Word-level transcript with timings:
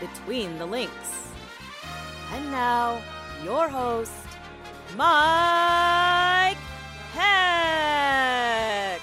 Between 0.00 0.58
the 0.58 0.66
Links. 0.66 1.30
And 2.32 2.50
now, 2.50 3.00
your 3.44 3.68
host, 3.68 4.12
Mike 4.96 6.56
Heck. 7.12 9.00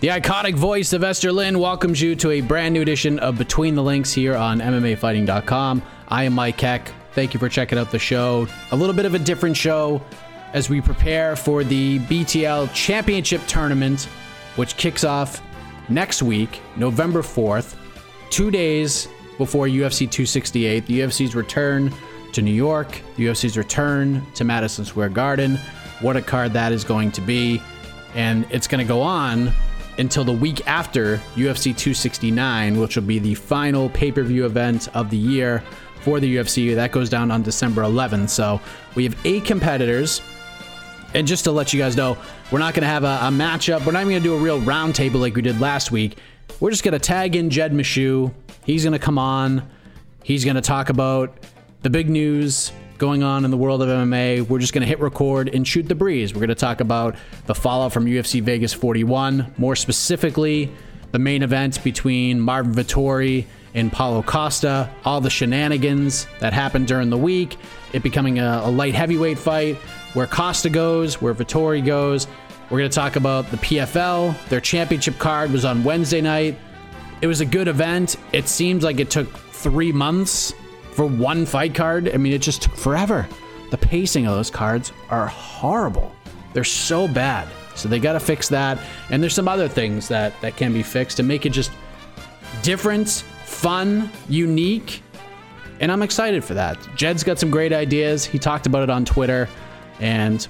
The 0.00 0.08
iconic 0.08 0.54
voice 0.54 0.92
of 0.92 1.04
Esther 1.04 1.32
Lynn 1.32 1.58
welcomes 1.58 2.00
you 2.00 2.16
to 2.16 2.30
a 2.30 2.40
brand 2.40 2.74
new 2.74 2.82
edition 2.82 3.18
of 3.18 3.38
Between 3.38 3.74
the 3.74 3.82
Links 3.82 4.12
here 4.12 4.36
on 4.36 4.60
MMAfighting.com. 4.60 5.82
I 6.08 6.24
am 6.24 6.32
Mike 6.32 6.60
Heck. 6.60 6.92
Thank 7.12 7.34
you 7.34 7.40
for 7.40 7.48
checking 7.48 7.78
out 7.78 7.90
the 7.90 7.98
show. 7.98 8.48
A 8.70 8.76
little 8.76 8.94
bit 8.94 9.04
of 9.04 9.14
a 9.14 9.18
different 9.18 9.56
show 9.56 10.02
as 10.54 10.68
we 10.68 10.80
prepare 10.80 11.36
for 11.36 11.62
the 11.64 11.98
BTL 12.00 12.72
Championship 12.74 13.42
Tournament, 13.46 14.04
which 14.56 14.76
kicks 14.76 15.04
off 15.04 15.42
next 15.88 16.22
week, 16.22 16.60
November 16.76 17.22
4th, 17.22 17.76
two 18.30 18.50
days 18.50 19.08
before 19.42 19.66
UFC 19.66 20.08
268. 20.08 20.86
The 20.86 21.00
UFC's 21.00 21.34
return 21.34 21.92
to 22.32 22.42
New 22.42 22.52
York, 22.52 23.00
the 23.16 23.26
UFC's 23.26 23.58
return 23.58 24.24
to 24.34 24.44
Madison 24.44 24.84
Square 24.84 25.08
Garden. 25.08 25.58
What 26.00 26.16
a 26.16 26.22
card 26.22 26.52
that 26.52 26.70
is 26.70 26.84
going 26.84 27.10
to 27.10 27.20
be. 27.20 27.60
And 28.14 28.46
it's 28.50 28.68
going 28.68 28.78
to 28.78 28.88
go 28.88 29.00
on 29.00 29.50
until 29.98 30.22
the 30.22 30.32
week 30.32 30.64
after 30.68 31.16
UFC 31.34 31.76
269, 31.76 32.78
which 32.78 32.94
will 32.94 33.02
be 33.02 33.18
the 33.18 33.34
final 33.34 33.90
pay 33.90 34.12
per 34.12 34.22
view 34.22 34.46
event 34.46 34.88
of 34.94 35.10
the 35.10 35.16
year 35.16 35.60
for 36.02 36.20
the 36.20 36.36
UFC. 36.36 36.72
That 36.76 36.92
goes 36.92 37.08
down 37.10 37.32
on 37.32 37.42
December 37.42 37.82
11th. 37.82 38.28
So 38.28 38.60
we 38.94 39.02
have 39.02 39.16
eight 39.24 39.44
competitors. 39.44 40.22
And 41.14 41.26
just 41.26 41.42
to 41.44 41.50
let 41.50 41.72
you 41.72 41.80
guys 41.80 41.96
know, 41.96 42.16
we're 42.52 42.60
not 42.60 42.74
going 42.74 42.82
to 42.82 42.88
have 42.88 43.02
a, 43.02 43.18
a, 43.22 43.30
matchup. 43.30 43.84
We're 43.84 43.92
not 43.92 44.02
even 44.02 44.12
going 44.12 44.22
to 44.22 44.28
do 44.28 44.34
a 44.34 44.38
real 44.38 44.60
roundtable 44.60 45.20
like 45.20 45.34
we 45.34 45.42
did 45.42 45.60
last 45.60 45.90
week. 45.90 46.16
We're 46.60 46.70
just 46.70 46.84
going 46.84 46.92
to 46.92 46.98
tag 46.98 47.36
in 47.36 47.50
Jed 47.50 47.72
Meshew. 47.72 48.32
He's 48.64 48.84
going 48.84 48.92
to 48.92 48.98
come 48.98 49.18
on. 49.18 49.68
He's 50.22 50.44
going 50.44 50.54
to 50.54 50.62
talk 50.62 50.88
about 50.88 51.36
the 51.82 51.90
big 51.90 52.08
news 52.08 52.72
going 52.98 53.24
on 53.24 53.44
in 53.44 53.50
the 53.50 53.56
world 53.56 53.82
of 53.82 53.88
MMA. 53.88 54.48
We're 54.48 54.60
just 54.60 54.72
going 54.72 54.82
to 54.82 54.86
hit 54.86 55.00
record 55.00 55.52
and 55.52 55.66
shoot 55.66 55.88
the 55.88 55.96
breeze. 55.96 56.32
We're 56.32 56.40
going 56.40 56.50
to 56.50 56.54
talk 56.54 56.80
about 56.80 57.16
the 57.46 57.54
fallout 57.54 57.92
from 57.92 58.04
UFC 58.06 58.40
Vegas 58.40 58.72
41, 58.72 59.54
more 59.58 59.74
specifically, 59.74 60.70
the 61.10 61.18
main 61.18 61.42
event 61.42 61.82
between 61.82 62.38
Marvin 62.38 62.72
Vettori 62.72 63.46
and 63.74 63.90
Paulo 63.90 64.22
Costa, 64.22 64.88
all 65.04 65.20
the 65.20 65.30
shenanigans 65.30 66.26
that 66.38 66.52
happened 66.52 66.86
during 66.86 67.10
the 67.10 67.18
week, 67.18 67.56
it 67.92 68.02
becoming 68.02 68.38
a, 68.38 68.62
a 68.64 68.70
light 68.70 68.94
heavyweight 68.94 69.38
fight, 69.38 69.76
where 70.14 70.26
Costa 70.26 70.70
goes, 70.70 71.20
where 71.20 71.34
Vettori 71.34 71.84
goes. 71.84 72.26
We're 72.72 72.78
going 72.78 72.90
to 72.90 72.94
talk 72.94 73.16
about 73.16 73.50
the 73.50 73.58
PFL. 73.58 74.48
Their 74.48 74.58
championship 74.58 75.18
card 75.18 75.52
was 75.52 75.66
on 75.66 75.84
Wednesday 75.84 76.22
night. 76.22 76.56
It 77.20 77.26
was 77.26 77.42
a 77.42 77.44
good 77.44 77.68
event. 77.68 78.16
It 78.32 78.48
seems 78.48 78.82
like 78.82 78.98
it 78.98 79.10
took 79.10 79.30
three 79.30 79.92
months 79.92 80.54
for 80.92 81.04
one 81.04 81.44
fight 81.44 81.74
card. 81.74 82.08
I 82.14 82.16
mean, 82.16 82.32
it 82.32 82.40
just 82.40 82.62
took 82.62 82.74
forever. 82.74 83.28
The 83.70 83.76
pacing 83.76 84.26
of 84.26 84.34
those 84.34 84.48
cards 84.48 84.90
are 85.10 85.26
horrible. 85.26 86.16
They're 86.54 86.64
so 86.64 87.06
bad. 87.06 87.46
So 87.74 87.90
they 87.90 87.98
got 87.98 88.14
to 88.14 88.20
fix 88.20 88.48
that. 88.48 88.78
And 89.10 89.22
there's 89.22 89.34
some 89.34 89.48
other 89.48 89.68
things 89.68 90.08
that 90.08 90.40
that 90.40 90.56
can 90.56 90.72
be 90.72 90.82
fixed 90.82 91.18
to 91.18 91.22
make 91.22 91.44
it 91.44 91.50
just 91.50 91.72
different, 92.62 93.10
fun, 93.44 94.10
unique. 94.30 95.02
And 95.80 95.92
I'm 95.92 96.00
excited 96.00 96.42
for 96.42 96.54
that. 96.54 96.78
Jed's 96.96 97.22
got 97.22 97.38
some 97.38 97.50
great 97.50 97.74
ideas. 97.74 98.24
He 98.24 98.38
talked 98.38 98.64
about 98.64 98.82
it 98.82 98.88
on 98.88 99.04
Twitter. 99.04 99.46
And 100.00 100.48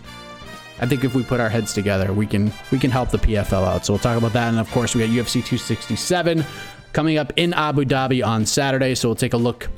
I 0.83 0.87
think 0.87 1.05
if 1.05 1.15
we 1.15 1.23
put 1.23 1.39
our 1.39 1.49
heads 1.49 1.73
together, 1.73 2.13
we 2.13 2.27
can 2.27 2.53
we 2.73 2.79
can 2.81 2.91
help 2.91 3.11
the 3.11 3.19
PFL 3.19 3.65
out. 3.65 3.87
So 3.87 3.93
we'll 3.93 4.01
talk 4.01 4.19
about 4.19 4.33
that. 4.33 4.49
And 4.49 4.59
of 4.59 4.69
course, 4.73 4.97
we 4.97 5.01
got 5.01 5.11
UFC 5.11 5.35
267 5.35 6.45
coming 6.93 7.19
up 7.19 7.33
in 7.37 7.55
Abu 7.55 7.85
Dhabi 7.85 8.27
on 8.27 8.45
Saturday. 8.45 8.97
So 8.97 9.09
we'll 9.09 9.15
take 9.15 9.33
a 9.33 9.39
look 9.39 9.69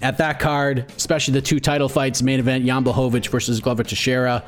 at 0.00 0.16
that 0.18 0.38
card, 0.38 0.92
especially 0.96 1.34
the 1.34 1.42
two 1.42 1.58
title 1.58 1.88
fights. 1.88 2.22
Main 2.22 2.38
event: 2.38 2.64
Jan 2.64 2.84
Blachowicz 2.84 3.26
versus 3.26 3.58
Glover 3.58 3.82
Teixeira 3.82 4.44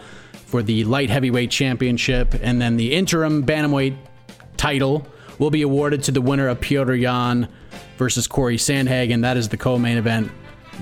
for 0.46 0.62
the 0.62 0.84
light 0.84 1.10
heavyweight 1.10 1.50
championship, 1.50 2.34
and 2.40 2.62
then 2.62 2.76
the 2.76 2.94
interim 2.94 3.44
bantamweight 3.44 3.96
title 4.56 5.04
will 5.40 5.50
be 5.50 5.62
awarded 5.62 6.04
to 6.04 6.12
the 6.12 6.20
winner 6.20 6.46
of 6.46 6.60
Petr 6.60 7.00
Yan 7.00 7.48
versus 7.98 8.28
Cory 8.28 8.58
Sandhagen. 8.58 9.22
That 9.22 9.36
is 9.36 9.48
the 9.48 9.56
co-main 9.56 9.98
event. 9.98 10.30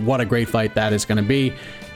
What 0.05 0.21
a 0.21 0.27
great 0.27 0.51
fight 0.51 0.75
that 0.75 0.93
is 0.93 1.07
going 1.07 1.17
to 1.17 1.27
be, 1.27 1.55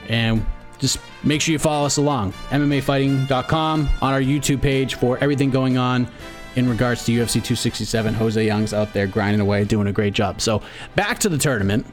and 0.09 0.43
just 0.83 0.99
make 1.23 1.39
sure 1.39 1.53
you 1.53 1.59
follow 1.59 1.85
us 1.85 1.95
along. 1.95 2.33
MMAfighting.com 2.49 3.89
on 4.01 4.13
our 4.13 4.19
YouTube 4.19 4.61
page 4.61 4.95
for 4.95 5.17
everything 5.19 5.49
going 5.49 5.77
on 5.77 6.09
in 6.57 6.67
regards 6.67 7.05
to 7.05 7.13
UFC 7.13 7.35
267. 7.35 8.13
Jose 8.13 8.45
Young's 8.45 8.73
out 8.73 8.91
there 8.91 9.07
grinding 9.07 9.39
away, 9.39 9.63
doing 9.63 9.87
a 9.87 9.93
great 9.93 10.13
job. 10.13 10.41
So 10.41 10.61
back 10.95 11.19
to 11.19 11.29
the 11.29 11.37
tournament, 11.37 11.85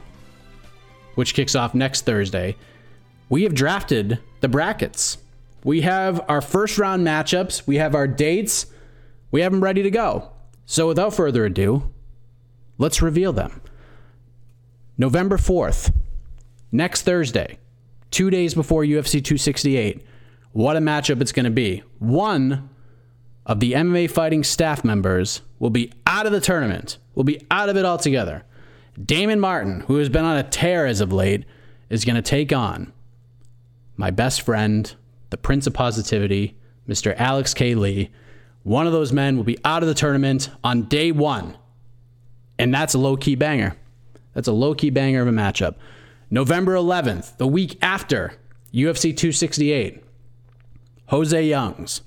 which 1.15 1.33
kicks 1.33 1.55
off 1.55 1.73
next 1.73 2.01
Thursday. 2.01 2.57
We 3.29 3.43
have 3.43 3.55
drafted 3.55 4.19
the 4.41 4.49
brackets. 4.49 5.17
We 5.63 5.81
have 5.81 6.25
our 6.27 6.41
first 6.41 6.77
round 6.77 7.07
matchups. 7.07 7.65
We 7.65 7.77
have 7.77 7.95
our 7.95 8.09
dates. 8.09 8.65
We 9.31 9.39
have 9.39 9.53
them 9.53 9.63
ready 9.63 9.83
to 9.83 9.91
go. 9.91 10.33
So 10.65 10.85
without 10.85 11.13
further 11.13 11.45
ado, 11.45 11.89
let's 12.77 13.01
reveal 13.01 13.31
them. 13.31 13.61
November 14.97 15.37
4th, 15.37 15.93
next 16.73 17.03
Thursday, 17.03 17.57
two 18.11 18.29
days 18.29 18.53
before 18.53 18.83
UFC 18.83 19.13
268. 19.13 20.05
What 20.51 20.75
a 20.75 20.79
matchup 20.79 21.21
it's 21.21 21.31
going 21.31 21.45
to 21.45 21.49
be. 21.49 21.83
One 21.99 22.69
of 23.45 23.59
the 23.59 23.73
MMA 23.73 24.11
fighting 24.11 24.43
staff 24.43 24.83
members 24.83 25.41
will 25.59 25.69
be 25.69 25.91
out 26.05 26.25
of 26.25 26.31
the 26.31 26.41
tournament, 26.41 26.97
will 27.15 27.23
be 27.23 27.41
out 27.49 27.69
of 27.69 27.77
it 27.77 27.85
altogether. 27.85 28.43
Damon 29.03 29.39
Martin, 29.39 29.81
who 29.81 29.97
has 29.97 30.09
been 30.09 30.25
on 30.25 30.37
a 30.37 30.43
tear 30.43 30.85
as 30.85 31.01
of 31.01 31.13
late, 31.13 31.45
is 31.89 32.05
going 32.05 32.15
to 32.15 32.21
take 32.21 32.53
on 32.53 32.91
my 33.97 34.11
best 34.11 34.41
friend, 34.41 34.95
the 35.29 35.37
Prince 35.37 35.67
of 35.67 35.73
Positivity, 35.73 36.57
Mr. 36.87 37.15
Alex 37.17 37.53
K. 37.53 37.75
Lee. 37.75 38.09
One 38.63 38.87
of 38.87 38.93
those 38.93 39.13
men 39.13 39.37
will 39.37 39.43
be 39.43 39.57
out 39.63 39.83
of 39.83 39.89
the 39.89 39.95
tournament 39.95 40.49
on 40.63 40.83
day 40.83 41.11
one. 41.11 41.57
And 42.57 42.73
that's 42.73 42.93
a 42.93 42.97
low 42.97 43.15
key 43.15 43.35
banger. 43.35 43.75
That's 44.33 44.47
a 44.47 44.53
low 44.53 44.73
key 44.73 44.89
banger 44.89 45.21
of 45.21 45.27
a 45.27 45.31
matchup. 45.31 45.75
November 46.33 46.75
11th, 46.75 47.35
the 47.35 47.45
week 47.45 47.77
after 47.81 48.33
UFC 48.73 49.15
268, 49.15 50.01
Jose 51.07 51.45
Youngs 51.45 52.01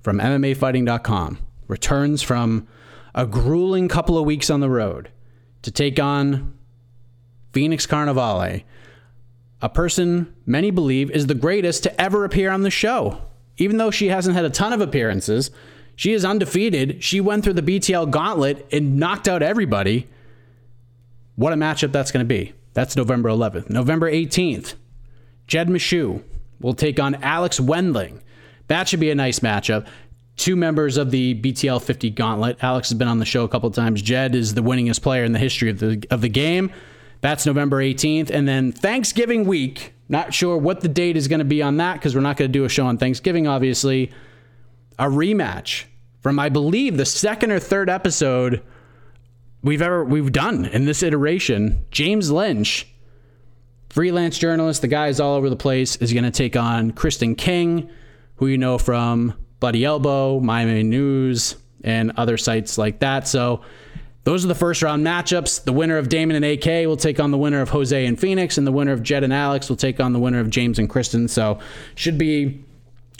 from 0.00 0.20
MMAfighting.com 0.20 1.38
returns 1.66 2.22
from 2.22 2.68
a 3.16 3.26
grueling 3.26 3.88
couple 3.88 4.16
of 4.16 4.24
weeks 4.24 4.48
on 4.48 4.60
the 4.60 4.70
road 4.70 5.10
to 5.62 5.72
take 5.72 5.98
on 5.98 6.56
Phoenix 7.52 7.84
Carnevale, 7.84 8.62
a 9.60 9.68
person 9.68 10.32
many 10.46 10.70
believe 10.70 11.10
is 11.10 11.26
the 11.26 11.34
greatest 11.34 11.82
to 11.82 12.00
ever 12.00 12.24
appear 12.24 12.50
on 12.50 12.62
the 12.62 12.70
show. 12.70 13.22
Even 13.56 13.78
though 13.78 13.90
she 13.90 14.06
hasn't 14.06 14.36
had 14.36 14.44
a 14.44 14.50
ton 14.50 14.72
of 14.72 14.80
appearances, 14.80 15.50
she 15.96 16.12
is 16.12 16.24
undefeated. 16.24 17.02
She 17.02 17.20
went 17.20 17.42
through 17.42 17.54
the 17.54 17.62
BTL 17.62 18.12
gauntlet 18.12 18.68
and 18.70 18.98
knocked 18.98 19.26
out 19.26 19.42
everybody. 19.42 20.08
What 21.34 21.52
a 21.52 21.56
matchup 21.56 21.90
that's 21.90 22.12
going 22.12 22.24
to 22.24 22.28
be. 22.28 22.52
That's 22.74 22.96
November 22.96 23.30
11th. 23.30 23.70
November 23.70 24.10
18th, 24.10 24.74
Jed 25.46 25.68
Meshew 25.68 26.22
will 26.60 26.74
take 26.74 27.00
on 27.00 27.14
Alex 27.16 27.58
Wendling. 27.58 28.22
That 28.66 28.88
should 28.88 29.00
be 29.00 29.10
a 29.10 29.14
nice 29.14 29.40
matchup. 29.40 29.86
Two 30.36 30.56
members 30.56 30.96
of 30.96 31.10
the 31.12 31.40
BTL 31.40 31.80
50 31.80 32.10
gauntlet. 32.10 32.58
Alex 32.62 32.88
has 32.88 32.98
been 32.98 33.08
on 33.08 33.20
the 33.20 33.24
show 33.24 33.44
a 33.44 33.48
couple 33.48 33.70
times. 33.70 34.02
Jed 34.02 34.34
is 34.34 34.54
the 34.54 34.62
winningest 34.62 35.02
player 35.02 35.22
in 35.22 35.32
the 35.32 35.38
history 35.38 35.70
of 35.70 35.78
the 35.78 36.04
of 36.10 36.20
the 36.20 36.28
game. 36.28 36.72
That's 37.20 37.46
November 37.46 37.80
18th. 37.80 38.30
And 38.30 38.48
then 38.48 38.72
Thanksgiving 38.72 39.46
week, 39.46 39.94
not 40.08 40.34
sure 40.34 40.58
what 40.58 40.80
the 40.80 40.88
date 40.88 41.16
is 41.16 41.28
going 41.28 41.38
to 41.38 41.44
be 41.44 41.62
on 41.62 41.76
that 41.76 41.94
because 41.94 42.14
we're 42.14 42.20
not 42.20 42.36
going 42.36 42.50
to 42.50 42.52
do 42.52 42.64
a 42.64 42.68
show 42.68 42.86
on 42.86 42.98
Thanksgiving, 42.98 43.46
obviously. 43.46 44.10
A 44.98 45.06
rematch 45.06 45.84
from, 46.20 46.38
I 46.38 46.48
believe, 46.48 46.96
the 46.96 47.06
second 47.06 47.52
or 47.52 47.60
third 47.60 47.88
episode 47.88 48.62
we've 49.64 49.82
ever 49.82 50.04
we've 50.04 50.30
done 50.30 50.66
in 50.66 50.84
this 50.84 51.02
iteration. 51.02 51.84
James 51.90 52.30
Lynch, 52.30 52.86
freelance 53.88 54.38
journalist, 54.38 54.82
the 54.82 54.88
guy 54.88 55.08
is 55.08 55.18
all 55.18 55.34
over 55.34 55.50
the 55.50 55.56
place, 55.56 55.96
is 55.96 56.12
going 56.12 56.24
to 56.24 56.30
take 56.30 56.54
on 56.54 56.92
Kristen 56.92 57.34
King, 57.34 57.90
who 58.36 58.46
you 58.46 58.58
know 58.58 58.78
from 58.78 59.34
Bloody 59.58 59.84
Elbow, 59.84 60.38
Miami 60.38 60.84
News, 60.84 61.56
and 61.82 62.12
other 62.16 62.36
sites 62.36 62.78
like 62.78 63.00
that. 63.00 63.26
So 63.26 63.62
those 64.24 64.44
are 64.44 64.48
the 64.48 64.54
first 64.54 64.82
round 64.82 65.04
matchups. 65.04 65.64
The 65.64 65.72
winner 65.72 65.96
of 65.96 66.08
Damon 66.08 66.36
and 66.36 66.44
AK 66.44 66.86
will 66.86 66.96
take 66.96 67.18
on 67.18 67.30
the 67.30 67.38
winner 67.38 67.60
of 67.60 67.70
Jose 67.70 68.06
and 68.06 68.20
Phoenix, 68.20 68.58
and 68.58 68.66
the 68.66 68.72
winner 68.72 68.92
of 68.92 69.02
Jed 69.02 69.24
and 69.24 69.32
Alex 69.32 69.68
will 69.68 69.76
take 69.76 69.98
on 69.98 70.12
the 70.12 70.20
winner 70.20 70.40
of 70.40 70.50
James 70.50 70.78
and 70.78 70.88
Kristen. 70.88 71.26
So, 71.26 71.58
should 71.94 72.18
be 72.18 72.62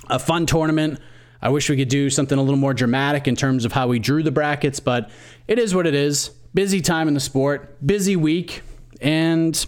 a 0.09 0.19
fun 0.19 0.47
tournament. 0.47 1.01
I 1.45 1.51
wish 1.51 1.69
we 1.69 1.77
could 1.77 1.91
do 1.91 2.09
something 2.09 2.39
a 2.39 2.43
little 2.43 2.59
more 2.59 2.73
dramatic 2.73 3.29
in 3.29 3.37
terms 3.37 3.67
of 3.67 3.73
how 3.73 3.87
we 3.87 3.99
drew 3.99 4.23
the 4.23 4.31
brackets, 4.31 4.81
but 4.81 5.11
it 5.47 5.59
is 5.59 5.75
what 5.75 5.87
it 5.87 5.95
is. 5.95 6.31
Busy 6.55 6.81
time 6.81 7.07
in 7.07 7.13
the 7.13 7.21
sport, 7.21 7.87
busy 7.87 8.17
week, 8.17 8.63
and 9.03 9.67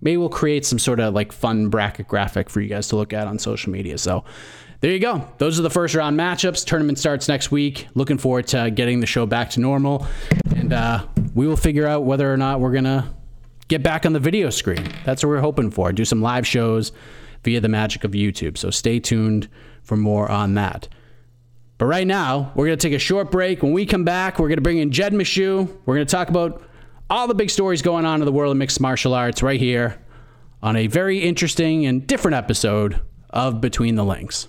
maybe 0.00 0.16
we'll 0.18 0.28
create 0.28 0.64
some 0.64 0.78
sort 0.78 1.00
of 1.00 1.12
like 1.12 1.32
fun 1.32 1.68
bracket 1.68 2.06
graphic 2.06 2.48
for 2.48 2.60
you 2.60 2.68
guys 2.68 2.86
to 2.88 2.96
look 2.96 3.12
at 3.12 3.26
on 3.26 3.40
social 3.40 3.72
media. 3.72 3.98
So, 3.98 4.24
there 4.82 4.92
you 4.92 5.00
go. 5.00 5.26
Those 5.38 5.58
are 5.58 5.62
the 5.62 5.70
first 5.70 5.94
round 5.94 6.16
matchups. 6.16 6.64
Tournament 6.64 6.98
starts 6.98 7.26
next 7.26 7.50
week. 7.50 7.88
Looking 7.94 8.18
forward 8.18 8.46
to 8.48 8.70
getting 8.70 9.00
the 9.00 9.06
show 9.06 9.24
back 9.24 9.50
to 9.50 9.60
normal. 9.60 10.06
And 10.54 10.74
uh, 10.74 11.06
we 11.34 11.46
will 11.46 11.56
figure 11.56 11.86
out 11.86 12.04
whether 12.04 12.30
or 12.30 12.36
not 12.36 12.60
we're 12.60 12.72
going 12.72 12.84
to 12.84 13.08
get 13.66 13.82
back 13.82 14.04
on 14.04 14.12
the 14.12 14.20
video 14.20 14.50
screen. 14.50 14.86
That's 15.06 15.24
what 15.24 15.30
we're 15.30 15.40
hoping 15.40 15.70
for. 15.70 15.90
Do 15.90 16.04
some 16.04 16.20
live 16.20 16.46
shows 16.46 16.92
via 17.44 17.60
the 17.60 17.68
magic 17.68 18.04
of 18.04 18.10
YouTube. 18.10 18.58
So 18.58 18.68
stay 18.68 19.00
tuned 19.00 19.48
for 19.84 19.96
more 19.96 20.30
on 20.30 20.54
that. 20.54 20.88
But 21.78 21.86
right 21.86 22.06
now, 22.06 22.52
we're 22.54 22.66
going 22.66 22.78
to 22.78 22.88
take 22.88 22.96
a 22.96 23.00
short 23.00 23.30
break. 23.30 23.62
When 23.62 23.72
we 23.72 23.86
come 23.86 24.04
back, 24.04 24.38
we're 24.38 24.48
going 24.48 24.58
to 24.58 24.62
bring 24.62 24.78
in 24.78 24.90
Jed 24.90 25.12
Meshew. 25.12 25.68
We're 25.86 25.94
going 25.94 26.06
to 26.06 26.10
talk 26.10 26.28
about 26.28 26.62
all 27.10 27.28
the 27.28 27.34
big 27.34 27.50
stories 27.50 27.82
going 27.82 28.04
on 28.04 28.20
in 28.20 28.26
the 28.26 28.32
world 28.32 28.52
of 28.52 28.56
mixed 28.56 28.80
martial 28.80 29.14
arts 29.14 29.42
right 29.42 29.60
here 29.60 30.00
on 30.62 30.76
a 30.76 30.86
very 30.86 31.18
interesting 31.18 31.84
and 31.84 32.06
different 32.06 32.34
episode 32.34 33.00
of 33.30 33.60
Between 33.60 33.96
the 33.96 34.04
Links. 34.04 34.48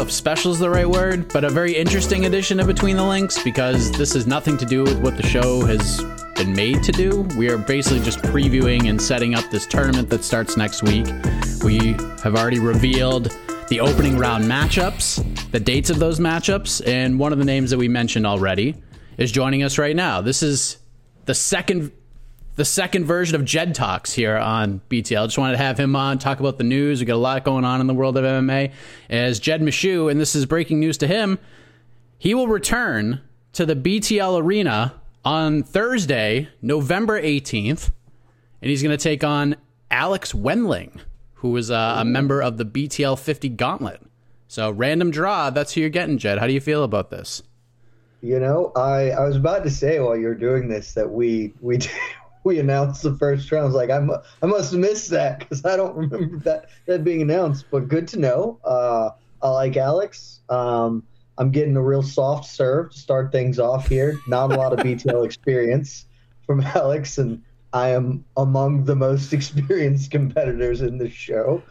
know 0.00 0.06
if 0.06 0.12
special 0.12 0.50
is 0.50 0.58
the 0.58 0.70
right 0.70 0.88
word, 0.88 1.30
but 1.30 1.44
a 1.44 1.50
very 1.50 1.76
interesting 1.76 2.24
edition 2.24 2.58
of 2.58 2.66
Between 2.66 2.96
the 2.96 3.04
Links 3.04 3.42
because 3.42 3.92
this 3.92 4.14
has 4.14 4.26
nothing 4.26 4.56
to 4.56 4.64
do 4.64 4.82
with 4.82 4.98
what 5.00 5.16
the 5.16 5.22
show 5.26 5.60
has 5.66 6.02
been 6.36 6.54
made 6.54 6.82
to 6.84 6.92
do. 6.92 7.22
We 7.36 7.50
are 7.50 7.58
basically 7.58 8.00
just 8.00 8.20
previewing 8.20 8.88
and 8.88 9.00
setting 9.00 9.34
up 9.34 9.50
this 9.50 9.66
tournament 9.66 10.08
that 10.08 10.24
starts 10.24 10.56
next 10.56 10.82
week. 10.82 11.06
We 11.62 11.92
have 12.22 12.34
already 12.34 12.60
revealed 12.60 13.36
the 13.68 13.80
opening 13.80 14.16
round 14.16 14.44
matchups, 14.44 15.50
the 15.50 15.60
dates 15.60 15.90
of 15.90 15.98
those 15.98 16.18
matchups, 16.18 16.86
and 16.86 17.18
one 17.18 17.34
of 17.34 17.38
the 17.38 17.44
names 17.44 17.68
that 17.70 17.78
we 17.78 17.88
mentioned 17.88 18.26
already 18.26 18.76
is 19.18 19.30
joining 19.30 19.62
us 19.64 19.76
right 19.76 19.96
now. 19.96 20.22
This 20.22 20.42
is 20.42 20.78
the 21.26 21.34
second 21.34 21.92
the 22.60 22.64
second 22.66 23.06
version 23.06 23.34
of 23.36 23.42
Jed 23.42 23.74
Talks 23.74 24.12
here 24.12 24.36
on 24.36 24.82
BTL. 24.90 25.24
Just 25.24 25.38
wanted 25.38 25.52
to 25.52 25.62
have 25.62 25.80
him 25.80 25.96
on, 25.96 26.18
talk 26.18 26.40
about 26.40 26.58
the 26.58 26.64
news. 26.64 27.00
We 27.00 27.06
got 27.06 27.14
a 27.14 27.16
lot 27.16 27.42
going 27.42 27.64
on 27.64 27.80
in 27.80 27.86
the 27.86 27.94
world 27.94 28.18
of 28.18 28.24
MMA. 28.24 28.70
As 29.08 29.40
Jed 29.40 29.62
Meshew, 29.62 30.10
and 30.10 30.20
this 30.20 30.34
is 30.34 30.44
breaking 30.44 30.78
news 30.78 30.98
to 30.98 31.06
him, 31.06 31.38
he 32.18 32.34
will 32.34 32.48
return 32.48 33.22
to 33.54 33.64
the 33.64 33.74
BTL 33.74 34.42
Arena 34.42 34.92
on 35.24 35.62
Thursday, 35.62 36.50
November 36.60 37.18
18th, 37.18 37.92
and 38.60 38.68
he's 38.68 38.82
going 38.82 38.94
to 38.94 39.02
take 39.02 39.24
on 39.24 39.56
Alex 39.90 40.34
Wendling, 40.34 41.00
who 41.36 41.56
is 41.56 41.70
a, 41.70 41.94
a 42.00 42.04
member 42.04 42.42
of 42.42 42.58
the 42.58 42.66
BTL 42.66 43.18
50 43.18 43.48
Gauntlet. 43.48 44.02
So, 44.48 44.70
random 44.70 45.10
draw, 45.10 45.48
that's 45.48 45.72
who 45.72 45.80
you're 45.80 45.88
getting, 45.88 46.18
Jed. 46.18 46.36
How 46.36 46.46
do 46.46 46.52
you 46.52 46.60
feel 46.60 46.84
about 46.84 47.08
this? 47.08 47.42
You 48.20 48.38
know, 48.38 48.70
I, 48.76 49.12
I 49.12 49.24
was 49.24 49.36
about 49.36 49.64
to 49.64 49.70
say 49.70 49.98
while 49.98 50.14
you're 50.14 50.34
doing 50.34 50.68
this 50.68 50.92
that 50.92 51.10
we 51.10 51.54
we 51.62 51.78
we 52.44 52.58
announced 52.58 53.02
the 53.02 53.16
first 53.16 53.50
round. 53.52 53.64
I 53.64 53.66
was 53.66 53.74
like, 53.74 53.90
I'm, 53.90 54.10
I 54.42 54.46
must 54.46 54.72
have 54.72 54.80
missed 54.80 55.10
that 55.10 55.40
because 55.40 55.64
I 55.64 55.76
don't 55.76 55.96
remember 56.10 56.38
that 56.40 56.70
that 56.86 57.04
being 57.04 57.22
announced. 57.22 57.66
But 57.70 57.88
good 57.88 58.08
to 58.08 58.18
know. 58.18 58.58
Uh, 58.64 59.10
I 59.42 59.50
like 59.50 59.76
Alex. 59.76 60.40
Um, 60.48 61.02
I'm 61.38 61.50
getting 61.50 61.76
a 61.76 61.82
real 61.82 62.02
soft 62.02 62.46
serve 62.46 62.92
to 62.92 62.98
start 62.98 63.32
things 63.32 63.58
off 63.58 63.88
here. 63.88 64.18
Not 64.28 64.52
a 64.52 64.56
lot 64.56 64.72
of 64.72 64.80
BTL 64.80 65.24
experience 65.26 66.06
from 66.46 66.60
Alex, 66.60 67.18
and 67.18 67.42
I 67.72 67.90
am 67.90 68.24
among 68.36 68.84
the 68.84 68.96
most 68.96 69.32
experienced 69.32 70.10
competitors 70.10 70.82
in 70.82 70.98
this 70.98 71.12
show. 71.12 71.62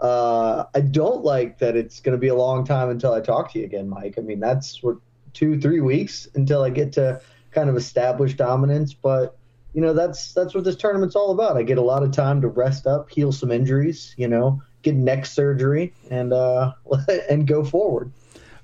Uh, 0.00 0.64
I 0.74 0.80
don't 0.80 1.24
like 1.24 1.58
that 1.58 1.74
it's 1.74 2.00
going 2.00 2.12
to 2.12 2.18
be 2.20 2.28
a 2.28 2.34
long 2.34 2.64
time 2.64 2.90
until 2.90 3.14
I 3.14 3.20
talk 3.20 3.52
to 3.52 3.58
you 3.58 3.64
again, 3.64 3.88
Mike. 3.88 4.16
I 4.18 4.20
mean, 4.20 4.40
that's 4.40 4.82
what 4.82 4.96
two, 5.32 5.58
three 5.60 5.80
weeks 5.80 6.28
until 6.34 6.62
I 6.62 6.70
get 6.70 6.92
to 6.94 7.20
kind 7.50 7.70
of 7.70 7.76
establish 7.76 8.34
dominance, 8.34 8.92
but 8.92 9.36
you 9.76 9.82
know 9.82 9.92
that's 9.92 10.32
that's 10.32 10.54
what 10.54 10.64
this 10.64 10.74
tournament's 10.74 11.14
all 11.14 11.30
about. 11.32 11.58
I 11.58 11.62
get 11.62 11.76
a 11.76 11.82
lot 11.82 12.02
of 12.02 12.10
time 12.10 12.40
to 12.40 12.48
rest 12.48 12.86
up, 12.86 13.10
heal 13.10 13.30
some 13.30 13.52
injuries, 13.52 14.14
you 14.16 14.26
know, 14.26 14.62
get 14.80 14.94
neck 14.94 15.26
surgery, 15.26 15.92
and 16.10 16.32
uh, 16.32 16.72
and 17.30 17.46
go 17.46 17.62
forward. 17.62 18.10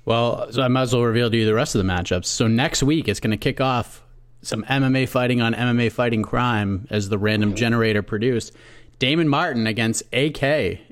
Well, 0.05 0.51
so 0.51 0.63
I 0.63 0.67
might 0.69 0.81
as 0.81 0.93
well 0.93 1.03
reveal 1.03 1.29
to 1.29 1.37
you 1.37 1.45
the 1.45 1.53
rest 1.53 1.75
of 1.75 1.85
the 1.85 1.89
matchups. 1.89 2.25
So 2.25 2.47
next 2.47 2.81
week 2.81 3.07
it's 3.07 3.19
going 3.19 3.29
to 3.29 3.37
kick 3.37 3.61
off 3.61 4.03
some 4.41 4.63
MMA 4.63 5.07
fighting 5.07 5.39
on 5.39 5.53
MMA 5.53 5.91
Fighting 5.91 6.23
Crime 6.23 6.87
as 6.89 7.09
the 7.09 7.19
random 7.19 7.53
generator 7.53 8.01
produced. 8.01 8.51
Damon 8.97 9.29
Martin 9.29 9.67
against 9.67 10.01
AK 10.13 10.41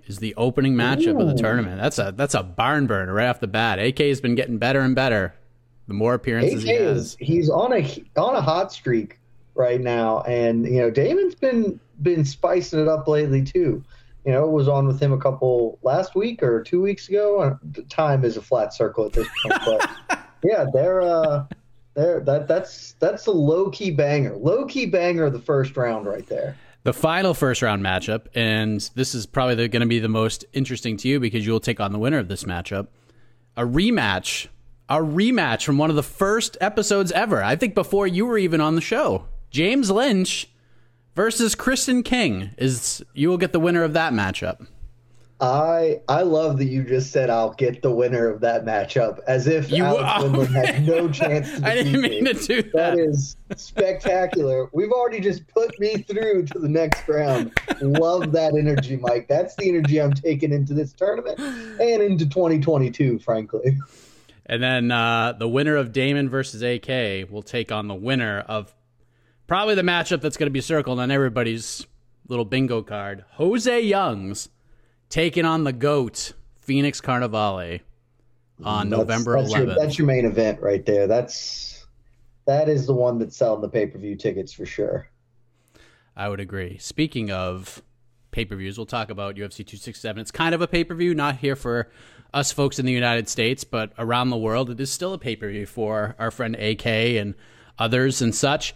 is 0.06 0.20
the 0.20 0.36
opening 0.36 0.76
matchup 0.76 1.16
Ooh. 1.16 1.22
of 1.22 1.36
the 1.36 1.42
tournament. 1.42 1.82
That's 1.82 1.98
a 1.98 2.14
that's 2.16 2.36
a 2.36 2.44
barn 2.44 2.86
burner 2.86 3.16
right 3.16 3.28
off 3.28 3.40
the 3.40 3.48
bat. 3.48 3.80
AK 3.80 3.98
has 3.98 4.22
been 4.22 4.36
getting 4.36 4.60
better 4.60 4.82
and 4.82 4.94
better 4.94 5.34
the 5.88 5.96
more 5.96 6.14
appearances 6.14 6.64
AK 6.64 6.70
he 6.70 6.76
has. 6.76 6.98
Is, 6.98 7.18
he's 7.20 7.50
on 7.50 7.74
a 7.74 8.04
on 8.16 8.36
a 8.36 8.42
hot 8.42 8.72
streak 8.72 9.18
right 9.56 9.82
now, 9.82 10.22
and 10.22 10.66
you 10.66 10.80
know 10.80 10.90
Damon's 10.90 11.36
been 11.36 11.80
been 12.02 12.26
spicing 12.26 12.80
it 12.80 12.88
up 12.88 13.08
lately 13.08 13.44
too. 13.44 13.84
You 14.26 14.32
know, 14.34 14.46
it 14.46 14.52
was 14.52 14.68
on 14.68 14.86
with 14.86 15.00
him 15.00 15.14
a 15.14 15.18
couple 15.18 15.80
last 15.82 16.14
week 16.14 16.44
or 16.44 16.62
two 16.62 16.82
weeks 16.82 17.10
ago. 17.10 17.42
Uh, 17.42 17.56
time 17.90 18.24
is 18.24 18.38
a 18.38 18.42
flat 18.42 18.74
circle 18.74 19.06
at 19.06 19.14
this 19.14 19.28
point, 19.44 19.62
but 19.66 19.90
yeah, 20.44 20.66
they're 20.72 21.02
uh, 21.02 21.46
they're 21.96 22.20
that 22.22 22.48
that's 22.48 22.94
that's 23.00 23.26
a 23.26 23.32
low 23.32 23.70
key 23.70 23.92
banger, 23.92 24.36
low 24.36 24.66
key 24.66 24.86
banger 24.86 25.26
of 25.26 25.34
the 25.34 25.40
first 25.40 25.76
round 25.76 26.06
right 26.06 26.28
there. 26.28 26.56
The 26.84 26.94
final 26.94 27.34
first 27.34 27.62
round 27.62 27.84
matchup, 27.84 28.28
and 28.34 28.80
this 28.96 29.14
is 29.14 29.26
probably 29.26 29.68
going 29.68 29.82
to 29.82 29.88
be 29.88 30.00
the 30.00 30.08
most 30.08 30.46
interesting 30.54 30.98
to 30.98 31.08
you 31.08 31.20
because 31.20 31.46
you 31.46 31.52
will 31.52 31.60
take 31.60 31.80
on 31.80 31.92
the 31.92 32.00
winner 32.00 32.18
of 32.18 32.28
this 32.28 32.44
matchup. 32.44 32.88
A 33.56 33.64
rematch, 33.64 34.48
a 34.90 34.98
rematch 34.98 35.64
from 35.64 35.78
one 35.78 35.90
of 35.90 35.96
the 35.96 36.04
first 36.04 36.58
episodes 36.60 37.12
ever. 37.12 37.44
I 37.44 37.56
think 37.56 37.76
before 37.76 38.08
you 38.08 38.26
were 38.26 38.38
even 38.38 38.62
on 38.62 38.76
the 38.76 38.82
show. 38.82 39.26
James 39.52 39.92
Lynch 39.92 40.48
versus 41.14 41.56
Kristen 41.56 42.04
King 42.04 42.52
is 42.58 43.04
you 43.14 43.30
will 43.30 43.38
get 43.38 43.52
the 43.52 43.60
winner 43.60 43.84
of 43.84 43.94
that 43.94 44.14
matchup. 44.14 44.66
I 45.42 46.02
I 46.08 46.22
love 46.22 46.60
that 46.60 46.66
you 46.66 46.84
just 46.84 47.12
said 47.12 47.32
I'll 47.32 47.54
get 47.54 47.82
the 47.82 47.92
winner 47.92 48.30
of 48.30 48.42
that 48.42 48.64
matchup 48.64 49.20
as 49.28 49.48
if 49.48 49.72
you, 49.72 49.84
Alex 49.84 50.24
oh, 50.24 50.46
had 50.46 50.86
no 50.86 51.10
chance 51.10 51.60
to 51.60 51.68
I 51.68 51.74
didn't 51.74 52.00
mean 52.00 52.24
me. 52.24 52.34
to 52.34 52.40
do 52.40 52.62
that. 52.62 52.74
That 52.74 53.00
is 53.00 53.36
spectacular. 53.56 54.70
We've 54.72 54.92
already 54.92 55.20
just 55.20 55.48
put 55.48 55.78
me 55.80 55.98
through 55.98 56.46
to 56.46 56.60
the 56.60 56.70
next 56.70 57.08
round. 57.10 57.52
love 57.82 58.32
that 58.34 58.54
energy, 58.56 58.98
Mike. 58.98 59.28
That's 59.28 59.56
the 59.56 59.68
energy 59.68 60.00
I'm 60.00 60.14
taking 60.14 60.54
into 60.54 60.76
this 60.76 60.94
tournament 60.94 61.40
and 61.40 62.04
into 62.04 62.30
2022, 62.30 63.20
frankly. 63.20 63.80
And 64.46 64.62
then 64.62 64.92
uh, 64.92 65.34
the 65.34 65.48
winner 65.50 65.76
of 65.76 65.92
Damon 65.92 66.30
versus 66.30 66.62
AK 66.62 67.32
will 67.32 67.42
take 67.42 67.72
on 67.72 67.88
the 67.88 67.96
winner 67.96 68.42
of 68.42 68.76
probably 69.52 69.76
the 69.76 69.82
matchup 69.82 70.22
that's 70.22 70.38
going 70.38 70.48
to 70.48 70.52
be 70.52 70.62
circled 70.62 70.98
on 70.98 71.12
everybody's 71.12 71.86
little 72.30 72.46
bingo 72.46 72.82
card. 72.82 73.26
Jose 73.32 73.82
Youngs 73.82 74.48
taking 75.10 75.44
on 75.44 75.66
the 75.66 75.74
GOAT, 75.74 76.32
Phoenix 76.62 77.02
Carnevale, 77.02 77.82
on 78.64 78.90
that's, 78.90 78.98
November 78.98 79.42
that's 79.42 79.54
11th. 79.54 79.66
Your, 79.66 79.76
that's 79.76 79.98
your 79.98 80.08
main 80.08 80.24
event 80.24 80.62
right 80.62 80.86
there. 80.86 81.06
That's 81.06 81.86
that 82.46 82.70
is 82.70 82.86
the 82.86 82.94
one 82.94 83.20
that's 83.20 83.36
selling 83.36 83.60
the 83.60 83.68
pay 83.68 83.88
per 83.88 84.00
view 84.00 84.16
tickets 84.16 84.54
for 84.54 84.66
sure. 84.66 85.10
I 86.16 86.30
would 86.30 86.40
agree. 86.40 86.78
Speaking 86.78 87.30
of 87.30 87.84
pay 88.32 88.46
per 88.46 88.56
views, 88.56 88.78
we'll 88.78 88.86
talk 88.86 89.10
about 89.10 89.36
UFC 89.36 89.58
267. 89.58 90.22
It's 90.22 90.32
kind 90.32 90.56
of 90.56 90.62
a 90.62 90.68
pay 90.68 90.86
per 90.86 90.96
view, 90.96 91.14
not 91.14 91.40
here 91.40 91.58
for 91.58 91.92
us 92.34 92.54
folks 92.54 92.80
in 92.80 92.86
the 92.86 92.94
United 92.94 93.28
States, 93.28 93.66
but 93.66 93.92
around 93.98 94.30
the 94.30 94.38
world, 94.38 94.70
it 94.70 94.80
is 94.80 94.90
still 94.90 95.12
a 95.12 95.18
pay 95.18 95.36
per 95.36 95.50
view 95.50 95.66
for 95.66 96.16
our 96.18 96.32
friend 96.32 96.56
AK 96.56 96.86
and 96.86 97.36
others 97.78 98.22
and 98.22 98.34
such. 98.34 98.74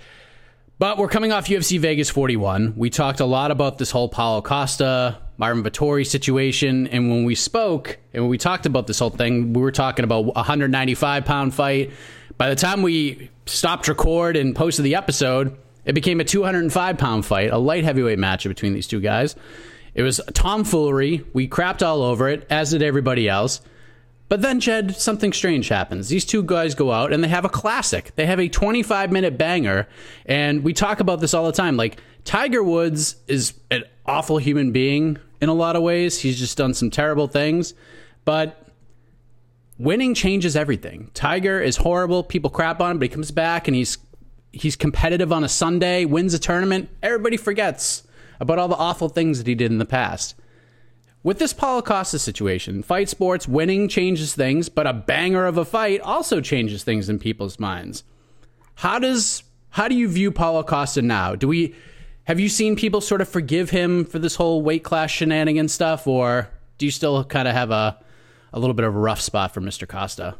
But 0.78 0.98
we're 0.98 1.08
coming 1.08 1.32
off 1.32 1.48
UFC 1.48 1.80
Vegas 1.80 2.10
41. 2.10 2.74
We 2.76 2.90
talked 2.90 3.22
a 3.22 3.26
lot 3.26 3.50
about 3.50 3.78
this 3.78 3.92
whole 3.92 4.10
Paulo 4.10 4.42
Costa, 4.42 5.18
Marvin 5.38 5.64
Vettori 5.64 6.06
situation. 6.06 6.88
And 6.88 7.10
when 7.10 7.24
we 7.24 7.34
spoke 7.34 7.98
and 8.14 8.24
when 8.24 8.30
we 8.30 8.38
talked 8.38 8.66
about 8.66 8.86
this 8.86 9.00
whole 9.00 9.10
thing, 9.10 9.54
we 9.54 9.62
were 9.62 9.72
talking 9.72 10.04
about 10.04 10.20
a 10.20 10.32
195 10.32 11.24
pound 11.24 11.54
fight. 11.54 11.92
By 12.38 12.50
the 12.50 12.56
time 12.58 12.82
we 12.82 13.30
stopped 13.46 13.88
record 13.88 14.36
and 14.36 14.54
posted 14.54 14.84
the 14.84 14.96
episode, 14.96 15.58
it 15.86 15.94
became 15.94 16.20
a 16.20 16.26
205 16.26 16.98
pound 16.98 17.26
fight, 17.26 17.52
a 17.52 17.58
light 17.58 17.86
heavyweight 17.86 18.20
match 18.20 18.44
between 18.44 18.74
these 18.74 18.88
two 18.88 19.00
guys. 19.00 19.38
It 19.94 20.04
was 20.04 20.20
tomfoolery. 20.34 21.24
We 21.32 21.48
crapped 21.48 21.88
all 21.88 22.02
over 22.02 22.28
it, 22.28 22.46
as 22.50 22.72
did 22.72 22.84
everybody 22.84 23.30
else. 23.30 23.62
But 24.28 24.42
then, 24.42 24.60
Jed, 24.60 24.96
something 24.96 25.34
strange 25.34 25.70
happens. 25.70 26.10
These 26.10 26.26
two 26.26 26.42
guys 26.42 26.74
go 26.74 26.92
out 26.92 27.14
and 27.14 27.24
they 27.24 27.28
have 27.28 27.46
a 27.46 27.50
classic. 27.50 28.12
They 28.16 28.26
have 28.26 28.40
a 28.40 28.50
25 28.50 29.12
minute 29.12 29.38
banger. 29.38 29.88
And 30.26 30.64
we 30.64 30.74
talk 30.74 31.00
about 31.00 31.20
this 31.20 31.34
all 31.34 31.46
the 31.46 31.52
time. 31.52 31.78
Like, 31.78 32.02
Tiger 32.24 32.64
Woods 32.64 33.18
is 33.28 33.54
an 33.70 33.84
awful 34.06 34.38
human 34.38 34.72
being 34.72 35.20
in 35.42 35.50
a 35.50 35.54
lot 35.54 35.76
of 35.76 35.84
ways. 35.84 36.20
He's 36.20 36.40
just 36.40 36.58
done 36.58 36.74
some 36.74 36.90
terrible 36.90 37.28
things. 37.28 37.76
But 38.26 38.66
winning 39.78 40.16
changes 40.16 40.56
everything. 40.56 41.12
Tiger 41.14 41.62
is 41.62 41.78
horrible. 41.78 42.24
People 42.24 42.50
crap 42.50 42.82
on 42.82 42.92
him, 42.92 43.00
but 43.00 43.10
he 43.10 43.10
comes 43.10 43.32
back 43.32 43.68
and 43.68 43.76
he's 43.76 43.98
he's 44.52 44.76
competitive 44.76 45.34
on 45.34 45.44
a 45.44 45.50
Sunday, 45.50 46.06
wins 46.06 46.34
a 46.34 46.40
tournament. 46.40 46.90
Everybody 47.04 47.38
forgets 47.38 48.04
about 48.40 48.58
all 48.58 48.70
the 48.70 48.78
awful 48.78 49.10
things 49.10 49.38
that 49.38 49.48
he 49.48 49.56
did 49.56 49.72
in 49.72 49.78
the 49.78 49.86
past. 49.86 50.36
With 51.26 51.40
this 51.40 51.54
Paulo 51.54 51.82
Costa 51.82 52.20
situation, 52.20 52.84
fight 52.84 53.10
sports 53.10 53.48
winning 53.48 53.88
changes 53.88 54.36
things, 54.36 54.70
but 54.70 54.86
a 54.86 54.94
banger 54.94 55.48
of 55.48 55.58
a 55.58 55.66
fight 55.66 56.00
also 56.02 56.40
changes 56.40 56.84
things 56.84 57.10
in 57.10 57.18
people's 57.18 57.60
minds. 57.60 58.04
How 58.76 59.00
does 59.00 59.42
how 59.70 59.88
do 59.88 59.96
you 59.96 60.08
view 60.08 60.32
Paulo 60.32 60.62
Costa 60.62 61.02
now? 61.02 61.34
Do 61.34 61.48
we 61.48 61.74
have 62.26 62.40
you 62.40 62.48
seen 62.48 62.76
people 62.76 63.02
sort 63.02 63.22
of 63.22 63.28
forgive 63.28 63.72
him 63.72 64.06
for 64.06 64.20
this 64.20 64.36
whole 64.36 64.62
weight 64.62 64.84
class 64.84 65.10
shenanigan 65.10 65.68
stuff, 65.68 66.06
or 66.06 66.48
do 66.78 66.86
you 66.86 66.92
still 66.92 67.24
kind 67.24 67.48
of 67.48 67.56
have 67.56 67.72
a 67.72 67.98
a 68.54 68.60
little 68.60 68.76
bit 68.76 68.86
of 68.86 68.96
a 68.96 69.00
rough 69.00 69.20
spot 69.20 69.52
for 69.52 69.62
Mr. 69.62 69.88
Costa? 69.88 70.36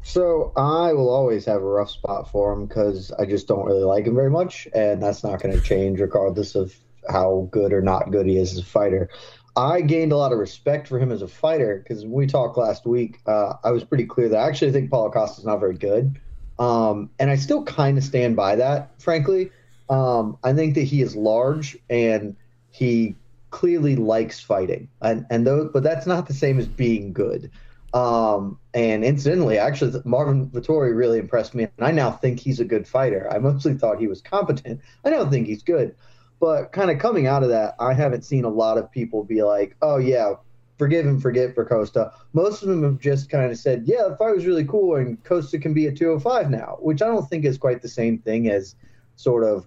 So 0.00 0.54
I 0.56 0.94
will 0.94 1.10
always 1.10 1.44
have 1.44 1.60
a 1.60 1.66
rough 1.66 1.90
spot 1.90 2.30
for 2.30 2.54
him 2.54 2.64
because 2.64 3.12
I 3.18 3.26
just 3.26 3.46
don't 3.46 3.66
really 3.66 3.84
like 3.84 4.06
him 4.06 4.14
very 4.14 4.30
much, 4.30 4.66
and 4.74 5.02
that's 5.02 5.22
not 5.22 5.42
going 5.42 5.54
to 5.54 5.60
change 5.60 6.00
regardless 6.00 6.54
of 6.54 6.74
how 7.10 7.48
good 7.50 7.74
or 7.74 7.82
not 7.82 8.10
good 8.10 8.24
he 8.24 8.38
is 8.38 8.52
as 8.52 8.60
a 8.60 8.64
fighter. 8.64 9.10
I 9.56 9.82
gained 9.82 10.12
a 10.12 10.16
lot 10.16 10.32
of 10.32 10.38
respect 10.38 10.88
for 10.88 10.98
him 10.98 11.12
as 11.12 11.20
a 11.20 11.28
fighter 11.28 11.82
because 11.82 12.06
we 12.06 12.26
talked 12.26 12.56
last 12.56 12.86
week. 12.86 13.20
Uh, 13.26 13.54
I 13.62 13.70
was 13.70 13.84
pretty 13.84 14.06
clear 14.06 14.28
that 14.30 14.38
I 14.38 14.48
actually 14.48 14.72
think 14.72 14.90
Paulo 14.90 15.10
Costa 15.10 15.40
is 15.40 15.46
not 15.46 15.60
very 15.60 15.76
good, 15.76 16.18
um, 16.58 17.10
and 17.18 17.30
I 17.30 17.36
still 17.36 17.62
kind 17.64 17.98
of 17.98 18.04
stand 18.04 18.34
by 18.34 18.56
that. 18.56 18.90
Frankly, 19.00 19.50
um, 19.90 20.38
I 20.42 20.54
think 20.54 20.74
that 20.76 20.84
he 20.84 21.02
is 21.02 21.14
large 21.14 21.76
and 21.90 22.34
he 22.70 23.14
clearly 23.50 23.96
likes 23.96 24.40
fighting, 24.40 24.88
and 25.02 25.26
and 25.28 25.46
though, 25.46 25.68
but 25.70 25.82
that's 25.82 26.06
not 26.06 26.26
the 26.26 26.34
same 26.34 26.58
as 26.58 26.66
being 26.66 27.12
good. 27.12 27.50
Um, 27.92 28.58
and 28.72 29.04
incidentally, 29.04 29.58
actually, 29.58 30.00
Marvin 30.06 30.48
Vettori 30.48 30.96
really 30.96 31.18
impressed 31.18 31.54
me, 31.54 31.64
and 31.64 31.86
I 31.86 31.90
now 31.90 32.10
think 32.10 32.40
he's 32.40 32.58
a 32.58 32.64
good 32.64 32.88
fighter. 32.88 33.30
I 33.30 33.38
mostly 33.38 33.74
thought 33.74 34.00
he 34.00 34.06
was 34.06 34.22
competent. 34.22 34.80
I 35.04 35.10
now 35.10 35.28
think 35.28 35.46
he's 35.46 35.62
good. 35.62 35.94
But 36.42 36.72
kind 36.72 36.90
of 36.90 36.98
coming 36.98 37.28
out 37.28 37.44
of 37.44 37.50
that, 37.50 37.76
I 37.78 37.94
haven't 37.94 38.24
seen 38.24 38.44
a 38.44 38.48
lot 38.48 38.76
of 38.76 38.90
people 38.90 39.22
be 39.22 39.44
like, 39.44 39.76
"Oh 39.80 39.98
yeah, 39.98 40.34
forgive 40.76 41.06
and 41.06 41.22
forget 41.22 41.54
for 41.54 41.64
Costa." 41.64 42.10
Most 42.32 42.64
of 42.64 42.68
them 42.68 42.82
have 42.82 42.98
just 42.98 43.30
kind 43.30 43.52
of 43.52 43.58
said, 43.58 43.84
"Yeah, 43.86 44.08
the 44.08 44.16
fight 44.16 44.34
was 44.34 44.44
really 44.44 44.64
cool, 44.64 44.96
and 44.96 45.22
Costa 45.22 45.56
can 45.60 45.72
be 45.72 45.86
at 45.86 45.96
205 45.96 46.50
now," 46.50 46.78
which 46.80 47.00
I 47.00 47.06
don't 47.06 47.28
think 47.30 47.44
is 47.44 47.58
quite 47.58 47.80
the 47.80 47.88
same 47.88 48.18
thing 48.18 48.50
as 48.50 48.74
sort 49.14 49.44
of 49.44 49.66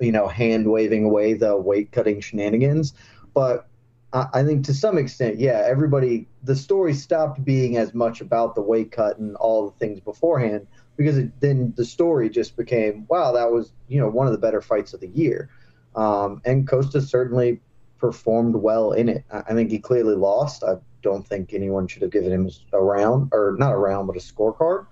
you 0.00 0.12
know 0.12 0.28
hand 0.28 0.72
waving 0.72 1.04
away 1.04 1.34
the 1.34 1.58
weight 1.58 1.92
cutting 1.92 2.22
shenanigans. 2.22 2.94
But 3.34 3.66
I 4.14 4.44
think 4.44 4.64
to 4.64 4.74
some 4.74 4.96
extent, 4.96 5.40
yeah, 5.40 5.62
everybody 5.66 6.26
the 6.42 6.56
story 6.56 6.94
stopped 6.94 7.44
being 7.44 7.76
as 7.76 7.92
much 7.92 8.22
about 8.22 8.54
the 8.54 8.62
weight 8.62 8.92
cut 8.92 9.18
and 9.18 9.36
all 9.36 9.68
the 9.68 9.78
things 9.78 10.00
beforehand 10.00 10.66
because 10.96 11.18
it, 11.18 11.38
then 11.40 11.74
the 11.76 11.84
story 11.84 12.30
just 12.30 12.56
became, 12.56 13.04
wow, 13.10 13.32
that 13.32 13.52
was 13.52 13.74
you 13.88 14.00
know 14.00 14.08
one 14.08 14.26
of 14.26 14.32
the 14.32 14.38
better 14.38 14.62
fights 14.62 14.94
of 14.94 15.00
the 15.00 15.08
year. 15.08 15.50
Um, 15.94 16.40
and 16.44 16.66
Costa 16.66 17.00
certainly 17.00 17.60
performed 17.98 18.56
well 18.56 18.92
in 18.92 19.08
it. 19.08 19.24
I, 19.30 19.54
think 19.54 19.70
he 19.70 19.78
clearly 19.78 20.14
lost. 20.14 20.64
I 20.64 20.76
don't 21.02 21.26
think 21.26 21.52
anyone 21.52 21.86
should 21.86 22.02
have 22.02 22.10
given 22.10 22.32
him 22.32 22.50
a 22.72 22.82
round, 22.82 23.30
or 23.32 23.56
not 23.58 23.72
a 23.72 23.76
round, 23.76 24.06
but 24.06 24.16
a 24.16 24.20
scorecard. 24.20 24.86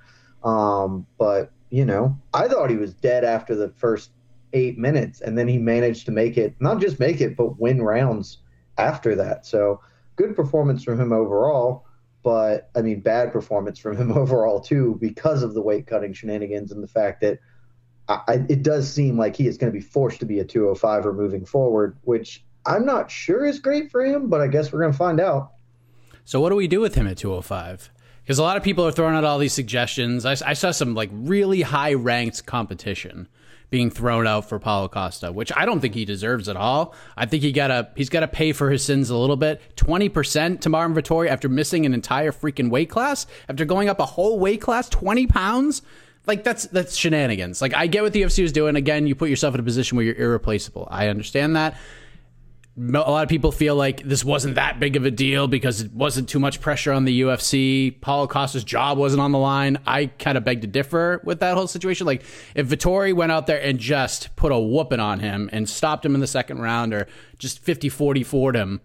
Um, 0.45 1.07
but, 1.19 1.51
you 1.71 1.85
know, 1.85 2.17
I 2.35 2.49
thought 2.49 2.71
he 2.71 2.77
was 2.77 2.95
dead 2.95 3.25
after 3.25 3.55
the 3.55 3.71
first 3.71 4.11
eight 4.53 4.79
minutes, 4.79 5.21
and 5.21 5.37
then 5.37 5.49
he 5.49 5.59
managed 5.59 6.07
to 6.07 6.13
make 6.13 6.37
it, 6.37 6.55
not 6.61 6.81
just 6.81 7.01
make 7.01 7.21
it, 7.21 7.37
but 7.37 7.59
win 7.59 7.83
rounds 7.83 8.39
after 8.79 9.15
that. 9.17 9.47
So 9.47 9.81
good 10.17 10.37
performance 10.37 10.85
from 10.85 11.01
him 11.01 11.13
overall. 11.13 11.87
But 12.23 12.71
I 12.77 12.83
mean, 12.83 13.01
bad 13.01 13.33
performance 13.33 13.79
from 13.79 13.97
him 13.97 14.13
overall 14.17 14.61
too, 14.61 14.99
because 15.01 15.43
of 15.43 15.55
the 15.55 15.63
weight 15.63 15.87
cutting 15.87 16.13
shenanigans 16.13 16.73
and 16.73 16.83
the 16.83 16.89
fact 16.89 17.21
that 17.23 17.39
I, 18.11 18.45
it 18.49 18.63
does 18.63 18.91
seem 18.91 19.17
like 19.17 19.37
he 19.37 19.47
is 19.47 19.57
going 19.57 19.73
to 19.73 19.79
be 19.79 19.85
forced 19.85 20.21
to 20.21 20.27
be 20.27 20.41
a 20.41 20.45
205 20.45 21.07
or 21.07 21.13
moving 21.13 21.45
forward, 21.45 21.97
which 22.03 22.43
I'm 22.67 22.85
not 22.85 23.11
sure 23.11 23.45
is 23.45 23.59
great 23.59 23.91
for 23.91 24.05
him, 24.05 24.29
but 24.29 24.41
I 24.41 24.49
guess 24.49 24.73
we're 24.73 24.81
going 24.81 24.93
to 24.93 24.99
find 24.99 25.21
out. 25.21 25.53
So, 26.25 26.41
what 26.41 26.51
do 26.51 26.57
we 26.57 26.69
do 26.69 26.81
with 26.81 26.95
him 26.95 27.07
at 27.07 27.17
205? 27.19 27.91
Because 28.23 28.39
a 28.39 28.43
lot 28.43 28.57
of 28.57 28.63
people 28.63 28.87
are 28.87 28.93
throwing 28.93 29.15
out 29.15 29.25
all 29.25 29.39
these 29.39 29.53
suggestions. 29.53 30.25
I, 30.25 30.33
I 30.45 30.53
saw 30.53 30.71
some 30.71 30.95
like 30.95 31.11
really 31.13 31.63
high 31.63 31.95
ranked 31.95 32.47
competition 32.47 33.29
being 33.71 33.91
thrown 33.91 34.27
out 34.27 34.49
for 34.49 34.59
Paulo 34.59 34.89
Costa, 34.89 35.33
which 35.33 35.53
I 35.57 35.65
don't 35.65 35.81
think 35.81 35.95
he 35.95 36.05
deserves 36.05 36.49
at 36.49 36.57
all. 36.57 36.95
I 37.17 37.27
think 37.27 37.43
he 37.43 37.53
gotta 37.53 37.89
he's 37.97 38.09
gotta 38.09 38.29
pay 38.29 38.53
for 38.53 38.71
his 38.71 38.85
sins 38.85 39.11
a 39.11 39.17
little 39.17 39.37
bit. 39.37 39.61
Twenty 39.77 40.09
percent 40.09 40.63
to 40.63 40.69
Marvin 40.69 41.01
Vettori 41.01 41.29
after 41.29 41.49
missing 41.49 41.87
an 41.87 41.95
entire 41.95 42.33
freaking 42.33 42.71
weight 42.71 42.91
class, 42.91 43.27
after 43.49 43.65
going 43.65 43.89
up 43.89 44.01
a 44.01 44.07
whole 44.07 44.39
weight 44.39 44.61
class, 44.61 44.89
twenty 44.89 45.27
pounds. 45.27 45.83
Like 46.27 46.45
that's 46.45 46.67
that's 46.67 46.97
shenanigans. 46.97 47.63
Like 47.63 47.75
I 47.75 47.87
get 47.87 48.03
what 48.03 48.13
the 48.13 48.23
UFC 48.23 48.43
was 48.43 48.53
doing. 48.53 48.77
Again, 48.77 49.07
you 49.07 49.15
put 49.15 49.31
yourself 49.31 49.55
in 49.55 49.61
a 49.61 49.65
position 49.65 49.97
where 49.97 50.05
you're 50.05 50.17
irreplaceable. 50.17 50.87
I 50.91 51.09
understand 51.09 51.57
that 51.57 51.77
a 52.79 53.11
lot 53.11 53.23
of 53.23 53.29
people 53.29 53.53
feel 53.53 53.75
like 53.75 54.03
this 54.03 54.25
wasn't 54.25 54.55
that 54.55 54.81
big 54.81 54.97
of 54.97 55.05
a 55.05 55.11
deal 55.11 55.49
because 55.49 55.83
it 55.83 55.93
wasn't 55.93 56.29
too 56.29 56.39
much 56.39 56.61
pressure 56.61 56.93
on 56.93 57.05
the 57.05 57.23
UFC. 57.23 58.01
Paulo 58.01 58.27
Costa's 58.27 58.65
job 58.65 58.97
wasn't 58.97 59.21
on 59.21 59.33
the 59.33 59.39
line. 59.39 59.79
I 59.87 60.07
kind 60.07 60.39
of 60.39 60.45
beg 60.45 60.63
to 60.63 60.67
differ 60.67 61.21
with 61.25 61.41
that 61.41 61.57
whole 61.57 61.67
situation. 61.67 62.07
Like, 62.07 62.23
if 62.55 62.69
Vettori 62.69 63.13
went 63.13 63.33
out 63.33 63.47
there 63.47 63.61
and 63.61 63.79
just 63.79 64.35
put 64.37 64.53
a 64.53 64.59
whooping 64.59 65.01
on 65.01 65.21
him 65.21 65.51
and 65.53 65.69
stopped 65.69 66.07
him 66.07 66.15
in 66.15 66.21
the 66.21 66.27
second 66.27 66.61
round 66.61 66.95
or 66.95 67.07
just 67.39 67.59
50 67.59 67.89
40 67.89 68.23
for 68.23 68.53
him, 68.53 68.81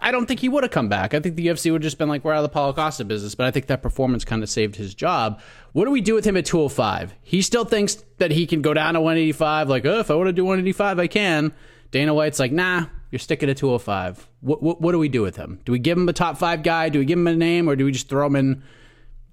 I 0.00 0.10
don't 0.10 0.26
think 0.26 0.40
he 0.40 0.48
would 0.48 0.64
have 0.64 0.70
come 0.70 0.88
back. 0.88 1.14
I 1.14 1.20
think 1.20 1.36
the 1.36 1.46
UFC 1.46 1.70
would 1.70 1.82
have 1.82 1.86
just 1.86 1.98
been 1.98 2.08
like, 2.08 2.24
we're 2.24 2.32
out 2.32 2.38
of 2.38 2.42
the 2.44 2.48
Paulo 2.48 2.72
Costa 2.72 3.04
business. 3.04 3.34
But 3.34 3.46
I 3.46 3.50
think 3.50 3.66
that 3.66 3.82
performance 3.82 4.24
kind 4.24 4.42
of 4.42 4.48
saved 4.48 4.76
his 4.76 4.94
job. 4.94 5.40
What 5.72 5.84
do 5.84 5.90
we 5.90 6.00
do 6.00 6.14
with 6.14 6.24
him 6.24 6.36
at 6.36 6.46
205? 6.46 7.14
He 7.22 7.42
still 7.42 7.64
thinks 7.64 7.96
that 8.18 8.30
he 8.30 8.46
can 8.46 8.62
go 8.62 8.74
down 8.74 8.94
to 8.94 9.00
185. 9.00 9.68
Like, 9.68 9.84
oh, 9.84 10.00
if 10.00 10.10
I 10.10 10.14
want 10.14 10.28
to 10.28 10.32
do 10.32 10.44
185, 10.44 10.98
I 10.98 11.06
can. 11.06 11.52
Dana 11.90 12.14
White's 12.14 12.38
like, 12.38 12.52
nah, 12.52 12.86
you're 13.10 13.18
sticking 13.18 13.48
at 13.48 13.56
205. 13.56 14.28
What, 14.40 14.62
what, 14.62 14.80
what 14.80 14.92
do 14.92 14.98
we 14.98 15.08
do 15.08 15.22
with 15.22 15.36
him? 15.36 15.60
Do 15.64 15.72
we 15.72 15.78
give 15.78 15.96
him 15.96 16.08
a 16.08 16.12
top 16.12 16.38
five 16.38 16.62
guy? 16.62 16.88
Do 16.88 16.98
we 16.98 17.04
give 17.04 17.18
him 17.18 17.26
a 17.26 17.34
name, 17.34 17.68
or 17.68 17.76
do 17.76 17.84
we 17.84 17.92
just 17.92 18.08
throw 18.08 18.26
him 18.26 18.36
in 18.36 18.62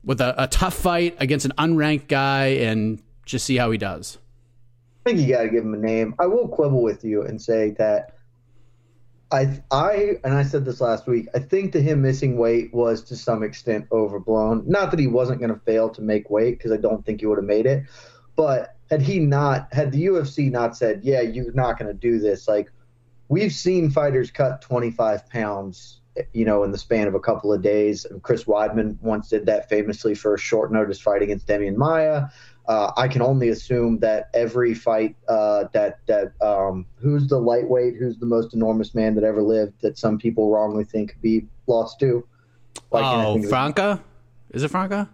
with 0.03 0.21
a, 0.21 0.43
a 0.43 0.47
tough 0.47 0.73
fight 0.73 1.15
against 1.19 1.45
an 1.45 1.53
unranked 1.57 2.07
guy 2.07 2.47
and 2.47 3.01
just 3.25 3.45
see 3.45 3.57
how 3.57 3.71
he 3.71 3.77
does? 3.77 4.17
I 5.05 5.09
think 5.09 5.19
you 5.19 5.33
got 5.33 5.43
to 5.43 5.49
give 5.49 5.63
him 5.63 5.73
a 5.73 5.77
name. 5.77 6.15
I 6.19 6.27
will 6.27 6.47
quibble 6.47 6.81
with 6.81 7.03
you 7.03 7.23
and 7.23 7.41
say 7.41 7.71
that 7.71 8.15
I, 9.33 9.63
I, 9.71 10.17
and 10.23 10.35
I 10.35 10.43
said 10.43 10.63
this 10.63 10.79
last 10.79 11.07
week. 11.07 11.27
I 11.33 11.39
think 11.39 11.73
that 11.73 11.81
him 11.81 12.03
missing 12.03 12.37
weight 12.37 12.71
was 12.71 13.01
to 13.05 13.15
some 13.15 13.41
extent 13.41 13.87
overblown. 13.91 14.63
Not 14.67 14.91
that 14.91 14.99
he 14.99 15.07
wasn't 15.07 15.39
going 15.39 15.53
to 15.53 15.59
fail 15.59 15.89
to 15.89 16.01
make 16.03 16.29
weight, 16.29 16.59
because 16.59 16.71
I 16.71 16.77
don't 16.77 17.03
think 17.03 17.21
he 17.21 17.25
would 17.25 17.39
have 17.39 17.45
made 17.45 17.65
it. 17.65 17.83
But 18.35 18.75
had 18.91 19.01
he 19.01 19.17
not, 19.17 19.67
had 19.73 19.91
the 19.91 20.05
UFC 20.05 20.51
not 20.51 20.77
said, 20.77 21.01
"Yeah, 21.03 21.21
you're 21.21 21.51
not 21.53 21.79
going 21.79 21.87
to 21.87 21.99
do 21.99 22.19
this," 22.19 22.47
like 22.47 22.71
we've 23.27 23.51
seen 23.51 23.89
fighters 23.89 24.29
cut 24.29 24.61
25 24.61 25.27
pounds, 25.29 25.99
you 26.33 26.45
know, 26.45 26.63
in 26.63 26.71
the 26.71 26.77
span 26.77 27.07
of 27.07 27.15
a 27.15 27.19
couple 27.19 27.51
of 27.51 27.63
days. 27.63 28.05
And 28.05 28.21
Chris 28.21 28.43
Weidman 28.43 29.01
once 29.01 29.29
did 29.29 29.47
that 29.47 29.67
famously 29.67 30.13
for 30.13 30.35
a 30.35 30.39
short 30.39 30.71
notice 30.71 30.99
fight 30.99 31.23
against 31.23 31.47
Demian 31.47 31.75
Maia. 31.75 32.27
Uh, 32.65 32.91
I 32.95 33.07
can 33.07 33.21
only 33.21 33.49
assume 33.49 33.99
that 33.99 34.29
every 34.33 34.73
fight 34.73 35.15
uh, 35.27 35.65
that 35.73 35.99
that 36.07 36.31
um, 36.41 36.85
who's 36.95 37.27
the 37.27 37.39
lightweight, 37.39 37.95
who's 37.97 38.17
the 38.17 38.25
most 38.25 38.53
enormous 38.53 38.95
man 38.95 39.15
that 39.15 39.23
ever 39.23 39.41
lived, 39.41 39.81
that 39.81 39.97
some 39.97 40.17
people 40.17 40.49
wrongly 40.49 40.85
think 40.85 41.17
be 41.21 41.45
lost 41.67 41.99
to. 41.99 42.25
oh, 42.91 43.41
Franca? 43.43 44.01
Is 44.51 44.63
it 44.63 44.69
Franca? 44.69 45.09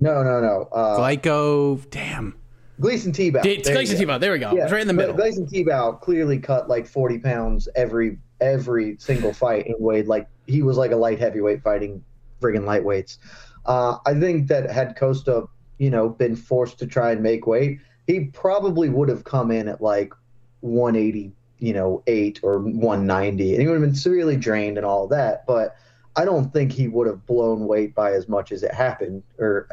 No, 0.00 0.22
no, 0.22 0.40
no. 0.40 0.68
Uh, 0.72 0.98
Glyco. 0.98 1.88
Damn. 1.90 2.34
Gleison 2.80 3.12
Tibau. 3.12 3.44
It's 3.46 3.68
Gleison 3.68 3.96
Tibau. 3.96 4.18
There 4.18 4.32
we 4.32 4.38
go. 4.38 4.52
Yeah. 4.52 4.64
It's 4.64 4.72
right 4.72 4.80
in 4.80 4.88
the 4.88 4.92
middle. 4.92 5.14
Gleison 5.14 5.48
Tibau 5.48 6.00
clearly 6.00 6.38
cut 6.38 6.68
like 6.68 6.86
40 6.86 7.18
pounds 7.20 7.68
every 7.76 8.18
every 8.40 8.96
single 8.98 9.32
fight 9.32 9.66
and 9.66 9.76
weighed 9.78 10.08
like 10.08 10.26
he 10.48 10.62
was 10.62 10.76
like 10.76 10.90
a 10.90 10.96
light 10.96 11.20
heavyweight 11.20 11.62
fighting 11.62 12.04
friggin' 12.40 12.64
lightweights. 12.64 13.18
Uh, 13.64 13.98
I 14.04 14.18
think 14.18 14.48
that 14.48 14.68
had 14.68 14.96
Costa, 14.96 15.44
you 15.82 15.90
know, 15.90 16.08
been 16.08 16.36
forced 16.36 16.78
to 16.78 16.86
try 16.86 17.10
and 17.10 17.24
make 17.24 17.44
weight, 17.44 17.80
he 18.06 18.26
probably 18.26 18.88
would 18.88 19.08
have 19.08 19.24
come 19.24 19.50
in 19.50 19.66
at 19.66 19.82
like 19.82 20.12
180, 20.60 21.32
you 21.58 21.72
know, 21.72 22.04
eight 22.06 22.38
or 22.44 22.60
190, 22.60 23.52
and 23.52 23.60
he 23.60 23.66
would 23.66 23.74
have 23.74 23.82
been 23.82 23.96
severely 23.96 24.36
drained 24.36 24.76
and 24.76 24.86
all 24.86 25.08
that. 25.08 25.44
But 25.44 25.74
I 26.14 26.24
don't 26.24 26.52
think 26.52 26.70
he 26.70 26.86
would 26.86 27.08
have 27.08 27.26
blown 27.26 27.66
weight 27.66 27.96
by 27.96 28.12
as 28.12 28.28
much 28.28 28.52
as 28.52 28.62
it 28.62 28.72
happened, 28.72 29.24
or 29.40 29.66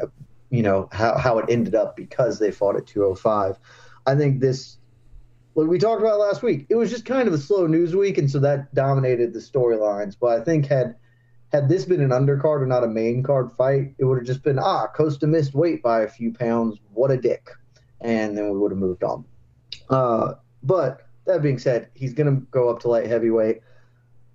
you 0.50 0.64
know 0.64 0.88
how, 0.90 1.16
how 1.16 1.38
it 1.38 1.46
ended 1.48 1.76
up 1.76 1.96
because 1.96 2.40
they 2.40 2.50
fought 2.50 2.74
at 2.74 2.86
205 2.86 3.56
i 4.06 4.16
think 4.16 4.40
this 4.40 4.78
like 5.54 5.68
we 5.68 5.78
talked 5.78 6.02
about 6.02 6.18
last 6.18 6.42
week 6.42 6.66
it 6.68 6.74
was 6.74 6.90
just 6.90 7.06
kind 7.06 7.28
of 7.28 7.34
a 7.34 7.38
slow 7.38 7.68
news 7.68 7.94
week 7.94 8.18
and 8.18 8.28
so 8.28 8.40
that 8.40 8.74
dominated 8.74 9.32
the 9.32 9.38
storylines 9.38 10.16
but 10.20 10.40
i 10.40 10.42
think 10.42 10.66
had 10.66 10.96
had 11.52 11.68
this 11.68 11.84
been 11.84 12.00
an 12.00 12.10
undercard 12.10 12.62
or 12.62 12.66
not 12.66 12.84
a 12.84 12.88
main 12.88 13.22
card 13.22 13.50
fight 13.52 13.94
it 13.98 14.04
would 14.04 14.18
have 14.18 14.26
just 14.26 14.42
been 14.42 14.58
ah 14.58 14.86
costa 14.88 15.26
missed 15.26 15.54
weight 15.54 15.82
by 15.82 16.02
a 16.02 16.08
few 16.08 16.32
pounds 16.32 16.78
what 16.92 17.10
a 17.10 17.16
dick 17.16 17.50
and 18.00 18.36
then 18.36 18.50
we 18.50 18.58
would 18.58 18.72
have 18.72 18.78
moved 18.78 19.02
on 19.02 19.24
uh, 19.90 20.34
but 20.62 21.06
that 21.26 21.42
being 21.42 21.58
said 21.58 21.88
he's 21.94 22.14
going 22.14 22.32
to 22.32 22.46
go 22.46 22.68
up 22.68 22.80
to 22.80 22.88
light 22.88 23.06
heavyweight 23.06 23.60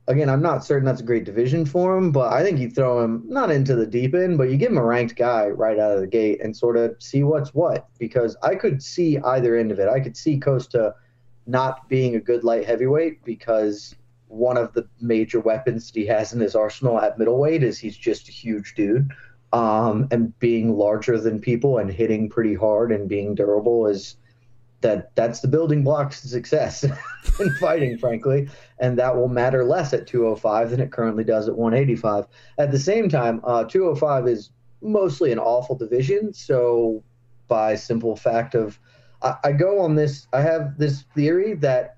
again, 0.08 0.30
I'm 0.30 0.42
not 0.42 0.64
certain 0.64 0.86
that's 0.86 1.02
a 1.02 1.06
great 1.06 1.24
division 1.24 1.66
for 1.66 1.98
him, 1.98 2.12
but 2.12 2.32
I 2.32 2.44
think 2.44 2.60
you 2.60 2.70
throw 2.70 3.04
him 3.04 3.24
not 3.26 3.52
into 3.52 3.76
the 3.76 3.86
deep 3.86 4.14
end, 4.14 4.38
but 4.38 4.50
you 4.50 4.58
give 4.58 4.72
him 4.72 4.78
a 4.78 4.84
ranked 4.84 5.16
guy 5.16 5.48
right 5.48 5.80
out 5.80 5.94
of 5.94 6.02
the 6.02 6.08
gate 6.08 6.42
and 6.44 6.56
sort 6.56 6.78
of 6.78 6.96
see 7.00 7.24
what's 7.24 7.54
what. 7.54 7.88
Because 7.98 8.38
I 8.44 8.56
could 8.56 8.82
see 8.82 9.18
either 9.20 9.56
end 9.56 9.72
of 9.72 9.80
it. 9.80 9.90
I 9.90 10.00
could 10.00 10.16
see 10.16 10.40
Costa 10.40 10.96
not 11.48 11.88
being 11.90 12.16
a 12.16 12.20
good 12.20 12.44
light 12.44 12.66
heavyweight 12.66 13.24
because 13.24 13.96
one 14.28 14.58
of 14.58 14.74
the 14.74 14.88
major 15.02 15.40
weapons 15.40 15.92
he 15.94 16.06
has 16.08 16.34
in 16.34 16.40
his 16.40 16.56
arsenal 16.56 17.00
at 17.00 17.18
middleweight 17.18 17.64
is 17.64 17.78
he's 17.78 17.98
just 17.98 18.28
a 18.30 18.32
huge 18.32 18.74
dude. 18.76 19.12
Um, 19.54 20.08
and 20.12 20.38
being 20.40 20.76
larger 20.76 21.20
than 21.20 21.40
people 21.40 21.78
and 21.78 21.90
hitting 21.90 22.30
pretty 22.30 22.56
hard 22.56 22.92
and 22.92 23.08
being 23.08 23.36
durable 23.36 23.88
is 23.88 24.18
that 24.82 25.16
that's 25.16 25.40
the 25.40 25.48
building 25.48 25.84
blocks 25.84 26.22
to 26.22 26.28
success 26.28 26.84
in 27.40 27.54
fighting, 27.56 27.98
frankly, 27.98 28.50
and 28.80 29.00
that 29.00 29.16
will 29.16 29.28
matter 29.28 29.64
less 29.64 29.94
at 29.94 30.08
205 30.08 30.70
than 30.70 30.80
it 30.80 30.92
currently 30.92 31.24
does 31.24 31.48
at 31.48 31.56
185. 31.56 32.28
At 32.58 32.72
the 32.72 32.80
same 32.80 33.10
time, 33.10 33.42
uh, 33.44 33.64
205 33.64 34.28
is 34.28 34.52
mostly 34.82 35.32
an 35.32 35.40
awful 35.40 35.76
division, 35.76 36.34
so 36.34 37.04
by 37.48 37.76
simple 37.76 38.16
fact 38.16 38.56
of, 38.56 38.80
I, 39.22 39.36
I 39.46 39.52
go 39.54 39.80
on 39.80 39.96
this, 39.96 40.28
I 40.34 40.42
have 40.42 40.78
this 40.78 41.04
theory 41.16 41.56
that 41.56 41.98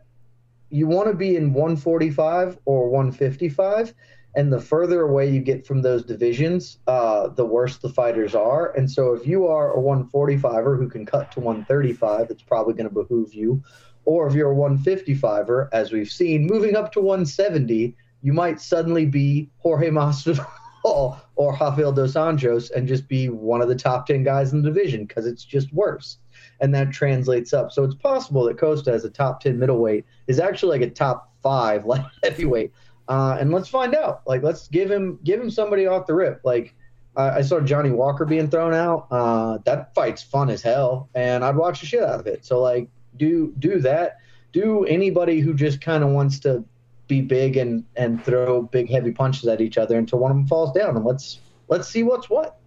you 0.69 0.87
want 0.87 1.07
to 1.07 1.13
be 1.13 1.35
in 1.35 1.53
145 1.53 2.59
or 2.65 2.89
155 2.89 3.93
and 4.35 4.53
the 4.53 4.61
further 4.61 5.01
away 5.01 5.29
you 5.29 5.39
get 5.41 5.65
from 5.65 5.81
those 5.81 6.03
divisions, 6.03 6.77
uh, 6.85 7.27
the 7.29 7.43
worse 7.45 7.77
the 7.77 7.89
fighters 7.89 8.35
are. 8.35 8.71
And 8.77 8.89
so, 8.89 9.13
if 9.13 9.25
you 9.25 9.47
are 9.47 9.73
a 9.73 9.81
145er 9.81 10.77
who 10.77 10.87
can 10.87 11.05
cut 11.07 11.31
to 11.31 11.39
135, 11.39 12.29
it's 12.29 12.43
probably 12.43 12.75
going 12.75 12.87
to 12.87 12.93
behoove 12.93 13.33
you. 13.33 13.63
Or 14.05 14.27
if 14.27 14.35
you're 14.35 14.51
a 14.51 14.55
155er, 14.55 15.69
as 15.73 15.91
we've 15.91 16.11
seen, 16.11 16.45
moving 16.45 16.75
up 16.75 16.91
to 16.93 17.01
170, 17.01 17.95
you 18.21 18.33
might 18.33 18.61
suddenly 18.61 19.05
be 19.05 19.49
Jorge 19.57 19.89
Masvidal 19.89 20.45
or 20.83 21.57
Rafael 21.59 21.91
dos 21.91 22.13
Anjos 22.13 22.69
and 22.71 22.87
just 22.87 23.07
be 23.07 23.29
one 23.29 23.61
of 23.61 23.67
the 23.67 23.75
top 23.75 24.05
10 24.05 24.23
guys 24.23 24.53
in 24.53 24.61
the 24.61 24.69
division 24.69 25.05
because 25.05 25.25
it's 25.25 25.43
just 25.43 25.73
worse. 25.73 26.19
And 26.59 26.73
that 26.73 26.91
translates 26.91 27.53
up. 27.53 27.71
So 27.71 27.83
it's 27.83 27.95
possible 27.95 28.45
that 28.45 28.57
Costa 28.57 28.91
as 28.91 29.05
a 29.05 29.09
top 29.09 29.41
10 29.41 29.59
middleweight 29.59 30.05
is 30.27 30.39
actually 30.39 30.79
like 30.79 30.89
a 30.89 30.91
top 30.91 31.31
five 31.41 31.85
light 31.85 32.05
heavyweight 32.23 32.71
uh, 33.07 33.37
and 33.39 33.51
let's 33.51 33.69
find 33.69 33.95
out. 33.95 34.21
Like, 34.25 34.43
let's 34.43 34.67
give 34.67 34.91
him 34.91 35.19
give 35.23 35.39
him 35.39 35.49
somebody 35.49 35.87
off 35.87 36.07
the 36.07 36.13
rip. 36.13 36.41
Like, 36.43 36.73
I 37.15 37.41
saw 37.41 37.59
Johnny 37.59 37.89
Walker 37.89 38.25
being 38.25 38.47
thrown 38.47 38.75
out. 38.75 39.07
Uh, 39.09 39.57
that 39.65 39.95
fight's 39.95 40.21
fun 40.21 40.51
as 40.51 40.61
hell, 40.61 41.09
and 41.15 41.43
I'd 41.43 41.55
watch 41.55 41.79
the 41.79 41.87
shit 41.87 42.03
out 42.03 42.19
of 42.19 42.27
it. 42.27 42.45
So, 42.45 42.61
like, 42.61 42.89
do 43.15 43.53
do 43.57 43.79
that. 43.79 44.17
Do 44.51 44.85
anybody 44.85 45.39
who 45.39 45.53
just 45.53 45.81
kind 45.81 46.03
of 46.03 46.11
wants 46.11 46.39
to 46.41 46.63
be 47.07 47.21
big 47.21 47.57
and 47.57 47.85
and 47.95 48.23
throw 48.23 48.61
big 48.61 48.89
heavy 48.89 49.11
punches 49.11 49.47
at 49.47 49.61
each 49.61 49.77
other 49.77 49.97
until 49.97 50.19
one 50.19 50.31
of 50.31 50.37
them 50.37 50.47
falls 50.47 50.71
down, 50.73 50.95
and 50.95 51.05
let's 51.05 51.39
let's 51.69 51.87
see 51.87 52.03
what's 52.03 52.29
what. 52.29 52.57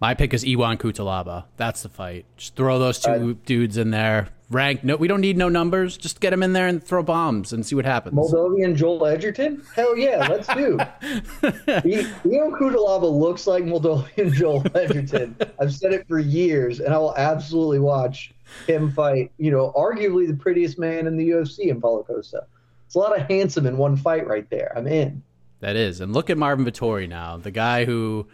My 0.00 0.14
pick 0.14 0.32
is 0.32 0.44
Ion 0.44 0.78
Cutelaba. 0.78 1.44
That's 1.56 1.82
the 1.82 1.88
fight. 1.88 2.24
Just 2.36 2.54
throw 2.54 2.78
those 2.78 3.00
two 3.00 3.10
uh, 3.10 3.34
dudes 3.44 3.76
in 3.76 3.90
there. 3.90 4.28
Rank. 4.48 4.84
No, 4.84 4.96
we 4.96 5.08
don't 5.08 5.20
need 5.20 5.36
no 5.36 5.48
numbers. 5.48 5.96
Just 5.96 6.20
get 6.20 6.30
them 6.30 6.42
in 6.42 6.52
there 6.52 6.68
and 6.68 6.82
throw 6.82 7.02
bombs 7.02 7.52
and 7.52 7.66
see 7.66 7.74
what 7.74 7.84
happens. 7.84 8.14
Moldovan 8.14 8.76
Joel 8.76 9.06
Edgerton? 9.06 9.62
Hell 9.74 9.98
yeah, 9.98 10.26
let's 10.28 10.46
do. 10.54 10.78
Ion 11.42 12.52
Cutelaba 12.52 13.10
looks 13.10 13.46
like 13.46 13.64
Moldovan 13.64 14.32
Joel 14.32 14.64
Edgerton. 14.74 15.36
I've 15.60 15.74
said 15.74 15.92
it 15.92 16.06
for 16.06 16.18
years, 16.20 16.80
and 16.80 16.94
I 16.94 16.98
will 16.98 17.16
absolutely 17.16 17.80
watch 17.80 18.32
him 18.66 18.92
fight. 18.92 19.32
You 19.36 19.50
know, 19.50 19.72
arguably 19.76 20.28
the 20.28 20.36
prettiest 20.36 20.78
man 20.78 21.06
in 21.08 21.16
the 21.16 21.28
UFC 21.30 21.66
in 21.66 21.80
Paulo 21.80 22.04
Costa. 22.04 22.46
It's 22.86 22.94
a 22.94 22.98
lot 22.98 23.18
of 23.18 23.28
handsome 23.28 23.66
in 23.66 23.76
one 23.76 23.96
fight 23.96 24.26
right 24.26 24.48
there. 24.48 24.72
I'm 24.76 24.86
in. 24.86 25.22
That 25.60 25.74
is, 25.74 26.00
and 26.00 26.14
look 26.14 26.30
at 26.30 26.38
Marvin 26.38 26.64
Vettori 26.64 27.08
now, 27.08 27.36
the 27.36 27.50
guy 27.50 27.84
who 27.84 28.28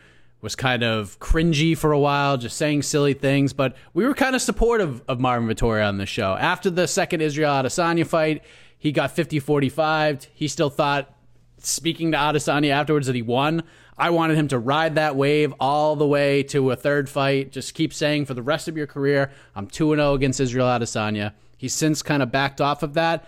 was 0.44 0.54
kind 0.54 0.84
of 0.84 1.18
cringy 1.20 1.76
for 1.76 1.90
a 1.90 1.98
while, 1.98 2.36
just 2.36 2.58
saying 2.58 2.82
silly 2.82 3.14
things. 3.14 3.54
But 3.54 3.74
we 3.94 4.04
were 4.04 4.14
kind 4.14 4.36
of 4.36 4.42
supportive 4.42 5.02
of 5.08 5.18
Marvin 5.18 5.48
Vettori 5.48 5.84
on 5.84 5.96
the 5.96 6.04
show. 6.04 6.34
After 6.34 6.68
the 6.68 6.86
second 6.86 7.22
Israel 7.22 7.50
Adesanya 7.50 8.06
fight, 8.06 8.44
he 8.78 8.92
got 8.92 9.10
50 9.10 9.40
45. 9.40 10.28
He 10.34 10.46
still 10.46 10.68
thought, 10.68 11.12
speaking 11.56 12.12
to 12.12 12.18
Adesanya 12.18 12.70
afterwards, 12.70 13.06
that 13.06 13.16
he 13.16 13.22
won. 13.22 13.62
I 13.96 14.10
wanted 14.10 14.36
him 14.36 14.48
to 14.48 14.58
ride 14.58 14.96
that 14.96 15.16
wave 15.16 15.54
all 15.58 15.96
the 15.96 16.06
way 16.06 16.42
to 16.44 16.70
a 16.70 16.76
third 16.76 17.08
fight. 17.08 17.50
Just 17.50 17.72
keep 17.72 17.94
saying 17.94 18.26
for 18.26 18.34
the 18.34 18.42
rest 18.42 18.68
of 18.68 18.76
your 18.76 18.86
career, 18.86 19.32
I'm 19.56 19.66
2 19.66 19.94
0 19.96 20.12
against 20.12 20.40
Israel 20.40 20.66
Adesanya. 20.66 21.32
He's 21.56 21.72
since 21.72 22.02
kind 22.02 22.22
of 22.22 22.30
backed 22.30 22.60
off 22.60 22.82
of 22.82 22.92
that. 22.92 23.26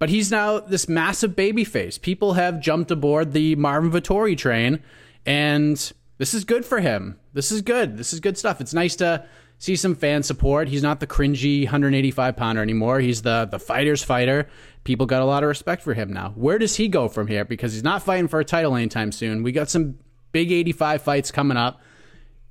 But 0.00 0.08
he's 0.08 0.32
now 0.32 0.58
this 0.58 0.88
massive 0.88 1.36
babyface. 1.36 2.00
People 2.00 2.32
have 2.32 2.60
jumped 2.60 2.90
aboard 2.90 3.32
the 3.32 3.54
Marvin 3.54 3.92
Vettori 3.92 4.36
train, 4.36 4.82
and 5.24 5.92
this 6.18 6.34
is 6.34 6.44
good 6.44 6.64
for 6.64 6.80
him. 6.80 7.18
This 7.32 7.52
is 7.52 7.62
good. 7.62 7.96
This 7.96 8.12
is 8.12 8.20
good 8.20 8.38
stuff. 8.38 8.60
It's 8.60 8.74
nice 8.74 8.96
to 8.96 9.26
see 9.58 9.76
some 9.76 9.94
fan 9.94 10.22
support. 10.22 10.68
He's 10.68 10.82
not 10.82 11.00
the 11.00 11.06
cringy 11.06 11.64
185 11.64 12.36
pounder 12.36 12.62
anymore. 12.62 13.00
He's 13.00 13.22
the 13.22 13.46
the 13.50 13.58
fighter's 13.58 14.02
fighter. 14.02 14.48
People 14.84 15.06
got 15.06 15.22
a 15.22 15.24
lot 15.24 15.42
of 15.42 15.48
respect 15.48 15.82
for 15.82 15.94
him 15.94 16.12
now. 16.12 16.32
Where 16.36 16.58
does 16.58 16.76
he 16.76 16.88
go 16.88 17.08
from 17.08 17.26
here? 17.26 17.44
Because 17.44 17.72
he's 17.72 17.82
not 17.82 18.02
fighting 18.02 18.28
for 18.28 18.40
a 18.40 18.44
title 18.44 18.76
anytime 18.76 19.12
soon. 19.12 19.42
We 19.42 19.52
got 19.52 19.68
some 19.68 19.98
big 20.32 20.52
85 20.52 21.02
fights 21.02 21.30
coming 21.30 21.56
up. 21.56 21.80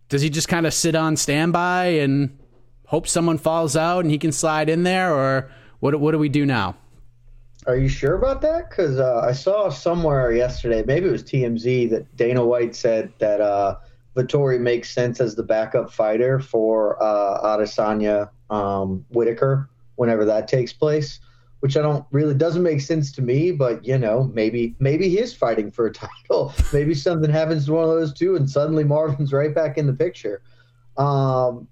Does 0.10 0.22
he 0.22 0.30
just 0.30 0.48
kind 0.48 0.68
of 0.68 0.74
sit 0.74 0.96
on 0.96 1.16
standby 1.16 1.86
and 1.86 2.38
hope 2.88 3.08
someone 3.08 3.38
falls 3.38 3.76
out 3.76 4.02
and 4.02 4.12
he 4.12 4.18
can 4.18 4.32
slide 4.32 4.70
in 4.70 4.84
there, 4.84 5.14
or 5.14 5.50
what? 5.80 6.00
What 6.00 6.12
do 6.12 6.20
we 6.20 6.30
do 6.30 6.46
now? 6.46 6.76
Are 7.68 7.78
you 7.78 7.90
sure 7.90 8.16
about 8.16 8.42
that? 8.42 8.70
Because 8.70 9.00
uh, 9.00 9.22
I 9.24 9.32
saw 9.32 9.70
somewhere 9.70 10.32
yesterday, 10.32 10.84
maybe 10.86 11.08
it 11.08 11.12
was 11.12 11.24
TMZ, 11.24 11.90
that 11.90 12.16
Dana 12.16 12.46
White 12.46 12.76
said 12.76 13.12
that 13.18 13.42
uh, 13.42 13.78
Vettori 14.16 14.60
makes 14.60 14.92
sense 14.94 15.20
as 15.20 15.36
the 15.36 15.44
backup 15.44 15.92
fighter 15.92 16.40
for 16.40 17.02
uh, 17.02 17.58
Adesanya 17.58 18.30
um, 18.50 19.04
Whitaker 19.10 19.70
whenever 19.96 20.26
that 20.26 20.48
takes 20.48 20.74
place, 20.74 21.20
which 21.62 21.76
I 21.76 21.82
don't 21.82 22.06
really 22.12 22.36
doesn't 22.36 22.62
make 22.62 22.82
sense 22.82 23.12
to 23.14 23.24
me. 23.24 23.52
But 23.52 23.84
you 23.84 23.98
know, 23.98 24.30
maybe 24.34 24.76
maybe 24.80 25.10
he 25.10 25.20
is 25.20 25.34
fighting 25.34 25.72
for 25.72 25.88
a 25.88 25.94
title. 25.94 26.54
maybe 26.72 26.94
something 26.94 27.32
happens 27.32 27.66
to 27.66 27.74
one 27.74 27.84
of 27.84 27.90
those 27.90 28.14
two, 28.14 28.36
and 28.36 28.50
suddenly 28.50 28.84
Marvin's 28.84 29.34
right 29.34 29.54
back 29.54 29.78
in 29.78 29.88
the 29.88 29.94
picture. 29.94 30.44
Um, 30.98 31.68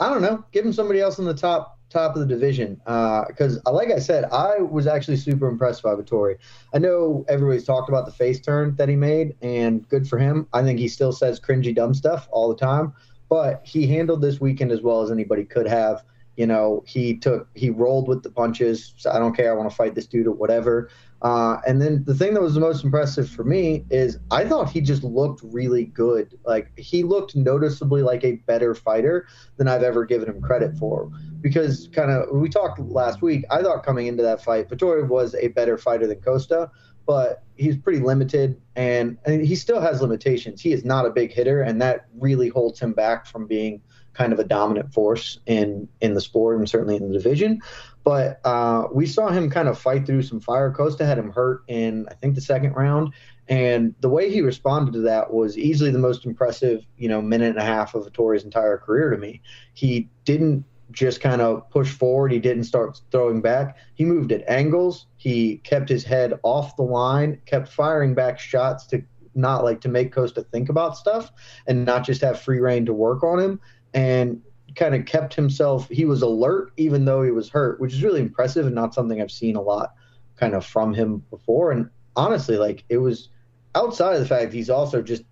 I 0.00 0.08
don't 0.08 0.22
know. 0.22 0.44
Give 0.50 0.64
him 0.64 0.72
somebody 0.72 1.00
else 1.00 1.18
in 1.18 1.26
the 1.26 1.34
top 1.34 1.79
top 1.90 2.14
of 2.14 2.20
the 2.20 2.26
division 2.26 2.76
because, 2.84 3.60
uh, 3.66 3.72
like 3.72 3.90
I 3.90 3.98
said, 3.98 4.24
I 4.24 4.58
was 4.58 4.86
actually 4.86 5.16
super 5.16 5.48
impressed 5.48 5.82
by 5.82 5.94
Vettori. 5.94 6.36
I 6.72 6.78
know 6.78 7.24
everybody's 7.28 7.64
talked 7.64 7.88
about 7.88 8.06
the 8.06 8.12
face 8.12 8.40
turn 8.40 8.76
that 8.76 8.88
he 8.88 8.96
made, 8.96 9.36
and 9.42 9.86
good 9.88 10.08
for 10.08 10.18
him. 10.18 10.46
I 10.52 10.62
think 10.62 10.78
he 10.78 10.88
still 10.88 11.12
says 11.12 11.40
cringy, 11.40 11.74
dumb 11.74 11.94
stuff 11.94 12.28
all 12.30 12.48
the 12.48 12.56
time, 12.56 12.92
but 13.28 13.60
he 13.64 13.86
handled 13.86 14.22
this 14.22 14.40
weekend 14.40 14.72
as 14.72 14.80
well 14.80 15.02
as 15.02 15.10
anybody 15.10 15.44
could 15.44 15.66
have. 15.66 16.02
You 16.36 16.46
know, 16.46 16.82
he 16.86 17.16
took 17.16 17.48
he 17.54 17.68
rolled 17.70 18.08
with 18.08 18.22
the 18.22 18.30
punches. 18.30 18.94
So 18.96 19.10
I 19.10 19.18
don't 19.18 19.36
care. 19.36 19.52
I 19.52 19.54
want 19.54 19.68
to 19.68 19.76
fight 19.76 19.94
this 19.94 20.06
dude 20.06 20.26
or 20.26 20.32
whatever. 20.32 20.88
Uh, 21.22 21.58
and 21.66 21.82
then 21.82 22.02
the 22.04 22.14
thing 22.14 22.32
that 22.34 22.40
was 22.40 22.54
the 22.54 22.60
most 22.60 22.82
impressive 22.82 23.28
for 23.28 23.44
me 23.44 23.84
is 23.90 24.18
I 24.30 24.44
thought 24.44 24.70
he 24.70 24.80
just 24.80 25.04
looked 25.04 25.42
really 25.44 25.84
good. 25.84 26.38
Like 26.44 26.76
he 26.78 27.02
looked 27.02 27.36
noticeably 27.36 28.02
like 28.02 28.24
a 28.24 28.36
better 28.46 28.74
fighter 28.74 29.26
than 29.56 29.68
I've 29.68 29.82
ever 29.82 30.06
given 30.06 30.28
him 30.28 30.40
credit 30.40 30.76
for. 30.78 31.10
Because 31.40 31.88
kind 31.92 32.10
of 32.10 32.30
we 32.30 32.48
talked 32.48 32.78
last 32.80 33.20
week, 33.20 33.44
I 33.50 33.62
thought 33.62 33.84
coming 33.84 34.06
into 34.06 34.22
that 34.22 34.42
fight, 34.42 34.68
Vettori 34.68 35.06
was 35.06 35.34
a 35.34 35.48
better 35.48 35.76
fighter 35.76 36.06
than 36.06 36.20
Costa, 36.20 36.70
but 37.06 37.42
he's 37.56 37.76
pretty 37.76 38.00
limited 38.00 38.60
and, 38.76 39.18
and 39.26 39.44
he 39.44 39.56
still 39.56 39.80
has 39.80 40.00
limitations. 40.00 40.60
He 40.60 40.72
is 40.72 40.84
not 40.84 41.04
a 41.04 41.10
big 41.10 41.32
hitter, 41.32 41.60
and 41.60 41.82
that 41.82 42.06
really 42.18 42.48
holds 42.48 42.80
him 42.80 42.92
back 42.92 43.26
from 43.26 43.46
being 43.46 43.82
kind 44.12 44.32
of 44.32 44.38
a 44.38 44.44
dominant 44.44 44.92
force 44.92 45.38
in 45.46 45.88
in 46.00 46.14
the 46.14 46.20
sport 46.20 46.58
and 46.58 46.68
certainly 46.68 46.96
in 46.96 47.08
the 47.08 47.12
division. 47.12 47.60
But 48.02 48.40
uh, 48.44 48.84
we 48.92 49.06
saw 49.06 49.28
him 49.28 49.50
kind 49.50 49.68
of 49.68 49.78
fight 49.78 50.06
through 50.06 50.22
some 50.22 50.40
fire. 50.40 50.72
Costa 50.72 51.04
had 51.04 51.18
him 51.18 51.30
hurt 51.30 51.62
in, 51.68 52.06
I 52.08 52.14
think, 52.14 52.34
the 52.34 52.40
second 52.40 52.72
round. 52.72 53.12
And 53.48 53.94
the 54.00 54.08
way 54.08 54.30
he 54.30 54.40
responded 54.40 54.92
to 54.92 55.00
that 55.00 55.32
was 55.32 55.58
easily 55.58 55.90
the 55.90 55.98
most 55.98 56.24
impressive, 56.24 56.86
you 56.96 57.08
know, 57.08 57.20
minute 57.20 57.50
and 57.50 57.58
a 57.58 57.64
half 57.64 57.94
of 57.94 58.06
Vettori's 58.06 58.44
entire 58.44 58.78
career 58.78 59.10
to 59.10 59.18
me. 59.18 59.42
He 59.74 60.08
didn't 60.24 60.64
just 60.92 61.20
kind 61.20 61.40
of 61.40 61.68
push 61.70 61.90
forward. 61.90 62.32
He 62.32 62.38
didn't 62.38 62.64
start 62.64 63.00
throwing 63.10 63.40
back. 63.40 63.76
He 63.94 64.04
moved 64.04 64.32
at 64.32 64.48
angles. 64.48 65.06
He 65.16 65.58
kept 65.58 65.88
his 65.88 66.04
head 66.04 66.38
off 66.42 66.76
the 66.76 66.82
line, 66.82 67.40
kept 67.46 67.68
firing 67.68 68.14
back 68.14 68.38
shots 68.38 68.86
to 68.88 69.02
not 69.34 69.64
like 69.64 69.80
to 69.82 69.88
make 69.88 70.12
Costa 70.12 70.42
think 70.42 70.68
about 70.68 70.96
stuff 70.96 71.32
and 71.66 71.84
not 71.84 72.04
just 72.04 72.20
have 72.22 72.40
free 72.40 72.58
reign 72.58 72.86
to 72.86 72.92
work 72.92 73.22
on 73.22 73.38
him. 73.38 73.60
And 73.94 74.42
kind 74.74 74.94
of 74.94 75.04
kept 75.06 75.34
himself 75.34 75.88
he 75.88 76.04
was 76.04 76.22
alert 76.22 76.72
even 76.76 77.04
though 77.04 77.22
he 77.22 77.30
was 77.30 77.48
hurt 77.48 77.80
which 77.80 77.92
is 77.92 78.02
really 78.02 78.20
impressive 78.20 78.66
and 78.66 78.74
not 78.74 78.94
something 78.94 79.20
i've 79.20 79.30
seen 79.30 79.56
a 79.56 79.60
lot 79.60 79.94
kind 80.40 80.54
of 80.54 80.64
from 80.64 80.94
him 80.94 81.22
before. 81.30 81.70
And 81.70 81.88
honestly 82.16 82.56
like 82.56 82.82
it 82.88 82.98
was 82.98 83.28
outside 83.76 84.14
of 84.14 84.20
the 84.20 84.26
fact 84.26 84.52
he's 84.52 84.70
also 84.70 85.00
just 85.02 85.22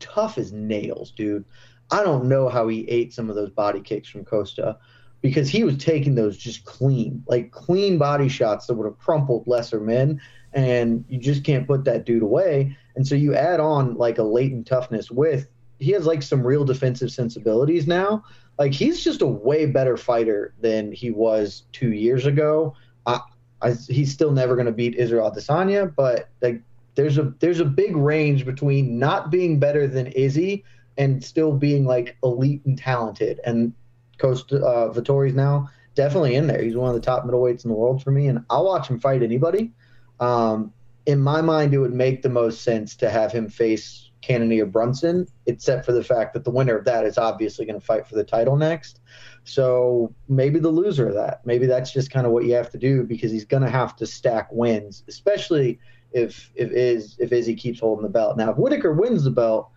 tough 0.00 0.36
as 0.36 0.52
nails 0.52 1.12
dude. 1.12 1.44
I 1.90 2.02
don't 2.02 2.26
know 2.26 2.48
how 2.48 2.66
he 2.66 2.86
ate 2.88 3.14
some 3.14 3.30
of 3.30 3.36
those 3.36 3.50
body 3.50 3.80
kicks 3.80 4.08
from 4.08 4.24
costa 4.24 4.76
because 5.22 5.48
he 5.48 5.64
was 5.64 5.78
taking 5.78 6.16
those 6.16 6.36
just 6.36 6.64
clean 6.64 7.22
like 7.28 7.52
clean 7.52 7.96
body 7.96 8.28
shots 8.28 8.66
that 8.66 8.74
would 8.74 8.84
have 8.84 8.98
crumpled 8.98 9.46
lesser 9.46 9.80
men 9.80 10.20
and 10.52 11.04
you 11.08 11.18
just 11.18 11.44
can't 11.44 11.66
put 11.66 11.84
that 11.84 12.04
dude 12.04 12.22
away. 12.22 12.76
And 12.96 13.06
so 13.06 13.14
you 13.14 13.34
add 13.34 13.60
on 13.60 13.94
like 13.94 14.18
a 14.18 14.22
latent 14.22 14.66
toughness 14.66 15.10
with 15.10 15.48
he 15.78 15.92
has 15.92 16.06
like 16.06 16.22
some 16.22 16.46
real 16.46 16.64
defensive 16.64 17.12
sensibilities 17.12 17.86
now 17.86 18.24
like 18.58 18.72
he's 18.72 19.02
just 19.04 19.22
a 19.22 19.26
way 19.26 19.66
better 19.66 19.96
fighter 19.96 20.54
than 20.60 20.92
he 20.92 21.10
was 21.10 21.64
two 21.72 21.92
years 21.92 22.26
ago. 22.26 22.74
I, 23.06 23.20
I, 23.62 23.72
he's 23.72 24.12
still 24.12 24.32
never 24.32 24.54
going 24.54 24.66
to 24.66 24.72
beat 24.72 24.94
Israel 24.94 25.30
Adesanya, 25.30 25.94
but 25.94 26.28
like 26.40 26.62
there's 26.94 27.18
a 27.18 27.34
there's 27.40 27.60
a 27.60 27.64
big 27.64 27.96
range 27.96 28.44
between 28.44 28.98
not 28.98 29.30
being 29.30 29.58
better 29.58 29.86
than 29.86 30.06
Izzy 30.08 30.64
and 30.98 31.22
still 31.22 31.52
being 31.52 31.84
like 31.84 32.16
elite 32.22 32.62
and 32.64 32.78
talented. 32.78 33.40
And 33.44 33.72
Coast 34.18 34.52
uh, 34.52 34.90
Vettori's 34.90 35.34
now 35.34 35.68
definitely 35.94 36.34
in 36.34 36.46
there. 36.46 36.62
He's 36.62 36.76
one 36.76 36.88
of 36.88 36.94
the 36.94 37.04
top 37.04 37.24
middleweights 37.24 37.64
in 37.64 37.70
the 37.70 37.76
world 37.76 38.02
for 38.02 38.10
me, 38.10 38.28
and 38.28 38.44
I'll 38.48 38.64
watch 38.64 38.88
him 38.88 38.98
fight 38.98 39.22
anybody. 39.22 39.72
Um, 40.20 40.72
in 41.04 41.20
my 41.20 41.40
mind, 41.40 41.74
it 41.74 41.78
would 41.78 41.94
make 41.94 42.22
the 42.22 42.28
most 42.28 42.62
sense 42.62 42.96
to 42.96 43.10
have 43.10 43.30
him 43.30 43.48
face 43.48 44.05
Cannonier 44.26 44.66
Brunson, 44.66 45.28
except 45.46 45.86
for 45.86 45.92
the 45.92 46.02
fact 46.02 46.34
that 46.34 46.42
the 46.42 46.50
winner 46.50 46.76
of 46.76 46.84
that 46.84 47.04
is 47.04 47.16
obviously 47.16 47.64
going 47.64 47.78
to 47.78 47.86
fight 47.86 48.08
for 48.08 48.16
the 48.16 48.24
title 48.24 48.56
next. 48.56 49.00
So 49.44 50.12
maybe 50.28 50.58
the 50.58 50.68
loser 50.68 51.08
of 51.08 51.14
that, 51.14 51.46
maybe 51.46 51.66
that's 51.66 51.92
just 51.92 52.10
kind 52.10 52.26
of 52.26 52.32
what 52.32 52.44
you 52.44 52.54
have 52.54 52.70
to 52.70 52.78
do 52.78 53.04
because 53.04 53.30
he's 53.30 53.44
going 53.44 53.62
to 53.62 53.70
have 53.70 53.94
to 53.96 54.06
stack 54.06 54.48
wins, 54.50 55.04
especially 55.06 55.78
if 56.12 56.50
if 56.56 56.72
is 56.72 57.16
if 57.20 57.30
Izzy 57.32 57.54
keeps 57.54 57.78
holding 57.78 58.02
the 58.02 58.08
belt. 58.08 58.36
Now, 58.36 58.50
if 58.50 58.56
Whitaker 58.56 58.92
wins 58.92 59.22
the 59.22 59.30
belt, 59.30 59.70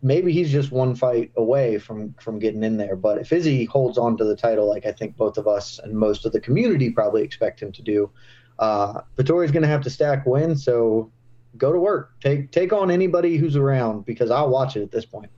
maybe 0.00 0.32
he's 0.32 0.52
just 0.52 0.70
one 0.70 0.94
fight 0.94 1.32
away 1.36 1.78
from 1.78 2.14
from 2.20 2.38
getting 2.38 2.62
in 2.62 2.76
there. 2.76 2.94
But 2.94 3.18
if 3.18 3.32
Izzy 3.32 3.64
holds 3.64 3.98
on 3.98 4.16
to 4.18 4.24
the 4.24 4.36
title, 4.36 4.68
like 4.68 4.86
I 4.86 4.92
think 4.92 5.16
both 5.16 5.38
of 5.38 5.48
us 5.48 5.80
and 5.80 5.92
most 5.92 6.24
of 6.24 6.30
the 6.30 6.40
community 6.40 6.90
probably 6.90 7.22
expect 7.22 7.60
him 7.60 7.72
to 7.72 7.82
do, 7.82 8.10
uh, 8.60 9.00
Vettori's 9.16 9.50
going 9.50 9.62
to 9.62 9.68
have 9.68 9.82
to 9.82 9.90
stack 9.90 10.24
wins. 10.24 10.64
So 10.64 11.10
go 11.56 11.72
to 11.72 11.78
work. 11.78 12.20
Take 12.20 12.50
take 12.50 12.72
on 12.72 12.90
anybody 12.90 13.36
who's 13.36 13.56
around 13.56 14.04
because 14.04 14.30
I'll 14.30 14.50
watch 14.50 14.76
it 14.76 14.82
at 14.82 14.90
this 14.90 15.04
point. 15.04 15.30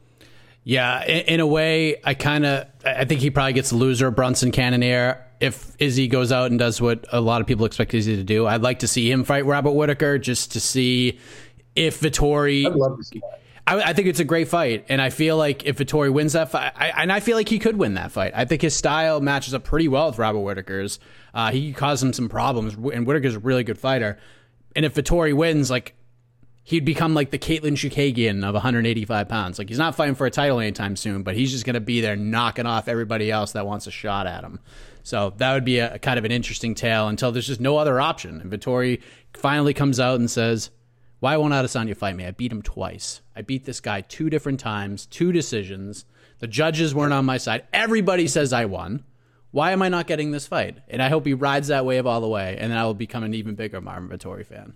Yeah, 0.65 1.05
in, 1.05 1.27
in 1.27 1.41
a 1.41 1.47
way, 1.47 2.01
I 2.05 2.15
kind 2.15 2.47
of 2.47 2.67
I 2.85 3.05
think 3.05 3.21
he 3.21 3.31
probably 3.31 3.53
gets 3.53 3.71
the 3.71 3.77
loser 3.77 4.11
Brunson 4.11 4.51
Cannonier 4.51 5.25
if 5.41 5.77
Izzy 5.79 6.09
goes 6.09 6.33
out 6.33 6.51
and 6.51 6.59
does 6.59 6.81
what 6.81 7.05
a 7.13 7.21
lot 7.21 7.41
of 7.41 7.47
people 7.47 7.67
expect 7.67 7.93
Izzy 7.93 8.17
to 8.17 8.25
do. 8.25 8.47
I'd 8.47 8.63
like 8.63 8.79
to 8.81 8.89
see 8.89 9.11
him 9.11 9.25
fight 9.25 9.45
Robert 9.45 9.73
Whitaker 9.73 10.19
just 10.19 10.53
to 10.53 10.61
see 10.61 11.19
if 11.77 12.01
Vettori. 12.01 12.67
I'd 12.67 12.75
love 12.75 12.99
to 12.99 13.05
see 13.05 13.21
that. 13.21 13.41
I, 13.67 13.91
I, 13.91 13.93
think 13.95 14.09
it's 14.09 14.21
a 14.21 14.25
great 14.25 14.49
fight, 14.49 14.85
and 14.89 15.01
I 15.01 15.09
feel 15.09 15.39
like 15.39 15.65
if 15.65 15.79
Vettori 15.79 16.13
wins 16.13 16.35
that 16.35 16.51
fight, 16.51 16.73
I, 16.77 16.89
and 16.91 17.11
I 17.11 17.21
feel 17.21 17.37
like 17.37 17.49
he 17.49 17.59
could 17.59 17.77
win 17.77 17.95
that 17.95 18.13
fight. 18.13 18.33
I 18.35 18.45
think 18.45 18.61
his 18.61 18.77
style 18.77 19.21
matches 19.21 19.55
up 19.55 19.65
pretty 19.65 19.89
well 19.89 20.09
with 20.09 20.19
Robert 20.19 20.41
Whitaker's. 20.41 20.99
Uh, 21.33 21.51
he 21.51 21.73
caused 21.73 22.03
him 22.03 22.13
some 22.13 22.29
problems, 22.29 22.75
and 22.75 23.07
Whitaker's 23.07 23.37
a 23.37 23.39
really 23.39 23.65
good 23.65 23.79
fighter. 23.79 24.19
And 24.77 24.85
if 24.85 24.95
Vettori 24.95 25.35
wins, 25.35 25.71
like 25.71 25.95
he'd 26.65 26.85
become 26.85 27.15
like 27.15 27.31
the 27.31 27.39
Katlyn 27.39 27.75
Chookagian 27.75 28.43
of 28.43 28.55
185 28.55 29.29
pounds. 29.29 29.59
Like 29.59 29.69
he's 29.69 29.79
not 29.79 29.95
fighting 29.95 30.15
for 30.15 30.27
a 30.27 30.31
title 30.31 30.59
anytime 30.59 30.97
soon, 30.97 31.23
but 31.23 31.37
he's 31.37 31.53
just 31.53 31.67
going 31.67 31.75
to 31.75 31.81
be 31.81 32.01
there 32.01 32.17
knocking 32.17 32.67
off 32.67 32.89
everybody 32.89 33.31
else 33.31 33.53
that 33.53 33.67
wants 33.67 33.87
a 33.87 33.91
shot 33.91 34.27
at 34.27 34.43
him. 34.43 34.59
So 35.03 35.35
that 35.37 35.53
would 35.53 35.65
be 35.65 35.79
a, 35.79 35.95
a 35.95 35.99
kind 35.99 36.19
of 36.19 36.25
an 36.25 36.33
interesting 36.33 36.75
tale 36.75 37.07
until 37.07 37.31
there's 37.31 37.47
just 37.47 37.61
no 37.61 37.77
other 37.77 38.01
option. 38.01 38.41
And 38.41 38.51
Vettori 38.51 39.03
finally 39.35 39.75
comes 39.75 40.01
out 40.01 40.19
and 40.19 40.31
says, 40.31 40.71
"Why 41.21 41.37
won't 41.37 41.53
Adesanya 41.53 41.97
fight 41.97 42.17
me? 42.17 42.25
I 42.25 42.31
beat 42.31 42.51
him 42.51 42.63
twice. 42.63 43.21
I 43.37 43.43
beat 43.43 43.67
this 43.67 43.81
guy 43.81 44.01
two 44.01 44.31
different 44.31 44.59
times, 44.59 45.05
two 45.05 45.31
decisions. 45.31 46.07
The 46.39 46.47
judges 46.49 46.95
weren't 46.95 47.13
on 47.13 47.27
my 47.27 47.37
side. 47.37 47.65
Everybody 47.73 48.27
says 48.27 48.53
I 48.53 48.65
won." 48.65 49.05
Why 49.51 49.71
am 49.71 49.83
I 49.83 49.89
not 49.89 50.09
getting 50.09 50.33
this 50.33 50.49
fight? 50.49 50.79
And 50.89 51.01
I 51.01 51.09
hope 51.09 51.25
he 51.25 51.33
rides 51.33 51.69
that 51.69 51.87
wave 51.87 52.09
all 52.09 52.21
the 52.21 52.27
way, 52.27 52.57
and 52.59 52.73
then 52.73 52.77
I 52.77 52.87
will 52.87 52.93
become 52.93 53.23
an 53.23 53.35
even 53.35 53.55
bigger 53.55 53.81
Marvin 53.81 54.09
Vettori 54.09 54.45
fan. 54.45 54.75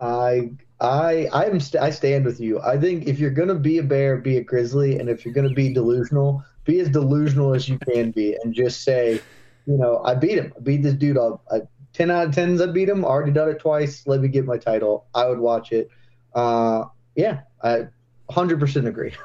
I 0.00 0.50
I 0.80 1.28
I'm 1.32 1.60
st- 1.60 1.82
I 1.82 1.90
stand 1.90 2.24
with 2.24 2.40
you. 2.40 2.60
I 2.60 2.78
think 2.78 3.06
if 3.06 3.18
you're 3.18 3.30
gonna 3.30 3.54
be 3.54 3.78
a 3.78 3.82
bear, 3.82 4.16
be 4.16 4.38
a 4.38 4.44
grizzly, 4.44 4.98
and 4.98 5.08
if 5.08 5.24
you're 5.24 5.34
gonna 5.34 5.50
be 5.50 5.72
delusional, 5.72 6.42
be 6.64 6.80
as 6.80 6.88
delusional 6.88 7.54
as 7.54 7.68
you 7.68 7.78
can 7.78 8.10
be, 8.10 8.36
and 8.42 8.54
just 8.54 8.82
say, 8.82 9.20
you 9.66 9.76
know, 9.76 10.02
I 10.04 10.14
beat 10.14 10.38
him. 10.38 10.52
I 10.56 10.60
beat 10.60 10.82
this 10.82 10.94
dude. 10.94 11.18
I'll, 11.18 11.42
I, 11.50 11.60
ten 11.92 12.10
out 12.10 12.28
of 12.28 12.34
tens. 12.34 12.60
I 12.60 12.66
beat 12.66 12.88
him. 12.88 13.04
Already 13.04 13.32
done 13.32 13.48
it 13.48 13.58
twice. 13.58 14.06
Let 14.06 14.20
me 14.20 14.28
get 14.28 14.44
my 14.46 14.56
title. 14.56 15.06
I 15.14 15.26
would 15.26 15.38
watch 15.38 15.72
it. 15.72 15.90
Uh, 16.34 16.84
yeah, 17.16 17.40
I 17.62 17.88
100% 18.30 18.86
agree. 18.86 19.12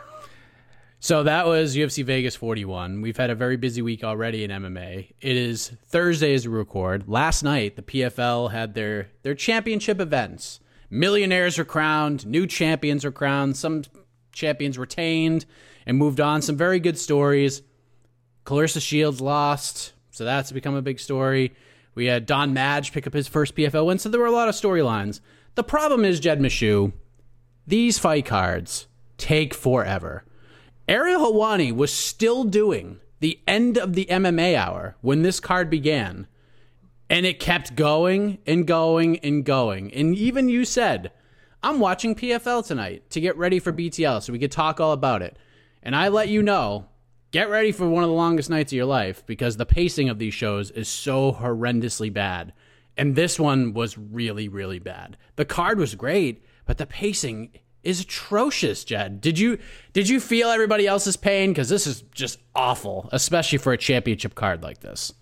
So 0.97 1.21
that 1.21 1.45
was 1.45 1.75
UFC 1.75 2.03
Vegas 2.03 2.35
41. 2.35 2.99
We've 3.01 3.15
had 3.15 3.29
a 3.29 3.35
very 3.35 3.57
busy 3.57 3.83
week 3.83 4.03
already 4.03 4.43
in 4.43 4.49
MMA. 4.49 5.13
It 5.21 5.37
is 5.37 5.71
Thursday 5.85 6.33
as 6.33 6.47
we 6.47 6.55
record. 6.55 7.07
Last 7.07 7.43
night, 7.43 7.75
the 7.75 7.83
PFL 7.83 8.51
had 8.51 8.73
their 8.73 9.09
their 9.21 9.35
championship 9.35 10.01
events. 10.01 10.61
Millionaires 10.89 11.57
were 11.57 11.65
crowned, 11.65 12.25
new 12.25 12.45
champions 12.47 13.03
were 13.03 13.11
crowned, 13.11 13.57
some 13.57 13.83
champions 14.31 14.77
retained 14.77 15.45
and 15.85 15.97
moved 15.97 16.19
on. 16.19 16.41
Some 16.41 16.57
very 16.57 16.79
good 16.79 16.97
stories. 16.97 17.61
Claressa 18.45 18.81
Shields 18.81 19.21
lost, 19.21 19.93
so 20.11 20.25
that's 20.25 20.51
become 20.51 20.75
a 20.75 20.81
big 20.81 20.99
story. 20.99 21.53
We 21.95 22.05
had 22.05 22.25
Don 22.25 22.53
Madge 22.53 22.91
pick 22.91 23.07
up 23.07 23.13
his 23.13 23.27
first 23.27 23.55
PFL 23.55 23.85
win, 23.85 23.99
so 23.99 24.09
there 24.09 24.19
were 24.19 24.25
a 24.27 24.31
lot 24.31 24.49
of 24.49 24.55
storylines. 24.55 25.21
The 25.55 25.63
problem 25.63 26.03
is, 26.03 26.19
Jed 26.19 26.39
Meshew, 26.39 26.91
these 27.65 27.97
fight 27.97 28.25
cards 28.25 28.87
take 29.17 29.53
forever. 29.53 30.25
Ariel 30.87 31.21
Helwani 31.21 31.71
was 31.71 31.91
still 31.91 32.43
doing 32.43 32.99
the 33.21 33.39
end 33.47 33.77
of 33.77 33.93
the 33.93 34.05
MMA 34.05 34.55
hour 34.55 34.97
when 35.01 35.23
this 35.23 35.39
card 35.39 35.69
began. 35.69 36.27
And 37.09 37.25
it 37.25 37.39
kept 37.39 37.75
going 37.75 38.39
and 38.47 38.65
going 38.65 39.19
and 39.19 39.45
going. 39.45 39.93
And 39.93 40.15
even 40.15 40.49
you 40.49 40.65
said, 40.65 41.11
I'm 41.61 41.79
watching 41.79 42.15
PFL 42.15 42.65
tonight 42.65 43.09
to 43.11 43.21
get 43.21 43.37
ready 43.37 43.59
for 43.59 43.71
BTL 43.71 44.21
so 44.21 44.33
we 44.33 44.39
could 44.39 44.51
talk 44.51 44.79
all 44.79 44.91
about 44.91 45.21
it. 45.21 45.37
And 45.83 45.95
I 45.95 46.07
let 46.07 46.29
you 46.29 46.41
know, 46.41 46.87
get 47.31 47.49
ready 47.49 47.71
for 47.71 47.87
one 47.87 48.03
of 48.03 48.09
the 48.09 48.15
longest 48.15 48.49
nights 48.49 48.71
of 48.71 48.77
your 48.77 48.85
life 48.85 49.25
because 49.25 49.57
the 49.57 49.65
pacing 49.65 50.09
of 50.09 50.19
these 50.19 50.33
shows 50.33 50.71
is 50.71 50.87
so 50.87 51.31
horrendously 51.33 52.11
bad. 52.11 52.53
And 52.97 53.15
this 53.15 53.39
one 53.39 53.73
was 53.73 53.97
really, 53.97 54.47
really 54.47 54.79
bad. 54.79 55.17
The 55.35 55.45
card 55.45 55.77
was 55.79 55.95
great, 55.95 56.45
but 56.65 56.77
the 56.77 56.85
pacing 56.85 57.51
is 57.83 58.01
atrocious, 58.01 58.83
Jed. 58.83 59.21
Did 59.21 59.37
you 59.37 59.59
did 59.93 60.09
you 60.09 60.19
feel 60.19 60.49
everybody 60.49 60.87
else's 60.87 61.17
pain? 61.17 61.51
Because 61.51 61.69
this 61.69 61.85
is 61.85 62.01
just 62.13 62.39
awful, 62.55 63.09
especially 63.11 63.59
for 63.59 63.73
a 63.73 63.77
championship 63.77 64.33
card 64.35 64.63
like 64.63 64.79
this. 64.79 65.13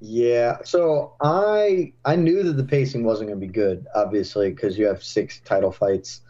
Yeah, 0.00 0.58
so 0.64 1.14
I 1.22 1.94
I 2.04 2.16
knew 2.16 2.42
that 2.42 2.52
the 2.54 2.64
pacing 2.64 3.04
wasn't 3.04 3.30
going 3.30 3.40
to 3.40 3.46
be 3.46 3.52
good, 3.52 3.86
obviously, 3.94 4.50
because 4.50 4.76
you 4.78 4.86
have 4.86 5.02
six 5.02 5.40
title 5.40 5.72
fights. 5.72 6.20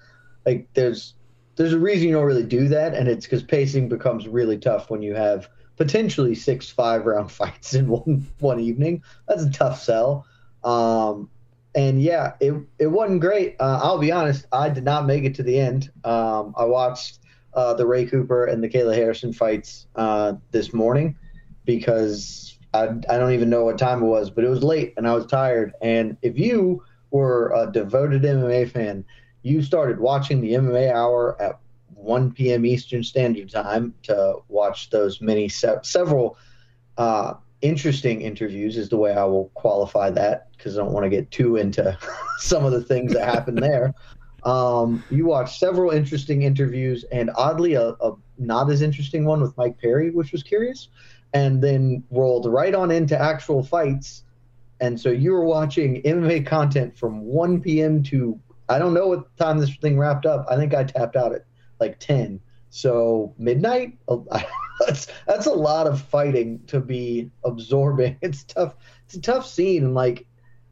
Like 0.44 0.68
there's 0.74 1.14
there's 1.56 1.72
a 1.72 1.78
reason 1.78 2.08
you 2.08 2.14
don't 2.14 2.24
really 2.26 2.44
do 2.46 2.68
that, 2.68 2.94
and 2.94 3.08
it's 3.08 3.26
because 3.26 3.42
pacing 3.42 3.88
becomes 3.88 4.28
really 4.28 4.56
tough 4.58 4.88
when 4.88 5.02
you 5.02 5.14
have 5.16 5.48
potentially 5.76 6.34
six 6.36 6.70
five 6.70 7.06
round 7.06 7.32
fights 7.32 7.74
in 7.74 7.88
one 7.88 8.28
one 8.38 8.60
evening. 8.60 9.02
That's 9.26 9.42
a 9.42 9.50
tough 9.50 9.82
sell. 9.82 10.26
Um, 10.62 11.28
and 11.74 12.00
yeah, 12.00 12.34
it 12.40 12.54
it 12.78 12.86
wasn't 12.86 13.20
great. 13.20 13.56
Uh, 13.58 13.80
I'll 13.82 13.98
be 13.98 14.12
honest, 14.12 14.46
I 14.52 14.68
did 14.68 14.84
not 14.84 15.06
make 15.06 15.24
it 15.24 15.34
to 15.36 15.42
the 15.42 15.58
end. 15.58 15.90
Um, 16.04 16.54
I 16.56 16.64
watched 16.66 17.18
uh, 17.52 17.74
the 17.74 17.86
Ray 17.86 18.06
Cooper 18.06 18.44
and 18.44 18.62
the 18.62 18.68
Kayla 18.68 18.94
Harrison 18.94 19.32
fights 19.32 19.88
uh, 19.96 20.34
this 20.52 20.72
morning 20.72 21.16
because 21.64 22.55
I, 22.76 23.14
I 23.14 23.18
don't 23.18 23.32
even 23.32 23.50
know 23.50 23.64
what 23.64 23.78
time 23.78 24.02
it 24.02 24.06
was, 24.06 24.30
but 24.30 24.44
it 24.44 24.48
was 24.48 24.62
late 24.62 24.94
and 24.96 25.08
I 25.08 25.14
was 25.14 25.26
tired. 25.26 25.72
And 25.80 26.16
if 26.22 26.38
you 26.38 26.82
were 27.10 27.52
a 27.54 27.70
devoted 27.70 28.22
MMA 28.22 28.70
fan, 28.70 29.04
you 29.42 29.62
started 29.62 30.00
watching 30.00 30.40
the 30.40 30.52
MMA 30.52 30.92
Hour 30.92 31.40
at 31.40 31.58
1 31.94 32.32
p.m. 32.32 32.66
Eastern 32.66 33.02
Standard 33.02 33.50
Time 33.50 33.94
to 34.02 34.36
watch 34.48 34.90
those 34.90 35.20
many 35.20 35.48
se- 35.48 35.78
several 35.82 36.36
uh, 36.98 37.34
interesting 37.62 38.22
interviews 38.22 38.76
is 38.76 38.88
the 38.88 38.96
way 38.96 39.12
I 39.12 39.24
will 39.24 39.50
qualify 39.54 40.10
that 40.10 40.50
because 40.52 40.76
I 40.76 40.82
don't 40.82 40.92
want 40.92 41.04
to 41.04 41.10
get 41.10 41.30
too 41.30 41.56
into 41.56 41.96
some 42.38 42.64
of 42.64 42.72
the 42.72 42.82
things 42.82 43.12
that 43.12 43.24
happened 43.24 43.58
there. 43.58 43.94
Um, 44.44 45.02
you 45.10 45.26
watched 45.26 45.58
several 45.58 45.90
interesting 45.90 46.42
interviews 46.42 47.04
and 47.10 47.30
oddly 47.34 47.74
a, 47.74 47.88
a, 48.00 48.12
not 48.38 48.70
as 48.70 48.82
interesting 48.82 49.24
one 49.24 49.40
with 49.40 49.56
Mike 49.56 49.78
Perry, 49.78 50.10
which 50.10 50.30
was 50.30 50.42
curious, 50.42 50.88
and 51.32 51.62
then 51.62 52.02
rolled 52.10 52.46
right 52.50 52.74
on 52.74 52.90
into 52.90 53.20
actual 53.20 53.62
fights. 53.62 54.22
And 54.80 55.00
so 55.00 55.10
you 55.10 55.32
were 55.32 55.44
watching 55.44 56.02
MMA 56.02 56.46
content 56.46 56.96
from 56.96 57.22
1 57.22 57.60
p.m. 57.62 58.02
to 58.04 58.38
I 58.68 58.78
don't 58.78 58.94
know 58.94 59.06
what 59.08 59.36
time 59.36 59.58
this 59.58 59.74
thing 59.76 59.98
wrapped 59.98 60.26
up. 60.26 60.46
I 60.50 60.56
think 60.56 60.74
I 60.74 60.84
tapped 60.84 61.16
out 61.16 61.32
at 61.32 61.44
like 61.78 61.98
10. 62.00 62.40
So 62.70 63.34
midnight, 63.38 63.96
that's 64.86 65.06
that's 65.26 65.46
a 65.46 65.52
lot 65.52 65.86
of 65.86 66.00
fighting 66.00 66.60
to 66.66 66.80
be 66.80 67.30
absorbing. 67.44 68.18
It's 68.22 68.44
tough. 68.44 68.74
It's 69.06 69.14
a 69.14 69.20
tough 69.20 69.46
scene, 69.46 69.84
and 69.84 69.94
like, 69.94 70.26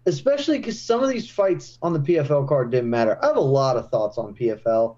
especially 0.07 0.59
because 0.59 0.81
some 0.81 1.03
of 1.03 1.09
these 1.09 1.31
fights 1.31 1.79
on 1.83 1.93
the 1.93 2.01
PFL 2.01 2.49
card 2.49 2.73
didn't 2.73 2.91
matter. 2.91 3.19
I 3.23 3.29
have 3.29 3.37
a 3.37 3.41
lot 3.41 3.77
of 3.77 3.91
thoughts 3.91 4.19
on 4.19 4.35
PFL, 4.35 4.97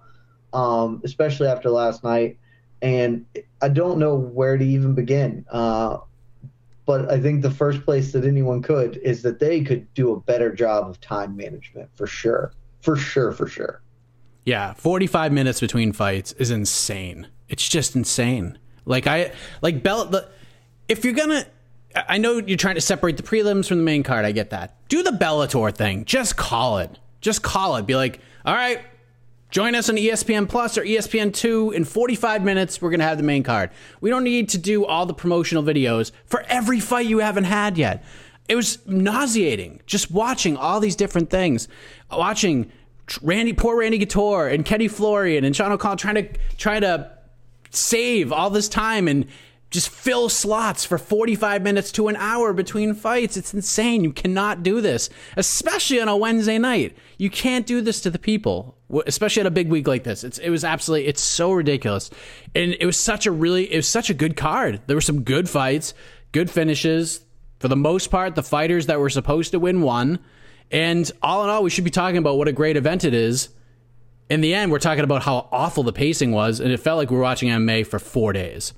um, 0.52 1.02
especially 1.04 1.48
after 1.48 1.70
last 1.70 2.02
night, 2.02 2.38
and 2.82 3.24
I 3.62 3.68
don't 3.68 3.98
know 3.98 4.16
where 4.16 4.56
to 4.56 4.64
even 4.64 4.94
begin. 4.94 5.44
Uh, 5.50 5.98
but 6.84 7.10
I 7.10 7.20
think 7.20 7.42
the 7.42 7.50
first 7.50 7.84
place 7.84 8.12
that 8.12 8.24
anyone 8.24 8.62
could 8.62 8.96
is 8.98 9.22
that 9.22 9.40
they 9.40 9.62
could 9.62 9.92
do 9.94 10.12
a 10.12 10.20
better 10.20 10.54
job 10.54 10.88
of 10.88 11.00
time 11.00 11.36
management 11.36 11.90
for 11.94 12.06
sure, 12.06 12.52
for 12.80 12.96
sure, 12.96 13.32
for 13.32 13.48
sure. 13.48 13.82
Yeah, 14.44 14.74
45 14.74 15.32
minutes 15.32 15.60
between 15.60 15.92
fights 15.92 16.32
is 16.32 16.52
insane. 16.52 17.26
It's 17.48 17.68
just 17.68 17.96
insane. 17.96 18.58
Like 18.84 19.08
I 19.08 19.32
like 19.62 19.82
Bell 19.82 20.04
the 20.04 20.28
if 20.88 21.04
you're 21.04 21.14
going 21.14 21.30
to 21.30 21.46
I 22.08 22.18
know 22.18 22.38
you're 22.38 22.56
trying 22.56 22.76
to 22.76 22.80
separate 22.80 23.16
the 23.16 23.22
prelims 23.22 23.66
from 23.66 23.78
the 23.78 23.84
main 23.84 24.02
card. 24.02 24.24
I 24.24 24.32
get 24.32 24.50
that. 24.50 24.76
Do 24.88 25.02
the 25.02 25.10
Bellator 25.10 25.74
thing. 25.74 26.04
Just 26.04 26.36
call 26.36 26.78
it. 26.78 26.98
Just 27.20 27.42
call 27.42 27.76
it. 27.76 27.86
Be 27.86 27.96
like, 27.96 28.20
"All 28.44 28.54
right, 28.54 28.80
join 29.50 29.74
us 29.74 29.88
on 29.88 29.96
ESPN 29.96 30.48
Plus 30.48 30.76
or 30.76 30.82
ESPN 30.82 31.32
2 31.32 31.72
in 31.72 31.84
45 31.84 32.44
minutes. 32.44 32.80
We're 32.80 32.90
going 32.90 33.00
to 33.00 33.06
have 33.06 33.18
the 33.18 33.22
main 33.24 33.42
card." 33.42 33.70
We 34.00 34.10
don't 34.10 34.24
need 34.24 34.48
to 34.50 34.58
do 34.58 34.84
all 34.84 35.06
the 35.06 35.14
promotional 35.14 35.62
videos 35.62 36.12
for 36.26 36.42
every 36.48 36.80
fight 36.80 37.06
you 37.06 37.18
haven't 37.18 37.44
had 37.44 37.78
yet. 37.78 38.04
It 38.48 38.56
was 38.56 38.78
nauseating 38.86 39.80
just 39.86 40.10
watching 40.10 40.56
all 40.56 40.80
these 40.80 40.96
different 40.96 41.30
things. 41.30 41.68
Watching 42.10 42.70
Randy, 43.22 43.52
poor 43.52 43.78
Randy 43.78 43.98
Couture 43.98 44.48
and 44.48 44.64
Kenny 44.64 44.88
Florian 44.88 45.44
and 45.44 45.54
Sean 45.54 45.72
O'Connell 45.72 45.96
trying 45.96 46.14
to 46.16 46.28
trying 46.56 46.80
to 46.82 47.10
save 47.70 48.32
all 48.32 48.50
this 48.50 48.68
time 48.68 49.08
and 49.08 49.26
just 49.70 49.88
fill 49.88 50.28
slots 50.28 50.84
for 50.84 50.96
45 50.96 51.62
minutes 51.62 51.90
to 51.92 52.08
an 52.08 52.16
hour 52.16 52.52
between 52.52 52.94
fights. 52.94 53.36
It's 53.36 53.52
insane. 53.52 54.04
You 54.04 54.12
cannot 54.12 54.62
do 54.62 54.80
this, 54.80 55.10
especially 55.36 56.00
on 56.00 56.08
a 56.08 56.16
Wednesday 56.16 56.58
night. 56.58 56.96
You 57.18 57.30
can't 57.30 57.66
do 57.66 57.80
this 57.80 58.00
to 58.02 58.10
the 58.10 58.18
people, 58.18 58.75
especially 59.06 59.40
at 59.40 59.46
a 59.46 59.50
big 59.50 59.68
week 59.68 59.86
like 59.86 60.04
this. 60.04 60.24
It's, 60.24 60.38
it 60.38 60.50
was 60.50 60.64
absolutely, 60.64 61.08
it's 61.08 61.20
so 61.20 61.52
ridiculous. 61.52 62.10
And 62.54 62.76
it 62.78 62.86
was 62.86 62.98
such 62.98 63.26
a 63.26 63.30
really, 63.30 63.72
it 63.72 63.76
was 63.76 63.88
such 63.88 64.10
a 64.10 64.14
good 64.14 64.36
card. 64.36 64.80
There 64.86 64.96
were 64.96 65.00
some 65.00 65.22
good 65.22 65.48
fights, 65.48 65.94
good 66.32 66.50
finishes. 66.50 67.20
For 67.58 67.68
the 67.68 67.76
most 67.76 68.10
part, 68.10 68.34
the 68.34 68.42
fighters 68.42 68.86
that 68.86 69.00
were 69.00 69.10
supposed 69.10 69.52
to 69.52 69.58
win 69.58 69.82
won. 69.82 70.18
And 70.70 71.10
all 71.22 71.44
in 71.44 71.50
all, 71.50 71.62
we 71.62 71.70
should 71.70 71.84
be 71.84 71.90
talking 71.90 72.18
about 72.18 72.36
what 72.36 72.48
a 72.48 72.52
great 72.52 72.76
event 72.76 73.04
it 73.04 73.14
is. 73.14 73.48
In 74.28 74.40
the 74.40 74.54
end, 74.54 74.72
we're 74.72 74.80
talking 74.80 75.04
about 75.04 75.22
how 75.22 75.48
awful 75.52 75.84
the 75.84 75.92
pacing 75.92 76.32
was, 76.32 76.58
and 76.58 76.72
it 76.72 76.78
felt 76.78 76.96
like 76.96 77.10
we 77.10 77.16
were 77.16 77.22
watching 77.22 77.48
MMA 77.48 77.86
for 77.86 78.00
four 78.00 78.32
days. 78.32 78.72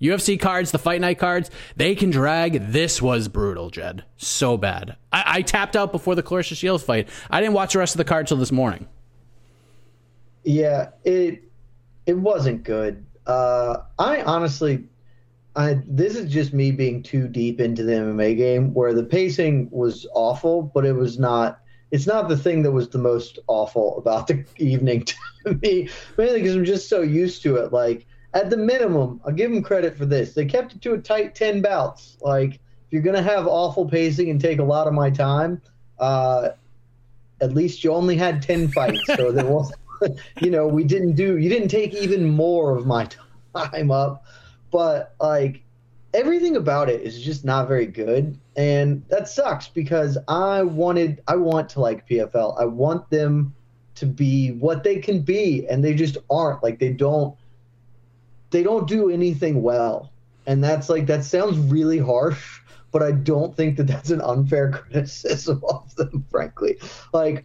UFC 0.00 0.38
cards, 0.38 0.70
the 0.72 0.78
fight 0.78 1.00
night 1.00 1.18
cards, 1.18 1.50
they 1.76 1.94
can 1.94 2.10
drag. 2.10 2.72
This 2.72 3.00
was 3.00 3.28
brutal, 3.28 3.70
Jed. 3.70 4.04
So 4.16 4.56
bad. 4.56 4.96
I, 5.12 5.24
I 5.26 5.42
tapped 5.42 5.76
out 5.76 5.92
before 5.92 6.14
the 6.14 6.22
Claressa 6.22 6.56
Shields 6.56 6.82
fight. 6.82 7.08
I 7.30 7.40
didn't 7.40 7.54
watch 7.54 7.72
the 7.74 7.78
rest 7.78 7.94
of 7.94 7.98
the 7.98 8.04
card 8.04 8.26
till 8.26 8.36
this 8.36 8.52
morning. 8.52 8.86
Yeah, 10.44 10.90
it 11.04 11.42
it 12.06 12.18
wasn't 12.18 12.62
good. 12.64 13.04
Uh, 13.26 13.82
I 13.98 14.22
honestly 14.22 14.84
I, 15.56 15.80
this 15.86 16.14
is 16.14 16.30
just 16.32 16.52
me 16.52 16.70
being 16.70 17.02
too 17.02 17.26
deep 17.26 17.60
into 17.60 17.82
the 17.82 17.92
MMA 17.92 18.36
game 18.36 18.72
where 18.72 18.94
the 18.94 19.02
pacing 19.02 19.68
was 19.70 20.06
awful, 20.14 20.62
but 20.62 20.84
it 20.84 20.92
was 20.92 21.18
not. 21.18 21.60
It's 21.90 22.06
not 22.06 22.28
the 22.28 22.36
thing 22.36 22.62
that 22.62 22.70
was 22.70 22.88
the 22.88 22.98
most 22.98 23.40
awful 23.48 23.98
about 23.98 24.28
the 24.28 24.44
evening 24.58 25.04
to 25.44 25.54
me, 25.60 25.88
mainly 26.16 26.40
because 26.40 26.54
I'm 26.54 26.64
just 26.64 26.88
so 26.88 27.02
used 27.02 27.42
to 27.42 27.56
it. 27.56 27.72
Like 27.72 28.06
at 28.32 28.48
the 28.48 28.56
minimum, 28.56 29.20
I'll 29.26 29.32
give 29.32 29.50
them 29.50 29.62
credit 29.62 29.96
for 29.96 30.06
this. 30.06 30.34
They 30.34 30.44
kept 30.44 30.74
it 30.74 30.82
to 30.82 30.94
a 30.94 30.98
tight 30.98 31.34
ten 31.34 31.60
bouts. 31.62 32.16
Like 32.20 32.54
if 32.54 32.92
you're 32.92 33.02
gonna 33.02 33.22
have 33.22 33.48
awful 33.48 33.88
pacing 33.88 34.30
and 34.30 34.40
take 34.40 34.60
a 34.60 34.64
lot 34.64 34.86
of 34.86 34.94
my 34.94 35.10
time, 35.10 35.60
uh, 35.98 36.50
at 37.40 37.54
least 37.54 37.82
you 37.82 37.92
only 37.92 38.16
had 38.16 38.40
ten 38.40 38.68
fights, 38.68 39.04
so 39.16 39.32
there 39.32 39.46
was, 39.46 39.72
you 40.40 40.50
know, 40.50 40.66
we 40.66 40.84
didn't 40.84 41.14
do. 41.14 41.38
You 41.38 41.48
didn't 41.48 41.68
take 41.68 41.94
even 41.94 42.28
more 42.28 42.76
of 42.76 42.86
my 42.86 43.08
time 43.54 43.90
up 43.90 44.24
but 44.70 45.14
like 45.20 45.62
everything 46.14 46.56
about 46.56 46.88
it 46.88 47.02
is 47.02 47.20
just 47.20 47.44
not 47.44 47.68
very 47.68 47.86
good 47.86 48.38
and 48.56 49.02
that 49.08 49.28
sucks 49.28 49.68
because 49.68 50.18
i 50.28 50.62
wanted 50.62 51.22
i 51.28 51.36
want 51.36 51.68
to 51.68 51.80
like 51.80 52.08
pfl 52.08 52.60
i 52.60 52.64
want 52.64 53.08
them 53.10 53.54
to 53.94 54.06
be 54.06 54.52
what 54.52 54.82
they 54.82 54.96
can 54.96 55.20
be 55.20 55.66
and 55.68 55.84
they 55.84 55.94
just 55.94 56.16
aren't 56.30 56.62
like 56.62 56.78
they 56.78 56.92
don't 56.92 57.36
they 58.50 58.62
don't 58.62 58.88
do 58.88 59.10
anything 59.10 59.62
well 59.62 60.10
and 60.46 60.62
that's 60.64 60.88
like 60.88 61.06
that 61.06 61.24
sounds 61.24 61.56
really 61.58 61.98
harsh 61.98 62.60
but 62.90 63.02
i 63.02 63.12
don't 63.12 63.56
think 63.56 63.76
that 63.76 63.86
that's 63.86 64.10
an 64.10 64.20
unfair 64.22 64.70
criticism 64.72 65.62
of 65.68 65.94
them 65.94 66.24
frankly 66.30 66.76
like 67.12 67.44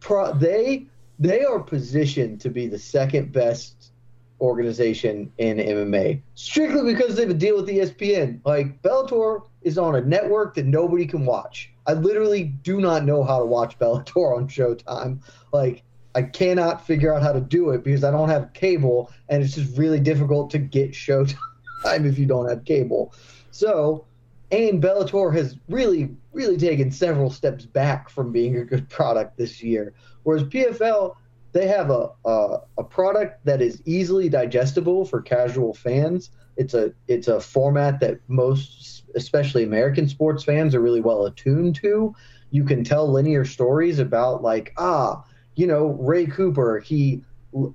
pro, 0.00 0.32
they 0.32 0.86
they 1.18 1.44
are 1.44 1.60
positioned 1.60 2.40
to 2.42 2.50
be 2.50 2.66
the 2.66 2.78
second 2.78 3.32
best 3.32 3.92
organization 4.40 5.32
in 5.38 5.56
MMA 5.56 6.20
strictly 6.34 6.92
because 6.92 7.14
they 7.14 7.22
have 7.22 7.30
a 7.30 7.34
deal 7.34 7.56
with 7.56 7.68
ESPN. 7.68 8.40
Like 8.44 8.82
Bellator 8.82 9.46
is 9.62 9.78
on 9.78 9.94
a 9.94 10.00
network 10.00 10.54
that 10.54 10.66
nobody 10.66 11.06
can 11.06 11.24
watch. 11.24 11.70
I 11.86 11.94
literally 11.94 12.44
do 12.44 12.80
not 12.80 13.04
know 13.04 13.24
how 13.24 13.38
to 13.38 13.46
watch 13.46 13.78
Bellator 13.78 14.36
on 14.36 14.48
Showtime. 14.48 15.20
Like 15.52 15.82
I 16.14 16.22
cannot 16.22 16.86
figure 16.86 17.14
out 17.14 17.22
how 17.22 17.32
to 17.32 17.40
do 17.40 17.70
it 17.70 17.82
because 17.84 18.04
I 18.04 18.10
don't 18.10 18.28
have 18.28 18.52
cable 18.52 19.10
and 19.28 19.42
it's 19.42 19.54
just 19.54 19.76
really 19.78 20.00
difficult 20.00 20.50
to 20.50 20.58
get 20.58 20.92
Showtime 20.92 21.36
if 21.84 22.18
you 22.18 22.26
don't 22.26 22.48
have 22.48 22.64
cable. 22.64 23.14
So, 23.50 24.04
and 24.52 24.82
Bellator 24.82 25.34
has 25.34 25.56
really 25.68 26.14
really 26.36 26.58
taken 26.58 26.90
several 26.90 27.30
steps 27.30 27.64
back 27.64 28.10
from 28.10 28.30
being 28.30 28.56
a 28.58 28.64
good 28.64 28.88
product 28.90 29.38
this 29.38 29.62
year. 29.62 29.94
Whereas 30.26 30.42
PFL 30.42 31.14
they 31.52 31.68
have 31.68 31.88
a, 31.88 32.10
a, 32.24 32.58
a 32.78 32.82
product 32.82 33.44
that 33.44 33.62
is 33.62 33.80
easily 33.86 34.28
digestible 34.28 35.04
for 35.04 35.22
casual 35.22 35.72
fans. 35.72 36.30
It's 36.56 36.74
a 36.74 36.92
it's 37.06 37.28
a 37.28 37.40
format 37.40 38.00
that 38.00 38.18
most, 38.26 39.04
especially 39.14 39.62
American 39.62 40.08
sports 40.08 40.42
fans, 40.42 40.74
are 40.74 40.80
really 40.80 41.00
well 41.00 41.26
attuned 41.26 41.76
to. 41.76 42.12
You 42.50 42.64
can 42.64 42.82
tell 42.82 43.08
linear 43.08 43.44
stories 43.44 44.00
about 44.00 44.42
like 44.42 44.72
ah, 44.78 45.22
you 45.54 45.68
know, 45.68 45.96
Ray 46.00 46.26
Cooper. 46.26 46.80
He 46.80 47.22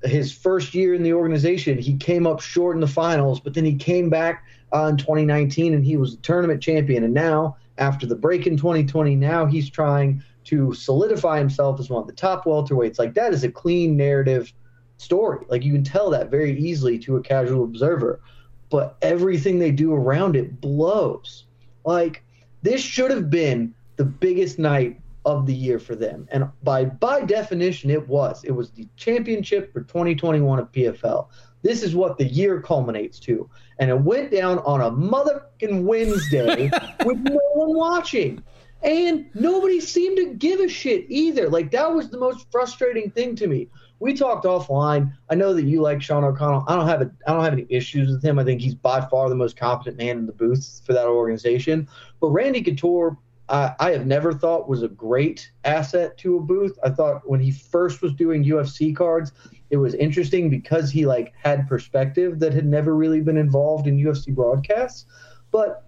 his 0.03 0.33
first 0.33 0.75
year 0.75 0.93
in 0.93 1.03
the 1.03 1.13
organization, 1.13 1.77
he 1.77 1.95
came 1.95 2.27
up 2.27 2.41
short 2.41 2.75
in 2.75 2.81
the 2.81 2.87
finals, 2.87 3.39
but 3.39 3.53
then 3.53 3.63
he 3.63 3.75
came 3.75 4.09
back 4.09 4.43
uh, 4.75 4.87
in 4.87 4.97
2019 4.97 5.73
and 5.73 5.85
he 5.85 5.95
was 5.95 6.15
a 6.15 6.17
tournament 6.17 6.61
champion. 6.61 7.05
And 7.05 7.13
now, 7.13 7.55
after 7.77 8.05
the 8.05 8.15
break 8.15 8.45
in 8.45 8.57
2020, 8.57 9.15
now 9.15 9.45
he's 9.45 9.69
trying 9.69 10.21
to 10.45 10.73
solidify 10.73 11.37
himself 11.37 11.79
as 11.79 11.89
one 11.89 12.01
of 12.01 12.07
the 12.07 12.13
top 12.13 12.45
welterweights. 12.45 12.99
Like 12.99 13.13
that 13.13 13.33
is 13.33 13.43
a 13.43 13.51
clean 13.51 13.95
narrative 13.95 14.51
story. 14.97 15.45
Like 15.49 15.63
you 15.63 15.73
can 15.73 15.83
tell 15.83 16.09
that 16.11 16.29
very 16.29 16.57
easily 16.57 16.97
to 16.99 17.17
a 17.17 17.21
casual 17.21 17.63
observer. 17.63 18.21
But 18.69 18.97
everything 19.01 19.59
they 19.59 19.71
do 19.71 19.93
around 19.93 20.35
it 20.35 20.61
blows. 20.61 21.45
Like 21.85 22.23
this 22.61 22.81
should 22.81 23.11
have 23.11 23.29
been 23.29 23.73
the 23.97 24.05
biggest 24.05 24.59
night 24.59 24.99
of 25.25 25.45
the 25.45 25.53
year 25.53 25.79
for 25.79 25.95
them. 25.95 26.27
And 26.31 26.49
by 26.63 26.85
by 26.85 27.21
definition 27.21 27.89
it 27.89 28.07
was. 28.07 28.43
It 28.43 28.51
was 28.51 28.71
the 28.71 28.87
championship 28.95 29.73
for 29.73 29.81
2021 29.81 30.59
of 30.59 30.71
PFL. 30.71 31.27
This 31.63 31.83
is 31.83 31.95
what 31.95 32.17
the 32.17 32.25
year 32.25 32.59
culminates 32.59 33.19
to. 33.21 33.47
And 33.77 33.91
it 33.91 33.99
went 33.99 34.31
down 34.31 34.59
on 34.59 34.81
a 34.81 34.89
motherfucking 34.89 35.83
Wednesday 35.83 36.71
with 37.05 37.17
no 37.17 37.39
one 37.53 37.75
watching 37.75 38.41
and 38.83 39.27
nobody 39.33 39.79
seemed 39.79 40.17
to 40.17 40.33
give 40.33 40.59
a 40.59 40.67
shit 40.67 41.05
either. 41.09 41.49
Like 41.49 41.71
that 41.71 41.93
was 41.93 42.09
the 42.09 42.17
most 42.17 42.47
frustrating 42.51 43.11
thing 43.11 43.35
to 43.37 43.47
me. 43.47 43.67
We 43.99 44.15
talked 44.15 44.45
offline. 44.45 45.13
I 45.29 45.35
know 45.35 45.53
that 45.53 45.65
you 45.65 45.81
like 45.81 46.01
Sean 46.01 46.23
O'Connell. 46.23 46.65
I 46.67 46.75
don't 46.75 46.87
have 46.87 47.01
a, 47.03 47.11
I 47.27 47.33
don't 47.33 47.43
have 47.43 47.53
any 47.53 47.67
issues 47.69 48.09
with 48.09 48.23
him. 48.23 48.39
I 48.39 48.43
think 48.43 48.59
he's 48.59 48.73
by 48.73 49.01
far 49.01 49.29
the 49.29 49.35
most 49.35 49.57
competent 49.57 49.97
man 49.97 50.17
in 50.17 50.25
the 50.25 50.31
booth 50.31 50.81
for 50.85 50.93
that 50.93 51.05
organization. 51.05 51.87
But 52.19 52.29
Randy 52.29 52.63
Couture, 52.63 53.15
I, 53.47 53.75
I 53.79 53.91
have 53.91 54.07
never 54.07 54.33
thought 54.33 54.67
was 54.67 54.81
a 54.81 54.87
great 54.87 55.51
asset 55.65 56.17
to 56.19 56.37
a 56.37 56.41
booth. 56.41 56.79
I 56.83 56.89
thought 56.89 57.29
when 57.29 57.39
he 57.39 57.51
first 57.51 58.01
was 58.01 58.13
doing 58.13 58.43
UFC 58.43 58.95
cards, 58.95 59.33
it 59.69 59.77
was 59.77 59.93
interesting 59.93 60.49
because 60.49 60.89
he 60.89 61.05
like 61.05 61.33
had 61.43 61.67
perspective 61.67 62.39
that 62.39 62.53
had 62.53 62.65
never 62.65 62.95
really 62.95 63.21
been 63.21 63.37
involved 63.37 63.85
in 63.85 63.97
UFC 63.97 64.33
broadcasts. 64.33 65.05
But 65.51 65.85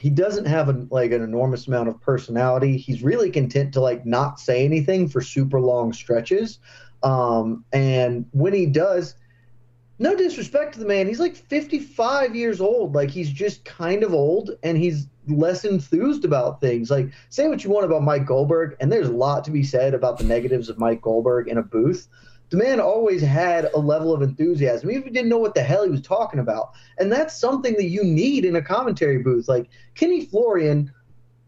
he 0.00 0.08
doesn't 0.08 0.46
have 0.46 0.70
a, 0.70 0.86
like 0.90 1.12
an 1.12 1.22
enormous 1.22 1.66
amount 1.66 1.90
of 1.90 2.00
personality. 2.00 2.78
He's 2.78 3.02
really 3.02 3.30
content 3.30 3.74
to 3.74 3.80
like 3.80 4.06
not 4.06 4.40
say 4.40 4.64
anything 4.64 5.08
for 5.08 5.20
super 5.20 5.60
long 5.60 5.92
stretches. 5.92 6.58
Um, 7.02 7.66
and 7.70 8.24
when 8.32 8.54
he 8.54 8.64
does, 8.64 9.14
no 9.98 10.16
disrespect 10.16 10.72
to 10.72 10.80
the 10.80 10.86
man, 10.86 11.06
he's 11.06 11.20
like 11.20 11.36
55 11.36 12.34
years 12.34 12.62
old. 12.62 12.94
Like 12.94 13.10
he's 13.10 13.30
just 13.30 13.62
kind 13.66 14.02
of 14.02 14.14
old 14.14 14.52
and 14.62 14.78
he's 14.78 15.06
less 15.28 15.66
enthused 15.66 16.24
about 16.24 16.62
things. 16.62 16.90
Like 16.90 17.12
say 17.28 17.48
what 17.48 17.62
you 17.62 17.68
want 17.68 17.84
about 17.84 18.02
Mike 18.02 18.24
Goldberg, 18.24 18.76
and 18.80 18.90
there's 18.90 19.08
a 19.08 19.12
lot 19.12 19.44
to 19.44 19.50
be 19.50 19.62
said 19.62 19.92
about 19.92 20.16
the 20.16 20.24
negatives 20.24 20.70
of 20.70 20.78
Mike 20.78 21.02
Goldberg 21.02 21.46
in 21.46 21.58
a 21.58 21.62
booth 21.62 22.08
the 22.50 22.56
man 22.56 22.80
always 22.80 23.22
had 23.22 23.70
a 23.74 23.78
level 23.78 24.12
of 24.12 24.22
enthusiasm, 24.22 24.90
even 24.90 25.02
if 25.02 25.06
he 25.06 25.12
didn't 25.12 25.28
know 25.28 25.38
what 25.38 25.54
the 25.54 25.62
hell 25.62 25.84
he 25.84 25.90
was 25.90 26.02
talking 26.02 26.40
about. 26.40 26.72
And 26.98 27.10
that's 27.10 27.38
something 27.38 27.74
that 27.74 27.84
you 27.84 28.02
need 28.02 28.44
in 28.44 28.56
a 28.56 28.62
commentary 28.62 29.18
booth. 29.18 29.48
Like 29.48 29.68
Kenny 29.94 30.26
Florian 30.26 30.92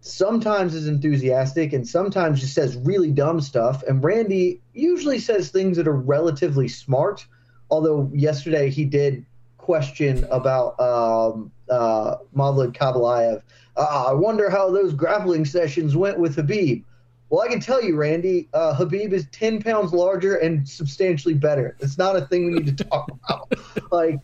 sometimes 0.00 0.74
is 0.74 0.86
enthusiastic 0.86 1.72
and 1.72 1.88
sometimes 1.88 2.40
just 2.40 2.54
says 2.54 2.76
really 2.76 3.10
dumb 3.10 3.40
stuff. 3.40 3.82
And 3.82 4.02
Randy 4.02 4.60
usually 4.74 5.18
says 5.18 5.50
things 5.50 5.76
that 5.76 5.88
are 5.88 5.96
relatively 5.96 6.68
smart. 6.68 7.26
Although 7.68 8.10
yesterday 8.14 8.70
he 8.70 8.84
did 8.84 9.26
question 9.58 10.24
about 10.30 10.78
um, 10.78 11.50
uh, 11.68 12.16
Movlid 12.34 12.76
Khaybulaev. 12.76 13.42
Uh, 13.76 14.04
I 14.08 14.12
wonder 14.12 14.50
how 14.50 14.70
those 14.70 14.92
grappling 14.92 15.46
sessions 15.46 15.96
went 15.96 16.18
with 16.18 16.36
Khabib. 16.36 16.84
Well, 17.33 17.40
I 17.40 17.49
can 17.49 17.61
tell 17.61 17.83
you, 17.83 17.97
Randy, 17.97 18.51
uh, 18.53 18.77
Khabib 18.79 19.14
is 19.14 19.27
10 19.33 19.62
pounds 19.62 19.95
larger 19.95 20.37
and 20.37 20.68
substantially 20.68 21.33
better. 21.33 21.79
It's 21.81 21.97
not 21.97 22.14
a 22.14 22.27
thing 22.27 22.45
we 22.45 22.61
need 22.61 22.77
to 22.77 22.85
talk 22.85 23.11
about. 23.25 23.55
like, 23.90 24.21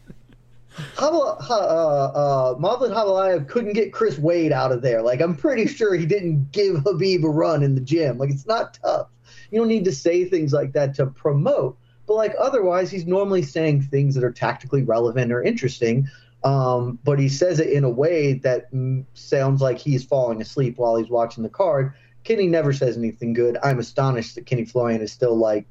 Habla, 0.68 1.38
uh, 1.48 2.52
uh, 2.54 2.54
Movlid 2.56 3.48
couldn't 3.48 3.72
get 3.72 3.94
Chris 3.94 4.18
Wade 4.18 4.52
out 4.52 4.72
of 4.72 4.82
there. 4.82 5.00
Like, 5.00 5.22
I'm 5.22 5.34
pretty 5.34 5.66
sure 5.66 5.94
he 5.94 6.04
didn't 6.04 6.52
give 6.52 6.76
Khabib 6.76 7.24
a 7.24 7.30
run 7.30 7.62
in 7.62 7.74
the 7.74 7.80
gym. 7.80 8.18
Like, 8.18 8.28
it's 8.28 8.46
not 8.46 8.78
tough. 8.84 9.08
You 9.50 9.58
don't 9.58 9.68
need 9.68 9.86
to 9.86 9.92
say 9.92 10.26
things 10.26 10.52
like 10.52 10.74
that 10.74 10.94
to 10.96 11.06
promote. 11.06 11.78
But, 12.06 12.12
like, 12.12 12.34
otherwise, 12.38 12.90
he's 12.90 13.06
normally 13.06 13.42
saying 13.42 13.84
things 13.84 14.16
that 14.16 14.24
are 14.24 14.32
tactically 14.32 14.82
relevant 14.82 15.32
or 15.32 15.42
interesting. 15.42 16.06
Um, 16.44 16.98
but 17.04 17.18
he 17.18 17.30
says 17.30 17.58
it 17.58 17.70
in 17.70 17.84
a 17.84 17.90
way 17.90 18.34
that 18.34 18.68
sounds 19.14 19.62
like 19.62 19.78
he's 19.78 20.04
falling 20.04 20.42
asleep 20.42 20.76
while 20.76 20.96
he's 20.96 21.08
watching 21.08 21.42
the 21.42 21.48
card 21.48 21.94
Kenny 22.28 22.46
never 22.46 22.74
says 22.74 22.98
anything 22.98 23.32
good. 23.32 23.56
I'm 23.62 23.78
astonished 23.78 24.34
that 24.34 24.44
Kenny 24.44 24.66
Florian 24.66 25.00
is 25.00 25.10
still 25.10 25.34
like 25.34 25.66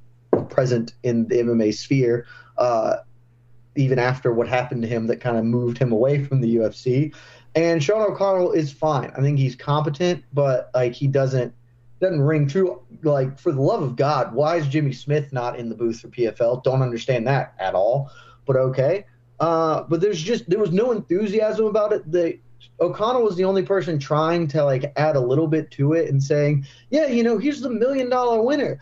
present 0.49 0.93
in 1.03 1.27
the 1.27 1.35
MMA 1.35 1.71
sphere, 1.71 2.25
uh, 2.57 2.95
even 3.75 3.99
after 3.99 4.33
what 4.33 4.47
happened 4.47 4.81
to 4.81 4.87
him 4.87 5.05
that 5.05 5.21
kind 5.21 5.37
of 5.37 5.45
moved 5.45 5.77
him 5.77 5.91
away 5.91 6.23
from 6.23 6.41
the 6.41 6.55
UFC. 6.55 7.13
And 7.53 7.83
Sean 7.83 8.01
O'Connell 8.01 8.53
is 8.53 8.71
fine. 8.71 9.11
I 9.15 9.21
think 9.21 9.37
he's 9.37 9.55
competent, 9.55 10.23
but 10.33 10.71
like 10.73 10.93
he 10.93 11.05
doesn't 11.05 11.53
doesn't 12.01 12.21
ring 12.21 12.47
true. 12.47 12.81
Like 13.03 13.37
for 13.37 13.51
the 13.51 13.61
love 13.61 13.83
of 13.83 13.95
God, 13.95 14.33
why 14.33 14.55
is 14.55 14.67
Jimmy 14.67 14.93
Smith 14.93 15.31
not 15.31 15.59
in 15.59 15.69
the 15.69 15.75
booth 15.75 15.99
for 15.99 16.07
PFL? 16.07 16.63
Don't 16.63 16.81
understand 16.81 17.27
that 17.27 17.53
at 17.59 17.75
all. 17.75 18.09
But 18.47 18.55
okay. 18.55 19.05
Uh, 19.39 19.83
but 19.83 20.01
there's 20.01 20.19
just 20.19 20.49
there 20.49 20.57
was 20.57 20.71
no 20.71 20.91
enthusiasm 20.91 21.67
about 21.67 21.93
it. 21.93 22.11
The 22.11 22.39
O'Connell 22.79 23.23
was 23.23 23.35
the 23.35 23.45
only 23.45 23.63
person 23.63 23.97
trying 23.97 24.47
to 24.49 24.63
like 24.63 24.91
add 24.95 25.15
a 25.15 25.19
little 25.19 25.47
bit 25.47 25.71
to 25.71 25.93
it 25.93 26.09
and 26.09 26.23
saying, 26.23 26.65
yeah, 26.89 27.07
you 27.07 27.23
know, 27.23 27.37
here's 27.37 27.61
the 27.61 27.69
million 27.69 28.09
dollar 28.09 28.41
winner. 28.41 28.79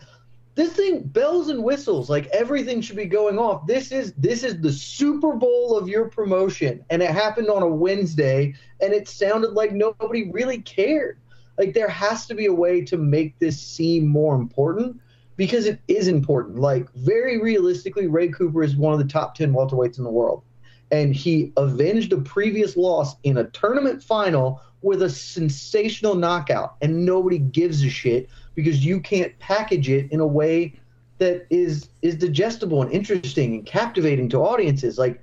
This 0.54 0.72
thing, 0.72 1.02
bells 1.02 1.48
and 1.48 1.62
whistles, 1.62 2.08
like 2.08 2.26
everything 2.28 2.80
should 2.80 2.96
be 2.96 3.04
going 3.04 3.38
off. 3.38 3.66
This 3.66 3.92
is 3.92 4.12
this 4.14 4.42
is 4.42 4.60
the 4.60 4.72
Super 4.72 5.34
Bowl 5.34 5.76
of 5.76 5.88
your 5.88 6.08
promotion, 6.08 6.82
and 6.88 7.02
it 7.02 7.10
happened 7.10 7.48
on 7.48 7.62
a 7.62 7.68
Wednesday, 7.68 8.54
and 8.80 8.94
it 8.94 9.06
sounded 9.06 9.52
like 9.52 9.72
nobody 9.72 10.30
really 10.30 10.60
cared. 10.62 11.18
Like 11.58 11.74
there 11.74 11.88
has 11.88 12.26
to 12.26 12.34
be 12.34 12.46
a 12.46 12.54
way 12.54 12.82
to 12.82 12.96
make 12.96 13.38
this 13.38 13.60
seem 13.60 14.06
more 14.06 14.34
important 14.34 14.98
because 15.36 15.66
it 15.66 15.78
is 15.88 16.08
important. 16.08 16.58
Like 16.58 16.90
very 16.94 17.38
realistically, 17.38 18.06
Ray 18.06 18.28
Cooper 18.28 18.62
is 18.62 18.76
one 18.76 18.94
of 18.94 18.98
the 18.98 19.12
top 19.12 19.34
ten 19.34 19.52
welterweights 19.52 19.98
in 19.98 20.04
the 20.04 20.10
world 20.10 20.42
and 20.90 21.14
he 21.14 21.52
avenged 21.56 22.12
a 22.12 22.18
previous 22.18 22.76
loss 22.76 23.16
in 23.24 23.38
a 23.38 23.44
tournament 23.44 24.02
final 24.02 24.60
with 24.82 25.02
a 25.02 25.10
sensational 25.10 26.14
knockout. 26.14 26.76
And 26.80 27.04
nobody 27.04 27.38
gives 27.38 27.82
a 27.84 27.90
shit 27.90 28.28
because 28.54 28.84
you 28.84 29.00
can't 29.00 29.36
package 29.38 29.88
it 29.88 30.10
in 30.12 30.20
a 30.20 30.26
way 30.26 30.78
that 31.18 31.46
is 31.50 31.88
is 32.02 32.16
digestible 32.16 32.82
and 32.82 32.92
interesting 32.92 33.54
and 33.54 33.66
captivating 33.66 34.28
to 34.30 34.38
audiences. 34.38 34.98
Like 34.98 35.20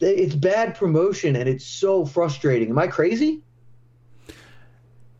it's 0.00 0.34
bad 0.34 0.74
promotion 0.74 1.36
and 1.36 1.48
it's 1.48 1.66
so 1.66 2.04
frustrating. 2.04 2.70
Am 2.70 2.78
i 2.78 2.86
crazy? 2.86 3.42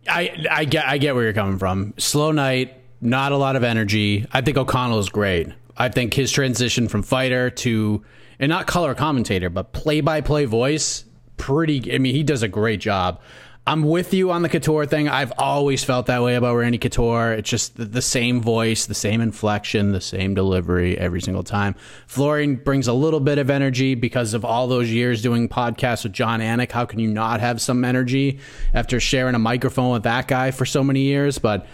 I 0.08 0.46
i 0.50 0.64
get 0.64 0.86
i 0.86 0.98
get 0.98 1.14
where 1.14 1.24
you're 1.24 1.32
coming 1.32 1.58
from. 1.58 1.94
Slow 1.98 2.32
night 2.32 2.74
not 3.00 3.32
a 3.32 3.36
lot 3.36 3.56
of 3.56 3.62
energy. 3.62 4.26
I 4.32 4.40
think 4.40 4.56
o'connell 4.56 4.98
is 4.98 5.08
great. 5.08 5.48
I 5.76 5.88
think 5.88 6.14
his 6.14 6.32
transition 6.32 6.88
from 6.88 7.02
fighter 7.02 7.50
to 7.50 8.04
and 8.38 8.50
not 8.50 8.66
color 8.66 8.94
commentator, 8.94 9.50
but 9.50 9.72
play 9.72 10.00
by 10.00 10.20
play 10.20 10.44
voice. 10.44 11.04
Pretty, 11.36 11.94
I 11.94 11.98
mean, 11.98 12.14
he 12.14 12.22
does 12.22 12.42
a 12.42 12.48
great 12.48 12.80
job. 12.80 13.20
I'm 13.68 13.82
with 13.82 14.14
you 14.14 14.30
on 14.30 14.40
the 14.40 14.48
Couture 14.48 14.86
thing. 14.86 15.10
I've 15.10 15.32
always 15.36 15.84
felt 15.84 16.06
that 16.06 16.22
way 16.22 16.36
about 16.36 16.56
Randy 16.56 16.78
Couture. 16.78 17.34
It's 17.34 17.50
just 17.50 17.76
the, 17.76 17.84
the, 17.84 18.00
same 18.00 18.40
voice, 18.40 18.86
the 18.86 18.94
same 18.94 19.20
inflection, 19.20 19.92
the 19.92 20.00
same 20.00 20.34
delivery 20.34 20.96
every 20.96 21.20
single 21.20 21.42
time. 21.42 21.74
Florian 22.06 22.56
brings 22.56 22.88
a 22.88 22.94
little 22.94 23.20
bit 23.20 23.36
of 23.36 23.50
energy 23.50 23.94
because 23.94 24.32
of 24.32 24.42
all 24.42 24.68
those 24.68 24.90
years 24.90 25.20
doing 25.20 25.50
podcasts 25.50 26.04
with 26.04 26.14
Jon 26.14 26.40
Anik. 26.40 26.72
How 26.72 26.86
can 26.86 26.98
you 26.98 27.08
not 27.08 27.40
have 27.40 27.60
some 27.60 27.84
energy 27.84 28.38
after 28.72 29.00
sharing 29.00 29.34
a 29.34 29.38
microphone 29.38 29.92
with 29.92 30.04
that 30.04 30.28
guy 30.28 30.50
for 30.50 30.64
so 30.64 30.82
many 30.82 31.02
years? 31.02 31.38
But 31.38 31.66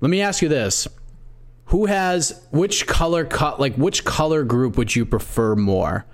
let 0.00 0.08
me 0.08 0.20
ask 0.20 0.42
you 0.42 0.48
this 0.48 0.86
who 1.70 1.86
has 1.86 2.46
which 2.50 2.86
color 2.86 3.24
cut 3.24 3.60
like 3.60 3.74
which 3.76 4.04
color 4.04 4.44
group 4.44 4.76
would 4.76 4.94
you 4.94 5.06
prefer 5.06 5.54
more? 5.54 6.04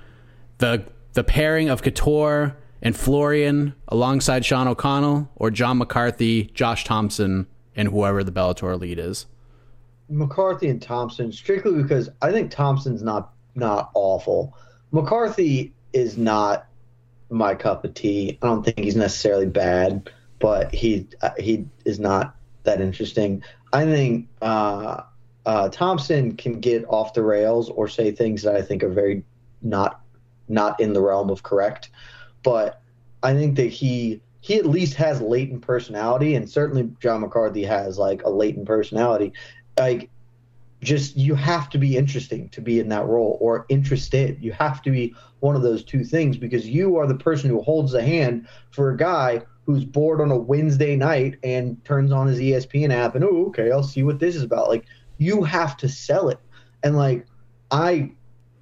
The 0.58 0.84
the 1.14 1.24
pairing 1.24 1.70
of 1.70 1.82
Couture 1.82 2.56
and 2.82 2.94
Florian 2.94 3.74
alongside 3.88 4.44
Sean 4.44 4.68
O'Connell 4.68 5.30
or 5.34 5.50
John 5.50 5.78
McCarthy, 5.78 6.44
Josh 6.54 6.84
Thomson, 6.84 7.46
and 7.74 7.88
whoever 7.88 8.22
the 8.22 8.32
Bellator 8.32 8.78
lead 8.78 8.98
is? 8.98 9.26
McCarthy 10.08 10.68
and 10.68 10.80
Thomson, 10.80 11.32
strictly 11.32 11.82
because 11.82 12.10
I 12.20 12.32
think 12.32 12.50
Thomson's 12.50 13.02
not 13.02 13.32
not 13.54 13.90
awful. 13.94 14.54
McCarthy 14.92 15.72
is 15.94 16.18
not 16.18 16.66
my 17.30 17.54
cup 17.54 17.84
of 17.84 17.94
tea. 17.94 18.38
I 18.42 18.46
don't 18.46 18.62
think 18.62 18.78
he's 18.78 18.94
necessarily 18.94 19.46
bad, 19.46 20.10
but 20.38 20.74
he 20.74 21.08
uh, 21.22 21.30
he 21.38 21.66
is 21.86 21.98
not 21.98 22.36
that 22.64 22.82
interesting. 22.82 23.42
I 23.72 23.84
think 23.84 24.28
uh, 24.42 25.02
uh, 25.46 25.68
Thomson 25.68 26.36
can 26.36 26.60
get 26.60 26.84
off 26.88 27.14
the 27.14 27.22
rails 27.22 27.70
or 27.70 27.86
say 27.86 28.10
things 28.10 28.42
that 28.42 28.56
I 28.56 28.62
think 28.62 28.82
are 28.82 28.90
very 28.90 29.22
not 29.62 30.00
not 30.48 30.78
in 30.80 30.92
the 30.92 31.00
realm 31.00 31.30
of 31.30 31.42
correct, 31.42 31.90
but 32.42 32.82
I 33.22 33.32
think 33.32 33.56
that 33.56 33.68
he 33.68 34.20
he 34.40 34.56
at 34.56 34.66
least 34.66 34.94
has 34.94 35.20
latent 35.20 35.62
personality, 35.62 36.34
and 36.34 36.50
certainly 36.50 36.90
John 37.00 37.20
McCarthy 37.20 37.64
has 37.64 37.96
like 37.96 38.24
a 38.24 38.30
latent 38.30 38.66
personality. 38.66 39.32
Like 39.78 40.10
just 40.82 41.16
you 41.16 41.34
have 41.34 41.70
to 41.70 41.78
be 41.78 41.96
interesting 41.96 42.48
to 42.50 42.60
be 42.60 42.80
in 42.80 42.88
that 42.88 43.06
role 43.06 43.38
or 43.40 43.66
interested. 43.68 44.42
You 44.42 44.52
have 44.52 44.82
to 44.82 44.90
be 44.90 45.14
one 45.40 45.54
of 45.56 45.62
those 45.62 45.84
two 45.84 46.04
things 46.04 46.36
because 46.36 46.66
you 46.66 46.96
are 46.96 47.06
the 47.06 47.14
person 47.14 47.50
who 47.50 47.62
holds 47.62 47.92
the 47.92 48.02
hand 48.02 48.48
for 48.70 48.90
a 48.90 48.96
guy 48.96 49.42
who's 49.64 49.84
bored 49.84 50.20
on 50.20 50.30
a 50.30 50.36
Wednesday 50.36 50.96
night 50.96 51.38
and 51.42 51.82
turns 51.84 52.12
on 52.12 52.26
his 52.26 52.38
ESPN 52.38 52.92
app 52.92 53.14
and 53.14 53.24
oh 53.24 53.46
okay, 53.46 53.70
I'll 53.70 53.82
see 53.82 54.02
what 54.02 54.18
this 54.18 54.36
is 54.36 54.42
about. 54.42 54.68
Like 54.68 54.84
you 55.18 55.42
have 55.44 55.76
to 55.78 55.88
sell 55.88 56.28
it. 56.28 56.38
And 56.82 56.96
like 56.96 57.26
I 57.70 58.12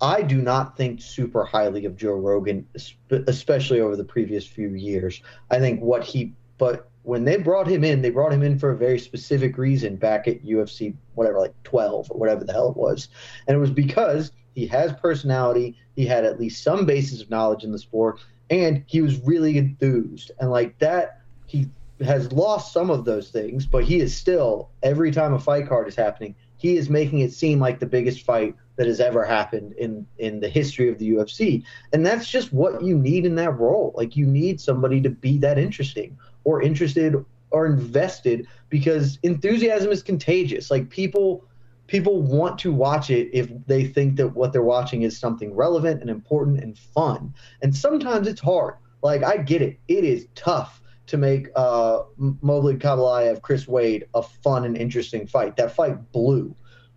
I 0.01 0.23
do 0.23 0.43
not 0.43 0.77
think 0.77 1.01
super 1.01 1.45
highly 1.45 1.85
of 1.85 1.97
Joe 1.97 2.15
Rogan 2.15 2.67
especially 3.11 3.81
over 3.81 3.97
the 3.97 4.05
previous 4.05 4.47
few 4.47 4.71
years. 4.71 5.23
I 5.51 5.59
think 5.59 5.81
what 5.81 6.05
he 6.05 6.35
but 6.59 6.89
when 7.05 7.25
they 7.25 7.37
brought 7.37 7.67
him 7.67 7.85
in, 7.85 8.01
they 8.01 8.11
brought 8.11 8.33
him 8.33 8.43
in 8.43 8.59
for 8.59 8.71
a 8.71 8.77
very 8.77 8.99
specific 8.99 9.59
reason 9.59 9.97
back 9.97 10.27
at 10.27 10.45
UFC, 10.45 10.95
whatever, 11.15 11.39
like 11.39 11.55
12 11.65 12.11
or 12.11 12.19
whatever 12.19 12.45
the 12.45 12.53
hell 12.53 12.71
it 12.71 12.77
was. 12.77 13.09
And 13.47 13.57
it 13.57 13.61
was 13.61 13.71
because 13.71 14.33
he 14.55 14.67
has 14.69 14.93
personality, 14.95 15.77
he 15.97 16.07
had 16.07 16.25
at 16.25 16.41
least 16.41 16.63
some 16.63 16.87
basis 16.87 17.21
of 17.21 17.29
knowledge 17.29 17.63
in 17.63 17.73
the 17.73 17.79
sport, 17.79 18.21
and 18.49 18.85
he 18.87 19.03
was 19.03 19.21
really 19.21 19.59
enthused. 19.59 20.31
And 20.41 20.51
like 20.51 20.79
that, 20.79 21.21
he 21.47 21.69
has 22.03 22.33
lost 22.33 22.73
some 22.73 22.91
of 22.91 23.05
those 23.05 23.31
things, 23.31 23.67
but 23.67 23.85
he 23.85 24.01
is 24.01 24.17
still, 24.17 24.71
every 24.83 25.11
time 25.11 25.35
a 25.35 25.39
fight 25.39 25.69
card 25.69 25.89
is 25.89 25.95
happening, 25.95 26.35
he 26.57 26.77
is 26.77 26.89
making 26.89 27.21
it 27.21 27.33
seem 27.33 27.61
like 27.61 27.79
the 27.79 27.87
biggest 27.87 28.23
fight 28.25 28.55
that 28.77 28.87
has 28.87 29.01
ever 29.01 29.25
happened 29.25 29.73
in 29.75 30.07
in 30.19 30.41
the 30.41 30.49
history 30.49 30.89
of 30.89 30.99
the 30.99 31.11
UFC. 31.11 31.63
And 31.93 32.05
that's 32.05 32.29
just 32.29 32.53
what 32.53 32.83
you 32.83 32.97
need 32.99 33.25
in 33.25 33.35
that 33.37 33.59
role. 33.59 33.93
Like 33.97 34.17
you 34.17 34.27
need 34.27 34.61
somebody 34.61 35.01
to 35.03 35.11
be 35.11 35.39
that 35.39 35.59
interesting 35.59 36.17
or 36.45 36.63
interested 36.63 37.25
or 37.51 37.67
invested 37.67 38.47
because 38.69 39.19
enthusiasm 39.23 39.93
is 39.93 40.03
contagious. 40.03 40.71
Like 40.71 40.91
people 40.91 41.45
people 41.87 42.23
want 42.23 42.59
to 42.59 42.73
watch 42.73 43.11
it 43.11 43.29
if 43.33 43.49
they 43.67 43.85
think 43.85 44.17
that 44.17 44.29
what 44.29 44.53
they're 44.53 44.63
watching 44.63 45.03
is 45.03 45.19
something 45.19 45.55
relevant 45.55 46.01
and 46.01 46.11
important 46.11 46.61
and 46.61 46.79
fun. 46.79 47.35
And 47.63 47.77
sometimes 47.77 48.27
it's 48.27 48.41
hard. 48.41 48.75
Like 49.03 49.23
I 49.23 49.37
get 49.37 49.63
it. 49.63 49.79
It 49.87 50.05
is 50.05 50.27
tough 50.35 50.81
to 51.07 51.17
make 51.17 51.49
uh, 51.55 52.03
Movlid 52.19 52.79
Khaybulaev, 52.79 53.43
Chris 53.43 53.69
Wade 53.69 54.07
a 54.15 54.23
fun 54.23 54.65
and 54.65 54.77
interesting 54.77 55.27
fight. 55.27 55.57
That 55.57 55.73
fight 55.73 56.13
blew. 56.13 56.55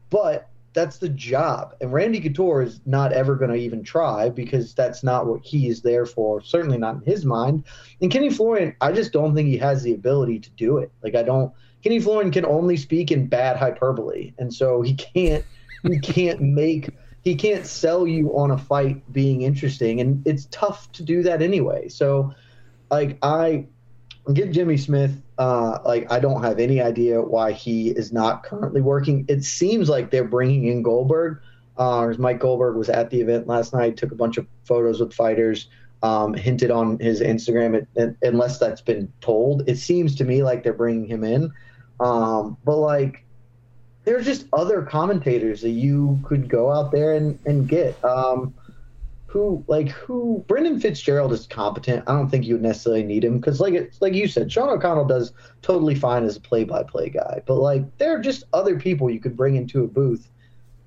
But 0.10 0.50
that's 0.78 1.00
the 1.00 1.10
job. 1.10 1.76
And 1.82 1.92
Randy 1.92 2.20
Couture 2.20 2.62
is 2.62 2.80
not 2.86 3.12
ever 3.12 3.36
going 3.36 3.50
to 3.50 3.58
even 3.58 3.84
try 3.84 4.30
because 4.30 4.76
that's 4.76 5.04
not 5.04 5.26
what 5.26 5.44
he 5.44 5.68
is 5.68 5.82
there 5.82 6.06
for, 6.06 6.40
certainly 6.40 6.78
not 6.78 6.96
in 6.98 7.02
his 7.02 7.26
mind. 7.26 7.64
And 8.00 8.12
Kenny 8.12 8.30
Florian, 8.30 8.76
I 8.80 8.92
just 8.92 9.12
don't 9.12 9.34
think 9.34 9.50
he 9.50 9.58
has 9.58 9.82
the 9.82 9.94
ability 9.94 10.40
to 10.40 10.50
do 10.52 10.78
it. 10.78 10.92
Like 11.02 11.16
I 11.16 11.24
don't 11.24 11.52
Kenny 11.84 12.00
Florian 12.00 12.32
can 12.32 12.46
only 12.46 12.78
speak 12.78 13.12
in 13.12 13.28
bad 13.28 13.58
hyperbole. 13.58 14.34
And 14.38 14.54
so 14.54 14.84
he 14.84 14.94
can't 14.94 15.44
he 15.82 16.00
can't 16.00 16.42
make 16.42 16.90
he 17.24 17.36
can't 17.36 17.66
sell 17.66 18.06
you 18.06 18.38
on 18.38 18.52
a 18.52 18.58
fight 18.58 19.12
being 19.12 19.42
interesting 19.42 20.00
and 20.00 20.26
it's 20.28 20.48
tough 20.52 20.92
to 20.94 21.04
do 21.04 21.24
that 21.24 21.42
anyway. 21.42 21.90
So 21.90 22.36
like 22.92 23.18
I 23.24 23.68
give 24.34 24.52
Jimmy 24.52 24.78
Smith 24.78 25.22
uh, 25.38 25.80
like 25.86 26.12
I 26.12 26.20
don't 26.20 26.44
have 26.44 26.60
any 26.60 26.82
idea 26.82 27.22
why 27.22 27.52
he 27.52 27.90
is 27.90 28.12
not 28.12 28.44
currently 28.44 28.82
working. 28.82 29.26
It 29.28 29.44
seems 29.44 29.90
like 29.90 30.12
they're 30.12 30.24
bringing 30.28 30.68
in 30.68 30.82
Goldberg. 30.82 31.40
Uh, 31.78 32.14
Mike 32.18 32.40
Goldberg 32.40 32.76
was 32.76 32.90
at 32.90 33.10
the 33.12 33.22
event 33.22 33.48
last 33.48 33.74
night, 33.74 33.98
took 33.98 34.12
a 34.12 34.16
bunch 34.16 34.38
of 34.38 34.48
photos 34.66 35.00
with 35.00 35.14
fighters, 35.14 35.70
um, 36.02 36.34
hinted 36.34 36.72
on 36.72 36.98
his 37.00 37.22
Instagram. 37.22 37.76
It, 37.76 37.88
it, 37.96 38.16
unless 38.24 38.58
that's 38.58 38.82
been 38.82 39.12
told, 39.22 39.70
it 39.70 39.78
seems 39.78 40.16
to 40.16 40.24
me 40.24 40.42
like 40.42 40.64
they're 40.64 40.74
bringing 40.74 41.06
him 41.06 41.24
in. 41.24 41.52
Um, 42.00 42.58
but 42.66 42.78
like, 42.78 43.24
there's 44.06 44.26
just 44.26 44.48
other 44.54 44.82
commentators 44.82 45.62
that 45.62 45.70
you 45.70 46.20
could 46.24 46.50
go 46.50 46.72
out 46.72 46.92
there 46.92 47.14
and, 47.14 47.38
and 47.46 47.68
get. 47.68 48.04
Um, 48.04 48.56
who 49.28 49.64
like 49.68 49.90
who 49.90 50.44
Brendan 50.48 50.80
Fitzgerald 50.80 51.32
is 51.34 51.46
competent. 51.46 52.04
I 52.08 52.14
don't 52.14 52.30
think 52.30 52.46
you 52.46 52.56
would 52.56 52.64
necessarily 52.64 53.04
need 53.04 53.24
him 53.24 53.40
because 53.40 53.60
like 53.60 53.74
it's 53.74 54.02
like 54.02 54.14
you 54.14 54.28
said, 54.28 54.52
Sean 54.52 54.70
O'Connell 54.70 55.06
does 55.06 55.34
totally 55.62 55.96
fine 55.96 56.24
as 56.24 56.38
a 56.38 56.42
play-by-play 56.42 57.10
guy. 57.10 57.42
But 57.46 57.56
like 57.56 57.98
there 57.98 58.16
are 58.18 58.22
just 58.22 58.46
other 58.54 58.80
people 58.80 59.10
you 59.10 59.20
could 59.20 59.38
bring 59.38 59.56
into 59.56 59.84
a 59.84 59.88
booth 59.88 60.30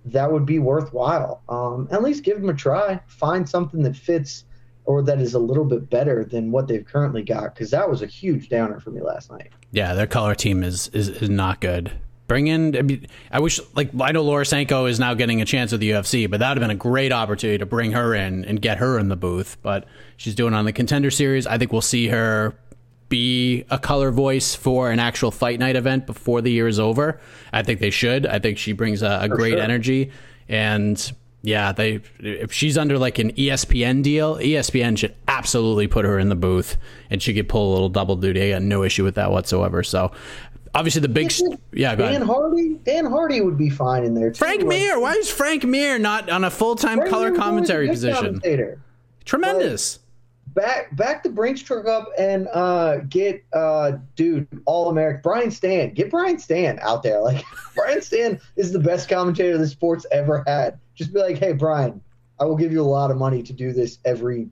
that 0.06 0.30
would 0.30 0.46
be 0.46 0.58
worthwhile. 0.58 1.42
Um, 1.48 1.88
at 1.90 2.02
least 2.02 2.24
give 2.24 2.40
them 2.40 2.48
a 2.48 2.54
try. 2.54 3.00
Find 3.06 3.48
something 3.48 3.82
that 3.82 3.96
fits 3.96 4.44
or 4.84 5.02
that 5.02 5.20
is 5.20 5.34
a 5.34 5.38
little 5.38 5.64
bit 5.64 5.90
better 5.90 6.24
than 6.24 6.50
what 6.50 6.66
they've 6.66 6.84
currently 6.84 7.22
got 7.22 7.54
because 7.54 7.70
that 7.70 7.88
was 7.88 8.02
a 8.02 8.06
huge 8.06 8.48
downer 8.48 8.80
for 8.80 8.90
me 8.90 9.00
last 9.00 9.30
night. 9.30 9.50
Yeah, 9.70 9.94
their 9.94 10.06
color 10.06 10.34
team 10.34 10.62
is 10.62 10.88
is, 10.88 11.08
is 11.08 11.28
not 11.28 11.60
good. 11.60 11.92
Bring 12.30 12.46
in. 12.46 12.76
I, 12.76 12.82
mean, 12.82 13.08
I 13.32 13.40
wish, 13.40 13.58
like, 13.74 13.90
I 14.00 14.12
know 14.12 14.22
Laura 14.22 14.46
Sanko 14.46 14.86
is 14.86 15.00
now 15.00 15.14
getting 15.14 15.40
a 15.40 15.44
chance 15.44 15.72
with 15.72 15.80
the 15.80 15.90
UFC, 15.90 16.30
but 16.30 16.38
that 16.38 16.50
would 16.50 16.58
have 16.58 16.62
been 16.62 16.70
a 16.70 16.78
great 16.78 17.10
opportunity 17.10 17.58
to 17.58 17.66
bring 17.66 17.90
her 17.90 18.14
in 18.14 18.44
and 18.44 18.62
get 18.62 18.78
her 18.78 19.00
in 19.00 19.08
the 19.08 19.16
booth. 19.16 19.56
But 19.62 19.84
she's 20.16 20.36
doing 20.36 20.54
on 20.54 20.64
the 20.64 20.72
contender 20.72 21.10
series. 21.10 21.48
I 21.48 21.58
think 21.58 21.72
we'll 21.72 21.80
see 21.80 22.06
her 22.06 22.54
be 23.08 23.64
a 23.68 23.80
color 23.80 24.12
voice 24.12 24.54
for 24.54 24.92
an 24.92 25.00
actual 25.00 25.32
fight 25.32 25.58
night 25.58 25.74
event 25.74 26.06
before 26.06 26.40
the 26.40 26.52
year 26.52 26.68
is 26.68 26.78
over. 26.78 27.20
I 27.52 27.64
think 27.64 27.80
they 27.80 27.90
should. 27.90 28.26
I 28.26 28.38
think 28.38 28.58
she 28.58 28.74
brings 28.74 29.02
a, 29.02 29.22
a 29.22 29.28
great 29.28 29.54
sure. 29.54 29.62
energy. 29.62 30.12
And 30.48 31.12
yeah, 31.42 31.72
they 31.72 32.00
if 32.20 32.52
she's 32.52 32.78
under 32.78 32.96
like 32.96 33.18
an 33.18 33.32
ESPN 33.32 34.04
deal, 34.04 34.36
ESPN 34.36 34.96
should 34.98 35.16
absolutely 35.26 35.88
put 35.88 36.04
her 36.04 36.18
in 36.18 36.28
the 36.28 36.36
booth 36.36 36.76
and 37.10 37.20
she 37.20 37.34
could 37.34 37.48
pull 37.48 37.70
a 37.70 37.72
little 37.72 37.88
double 37.88 38.14
duty. 38.14 38.40
I 38.40 38.50
got 38.50 38.62
no 38.62 38.84
issue 38.84 39.02
with 39.02 39.16
that 39.16 39.32
whatsoever. 39.32 39.82
So 39.82 40.12
obviously 40.74 41.00
the 41.00 41.08
big 41.08 41.32
yeah 41.72 41.94
Dan 41.94 42.08
ahead. 42.08 42.22
Hardy 42.22 42.74
Dan 42.84 43.06
Hardy 43.06 43.40
would 43.40 43.58
be 43.58 43.70
fine 43.70 44.04
in 44.04 44.14
there 44.14 44.30
too. 44.30 44.38
Frank 44.38 44.64
Mir 44.64 45.00
why 45.00 45.14
is 45.14 45.30
Frank 45.30 45.64
Mir 45.64 45.98
not 45.98 46.30
on 46.30 46.44
a 46.44 46.50
full-time 46.50 47.08
color 47.08 47.34
commentary 47.34 47.88
position 47.88 48.40
tremendous 49.24 50.00
back 50.48 50.94
back 50.96 51.22
the 51.22 51.28
Brinks 51.28 51.62
truck 51.62 51.86
up 51.86 52.08
and 52.18 52.48
uh, 52.52 52.98
get 53.08 53.44
uh, 53.52 53.92
dude 54.16 54.48
all 54.64 54.88
American 54.88 55.20
Brian 55.22 55.50
Stann 55.50 55.94
get 55.94 56.10
Brian 56.10 56.38
Stann 56.38 56.78
out 56.80 57.02
there 57.02 57.20
like 57.22 57.44
Brian 57.74 58.02
Stann 58.02 58.40
is 58.56 58.72
the 58.72 58.80
best 58.80 59.08
commentator 59.08 59.58
the 59.58 59.66
sport's 59.66 60.06
ever 60.10 60.42
had 60.46 60.78
just 60.94 61.12
be 61.12 61.20
like 61.20 61.38
hey 61.38 61.52
Brian 61.52 62.00
I 62.38 62.44
will 62.44 62.56
give 62.56 62.72
you 62.72 62.80
a 62.80 62.82
lot 62.82 63.10
of 63.10 63.16
money 63.16 63.42
to 63.42 63.52
do 63.52 63.72
this 63.72 63.98
every 64.04 64.48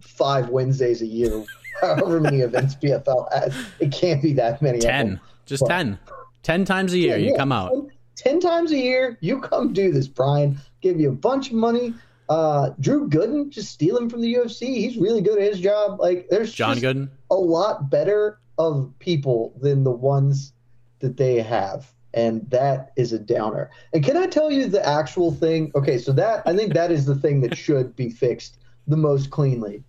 five 0.00 0.48
Wednesdays 0.48 1.02
a 1.02 1.06
year 1.06 1.44
however 1.80 2.20
many 2.20 2.40
events 2.40 2.74
PFL 2.76 3.32
has. 3.32 3.54
It 3.80 3.92
can't 3.92 4.22
be 4.22 4.32
that 4.34 4.62
many. 4.62 4.78
Ten. 4.78 5.20
Just 5.46 5.62
but, 5.62 5.68
10. 5.68 5.98
10 6.42 6.64
times 6.64 6.92
a 6.92 6.98
year, 6.98 7.16
yeah, 7.16 7.24
you 7.24 7.30
yeah, 7.32 7.36
come 7.36 7.52
out. 7.52 7.70
10, 7.70 7.90
10, 8.16 8.40
times 8.40 8.72
a 8.72 8.76
year, 8.76 9.18
you 9.20 9.40
come 9.40 9.72
do 9.72 9.90
this, 9.90 10.06
Brian. 10.06 10.58
Give 10.80 11.00
you 11.00 11.08
a 11.08 11.14
bunch 11.14 11.48
of 11.48 11.54
money. 11.54 11.94
Uh, 12.28 12.70
Drew 12.80 13.08
Gooden, 13.08 13.50
just 13.50 13.72
steal 13.72 13.96
him 13.96 14.10
from 14.10 14.20
the 14.20 14.34
UFC. 14.34 14.66
He's 14.66 14.96
really 14.96 15.20
good 15.20 15.38
at 15.38 15.52
his 15.52 15.60
job. 15.60 16.00
Like, 16.00 16.28
there's 16.28 16.52
John 16.52 16.76
Gooden. 16.78 17.08
a 17.30 17.36
lot 17.36 17.90
better 17.90 18.38
of 18.58 18.92
people 18.98 19.54
than 19.60 19.84
the 19.84 19.90
ones 19.90 20.52
that 21.00 21.16
they 21.16 21.40
have. 21.40 21.92
And 22.14 22.48
that 22.50 22.92
is 22.96 23.12
a 23.12 23.18
downer. 23.18 23.70
And 23.92 24.02
can 24.02 24.16
I 24.16 24.26
tell 24.26 24.50
you 24.50 24.66
the 24.66 24.86
actual 24.86 25.32
thing? 25.32 25.70
Okay, 25.74 25.98
so 25.98 26.12
that 26.12 26.42
I 26.46 26.56
think 26.56 26.72
that 26.72 26.90
is 26.90 27.04
the 27.04 27.14
thing 27.14 27.42
that 27.42 27.56
should 27.56 27.94
be 27.94 28.08
fixed 28.08 28.58
the 28.86 28.96
most 28.96 29.30
cleanly. 29.30 29.84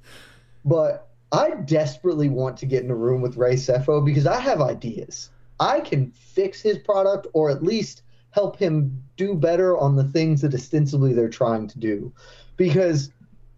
But 0.65 1.07
I 1.31 1.51
desperately 1.51 2.29
want 2.29 2.57
to 2.57 2.65
get 2.65 2.83
in 2.83 2.91
a 2.91 2.95
room 2.95 3.21
with 3.21 3.37
Ray 3.37 3.55
Sefo 3.55 4.03
because 4.03 4.27
I 4.27 4.39
have 4.39 4.61
ideas. 4.61 5.29
I 5.59 5.79
can 5.79 6.11
fix 6.11 6.61
his 6.61 6.77
product 6.77 7.27
or 7.33 7.49
at 7.49 7.63
least 7.63 8.03
help 8.31 8.57
him 8.57 9.03
do 9.15 9.33
better 9.33 9.77
on 9.77 9.95
the 9.95 10.03
things 10.03 10.41
that 10.41 10.53
ostensibly 10.53 11.13
they're 11.13 11.29
trying 11.29 11.67
to 11.67 11.79
do. 11.79 12.13
Because 12.55 13.11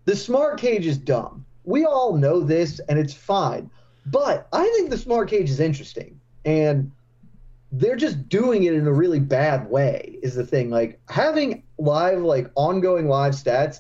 the 0.06 0.16
smart 0.16 0.60
cage 0.60 0.86
is 0.86 0.98
dumb. 0.98 1.46
We 1.66 1.86
all 1.86 2.16
know 2.16 2.40
this 2.40 2.80
and 2.88 2.98
it's 2.98 3.14
fine. 3.14 3.70
But 4.06 4.48
I 4.54 4.64
think 4.64 4.90
the 4.90 4.98
smart 4.98 5.30
cage 5.30 5.50
is 5.50 5.60
interesting. 5.60 6.20
And 6.46 6.92
they're 7.72 7.96
just 7.96 8.30
doing 8.30 8.64
it 8.64 8.74
in 8.74 8.88
a 8.88 8.94
really 8.94 9.20
bad 9.20 9.70
way 9.70 10.18
is 10.24 10.36
the 10.36 10.46
thing 10.46 10.70
like 10.72 11.00
having 11.08 11.62
live 11.78 12.22
like 12.22 12.50
ongoing 12.56 13.08
live 13.08 13.34
stats 13.34 13.80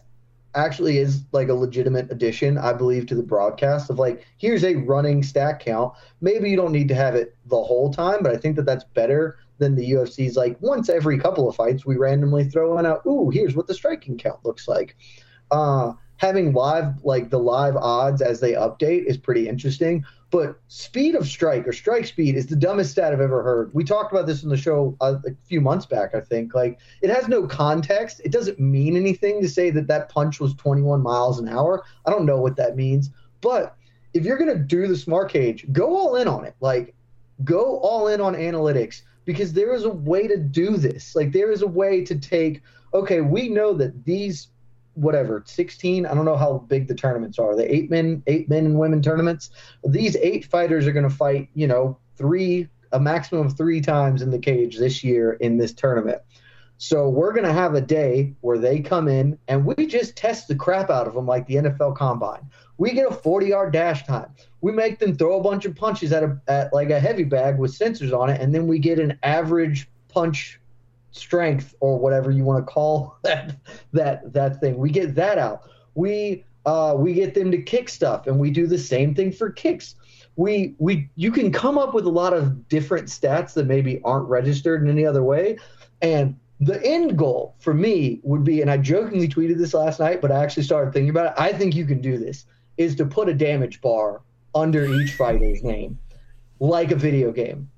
actually 0.55 0.97
is 0.97 1.23
like 1.31 1.49
a 1.49 1.53
legitimate 1.53 2.11
addition 2.11 2.57
i 2.57 2.73
believe 2.73 3.05
to 3.05 3.15
the 3.15 3.23
broadcast 3.23 3.89
of 3.89 3.99
like 3.99 4.25
here's 4.37 4.63
a 4.63 4.75
running 4.75 5.21
stat 5.21 5.59
count. 5.59 5.93
Maybe 6.21 6.49
you 6.49 6.55
don't 6.55 6.71
need 6.71 6.87
to 6.87 6.95
have 6.95 7.15
it 7.15 7.35
the 7.45 7.61
whole 7.61 7.93
time 7.93 8.23
but 8.23 8.31
i 8.31 8.37
think 8.37 8.55
that 8.55 8.65
that's 8.65 8.83
better 8.83 9.37
than 9.59 9.75
the 9.75 9.91
ufc's 9.91 10.35
like 10.35 10.57
once 10.61 10.89
every 10.89 11.19
couple 11.19 11.47
of 11.47 11.55
fights 11.55 11.85
we 11.85 11.97
randomly 11.97 12.45
throw 12.45 12.77
in 12.77 12.85
out 12.85 13.05
ooh 13.05 13.29
here's 13.29 13.55
what 13.55 13.67
the 13.67 13.73
striking 13.73 14.17
count 14.17 14.43
looks 14.43 14.67
like. 14.67 14.95
Uh 15.51 15.93
having 16.17 16.51
live 16.53 17.03
like 17.03 17.29
the 17.29 17.39
live 17.39 17.77
odds 17.77 18.21
as 18.21 18.39
they 18.39 18.51
update 18.53 19.05
is 19.05 19.17
pretty 19.17 19.47
interesting 19.47 20.03
but 20.31 20.59
speed 20.67 21.15
of 21.15 21.27
strike 21.27 21.67
or 21.67 21.73
strike 21.73 22.05
speed 22.05 22.35
is 22.35 22.45
the 22.45 22.55
dumbest 22.55 22.91
stat 22.91 23.13
I've 23.13 23.21
ever 23.21 23.41
heard. 23.41 23.73
We 23.73 23.83
talked 23.83 24.11
about 24.11 24.27
this 24.27 24.43
on 24.43 24.49
the 24.49 24.57
show 24.57 24.95
a, 25.01 25.13
a 25.13 25.33
few 25.45 25.59
months 25.59 25.85
back, 25.85 26.13
I 26.13 26.19
think. 26.19 26.53
Like, 26.53 26.79
it 27.01 27.09
has 27.09 27.27
no 27.27 27.47
context. 27.47 28.21
It 28.23 28.31
doesn't 28.31 28.59
mean 28.59 28.95
anything 28.95 29.41
to 29.41 29.49
say 29.49 29.71
that 29.71 29.87
that 29.87 30.09
punch 30.09 30.39
was 30.39 30.53
21 30.55 31.01
miles 31.01 31.39
an 31.39 31.49
hour. 31.49 31.83
I 32.05 32.11
don't 32.11 32.25
know 32.25 32.39
what 32.39 32.55
that 32.57 32.75
means. 32.75 33.09
But 33.41 33.75
if 34.13 34.23
you're 34.23 34.37
going 34.37 34.55
to 34.55 34.63
do 34.63 34.87
the 34.87 34.95
smart 34.95 35.31
cage, 35.31 35.65
go 35.71 35.97
all 35.97 36.15
in 36.15 36.27
on 36.27 36.45
it. 36.45 36.55
Like, 36.59 36.93
go 37.43 37.77
all 37.79 38.07
in 38.07 38.21
on 38.21 38.35
analytics 38.35 39.01
because 39.25 39.51
there 39.51 39.73
is 39.73 39.85
a 39.85 39.89
way 39.89 40.27
to 40.27 40.37
do 40.37 40.77
this. 40.77 41.15
Like, 41.15 41.31
there 41.31 41.51
is 41.51 41.63
a 41.63 41.67
way 41.67 42.03
to 42.05 42.15
take, 42.15 42.61
okay, 42.93 43.21
we 43.21 43.49
know 43.49 43.73
that 43.73 44.05
these 44.05 44.49
whatever 44.99 45.43
16 45.45 46.05
i 46.05 46.13
don't 46.13 46.25
know 46.25 46.37
how 46.37 46.59
big 46.67 46.87
the 46.87 46.95
tournaments 46.95 47.39
are 47.39 47.55
the 47.55 47.73
eight 47.73 47.89
men 47.89 48.21
eight 48.27 48.49
men 48.49 48.65
and 48.65 48.79
women 48.79 49.01
tournaments. 49.01 49.49
These 49.85 50.15
eight 50.17 50.45
fighters 50.45 50.87
are 50.87 50.91
going 50.91 51.07
to 51.07 51.15
fight 51.15 51.49
you 51.53 51.67
know 51.67 51.97
three 52.15 52.67
a 52.91 52.99
maximum 52.99 53.47
of 53.47 53.57
three 53.57 53.81
times 53.81 54.21
in 54.21 54.31
the 54.31 54.39
cage 54.39 54.77
this 54.77 55.03
year 55.03 55.33
in 55.33 55.57
this 55.57 55.73
tournament. 55.73 56.21
So 56.77 57.09
we're 57.09 57.33
going 57.33 57.45
to 57.45 57.53
have 57.53 57.75
a 57.75 57.81
day 57.81 58.33
where 58.41 58.57
they 58.57 58.79
come 58.79 59.07
in 59.07 59.37
and 59.47 59.65
we 59.65 59.85
just 59.85 60.15
test 60.15 60.47
the 60.47 60.55
crap 60.55 60.89
out 60.89 61.07
of 61.07 61.13
them 61.13 61.27
like 61.27 61.45
the 61.45 61.55
nfl 61.55 61.95
combine. 61.95 62.49
We 62.77 62.93
get 62.93 63.11
a 63.11 63.13
40 63.13 63.47
yard 63.47 63.73
dash 63.73 64.05
time. 64.05 64.33
We 64.61 64.71
make 64.71 64.99
them 64.99 65.15
throw 65.15 65.39
a 65.39 65.43
bunch 65.43 65.65
of 65.65 65.75
punches 65.75 66.11
at, 66.13 66.23
a, 66.23 66.39
at 66.47 66.73
like 66.73 66.89
a 66.89 66.99
heavy 66.99 67.25
bag 67.25 67.59
with 67.59 67.77
sensors 67.77 68.17
on 68.17 68.29
it 68.29 68.41
and 68.41 68.55
then 68.55 68.65
we 68.67 68.79
get 68.79 68.99
an 68.99 69.19
average 69.23 69.89
punch 70.07 70.58
strength 71.11 71.75
or 71.79 71.97
whatever 71.97 72.31
you 72.31 72.43
want 72.43 72.65
to 72.65 72.71
call 72.71 73.17
that 73.23 73.55
that 73.93 74.33
that 74.33 74.59
thing. 74.59 74.77
We 74.77 74.89
get 74.89 75.15
that 75.15 75.37
out. 75.37 75.69
We 75.95 76.45
uh, 76.65 76.93
we 76.97 77.13
get 77.13 77.33
them 77.33 77.51
to 77.51 77.61
kick 77.61 77.89
stuff, 77.89 78.27
and 78.27 78.39
we 78.39 78.51
do 78.51 78.67
the 78.67 78.77
same 78.77 79.15
thing 79.15 79.31
for 79.31 79.49
kicks. 79.49 79.95
We 80.35 80.75
we 80.77 81.09
you 81.15 81.31
can 81.31 81.51
come 81.51 81.77
up 81.77 81.93
with 81.93 82.05
a 82.05 82.11
lot 82.11 82.33
of 82.33 82.67
different 82.67 83.07
stats 83.07 83.53
that 83.53 83.65
maybe 83.65 84.01
aren't 84.03 84.27
registered 84.27 84.81
in 84.81 84.89
any 84.89 85.05
other 85.05 85.23
way, 85.23 85.57
and 86.01 86.37
the 86.61 86.83
end 86.85 87.17
goal 87.17 87.55
for 87.59 87.73
me 87.73 88.19
would 88.23 88.43
be, 88.43 88.61
and 88.61 88.69
I 88.69 88.77
jokingly 88.77 89.29
tweeted 89.29 89.57
this 89.57 89.73
last 89.73 89.99
night, 89.99 90.21
but 90.21 90.31
I 90.31 90.43
actually 90.43 90.63
started 90.63 90.93
thinking 90.93 91.09
about 91.09 91.27
it. 91.27 91.33
I 91.37 91.53
think 91.53 91.73
you 91.75 91.85
can 91.85 92.01
do 92.01 92.17
this. 92.17 92.45
Is 92.77 92.95
to 92.95 93.05
put 93.05 93.27
a 93.27 93.33
damage 93.33 93.81
bar 93.81 94.21
under 94.55 94.85
each 94.85 95.13
fighter's 95.13 95.63
name, 95.63 95.99
like 96.59 96.91
a 96.91 96.95
video 96.95 97.31
game. 97.31 97.69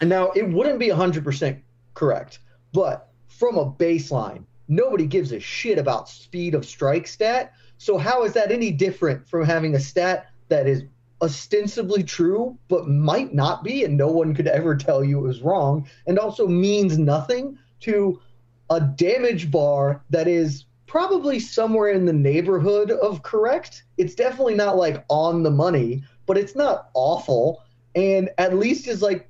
And 0.00 0.08
now 0.08 0.30
it 0.32 0.48
wouldn't 0.48 0.78
be 0.78 0.88
100% 0.88 1.60
correct 1.94 2.38
but 2.72 3.08
from 3.26 3.56
a 3.56 3.70
baseline, 3.70 4.44
nobody 4.68 5.06
gives 5.06 5.32
a 5.32 5.40
shit 5.40 5.78
about 5.78 6.08
speed 6.08 6.54
of 6.54 6.64
strike 6.64 7.06
stat. 7.06 7.52
So 7.78 7.98
how 7.98 8.24
is 8.24 8.32
that 8.34 8.52
any 8.52 8.70
different 8.70 9.28
from 9.28 9.44
having 9.44 9.74
a 9.74 9.80
stat 9.80 10.26
that 10.48 10.66
is 10.66 10.84
ostensibly 11.20 12.02
true 12.02 12.56
but 12.68 12.88
might 12.88 13.34
not 13.34 13.64
be 13.64 13.84
and 13.84 13.96
no 13.96 14.08
one 14.08 14.34
could 14.34 14.46
ever 14.46 14.76
tell 14.76 15.02
you 15.02 15.18
it 15.18 15.26
was 15.26 15.42
wrong 15.42 15.88
and 16.06 16.16
also 16.16 16.46
means 16.46 16.96
nothing 16.96 17.58
to 17.80 18.20
a 18.70 18.80
damage 18.80 19.50
bar 19.50 20.02
that 20.10 20.28
is 20.28 20.66
probably 20.86 21.40
somewhere 21.40 21.90
in 21.90 22.04
the 22.04 22.12
neighborhood 22.12 22.90
of 22.90 23.22
correct. 23.22 23.84
It's 23.96 24.14
definitely 24.14 24.54
not 24.54 24.76
like 24.76 25.04
on 25.08 25.42
the 25.42 25.50
money, 25.50 26.04
but 26.26 26.38
it's 26.38 26.54
not 26.54 26.88
awful 26.94 27.62
and 27.94 28.30
at 28.38 28.56
least 28.56 28.86
is 28.86 29.02
like 29.02 29.28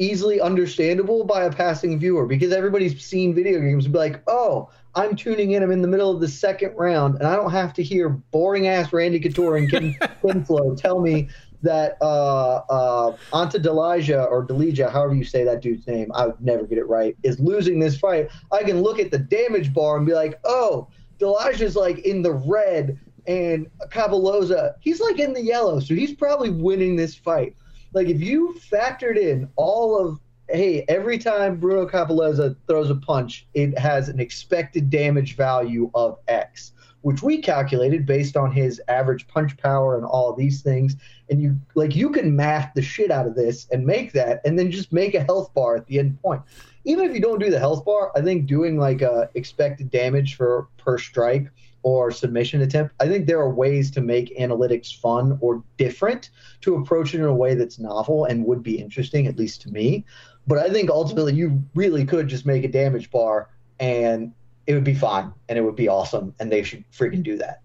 easily 0.00 0.40
understandable 0.40 1.24
by 1.24 1.44
a 1.44 1.52
passing 1.52 1.98
viewer 1.98 2.26
because 2.26 2.52
everybody's 2.52 3.04
seen 3.04 3.34
video 3.34 3.60
games 3.60 3.84
and 3.84 3.92
be 3.92 3.98
like, 3.98 4.22
oh, 4.26 4.70
I'm 4.94 5.14
tuning 5.14 5.52
in. 5.52 5.62
I'm 5.62 5.70
in 5.70 5.82
the 5.82 5.88
middle 5.88 6.10
of 6.10 6.20
the 6.20 6.28
second 6.28 6.74
round, 6.74 7.16
and 7.16 7.26
I 7.28 7.36
don't 7.36 7.52
have 7.52 7.72
to 7.74 7.82
hear 7.82 8.08
boring 8.08 8.66
ass 8.66 8.92
Randy 8.92 9.20
Couture 9.20 9.56
and 9.56 9.70
Ken 9.70 9.94
Quinflow 10.22 10.76
tell 10.76 11.00
me 11.00 11.28
that 11.62 11.98
uh, 12.00 12.56
uh, 12.70 13.16
Anta 13.32 13.62
Delija 13.62 14.28
or 14.30 14.44
Delija, 14.44 14.90
however 14.90 15.14
you 15.14 15.22
say 15.22 15.44
that 15.44 15.60
dude's 15.60 15.86
name, 15.86 16.10
I 16.14 16.26
would 16.26 16.40
never 16.40 16.64
get 16.64 16.78
it 16.78 16.88
right, 16.88 17.14
is 17.22 17.38
losing 17.38 17.78
this 17.78 17.98
fight. 17.98 18.30
I 18.50 18.62
can 18.62 18.80
look 18.80 18.98
at 18.98 19.10
the 19.10 19.18
damage 19.18 19.72
bar 19.74 19.98
and 19.98 20.06
be 20.06 20.14
like, 20.14 20.40
oh, 20.44 20.88
Delija's 21.18 21.76
like 21.76 21.98
in 22.00 22.22
the 22.22 22.32
red, 22.32 22.98
and 23.26 23.70
Cappelozza, 23.90 24.74
he's 24.80 25.00
like 25.00 25.18
in 25.18 25.34
the 25.34 25.42
yellow, 25.42 25.78
so 25.78 25.94
he's 25.94 26.14
probably 26.14 26.48
winning 26.48 26.96
this 26.96 27.14
fight 27.14 27.54
like 27.92 28.08
if 28.08 28.20
you 28.20 28.58
factored 28.70 29.16
in 29.16 29.48
all 29.56 29.98
of 29.98 30.20
hey, 30.52 30.84
every 30.88 31.16
time 31.18 31.60
Bruno 31.60 31.86
Cappelozza 31.88 32.56
throws 32.66 32.90
a 32.90 32.96
punch, 32.96 33.46
it 33.54 33.78
has 33.78 34.08
an 34.08 34.18
expected 34.18 34.90
damage 34.90 35.36
value 35.36 35.90
of 35.94 36.18
X, 36.26 36.72
which 37.02 37.22
we 37.22 37.38
calculated 37.38 38.04
based 38.04 38.36
on 38.36 38.50
his 38.50 38.80
average 38.88 39.28
punch 39.28 39.56
power 39.56 39.96
and 39.96 40.04
all 40.04 40.34
these 40.34 40.60
things. 40.60 40.96
And 41.30 41.40
you 41.40 41.56
like 41.74 41.94
you 41.94 42.10
can 42.10 42.34
math 42.34 42.72
the 42.74 42.82
shit 42.82 43.10
out 43.10 43.26
of 43.26 43.34
this 43.34 43.68
and 43.70 43.86
make 43.86 44.12
that, 44.12 44.40
and 44.44 44.58
then 44.58 44.70
just 44.70 44.92
make 44.92 45.14
a 45.14 45.22
health 45.22 45.54
bar 45.54 45.76
at 45.76 45.86
the 45.86 45.98
end 45.98 46.20
point. 46.20 46.42
Even 46.84 47.04
if 47.04 47.14
you 47.14 47.20
don't 47.20 47.38
do 47.38 47.50
the 47.50 47.58
health 47.58 47.84
bar, 47.84 48.10
I 48.16 48.22
think 48.22 48.46
doing 48.46 48.78
like 48.78 49.02
a 49.02 49.30
expected 49.34 49.90
damage 49.90 50.36
for 50.36 50.68
per 50.78 50.98
strike 50.98 51.50
or 51.82 52.10
submission 52.10 52.60
attempt. 52.60 52.94
I 53.00 53.08
think 53.08 53.26
there 53.26 53.38
are 53.38 53.50
ways 53.50 53.90
to 53.92 54.00
make 54.00 54.36
analytics 54.38 54.98
fun 54.98 55.38
or 55.40 55.62
different 55.76 56.30
to 56.62 56.76
approach 56.76 57.14
it 57.14 57.18
in 57.18 57.24
a 57.24 57.34
way 57.34 57.54
that's 57.54 57.78
novel 57.78 58.24
and 58.26 58.44
would 58.44 58.62
be 58.62 58.78
interesting, 58.78 59.26
at 59.26 59.38
least 59.38 59.62
to 59.62 59.70
me. 59.70 60.04
But 60.46 60.58
I 60.58 60.70
think 60.70 60.90
ultimately 60.90 61.34
you 61.34 61.62
really 61.74 62.04
could 62.04 62.28
just 62.28 62.46
make 62.46 62.64
a 62.64 62.68
damage 62.68 63.10
bar 63.10 63.48
and 63.78 64.32
it 64.66 64.74
would 64.74 64.84
be 64.84 64.94
fine 64.94 65.32
and 65.48 65.58
it 65.58 65.62
would 65.62 65.76
be 65.76 65.88
awesome 65.88 66.34
and 66.38 66.50
they 66.52 66.62
should 66.62 66.84
freaking 66.92 67.22
do 67.22 67.36
that. 67.38 67.62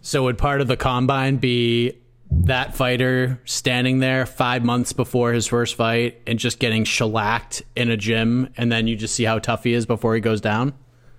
So 0.00 0.24
would 0.24 0.38
part 0.38 0.60
of 0.60 0.68
the 0.68 0.76
combine 0.76 1.36
be 1.36 1.98
that 2.30 2.74
fighter 2.74 3.40
standing 3.44 4.00
there 4.00 4.26
five 4.26 4.64
months 4.64 4.92
before 4.92 5.32
his 5.32 5.46
first 5.46 5.74
fight 5.74 6.20
and 6.26 6.38
just 6.38 6.58
getting 6.58 6.84
shellacked 6.84 7.62
in 7.74 7.90
a 7.90 7.96
gym 7.96 8.48
and 8.56 8.70
then 8.70 8.86
you 8.86 8.96
just 8.96 9.14
see 9.14 9.24
how 9.24 9.38
tough 9.38 9.64
he 9.64 9.72
is 9.72 9.86
before 9.86 10.14
he 10.14 10.20
goes 10.20 10.40
down? 10.40 10.74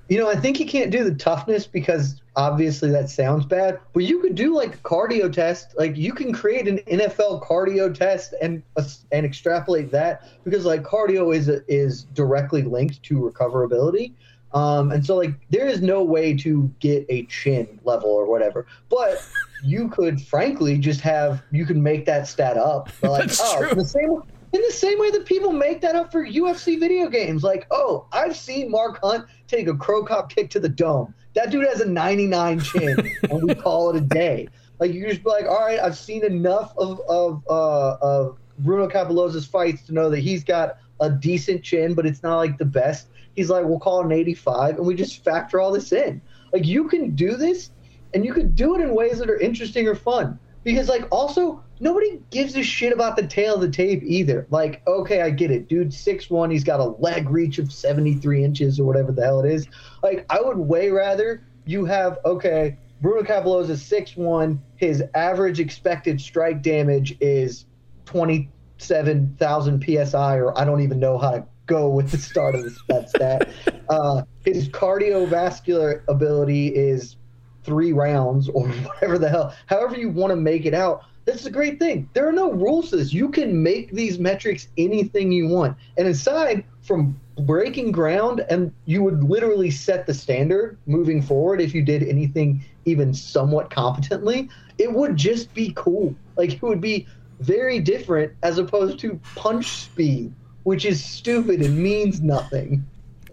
You 0.10 0.18
know, 0.18 0.30
I 0.30 0.36
think 0.36 0.60
you 0.60 0.66
can't 0.66 0.90
do 0.90 1.04
the 1.04 1.16
toughness 1.16 1.68
because 1.68 2.22
obviously 2.36 2.90
that 2.92 3.10
sounds 3.10 3.46
bad, 3.46 3.80
but 3.94 4.04
you 4.04 4.22
could 4.22 4.36
do 4.36 4.56
like 4.56 4.76
a 4.76 4.78
cardio 4.78 5.32
test. 5.32 5.78
Like 5.78 5.98
you 5.98 6.14
can 6.14 6.32
create 6.32 6.68
an 6.68 6.78
NFL 6.88 7.44
cardio 7.44 7.94
test 7.94 8.34
and 8.42 8.64
uh, 8.78 8.84
and 9.12 9.26
extrapolate 9.26 9.92
that 9.92 10.28
because 10.44 10.66
like 10.66 10.84
cardio 10.84 11.36
is 11.36 11.50
is 11.68 12.04
directly 12.14 12.62
linked 12.62 13.04
to 13.04 13.16
recoverability. 13.16 14.14
Um, 14.54 14.92
and 14.92 15.06
so 15.06 15.18
like 15.18 15.34
there 15.50 15.68
is 15.68 15.82
no 15.82 16.04
way 16.04 16.36
to 16.38 16.72
get 16.80 17.06
a 17.10 17.26
chin 17.26 17.80
level 17.84 18.10
or 18.10 18.26
whatever, 18.26 18.66
but 18.90 19.22
you 19.64 19.90
could 19.90 20.22
frankly 20.22 20.78
just 20.78 21.02
have 21.02 21.44
you 21.52 21.66
can 21.66 21.84
make 21.84 22.06
that 22.06 22.28
stat 22.28 22.58
up. 22.58 22.90
Like, 23.02 23.28
That's 23.28 23.42
oh, 23.44 23.60
true. 23.60 23.76
the 23.76 23.86
same 23.86 24.24
in 24.58 24.64
the 24.64 24.74
same 24.74 25.00
way 25.00 25.12
that 25.12 25.26
people 25.26 25.54
make 25.54 25.82
that 25.82 25.96
up 25.96 26.12
for 26.12 26.26
UFC 26.26 26.80
video 26.80 27.08
games. 27.08 27.44
Like, 27.44 27.68
oh, 27.70 28.08
I've 28.12 28.36
seen 28.36 28.72
Mark 28.72 29.00
Hunt 29.04 29.26
take 29.48 29.68
a 29.68 29.76
Cro 29.76 30.04
Cop 30.04 30.34
kick 30.34 30.50
to 30.52 30.60
the 30.60 30.70
dome. 30.70 31.14
That 31.36 31.52
dude 31.52 31.68
has 31.68 31.80
a 31.80 31.88
99 31.88 32.60
chin, 32.62 33.12
and 33.30 33.44
we 33.44 33.54
call 33.54 33.92
it 33.92 33.96
a 33.96 34.02
day. 34.02 34.48
Like, 34.80 34.94
you 34.94 35.08
just 35.08 35.24
be 35.24 35.30
like, 35.30 35.46
all 35.46 35.60
right, 35.60 35.80
I've 35.80 35.98
seen 35.98 36.26
enough 36.26 36.76
of 36.78 37.00
of 37.08 37.44
uh, 37.48 37.98
of 38.02 38.38
Bruno 38.60 38.88
Cappelozza's 38.88 39.46
fights 39.46 39.84
to 39.84 39.94
know 39.94 40.10
that 40.10 40.20
he's 40.20 40.44
got 40.44 40.78
a 41.00 41.10
decent 41.10 41.64
chin, 41.64 41.94
but 41.94 42.08
it's 42.08 42.24
not 42.24 42.38
like 42.38 42.58
the 42.58 42.66
best. 42.66 43.08
He's 43.36 43.52
like, 43.52 43.66
we'll 43.66 43.80
call 43.80 44.02
it 44.02 44.06
an 44.06 44.12
85, 44.12 44.78
and 44.78 44.88
we 44.88 44.96
just 44.96 45.24
factor 45.24 45.60
all 45.60 45.72
this 45.72 45.92
in. 45.92 46.20
Like, 46.52 46.66
you 46.66 46.88
can 46.88 47.16
do 47.16 47.36
this, 47.36 47.70
and 48.16 48.26
you 48.26 48.34
could 48.34 48.56
do 48.56 48.76
it 48.76 48.82
in 48.82 48.96
ways 48.96 49.20
that 49.20 49.30
are 49.30 49.40
interesting 49.40 49.88
or 49.88 49.94
fun. 49.94 50.40
Because, 50.64 50.90
like, 50.90 51.08
also, 51.12 51.64
nobody 51.80 52.22
gives 52.32 52.56
a 52.56 52.64
shit 52.64 52.94
about 52.94 53.16
the 53.16 53.28
tale 53.28 53.56
of 53.56 53.62
the 53.62 53.70
tape 53.70 54.02
either. 54.04 54.48
Like, 54.50 54.82
okay, 54.88 55.22
I 55.22 55.30
get 55.30 55.52
it. 55.52 55.68
Dude, 55.68 55.94
six 55.94 56.30
one, 56.30 56.50
he's 56.50 56.64
got 56.64 56.80
a 56.80 56.86
leg 56.86 57.30
reach 57.30 57.60
of 57.60 57.72
73 57.72 58.44
inches 58.44 58.80
or 58.80 58.86
whatever 58.86 59.12
the 59.12 59.24
hell 59.24 59.40
it 59.42 59.52
is. 59.52 59.68
Like, 60.04 60.26
I 60.30 60.42
would 60.42 60.58
way 60.58 60.90
rather 60.90 61.44
you 61.66 61.86
have, 61.86 62.20
okay, 62.26 62.78
Bruno 63.02 63.24
Cappelozza 63.24 63.72
is 63.72 63.86
six 63.86 64.16
one. 64.16 64.62
His 64.76 65.04
average 65.14 65.60
expected 65.60 66.20
strike 66.20 66.62
damage 66.62 67.16
is 67.20 67.66
27,000 68.06 69.86
psi, 69.86 70.36
or 70.36 70.58
I 70.58 70.66
don't 70.66 70.82
even 70.82 71.00
know 71.00 71.18
how 71.18 71.32
to 71.32 71.46
go 71.68 71.90
with 71.90 72.10
the 72.10 72.18
start 72.18 72.56
of 72.56 72.64
this, 72.64 72.80
that 72.88 73.10
stat. 73.10 73.50
Uh, 73.90 74.24
his 74.46 74.70
cardiovascular 74.70 76.04
ability 76.08 76.68
is 76.70 77.18
three 77.64 77.94
rounds 77.94 78.50
or 78.50 78.68
whatever 78.70 79.20
the 79.20 79.30
hell, 79.30 79.54
however 79.68 79.96
you 79.96 80.10
want 80.10 80.32
to 80.32 80.36
make 80.38 80.66
it 80.66 80.74
out. 80.74 81.04
That's 81.28 81.46
a 81.46 81.52
great 81.52 81.78
thing. 81.78 82.10
There 82.14 82.26
are 82.26 82.32
no 82.32 82.54
rules 82.54 82.90
to 82.92 82.96
this. 82.96 83.12
You 83.12 83.28
can 83.28 83.62
make 83.62 83.92
these 83.92 84.18
metrics 84.18 84.70
anything 84.78 85.30
you 85.30 85.50
want. 85.50 85.76
And 85.98 86.08
aside 86.08 86.64
from 86.82 87.20
breaking 87.42 87.92
ground, 87.92 88.46
and 88.50 88.74
you 88.86 89.04
would 89.04 89.22
literally 89.26 89.70
set 89.70 90.08
the 90.08 90.14
standard 90.14 90.78
moving 90.86 91.22
forward 91.22 91.60
if 91.60 91.76
you 91.76 91.82
did 91.84 92.02
anything 92.04 92.64
even 92.86 93.14
somewhat 93.14 93.70
competently, 93.70 94.50
it 94.78 94.90
would 94.90 95.18
just 95.18 95.54
be 95.54 95.74
cool. 95.76 96.16
Like 96.38 96.54
it 96.54 96.62
would 96.62 96.80
be 96.80 97.06
very 97.42 97.80
different 97.80 98.32
as 98.42 98.58
opposed 98.58 98.98
to 99.00 99.20
punch 99.36 99.68
speed, 99.68 100.34
which 100.64 100.86
is 100.86 101.04
stupid 101.04 101.62
and 101.62 101.78
means 101.78 102.22
nothing. 102.22 102.88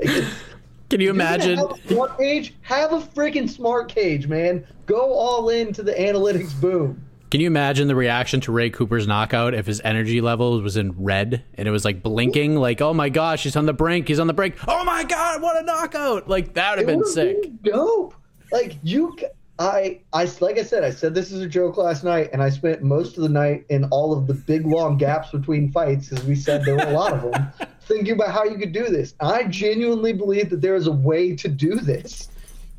Like, 0.05 0.25
Can 0.91 1.01
you 1.01 1.11
imagine? 1.11 1.59
Have 1.59 1.79
a 1.91 2.17
cage? 2.19 2.55
Have 2.63 2.93
a 2.93 2.99
freaking 2.99 3.49
smart 3.49 3.89
cage, 3.89 4.27
man. 4.27 4.67
Go 4.87 5.13
all 5.13 5.49
in 5.51 5.73
to 5.75 5.85
the 5.85 5.93
analytics 5.93 6.61
boom. 6.61 7.04
Can 7.35 7.41
you 7.41 7.49
imagine 7.49 7.89
the 7.89 7.97
reaction 7.97 8.41
to 8.43 8.53
Ray 8.53 8.71
Cooper's 8.71 9.09
knockout 9.09 9.55
if 9.55 9.67
his 9.67 9.81
energy 9.83 10.21
level 10.21 10.63
was 10.63 10.77
in 10.77 10.93
red 10.93 11.43
and 11.55 11.67
it 11.67 11.73
was 11.73 11.85
like 11.85 12.01
blinking, 12.01 12.55
like, 12.55 12.81
oh 12.81 12.95
my 12.95 13.09
gosh, 13.09 13.43
he's 13.43 13.57
on 13.57 13.67
the 13.67 13.73
brink, 13.73 14.07
he's 14.07 14.21
on 14.21 14.29
the 14.29 14.33
brink. 14.33 14.55
Oh 14.69 14.85
my 14.85 15.03
god, 15.03 15.43
what 15.43 15.61
a 15.61 15.67
knockout! 15.67 16.29
Like 16.29 16.55
that 16.55 16.71
would 16.71 16.79
have 16.79 16.87
been 16.87 17.05
sick. 17.05 17.43
been 17.43 17.59
dope. 17.73 18.15
Like 18.53 18.77
you, 18.85 19.19
I, 19.59 20.01
I 20.13 20.31
like 20.39 20.59
I 20.59 20.63
said, 20.63 20.85
I 20.85 20.91
said 20.91 21.13
this 21.13 21.33
is 21.33 21.41
a 21.41 21.49
joke 21.49 21.77
last 21.77 22.05
night, 22.05 22.31
and 22.33 22.41
I 22.41 22.51
spent 22.51 22.85
most 22.85 23.17
of 23.17 23.25
the 23.25 23.29
night 23.29 23.67
in 23.69 23.83
all 23.87 24.17
of 24.17 24.29
the 24.29 24.35
big 24.35 24.65
long 24.65 24.97
gaps 24.97 25.33
between 25.33 25.73
fights, 25.73 26.13
as 26.13 26.23
we 26.23 26.37
said 26.37 26.65
there 26.65 26.77
were 26.77 26.83
a 26.83 26.93
lot 26.93 27.15
of 27.15 27.33
them, 27.33 27.53
thinking 27.81 28.15
about 28.15 28.31
how 28.31 28.45
you 28.45 28.59
could 28.59 28.71
do 28.71 28.85
this. 28.85 29.15
I 29.19 29.43
genuinely 29.49 30.13
believe 30.13 30.51
that 30.51 30.61
there 30.61 30.77
is 30.77 30.87
a 30.87 30.93
way 30.93 31.35
to 31.35 31.49
do 31.49 31.75
this, 31.75 32.29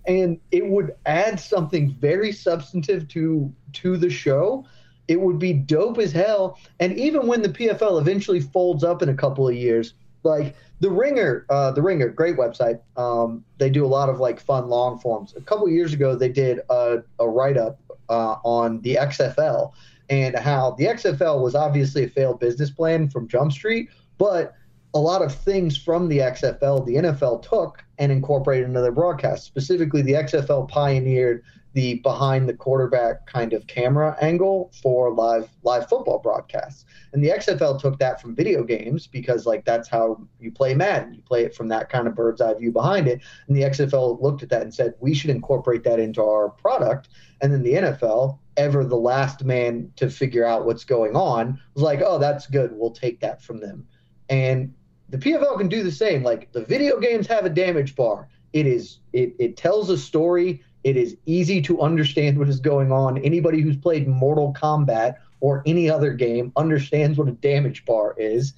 and 0.08 0.40
it 0.52 0.66
would 0.66 0.96
add 1.06 1.40
something 1.40 1.94
very 1.94 2.32
substantive 2.32 3.08
to 3.10 3.52
to 3.74 3.98
the 3.98 4.10
show. 4.10 4.66
It 5.08 5.20
would 5.22 5.38
be 5.38 5.54
dope 5.54 6.00
as 6.00 6.12
hell. 6.12 6.58
And 6.80 6.98
even 6.98 7.28
when 7.28 7.42
the 7.42 7.50
PFL 7.50 8.00
eventually 8.02 8.40
folds 8.40 8.84
up 8.84 9.02
in 9.04 9.10
a 9.10 9.14
couple 9.14 9.48
of 9.48 9.54
years, 9.54 9.94
like 10.24 10.56
the 10.80 10.90
Ringer, 10.90 11.46
uh, 11.50 11.72
the 11.72 11.82
Ringer, 11.82 12.10
great 12.10 12.38
website. 12.38 12.80
Um, 12.98 13.46
they 13.58 13.70
do 13.70 13.86
a 13.86 13.88
lot 13.88 14.10
of 14.10 14.20
like 14.20 14.40
fun 14.40 14.68
long 14.68 15.00
forms. 15.00 15.34
A 15.38 15.42
couple 15.42 15.70
years 15.70 15.94
ago, 15.94 16.16
they 16.16 16.30
did 16.30 16.60
a, 16.70 17.04
a 17.20 17.30
write 17.30 17.58
up 17.58 17.80
uh, 18.10 18.38
on 18.44 18.82
the 18.82 18.96
XFL 18.96 19.72
and 20.10 20.36
how 20.36 20.72
the 20.78 20.86
XFL 20.86 21.42
was 21.42 21.56
obviously 21.56 22.04
a 22.04 22.10
failed 22.10 22.40
business 22.40 22.70
plan 22.70 23.10
from 23.10 23.28
Jump 23.28 23.52
Street, 23.52 23.90
but 24.18 24.54
a 24.96 25.00
lot 25.00 25.22
of 25.22 25.36
things 25.36 25.78
from 25.78 26.08
the 26.08 26.20
XFL, 26.20 26.86
the 26.86 26.96
NFL 26.96 27.42
took 27.42 27.84
and 27.98 28.14
incorporated 28.14 28.66
into 28.66 28.80
their 28.80 28.94
broadcast. 28.94 29.44
Specifically, 29.44 30.02
the 30.02 30.14
XFL 30.14 30.70
pioneered 30.70 31.44
the 31.74 31.96
behind 31.96 32.48
the 32.48 32.54
quarterback 32.54 33.28
kind 33.28 33.52
of 33.52 33.68
camera 33.68 34.16
angle 34.22 34.72
for 34.82 35.14
live 35.14 35.50
live 35.64 35.90
football 35.90 36.20
broadcasts. 36.20 36.86
And 37.12 37.22
the 37.22 37.28
XFL 37.28 37.78
took 37.82 38.00
that 38.00 38.22
from 38.22 38.34
video 38.34 38.64
games 38.64 39.08
because 39.08 39.46
like 39.46 39.66
that's 39.66 39.90
how 39.90 40.26
you 40.40 40.50
play 40.50 40.74
Madden. 40.74 41.14
You 41.14 41.22
play 41.24 41.44
it 41.44 41.54
from 41.54 41.68
that 41.68 41.90
kind 41.90 42.08
of 42.08 42.16
bird's 42.16 42.40
eye 42.40 42.54
view 42.54 42.72
behind 42.72 43.10
it. 43.10 43.20
And 43.50 43.58
the 43.58 43.64
XFL 43.64 44.22
looked 44.22 44.42
at 44.42 44.50
that 44.50 44.62
and 44.62 44.74
said, 44.74 44.94
we 45.02 45.14
should 45.14 45.30
incorporate 45.30 45.84
that 45.84 46.00
into 46.00 46.24
our 46.24 46.52
product. 46.52 47.10
And 47.42 47.52
then 47.52 47.64
the 47.64 47.74
NFL, 47.74 48.40
ever 48.56 48.86
the 48.86 48.96
last 48.96 49.44
man 49.44 49.92
to 49.98 50.10
figure 50.10 50.46
out 50.46 50.66
what's 50.66 50.86
going 50.86 51.18
on, 51.18 51.60
was 51.74 51.84
like, 51.84 52.00
oh, 52.02 52.18
that's 52.18 52.48
good. 52.48 52.72
We'll 52.74 52.92
take 52.92 53.20
that 53.20 53.42
from 53.42 53.60
them. 53.60 53.86
And 54.30 54.74
the 55.10 55.18
PFL 55.18 55.58
can 55.58 55.68
do 55.68 55.84
the 55.84 55.92
same. 55.92 56.24
Like 56.24 56.52
the 56.52 56.64
video 56.64 57.00
games 57.00 57.28
have 57.28 57.46
a 57.46 57.50
damage 57.50 57.96
bar. 57.96 58.28
It 58.54 58.66
is 58.66 59.00
it 59.14 59.36
it 59.40 59.58
tells 59.58 59.90
a 59.90 59.98
story. 59.98 60.64
It 60.84 60.98
is 60.98 61.18
easy 61.26 61.62
to 61.64 61.82
understand 61.82 62.38
what 62.38 62.48
is 62.48 62.60
going 62.60 62.92
on. 62.92 63.18
Anybody 63.18 63.62
who's 63.62 63.78
played 63.78 64.08
Mortal 64.08 64.54
Kombat 64.54 65.16
or 65.40 65.64
any 65.66 65.90
other 65.90 66.14
game 66.14 66.52
understands 66.56 67.18
what 67.18 67.28
a 67.28 67.32
damage 67.32 67.86
bar 67.86 68.16
is. 68.18 68.54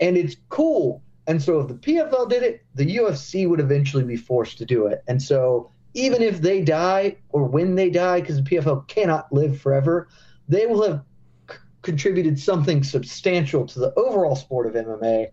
And 0.00 0.16
it's 0.16 0.36
cool. 0.48 1.02
And 1.26 1.42
so 1.42 1.60
if 1.60 1.68
the 1.68 1.74
PFL 1.74 2.28
did 2.28 2.42
it, 2.42 2.64
the 2.74 2.96
UFC 2.96 3.48
would 3.48 3.60
eventually 3.60 4.04
be 4.04 4.16
forced 4.16 4.58
to 4.58 4.64
do 4.64 4.86
it. 4.86 5.02
And 5.06 5.22
so 5.22 5.70
even 5.94 6.22
if 6.22 6.40
they 6.40 6.62
die 6.62 7.16
or 7.30 7.44
when 7.44 7.74
they 7.74 7.90
die, 7.90 8.20
because 8.20 8.36
the 8.36 8.42
PFL 8.42 8.88
cannot 8.88 9.32
live 9.32 9.60
forever, 9.60 10.08
they 10.48 10.66
will 10.66 10.82
have 10.82 11.04
c- 11.50 11.56
contributed 11.82 12.38
something 12.38 12.82
substantial 12.82 13.66
to 13.66 13.78
the 13.78 13.92
overall 13.94 14.36
sport 14.36 14.66
of 14.66 14.74
MMA. 14.74 15.28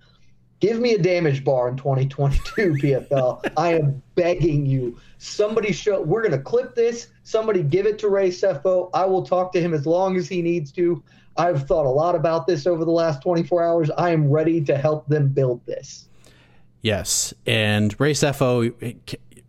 Give 0.60 0.80
me 0.80 0.94
a 0.94 0.98
damage 0.98 1.44
bar 1.44 1.68
in 1.68 1.76
2022, 1.78 2.74
PFL. 2.82 3.52
I 3.58 3.74
am 3.74 4.02
begging 4.16 4.66
you. 4.66 4.98
Somebody 5.18 5.74
show. 5.74 6.02
We're 6.02 6.24
gonna 6.24 6.42
clip 6.42 6.76
this. 6.76 7.08
Somebody 7.24 7.62
give 7.64 7.86
it 7.86 8.00
to 8.00 8.10
Ray 8.10 8.30
Sefo. 8.30 8.90
I 8.94 9.06
will 9.06 9.24
talk 9.24 9.52
to 9.54 9.62
him 9.62 9.74
as 9.74 9.86
long 9.86 10.16
as 10.18 10.28
he 10.28 10.42
needs 10.42 10.72
to. 10.74 11.04
I've 11.38 11.68
thought 11.68 11.86
a 11.86 11.90
lot 11.90 12.16
about 12.16 12.48
this 12.48 12.66
over 12.66 12.86
the 12.86 12.92
last 12.92 13.22
24 13.22 13.64
hours. 13.64 13.92
I 13.98 14.12
am 14.12 14.30
ready 14.30 14.62
to 14.66 14.78
help 14.78 15.08
them 15.08 15.28
build 15.28 15.66
this. 15.66 16.08
Yes, 16.82 17.34
and 17.46 18.00
Ray 18.00 18.14
Sefo, 18.14 18.72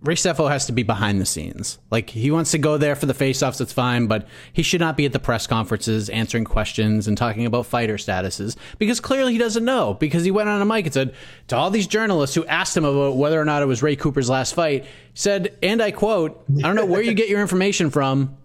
Ray 0.03 0.14
Sefo 0.14 0.49
has 0.51 0.66
to 0.66 0.72
be 0.72 0.82
behind 0.82 1.20
the 1.20 1.26
scenes. 1.26 1.78
Like 1.90 2.11
he 2.11 2.30
wants 2.30 2.51
to 2.51 2.59
go 2.59 2.76
there 2.76 2.94
for 2.94 3.07
the 3.07 3.14
face-offs, 3.14 3.59
that's 3.59 3.72
fine, 3.72 4.07
but 4.07 4.28
he 4.53 4.62
should 4.62 4.80
not 4.80 4.97
be 4.97 5.07
at 5.07 5.12
the 5.12 5.18
press 5.18 5.47
conferences 5.47 6.11
answering 6.11 6.44
questions 6.44 7.09
and 7.09 7.16
talking 7.16 7.47
about 7.47 7.66
fighter 7.66 7.97
statuses 7.97 8.57
because 8.78 9.01
clearly 9.01 9.32
he 9.32 9.38
doesn't 9.38 9.64
know. 9.64 9.94
Because 9.94 10.22
he 10.22 10.30
went 10.30 10.49
on 10.49 10.61
a 10.61 10.66
mic 10.66 10.84
and 10.84 10.94
said 10.94 11.14
to 11.49 11.57
all 11.57 11.70
these 11.70 11.86
journalists 11.86 12.34
who 12.36 12.44
asked 12.47 12.76
him 12.76 12.84
about 12.84 13.16
whether 13.16 13.40
or 13.40 13.44
not 13.44 13.62
it 13.62 13.66
was 13.66 13.82
Ray 13.82 13.97
Cooper's 13.97 14.28
last 14.28 14.55
fight, 14.55 14.84
said, 15.14 15.57
and 15.62 15.82
I 15.82 15.90
quote, 15.90 16.44
"I 16.59 16.62
don't 16.62 16.76
know 16.76 16.84
where 16.84 17.03
you 17.03 17.14
get 17.14 17.28
your 17.28 17.40
information 17.40 17.90
from, 17.90 18.36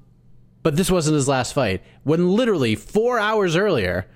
but 0.64 0.78
this 0.78 0.90
wasn't 0.90 1.16
his 1.16 1.28
last 1.28 1.54
fight." 1.54 1.84
When 2.04 2.30
literally 2.30 2.76
four 2.76 3.20
hours 3.20 3.56
earlier, 3.58 4.08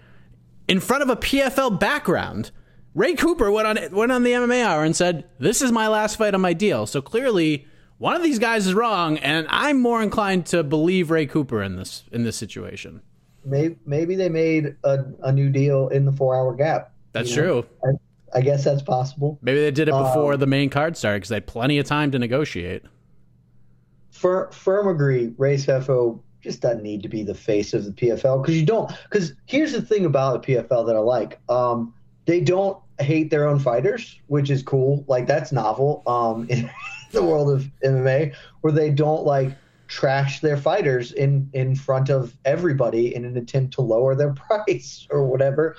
in 0.68 0.80
front 0.80 1.04
of 1.04 1.10
a 1.10 1.16
PFL 1.16 1.72
background. 1.72 2.52
Ray 2.96 3.14
Cooper 3.14 3.52
went 3.52 3.68
on 3.68 3.78
went 3.92 4.12
on 4.12 4.24
the 4.24 4.32
MMA 4.32 4.64
Hour 4.64 4.84
and 4.84 4.96
said, 4.96 5.26
"This 5.38 5.62
is 5.62 5.72
my 5.72 5.88
last 5.88 6.16
fight 6.16 6.34
on 6.34 6.42
my 6.42 6.54
deal." 6.54 6.88
So 6.88 7.02
clearly, 7.02 7.68
one 7.98 8.16
of 8.16 8.24
these 8.24 8.40
guys 8.40 8.66
is 8.66 8.74
wrong, 8.74 9.18
and 9.18 9.46
I'm 9.50 9.82
more 9.82 10.02
inclined 10.02 10.46
to 10.48 10.64
believe 10.64 11.12
Ray 11.12 11.26
Cooper 11.26 11.62
in 11.62 11.76
this 11.76 12.06
in 12.12 12.24
this 12.24 12.38
situation. 12.38 13.02
Maybe, 13.44 13.76
maybe 13.86 14.16
they 14.16 14.30
made 14.30 14.76
a, 14.84 15.06
a 15.22 15.32
new 15.32 15.50
deal 15.50 15.90
in 15.90 16.06
the 16.06 16.12
four 16.12 16.36
hour 16.36 16.56
gap. 16.56 16.94
That's 17.12 17.32
true. 17.32 17.66
I, 17.84 18.40
I 18.40 18.42
guess 18.42 18.64
that's 18.64 18.82
possible. 18.82 19.38
Maybe 19.42 19.60
they 19.60 19.72
did 19.72 19.88
it 19.88 19.92
before 19.92 20.34
Um, 20.34 20.40
the 20.40 20.48
main 20.48 20.70
card 20.70 20.98
started 20.98 21.18
because 21.18 21.30
they 21.30 21.36
had 21.36 21.48
plenty 21.48 21.78
of 21.78 21.86
time 21.86 22.12
to 22.12 22.20
negotiate. 22.20 22.84
Fir- 24.10 24.50
firm 24.52 24.88
agree. 24.88 25.34
Ray 25.38 25.58
Sefo 25.58 26.22
just 26.42 26.62
doesn't 26.62 26.82
need 26.82 27.04
to 27.04 27.10
be 27.10 27.24
the 27.24 27.36
face 27.36 27.74
of 27.74 27.86
the 27.86 27.92
PFL 27.92 28.42
because 28.42 28.58
you 28.58 28.66
don't. 28.66 28.92
Because 29.04 29.34
here's 29.46 29.74
the 29.74 29.82
thing 29.82 30.06
about 30.06 30.42
the 30.42 30.56
PFL 30.56 30.88
that 30.88 30.96
I 30.96 31.00
like. 31.00 31.40
Um, 31.50 31.94
they 32.26 32.42
don't 32.42 32.78
hate 33.00 33.30
their 33.30 33.48
own 33.48 33.60
fighters, 33.60 34.20
which 34.28 34.50
is 34.50 34.64
cool. 34.64 35.04
Like 35.08 35.28
that's 35.28 35.52
novel. 35.52 36.04
Um, 36.08 36.48
in 36.50 36.70
the 37.12 37.24
world 37.24 37.50
of 37.52 37.70
MMA, 37.84 38.34
where 38.62 38.74
they 38.74 38.90
don't 38.90 39.26
like 39.26 39.52
trash 39.88 40.40
their 40.40 40.58
fighters 40.58 41.12
in 41.12 41.50
in 41.54 41.76
front 41.76 42.10
of 42.10 42.36
everybody 42.44 43.16
in 43.16 43.26
an 43.26 43.38
attempt 43.38 43.74
to 43.76 43.82
lower 43.82 44.16
their 44.16 44.34
price 44.48 45.08
or 45.10 45.26
whatever. 45.26 45.76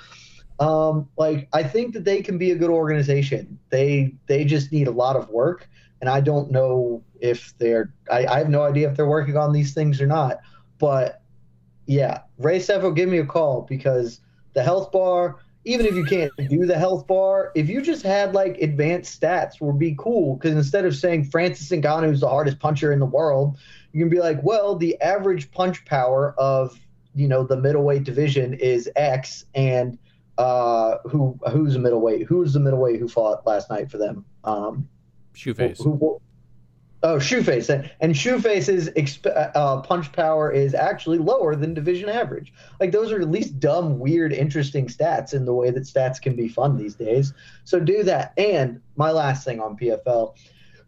Um, 0.59 1.07
like 1.17 1.47
I 1.53 1.63
think 1.63 1.93
that 1.93 2.03
they 2.03 2.21
can 2.21 2.37
be 2.37 2.51
a 2.51 2.55
good 2.55 2.69
organization. 2.69 3.59
They 3.69 4.15
they 4.27 4.45
just 4.45 4.71
need 4.71 4.87
a 4.87 4.91
lot 4.91 5.15
of 5.15 5.29
work, 5.29 5.69
and 6.01 6.09
I 6.09 6.21
don't 6.21 6.51
know 6.51 7.03
if 7.19 7.53
they're. 7.57 7.93
I, 8.11 8.25
I 8.25 8.37
have 8.39 8.49
no 8.49 8.63
idea 8.63 8.89
if 8.89 8.97
they're 8.97 9.07
working 9.07 9.37
on 9.37 9.53
these 9.53 9.73
things 9.73 10.01
or 10.01 10.07
not. 10.07 10.39
But 10.79 11.21
yeah, 11.85 12.21
Ray 12.37 12.59
Sefo, 12.59 12.95
give 12.95 13.09
me 13.09 13.19
a 13.19 13.25
call 13.25 13.63
because 13.63 14.21
the 14.53 14.63
health 14.63 14.91
bar. 14.91 15.37
Even 15.67 15.85
if 15.85 15.95
you 15.95 16.05
can't 16.05 16.31
do 16.49 16.65
the 16.65 16.77
health 16.77 17.05
bar, 17.07 17.51
if 17.53 17.67
you 17.67 17.81
just 17.81 18.01
had 18.01 18.33
like 18.33 18.57
advanced 18.61 19.19
stats, 19.19 19.59
would 19.59 19.77
be 19.77 19.95
cool. 19.99 20.35
Because 20.35 20.55
instead 20.55 20.85
of 20.85 20.95
saying 20.95 21.25
Francis 21.25 21.69
Ngannou 21.69 22.13
is 22.13 22.21
the 22.21 22.29
hardest 22.29 22.59
puncher 22.59 22.93
in 22.93 22.99
the 22.99 23.05
world, 23.05 23.57
you 23.91 23.99
can 23.99 24.09
be 24.09 24.19
like, 24.19 24.41
well, 24.43 24.75
the 24.75 24.99
average 25.01 25.51
punch 25.51 25.83
power 25.83 26.33
of 26.37 26.79
you 27.15 27.27
know 27.27 27.43
the 27.43 27.57
middleweight 27.57 28.05
division 28.05 28.53
is 28.53 28.89
X, 28.95 29.45
and 29.55 29.97
uh, 30.37 30.99
who 31.09 31.37
who's 31.51 31.75
a 31.75 31.79
middleweight? 31.79 32.27
Who's 32.27 32.53
the 32.53 32.59
middleweight 32.59 32.99
who 32.99 33.09
fought 33.09 33.45
last 33.45 33.69
night 33.69 33.91
for 33.91 33.97
them? 33.97 34.23
Um, 34.45 34.87
Shoeface. 35.35 35.83
who, 35.83 35.97
who, 35.97 36.21
oh, 37.03 37.17
Shoeface, 37.17 37.69
and, 37.99 38.13
Shoeface's 38.13 38.89
exp- 38.89 39.51
uh, 39.55 39.81
punch 39.81 40.11
power 40.11 40.51
is 40.51 40.73
actually 40.73 41.17
lower 41.17 41.55
than 41.55 41.73
division 41.73 42.09
average. 42.09 42.53
Like 42.79 42.91
those 42.91 43.11
are 43.11 43.21
at 43.21 43.29
least 43.29 43.59
dumb, 43.59 43.99
weird, 43.99 44.33
interesting 44.33 44.87
stats 44.87 45.33
in 45.33 45.45
the 45.45 45.53
way 45.53 45.71
that 45.71 45.83
stats 45.83 46.21
can 46.21 46.35
be 46.35 46.47
fun 46.47 46.77
these 46.77 46.95
days. 46.95 47.33
So 47.63 47.79
do 47.79 48.03
that. 48.03 48.33
And 48.37 48.81
my 48.95 49.11
last 49.11 49.45
thing 49.45 49.59
on 49.59 49.77
PFL, 49.77 50.35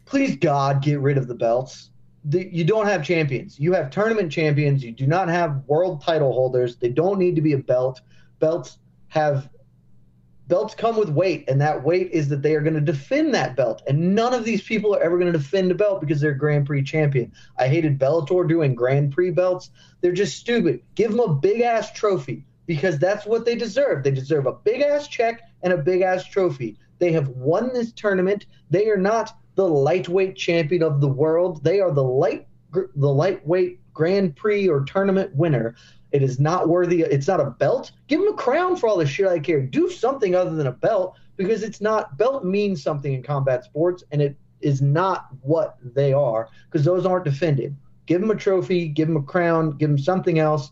please 0.04 0.36
God, 0.36 0.82
get 0.82 1.00
rid 1.00 1.16
of 1.16 1.28
the 1.28 1.34
belts. 1.34 1.90
The, 2.24 2.46
you 2.52 2.64
don't 2.64 2.86
have 2.86 3.04
champions. 3.04 3.58
You 3.58 3.72
have 3.72 3.90
tournament 3.90 4.30
champions. 4.30 4.84
You 4.84 4.92
do 4.92 5.06
not 5.06 5.28
have 5.28 5.62
world 5.66 6.02
title 6.02 6.32
holders. 6.32 6.76
They 6.76 6.90
don't 6.90 7.18
need 7.18 7.34
to 7.36 7.40
be 7.40 7.54
a 7.54 7.58
belt. 7.58 8.02
Belts 8.40 8.78
have 9.08 9.48
belts 10.50 10.74
come 10.74 10.96
with 10.96 11.08
weight, 11.08 11.48
and 11.48 11.60
that 11.60 11.82
weight 11.82 12.10
is 12.10 12.28
that 12.28 12.42
they 12.42 12.54
are 12.54 12.60
going 12.60 12.74
to 12.74 12.80
defend 12.80 13.32
that 13.32 13.56
belt. 13.56 13.82
And 13.86 14.14
none 14.14 14.34
of 14.34 14.44
these 14.44 14.60
people 14.60 14.94
are 14.94 15.00
ever 15.00 15.18
going 15.18 15.32
to 15.32 15.38
defend 15.38 15.70
a 15.70 15.74
belt 15.74 16.00
because 16.00 16.20
they're 16.20 16.34
Grand 16.34 16.66
Prix 16.66 16.82
champion. 16.82 17.32
I 17.56 17.68
hated 17.68 17.98
Bellator 17.98 18.46
doing 18.46 18.74
Grand 18.74 19.12
Prix 19.12 19.30
belts. 19.30 19.70
They're 20.02 20.12
just 20.12 20.36
stupid. 20.36 20.82
Give 20.94 21.10
them 21.10 21.20
a 21.20 21.32
big 21.34 21.62
ass 21.62 21.92
trophy 21.92 22.44
because 22.66 22.98
that's 22.98 23.24
what 23.24 23.46
they 23.46 23.54
deserve. 23.54 24.02
They 24.02 24.10
deserve 24.10 24.46
a 24.46 24.52
big 24.52 24.82
ass 24.82 25.08
check 25.08 25.40
and 25.62 25.72
a 25.72 25.78
big 25.78 26.02
ass 26.02 26.24
trophy. 26.26 26.76
They 26.98 27.12
have 27.12 27.28
won 27.28 27.72
this 27.72 27.92
tournament. 27.92 28.46
They 28.68 28.88
are 28.90 28.98
not 28.98 29.32
the 29.54 29.66
lightweight 29.66 30.36
champion 30.36 30.82
of 30.82 31.00
the 31.00 31.08
world. 31.08 31.64
They 31.64 31.80
are 31.80 31.92
the 31.92 32.04
light 32.04 32.46
the 32.72 33.08
lightweight 33.08 33.80
Grand 33.92 34.36
Prix 34.36 34.68
or 34.68 34.84
tournament 34.84 35.34
winner. 35.34 35.74
It 36.12 36.22
is 36.22 36.40
not 36.40 36.68
worthy. 36.68 37.02
It's 37.02 37.28
not 37.28 37.40
a 37.40 37.50
belt. 37.50 37.92
Give 38.08 38.20
them 38.20 38.32
a 38.32 38.36
crown 38.36 38.76
for 38.76 38.88
all 38.88 38.96
the 38.96 39.06
shit 39.06 39.28
I 39.28 39.38
care. 39.38 39.60
Do 39.60 39.88
something 39.88 40.34
other 40.34 40.54
than 40.54 40.66
a 40.66 40.72
belt 40.72 41.16
because 41.36 41.62
it's 41.62 41.80
not. 41.80 42.16
Belt 42.18 42.44
means 42.44 42.82
something 42.82 43.12
in 43.12 43.22
combat 43.22 43.64
sports, 43.64 44.02
and 44.10 44.20
it 44.20 44.36
is 44.60 44.82
not 44.82 45.28
what 45.42 45.76
they 45.82 46.12
are 46.12 46.48
because 46.66 46.84
those 46.84 47.06
aren't 47.06 47.24
defended. 47.24 47.76
Give 48.06 48.20
them 48.20 48.30
a 48.30 48.36
trophy. 48.36 48.88
Give 48.88 49.08
them 49.08 49.16
a 49.16 49.22
crown. 49.22 49.76
Give 49.76 49.88
them 49.88 49.98
something 49.98 50.38
else. 50.38 50.70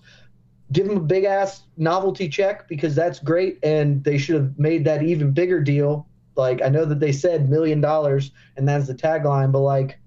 Give 0.73 0.87
them 0.87 0.99
a 0.99 1.01
big 1.01 1.25
ass 1.25 1.63
novelty 1.77 2.29
check 2.29 2.69
because 2.69 2.95
that's 2.95 3.21
great, 3.21 3.59
and 3.63 4.03
they 4.05 4.19
should 4.19 4.37
have 4.37 4.59
made 4.59 4.85
that 4.85 5.03
even 5.03 5.33
bigger 5.33 5.61
deal. 5.61 6.07
Like 6.37 6.63
I 6.63 6.69
know 6.69 6.85
that 6.85 7.01
they 7.01 7.13
said 7.13 7.49
million 7.49 7.81
dollars, 7.81 8.33
and 8.57 8.69
that's 8.69 8.87
the 8.87 8.95
tagline, 8.95 9.53
but 9.53 9.61
like 9.61 9.99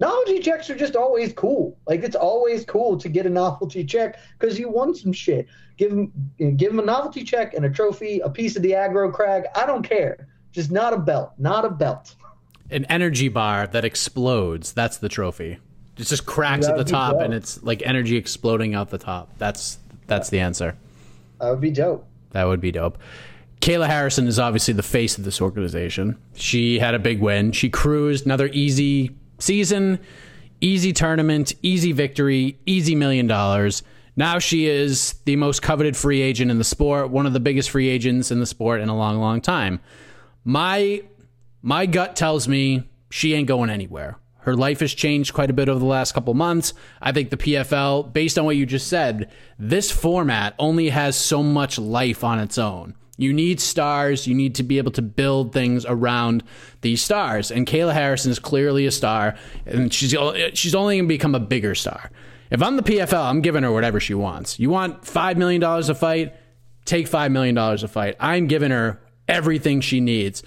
novelty 0.00 0.40
checks 0.40 0.68
are 0.70 0.76
just 0.76 0.96
always 0.96 1.32
cool. 1.32 1.76
Like 1.86 2.02
it's 2.02 2.16
always 2.16 2.64
cool 2.64 2.96
to 2.98 3.08
get 3.08 3.26
a 3.26 3.30
novelty 3.30 3.84
check 3.84 4.18
because 4.38 4.58
you 4.58 4.68
won 4.68 4.94
some 4.94 5.12
shit. 5.12 5.46
Give 5.76 5.92
him 5.92 6.12
give 6.56 6.72
him 6.72 6.78
a 6.78 6.84
novelty 6.84 7.24
check 7.24 7.54
and 7.54 7.64
a 7.64 7.70
trophy, 7.70 8.20
a 8.20 8.30
piece 8.30 8.56
of 8.56 8.62
the 8.62 8.72
aggro 8.72 9.12
crag. 9.12 9.44
I 9.54 9.66
don't 9.66 9.82
care. 9.82 10.28
Just 10.52 10.70
not 10.70 10.92
a 10.92 10.98
belt. 10.98 11.32
Not 11.38 11.64
a 11.64 11.70
belt. 11.70 12.14
An 12.70 12.84
energy 12.86 13.28
bar 13.28 13.66
that 13.68 13.84
explodes. 13.84 14.72
That's 14.72 14.96
the 14.98 15.08
trophy. 15.08 15.58
It 15.98 16.04
just 16.04 16.26
cracks 16.26 16.66
at 16.66 16.76
the 16.76 16.84
top, 16.84 17.12
dope. 17.12 17.22
and 17.22 17.34
it's 17.34 17.62
like 17.62 17.82
energy 17.86 18.16
exploding 18.16 18.74
out 18.74 18.90
the 18.90 18.98
top. 18.98 19.30
That's 19.38 19.78
that's 20.06 20.30
the 20.30 20.40
answer. 20.40 20.76
That 21.40 21.50
would 21.50 21.60
be 21.60 21.70
dope. 21.70 22.06
That 22.30 22.44
would 22.44 22.60
be 22.60 22.72
dope. 22.72 22.98
Kayla 23.60 23.86
Harrison 23.86 24.26
is 24.26 24.38
obviously 24.38 24.74
the 24.74 24.82
face 24.82 25.18
of 25.18 25.24
this 25.24 25.40
organization. 25.40 26.18
She 26.34 26.78
had 26.78 26.94
a 26.94 26.98
big 26.98 27.20
win. 27.20 27.52
She 27.52 27.70
cruised 27.70 28.26
another 28.26 28.48
easy 28.52 29.10
season, 29.38 29.98
easy 30.60 30.92
tournament, 30.92 31.54
easy 31.62 31.92
victory, 31.92 32.58
easy 32.66 32.94
million 32.94 33.26
dollars. 33.26 33.82
Now 34.16 34.38
she 34.38 34.66
is 34.66 35.14
the 35.24 35.36
most 35.36 35.60
coveted 35.60 35.96
free 35.96 36.22
agent 36.22 36.50
in 36.50 36.58
the 36.58 36.64
sport, 36.64 37.10
one 37.10 37.26
of 37.26 37.34
the 37.34 37.40
biggest 37.40 37.70
free 37.70 37.88
agents 37.88 38.30
in 38.30 38.40
the 38.40 38.46
sport 38.46 38.80
in 38.80 38.88
a 38.88 38.96
long, 38.96 39.18
long 39.18 39.40
time. 39.40 39.80
My 40.44 41.02
my 41.62 41.86
gut 41.86 42.16
tells 42.16 42.48
me 42.48 42.88
she 43.10 43.34
ain't 43.34 43.48
going 43.48 43.70
anywhere. 43.70 44.18
Her 44.38 44.54
life 44.54 44.78
has 44.78 44.94
changed 44.94 45.34
quite 45.34 45.50
a 45.50 45.52
bit 45.52 45.68
over 45.68 45.80
the 45.80 45.84
last 45.84 46.12
couple 46.12 46.32
months. 46.32 46.72
I 47.02 47.10
think 47.10 47.30
the 47.30 47.36
PFL, 47.36 48.12
based 48.12 48.38
on 48.38 48.44
what 48.44 48.54
you 48.54 48.64
just 48.64 48.86
said, 48.86 49.28
this 49.58 49.90
format 49.90 50.54
only 50.60 50.90
has 50.90 51.16
so 51.16 51.42
much 51.42 51.80
life 51.80 52.22
on 52.22 52.38
its 52.38 52.56
own. 52.56 52.94
You 53.16 53.32
need 53.32 53.60
stars. 53.60 54.26
You 54.26 54.34
need 54.34 54.54
to 54.56 54.62
be 54.62 54.78
able 54.78 54.92
to 54.92 55.02
build 55.02 55.52
things 55.52 55.86
around 55.86 56.42
these 56.82 57.02
stars. 57.02 57.50
And 57.50 57.66
Kayla 57.66 57.92
Harrison 57.92 58.30
is 58.30 58.38
clearly 58.38 58.86
a 58.86 58.90
star, 58.90 59.36
and 59.64 59.92
she's 59.92 60.14
she's 60.54 60.74
only 60.74 60.96
going 60.96 61.04
to 61.04 61.08
become 61.08 61.34
a 61.34 61.40
bigger 61.40 61.74
star. 61.74 62.10
If 62.50 62.62
I'm 62.62 62.76
the 62.76 62.82
PFL, 62.82 63.24
I'm 63.24 63.40
giving 63.40 63.62
her 63.62 63.72
whatever 63.72 64.00
she 64.00 64.14
wants. 64.14 64.58
You 64.58 64.70
want 64.70 65.04
five 65.04 65.36
million 65.36 65.60
dollars 65.60 65.88
a 65.88 65.94
fight? 65.94 66.34
Take 66.84 67.08
five 67.08 67.32
million 67.32 67.54
dollars 67.54 67.82
a 67.82 67.88
fight. 67.88 68.16
I'm 68.20 68.46
giving 68.46 68.70
her 68.70 69.00
everything 69.28 69.80
she 69.80 70.00
needs. 70.00 70.42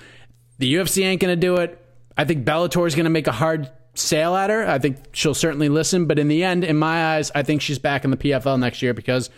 The 0.59 0.74
UFC 0.74 1.03
ain't 1.03 1.22
going 1.22 1.34
to 1.34 1.39
do 1.39 1.57
it. 1.57 1.84
I 2.17 2.26
think 2.26 2.45
Bellator 2.45 2.86
is 2.86 2.95
going 2.95 3.05
to 3.05 3.09
make 3.09 3.28
a 3.28 3.34
hard 3.34 3.72
sale 3.95 4.36
at 4.36 4.49
her. 4.49 4.67
I 4.67 4.80
think 4.80 4.97
she'll 5.11 5.34
certainly 5.34 5.70
listen. 5.70 6.05
But 6.05 6.20
in 6.20 6.28
the 6.28 6.43
end, 6.43 6.63
in 6.63 6.78
my 6.78 7.15
eyes, 7.15 7.32
I 7.34 7.43
think 7.43 7.61
she's 7.61 7.80
back 7.80 8.03
in 8.03 8.11
the 8.11 8.17
PFL 8.17 8.59
next 8.59 8.82
year 8.82 8.93
because 8.93 9.30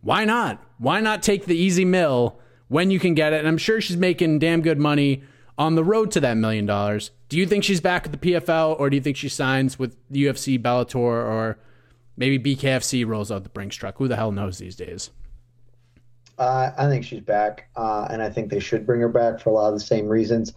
why 0.00 0.24
not? 0.24 0.62
Why 0.78 1.00
not 1.00 1.22
take 1.22 1.46
the 1.46 1.56
easy 1.56 1.84
mill? 1.84 2.38
When 2.68 2.90
you 2.90 3.00
can 3.00 3.14
get 3.14 3.32
it. 3.32 3.40
And 3.40 3.48
I'm 3.48 3.58
sure 3.58 3.80
she's 3.80 3.96
making 3.96 4.38
damn 4.38 4.62
good 4.62 4.78
money 4.78 5.22
on 5.58 5.74
the 5.74 5.84
road 5.84 6.10
to 6.12 6.20
that 6.20 6.36
million 6.36 6.66
dollars. 6.66 7.10
Do 7.28 7.36
you 7.36 7.46
think 7.46 7.64
she's 7.64 7.80
back 7.80 8.06
at 8.06 8.12
the 8.12 8.18
PFL, 8.18 8.78
or 8.78 8.88
do 8.88 8.96
you 8.96 9.02
think 9.02 9.16
she 9.16 9.28
signs 9.28 9.78
with 9.78 9.96
UFC, 10.10 10.58
Bellator, 10.58 10.96
or 10.96 11.58
maybe 12.16 12.56
BKFC 12.56 13.06
rolls 13.06 13.30
out 13.30 13.42
the 13.42 13.50
Brinks 13.50 13.76
truck? 13.76 13.98
Who 13.98 14.08
the 14.08 14.16
hell 14.16 14.32
knows 14.32 14.58
these 14.58 14.76
days? 14.76 15.10
Uh, 16.38 16.70
I 16.78 16.86
think 16.86 17.04
she's 17.04 17.20
back, 17.20 17.68
uh, 17.74 18.06
and 18.10 18.22
I 18.22 18.30
think 18.30 18.50
they 18.50 18.60
should 18.60 18.86
bring 18.86 19.00
her 19.00 19.08
back 19.08 19.40
for 19.40 19.50
a 19.50 19.52
lot 19.52 19.68
of 19.68 19.74
the 19.74 19.84
same 19.84 20.06
reasons. 20.06 20.52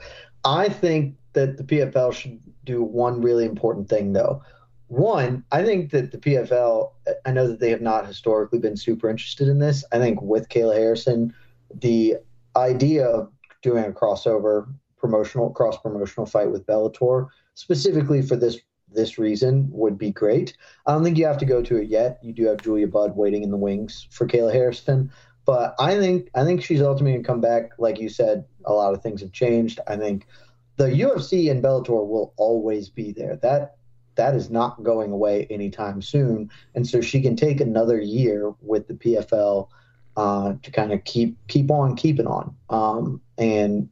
I 0.46 0.70
think 0.70 1.16
that 1.34 1.58
the 1.58 1.64
PFL 1.64 2.14
should 2.14 2.40
do 2.64 2.84
one 2.84 3.22
really 3.22 3.46
important 3.46 3.90
thing, 3.90 4.14
though. 4.14 4.44
One, 4.88 5.44
I 5.52 5.64
think 5.64 5.90
that 5.92 6.12
the 6.12 6.18
PFL, 6.18 6.92
I 7.26 7.32
know 7.32 7.48
that 7.48 7.60
they 7.60 7.70
have 7.72 7.82
not 7.82 8.06
historically 8.06 8.60
been 8.60 8.78
super 8.78 9.10
interested 9.10 9.48
in 9.48 9.58
this. 9.58 9.84
I 9.92 9.98
think 9.98 10.22
with 10.22 10.50
Kayla 10.50 10.76
Harrison, 10.76 11.34
the 11.80 12.18
idea 12.56 13.06
of 13.08 13.32
doing 13.62 13.86
a 13.86 13.92
crossover 13.92 14.68
promotional 14.98 15.50
cross 15.50 15.78
promotional 15.78 16.26
fight 16.26 16.52
with 16.52 16.66
Bellator 16.66 17.28
specifically 17.56 18.22
for 18.22 18.36
this 18.36 18.60
this 18.94 19.18
reason 19.18 19.70
would 19.72 19.98
be 19.98 20.12
great. 20.12 20.56
I 20.86 20.92
don't 20.92 21.04
think 21.04 21.18
you 21.18 21.26
have 21.26 21.38
to 21.38 21.46
go 21.46 21.62
to 21.64 21.78
it 21.78 21.88
yet. 21.88 22.20
You 22.22 22.34
do 22.34 22.46
have 22.48 22.62
Julia 22.62 22.88
Budd 22.88 23.16
waiting 23.16 23.44
in 23.44 23.50
the 23.50 23.58
wings 23.58 24.08
for 24.12 24.28
Kayla 24.28 24.52
Harrison, 24.52 25.12
but 25.46 25.76
I 25.80 25.98
think 25.98 26.30
I 26.36 26.44
think 26.44 26.64
she's 26.64 26.82
ultimately 26.82 27.14
gonna 27.14 27.24
come 27.24 27.42
back. 27.42 27.72
Like 27.78 28.00
you 28.00 28.10
said, 28.10 28.46
a 28.66 28.74
lot 28.74 28.94
of 28.94 29.02
things 29.02 29.22
have 29.22 29.32
changed. 29.32 29.80
I 29.88 29.98
think 29.98 30.28
the 30.76 30.88
UFC 30.88 31.50
and 31.50 31.64
Bellator 31.64 32.06
will 32.08 32.34
always 32.38 32.90
be 32.90 33.12
there. 33.12 33.38
That 33.38 33.76
that 34.16 34.36
is 34.36 34.50
not 34.50 34.84
going 34.84 35.12
away 35.12 35.48
anytime 35.50 36.02
soon, 36.02 36.50
and 36.76 36.86
so 36.86 37.02
she 37.02 37.22
can 37.22 37.36
take 37.36 37.62
another 37.62 38.00
year 38.00 38.54
with 38.62 38.88
the 38.88 38.94
PFL 38.94 39.70
uh, 40.18 40.54
to 40.62 40.72
kind 40.72 40.92
of 40.92 41.04
keep 41.04 41.38
keep 41.48 41.72
on 41.72 41.96
keeping 41.96 42.28
on. 42.28 42.56
Um, 42.70 43.22
and 43.38 43.90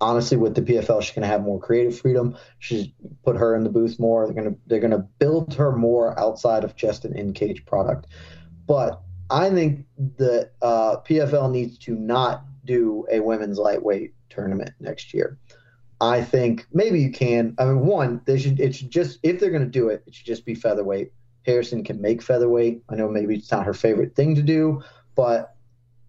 honestly, 0.00 0.36
with 0.36 0.54
the 0.54 0.62
PFL, 0.62 1.00
she's 1.02 1.14
going 1.14 1.22
to 1.22 1.28
have 1.28 1.42
more 1.42 1.60
creative 1.60 1.98
freedom. 1.98 2.36
She's 2.58 2.88
put 3.24 3.36
her 3.36 3.54
in 3.54 3.62
the 3.62 3.70
booth 3.70 3.98
more. 3.98 4.26
They're 4.26 4.34
going 4.34 4.52
to 4.52 4.60
they're 4.66 4.80
going 4.80 4.90
to 4.90 5.06
build 5.18 5.54
her 5.54 5.72
more 5.72 6.18
outside 6.18 6.64
of 6.64 6.76
just 6.76 7.04
an 7.04 7.16
in 7.16 7.32
cage 7.32 7.64
product. 7.64 8.06
But 8.66 9.00
I 9.30 9.50
think 9.50 9.86
the 9.96 10.50
uh, 10.60 10.96
PFL 11.00 11.50
needs 11.50 11.78
to 11.78 11.94
not 11.94 12.44
do 12.64 13.06
a 13.10 13.20
women's 13.20 13.58
lightweight 13.58 14.12
tournament 14.28 14.70
next 14.78 15.14
year. 15.14 15.38
I 16.00 16.22
think 16.22 16.66
maybe 16.72 17.00
you 17.00 17.12
can. 17.12 17.54
I 17.58 17.66
mean, 17.66 17.86
one, 17.86 18.20
they 18.24 18.38
should 18.38 18.58
it 18.58 18.74
should 18.74 18.90
just 18.90 19.20
if 19.22 19.38
they're 19.38 19.50
going 19.50 19.64
to 19.64 19.70
do 19.70 19.88
it, 19.88 20.02
it 20.06 20.14
should 20.14 20.26
just 20.26 20.44
be 20.44 20.54
featherweight. 20.54 21.12
Harrison 21.46 21.84
can 21.84 22.00
make 22.00 22.22
featherweight. 22.22 22.82
I 22.88 22.96
know 22.96 23.08
maybe 23.08 23.36
it's 23.36 23.50
not 23.50 23.66
her 23.66 23.74
favorite 23.74 24.14
thing 24.14 24.34
to 24.34 24.42
do, 24.42 24.82
but 25.14 25.51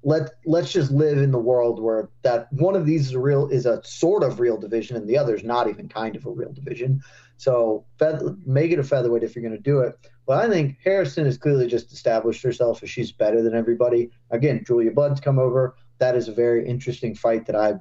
let 0.04 0.32
let's 0.46 0.72
just 0.72 0.92
live 0.92 1.18
in 1.18 1.32
the 1.32 1.40
world 1.40 1.82
where 1.82 2.10
that 2.24 2.52
one 2.52 2.76
of 2.76 2.86
these 2.86 3.08
is 3.08 3.14
a 3.14 3.20
real 3.20 3.48
is 3.48 3.66
a 3.66 3.82
sort 3.84 4.24
of 4.24 4.40
real 4.40 4.58
division 4.58 4.98
and 4.98 5.08
the 5.08 5.18
other 5.18 5.36
is 5.36 5.44
not 5.44 5.70
even 5.70 5.88
kind 5.88 6.16
of 6.16 6.26
a 6.26 6.30
real 6.30 6.52
division. 6.52 7.02
So 7.38 7.86
feather, 7.98 8.36
make 8.46 8.72
it 8.72 8.80
a 8.80 8.84
featherweight 8.84 9.24
if 9.24 9.36
you're 9.36 9.44
going 9.44 9.56
to 9.56 9.62
do 9.62 9.80
it. 9.80 9.96
But 10.26 10.44
I 10.44 10.50
think 10.50 10.78
Harrison 10.84 11.26
has 11.26 11.38
clearly 11.38 11.68
just 11.68 11.92
established 11.92 12.44
herself 12.44 12.84
as 12.84 12.90
she's 12.90 13.12
better 13.12 13.42
than 13.42 13.56
everybody. 13.56 14.12
Again, 14.30 14.64
Julia 14.66 14.92
Budd's 14.92 15.20
come 15.20 15.40
over. 15.40 15.76
That 15.98 16.16
is 16.16 16.28
a 16.28 16.34
very 16.34 16.68
interesting 16.68 17.16
fight 17.16 17.46
that 17.48 17.56
I 17.56 17.76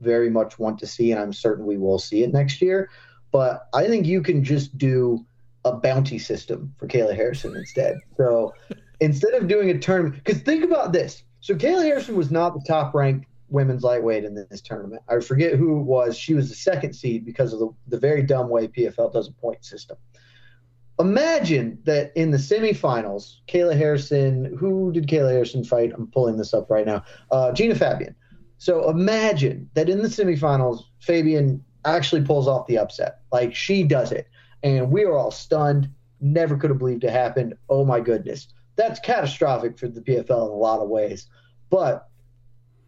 very 0.00 0.30
much 0.30 0.58
want 0.58 0.78
to 0.80 0.86
see, 0.86 1.12
and 1.12 1.20
I'm 1.20 1.32
certain 1.32 1.66
we 1.66 1.78
will 1.78 1.98
see 1.98 2.22
it 2.22 2.32
next 2.32 2.60
year. 2.62 2.90
But 3.30 3.68
I 3.74 3.86
think 3.86 4.06
you 4.06 4.22
can 4.22 4.44
just 4.44 4.76
do 4.76 5.24
a 5.64 5.72
bounty 5.72 6.18
system 6.18 6.74
for 6.78 6.86
Kayla 6.86 7.14
Harrison 7.14 7.56
instead. 7.56 7.98
So 8.16 8.54
instead 9.00 9.34
of 9.34 9.48
doing 9.48 9.70
a 9.70 9.78
tournament, 9.78 10.16
because 10.16 10.42
think 10.42 10.64
about 10.64 10.92
this. 10.92 11.22
So 11.42 11.56
Kayla 11.56 11.82
Harrison 11.82 12.14
was 12.14 12.30
not 12.30 12.54
the 12.54 12.64
top 12.64 12.94
ranked 12.94 13.26
women's 13.48 13.82
lightweight 13.82 14.24
in 14.24 14.34
this 14.34 14.60
tournament. 14.60 15.02
I 15.08 15.18
forget 15.18 15.54
who 15.58 15.80
it 15.80 15.82
was. 15.82 16.16
She 16.16 16.34
was 16.34 16.48
the 16.48 16.54
second 16.54 16.94
seed 16.94 17.26
because 17.26 17.52
of 17.52 17.58
the, 17.58 17.68
the 17.88 17.98
very 17.98 18.22
dumb 18.22 18.48
way 18.48 18.68
PFL 18.68 19.12
does 19.12 19.28
a 19.28 19.32
point 19.32 19.64
system. 19.64 19.96
Imagine 21.00 21.78
that 21.82 22.12
in 22.14 22.30
the 22.30 22.38
semifinals, 22.38 23.38
Kayla 23.48 23.76
Harrison, 23.76 24.56
who 24.56 24.92
did 24.92 25.08
Kayla 25.08 25.32
Harrison 25.32 25.64
fight? 25.64 25.92
I'm 25.92 26.06
pulling 26.06 26.36
this 26.36 26.54
up 26.54 26.70
right 26.70 26.86
now. 26.86 27.02
Uh, 27.32 27.50
Genah 27.50 27.76
Fabian. 27.76 28.14
So 28.58 28.88
imagine 28.88 29.68
that 29.74 29.88
in 29.88 30.00
the 30.00 30.08
semifinals, 30.08 30.84
Fabian 31.00 31.64
actually 31.84 32.22
pulls 32.22 32.46
off 32.46 32.68
the 32.68 32.78
upset. 32.78 33.18
Like 33.32 33.52
she 33.52 33.82
does 33.82 34.12
it. 34.12 34.28
And 34.62 34.92
we 34.92 35.02
are 35.02 35.18
all 35.18 35.32
stunned. 35.32 35.90
Never 36.20 36.56
could 36.56 36.70
have 36.70 36.78
believed 36.78 37.02
it 37.02 37.10
happened. 37.10 37.54
Oh 37.68 37.84
my 37.84 37.98
goodness 37.98 38.46
that's 38.82 39.00
catastrophic 39.00 39.78
for 39.78 39.88
the 39.88 40.00
PFL 40.00 40.46
in 40.46 40.52
a 40.52 40.56
lot 40.56 40.80
of 40.80 40.88
ways. 40.88 41.26
But 41.70 42.08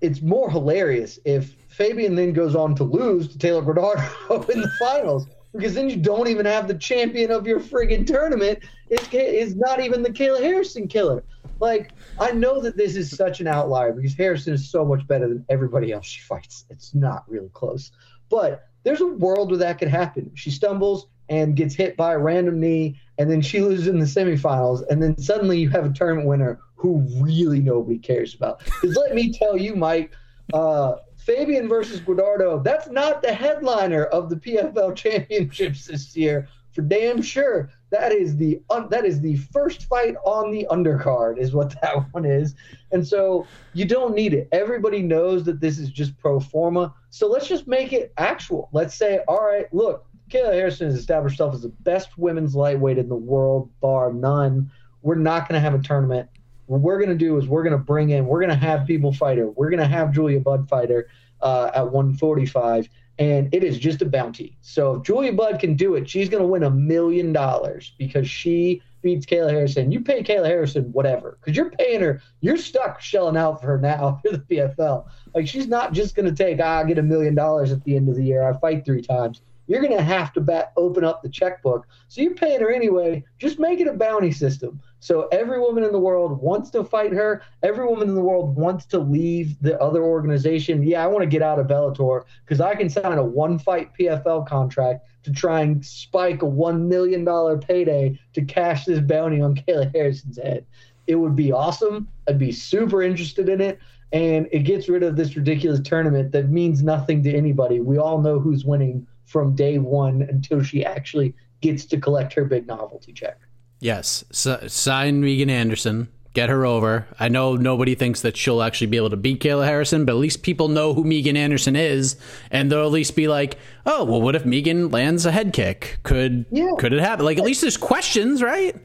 it's 0.01 0.21
more 0.21 0.51
hilarious 0.51 1.19
if 1.25 1.55
Fabian 1.69 2.15
then 2.15 2.33
goes 2.33 2.55
on 2.55 2.75
to 2.77 2.85
lose 2.85 3.29
to 3.29 3.39
Taylor 3.39 3.63
Guardado 3.63 4.49
in 4.51 4.61
the 4.61 4.71
finals 4.79 5.27
because 5.53 5.75
then 5.75 5.89
you 5.89 5.97
don't 5.97 6.29
even 6.29 6.47
have 6.47 6.67
the 6.67 6.75
champion 6.75 7.31
of 7.31 7.47
your 7.47 7.61
friggin' 7.61 8.07
tournament. 8.07 8.59
It's, 8.91 9.09
it's 9.13 9.55
not 9.55 9.81
even 9.81 10.03
the 10.03 10.11
Kayla 10.11 10.41
Harrison 10.41 10.89
killer. 10.89 11.23
Like, 11.61 11.93
I 12.19 12.33
know 12.33 12.61
that 12.61 12.77
this 12.77 12.97
is 12.97 13.17
such 13.17 13.41
an 13.41 13.47
outlier 13.47 13.93
because 13.93 14.15
Harrison 14.15 14.53
is 14.55 14.69
so 14.69 14.85
much 14.85 15.07
better 15.07 15.29
than 15.29 15.45
everybody 15.49 15.93
else 15.93 16.07
she 16.07 16.21
fights. 16.21 16.65
It's 16.71 16.95
not 16.95 17.25
really 17.29 17.51
close. 17.51 17.93
But 18.29 18.67
there's 18.83 19.01
a 19.01 19.07
world 19.07 19.51
where 19.51 19.59
that 19.59 19.79
could 19.79 19.89
happen. 19.89 20.33
She 20.35 20.51
stumbles 20.51 21.07
and 21.29 21.57
gets 21.57 21.75
hit 21.75 21.97
by 21.97 22.13
a 22.13 22.19
random 22.19 22.61
knee, 22.61 23.01
and 23.19 23.31
then 23.31 23.41
she 23.41 23.61
loses 23.61 23.87
in 23.87 23.99
the 23.99 24.07
semifinals, 24.07 24.83
and 24.89 25.03
then 25.03 25.17
suddenly 25.19 25.59
you 25.59 25.71
have 25.71 25.87
a 25.87 25.93
tournament 25.93 26.27
winner 26.27 26.61
who 26.77 27.01
really 27.21 27.61
nobody 27.61 27.99
cares 27.99 28.35
about. 28.35 28.63
Because 28.65 28.97
let 28.97 29.15
me 29.15 29.33
tell 29.33 29.57
you, 29.57 29.75
Mike, 29.75 30.13
uh, 30.53 30.97
Fabian 31.17 31.69
versus 31.69 32.01
Guardado, 32.01 32.63
that's 32.63 32.89
not 32.89 33.23
the 33.23 33.33
headliner 33.33 34.05
of 34.05 34.29
the 34.29 34.37
PFL 34.37 34.95
championships 34.97 35.87
this 35.87 36.15
year, 36.15 36.49
for 36.73 36.83
damn 36.83 37.23
sure. 37.23 37.71
That 37.91 38.13
is 38.13 38.37
the 38.37 38.61
uh, 38.71 38.89
that 38.89 39.05
is 39.05 39.21
the 39.21 39.37
first 39.37 39.85
fight 39.85 40.17
on 40.27 40.51
the 40.51 40.67
undercard, 40.71 41.39
is 41.39 41.55
what 41.55 41.81
that 41.83 42.05
one 42.13 42.25
is. 42.25 42.55
And 42.93 43.07
so 43.07 43.47
you 43.73 43.87
don't 43.87 44.15
need 44.15 44.35
it. 44.35 44.49
Everybody 44.53 45.01
knows 45.01 45.45
that 45.45 45.61
this 45.61 45.79
is 45.79 45.91
just 45.91 46.19
pro 46.19 46.41
forma. 46.41 46.93
So 47.09 47.29
let's 47.29 47.49
just 47.49 47.67
make 47.67 47.93
it 47.93 48.13
actual. 48.19 48.69
Let's 48.73 48.95
say, 48.95 49.21
all 49.29 49.41
right, 49.41 49.73
look, 49.73 50.07
Kayla 50.35 50.53
Harrison 50.53 50.91
has 50.91 50.99
established 50.99 51.35
herself 51.35 51.55
as 51.55 51.63
the 51.63 51.69
best 51.69 52.19
women's 52.19 52.57
lightweight 52.57 52.99
in 52.99 53.09
the 53.09 53.15
world, 53.15 53.71
bar 53.81 54.13
none. 54.13 54.69
We're 55.03 55.15
not 55.15 55.49
going 55.49 55.55
to 55.55 55.61
have 55.61 55.75
a 55.75 55.83
tournament. 55.83 56.29
What 56.67 56.81
we're 56.81 56.99
going 56.99 57.11
to 57.11 57.15
do 57.15 57.37
is 57.37 57.47
we're 57.47 57.63
going 57.63 57.77
to 57.77 57.79
bring 57.79 58.11
in, 58.11 58.27
we're 58.27 58.41
going 58.41 58.51
to 58.51 58.57
have 58.57 58.85
people 58.87 59.13
fight 59.13 59.39
her. 59.39 59.49
We're 59.49 59.71
going 59.71 59.83
to 59.83 59.87
have 59.87 60.13
Julia 60.13 60.41
Budd 60.41 60.69
fight 60.69 60.91
her 60.91 61.07
uh, 61.41 61.71
at 61.73 61.85
145, 61.85 62.89
and 63.21 63.55
it 63.55 63.63
is 63.63 63.79
just 63.79 64.03
a 64.03 64.07
bounty. 64.07 64.57
So 64.61 64.95
if 64.95 65.05
Julia 65.05 65.33
Budd 65.33 65.61
can 65.61 65.77
do 65.77 65.95
it, 65.95 66.09
she's 66.09 66.29
going 66.29 66.43
to 66.43 66.49
win 66.49 66.65
a 66.65 66.71
million 66.71 67.33
dollars 67.33 67.95
because 67.97 68.29
she 68.29 68.83
beats 69.03 69.27
Kayla 69.27 69.51
Harrison. 69.51 69.93
You 69.93 70.01
pay 70.01 70.25
Kayla 70.25 70.47
Harrison 70.47 70.91
whatever 70.91 71.39
because 71.41 71.57
you're 71.57 71.71
paying 71.71 72.01
her. 72.01 72.21
You're 72.41 72.57
stuck 72.57 73.01
shelling 73.01 73.37
out 73.37 73.61
for 73.61 73.69
her 73.69 73.79
now 73.79 74.21
for 74.25 74.37
the 74.37 74.39
PFL. 74.39 75.07
Like 75.33 75.47
she's 75.47 75.69
not 75.69 75.93
just 75.93 76.17
going 76.17 76.27
to 76.27 76.35
take, 76.35 76.59
ah, 76.61 76.79
I 76.79 76.85
get 76.85 76.99
a 76.99 77.03
million 77.03 77.37
dollars 77.37 77.71
at 77.71 77.85
the 77.85 77.95
end 77.95 78.09
of 78.09 78.17
the 78.17 78.25
year. 78.25 78.43
I 78.43 78.59
fight 78.59 78.85
three 78.85 79.03
times 79.03 79.41
you're 79.67 79.81
going 79.81 79.97
to 79.97 80.03
have 80.03 80.33
to 80.35 80.41
bat, 80.41 80.73
open 80.77 81.05
up 81.05 81.23
the 81.23 81.29
checkbook. 81.29 81.87
So 82.09 82.21
you're 82.21 82.35
paying 82.35 82.61
her 82.61 82.73
anyway. 82.73 83.25
Just 83.39 83.59
make 83.59 83.81
it 83.81 83.87
a 83.87 83.93
bounty 83.93 84.33
system. 84.33 84.81
So 85.01 85.29
every 85.33 85.61
woman 85.61 85.85
in 85.85 85.93
the 85.93 85.99
world 85.99 86.41
wants 86.41 86.71
to 86.71 86.85
fight 86.85 87.13
her. 87.13 87.43
Every 87.63 87.87
woman 87.87 88.09
in 88.09 88.15
the 88.15 88.23
world 88.23 88.57
wants 88.57 88.87
to 88.87 88.99
leave 88.99 89.61
the 89.61 89.81
other 89.81 90.03
organization. 90.03 90.83
Yeah, 90.83 91.05
I 91.05 91.07
want 91.07 91.23
to 91.23 91.29
get 91.29 91.43
out 91.43 91.59
of 91.59 91.67
Bellator 91.67 92.25
because 92.45 92.61
I 92.61 92.75
can 92.75 92.89
sign 92.89 93.19
a 93.19 93.25
one 93.25 93.59
fight 93.59 93.91
PFL 93.99 94.47
contract 94.47 95.07
to 95.25 95.33
try 95.33 95.61
and 95.61 95.85
spike 95.85 96.43
a 96.43 96.47
$1 96.47 96.83
million 96.83 97.61
payday 97.61 98.19
to 98.35 98.43
cash 98.43 98.85
this 98.85 99.01
bounty 99.01 99.41
on 99.41 99.55
Kayla 99.55 99.95
Harrison's 99.95 100.39
head. 100.39 100.67
It 101.07 101.17
would 101.17 101.37
be 101.37 101.53
awesome. 101.53 102.09
I'd 102.29 102.39
be 102.39 102.53
super 102.53 103.03
interested 103.03 103.49
in 103.49 103.61
it. 103.61 103.79
And 104.13 104.49
it 104.53 104.61
gets 104.61 104.89
rid 104.89 105.03
of 105.03 105.17
this 105.17 105.35
ridiculous 105.35 105.81
tournament 105.81 106.31
that 106.33 106.49
means 106.49 106.83
nothing 106.83 107.23
to 107.25 107.35
anybody. 107.35 107.81
We 107.81 107.99
all 107.99 108.21
know 108.21 108.39
who's 108.39 108.65
winning 108.65 109.07
from 109.35 109.57
day 109.57 109.79
one 109.79 110.23
until 110.23 110.63
she 110.63 110.85
actually 110.85 111.35
gets 111.61 111.85
to 111.87 111.99
collect 111.99 112.33
her 112.33 112.45
big 112.45 112.69
novelty 112.69 113.13
check. 113.13 113.41
Yes, 113.81 114.23
sign 114.31 115.21
Megan 115.21 115.51
Anderson. 115.51 116.09
Get 116.35 116.51
her 116.51 116.65
over. 116.65 117.09
I 117.19 117.29
know 117.29 117.57
nobody 117.57 117.97
thinks 117.97 118.21
that 118.21 118.37
she'll 118.37 118.63
actually 118.63 118.87
be 118.87 118.97
able 118.97 119.11
to 119.11 119.17
beat 119.17 119.41
Kayla 119.41 119.65
Harrison, 119.65 120.05
but 120.05 120.13
at 120.13 120.19
least 120.19 120.45
people 120.45 120.69
know 120.69 120.95
who 120.95 121.03
Megan 121.03 121.37
Anderson 121.37 121.75
is, 121.75 122.17
and 122.53 122.71
they'll 122.71 122.87
at 122.87 122.93
least 122.93 123.17
be 123.17 123.27
like, 123.27 123.59
"Oh, 123.85 124.05
well, 124.05 124.23
what 124.23 124.37
if 124.37 124.47
Megan 124.47 124.91
lands 124.91 125.27
a 125.27 125.33
head 125.33 125.53
kick? 125.53 125.99
Could 126.05 126.47
yeah. 126.53 126.71
could 126.79 126.93
it 126.93 127.01
happen?" 127.01 127.25
Like 127.25 127.39
at 127.39 127.45
least 127.45 127.63
there's 127.63 127.77
questions, 127.77 128.41
right? 128.41 128.77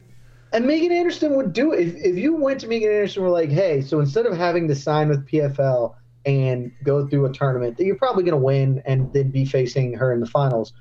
And 0.52 0.66
Megan 0.66 0.92
Anderson 0.92 1.36
would 1.36 1.54
do 1.54 1.74
it 1.74 1.88
if, 1.88 1.96
if 1.96 2.16
you 2.18 2.36
went 2.36 2.60
to 2.62 2.68
Megan 2.68 2.90
Anderson 2.90 3.22
and 3.22 3.32
were 3.32 3.40
like, 3.40 3.52
"Hey, 3.52 3.82
so 3.82 4.00
instead 4.00 4.26
of 4.26 4.36
having 4.36 4.68
to 4.68 4.74
sign 4.74 5.10
with 5.10 5.28
PFL, 5.28 5.94
and 6.30 6.72
go 6.84 7.08
through 7.08 7.26
a 7.26 7.34
tournament 7.34 7.78
that 7.78 7.86
you're 7.86 7.96
probably 7.96 8.24
going 8.24 8.40
to 8.40 8.46
win 8.46 8.82
and 8.86 9.12
then 9.14 9.30
be 9.30 9.46
facing 9.46 9.94
her 9.94 10.14
in 10.14 10.20
the 10.20 10.26
finals. 10.26 10.74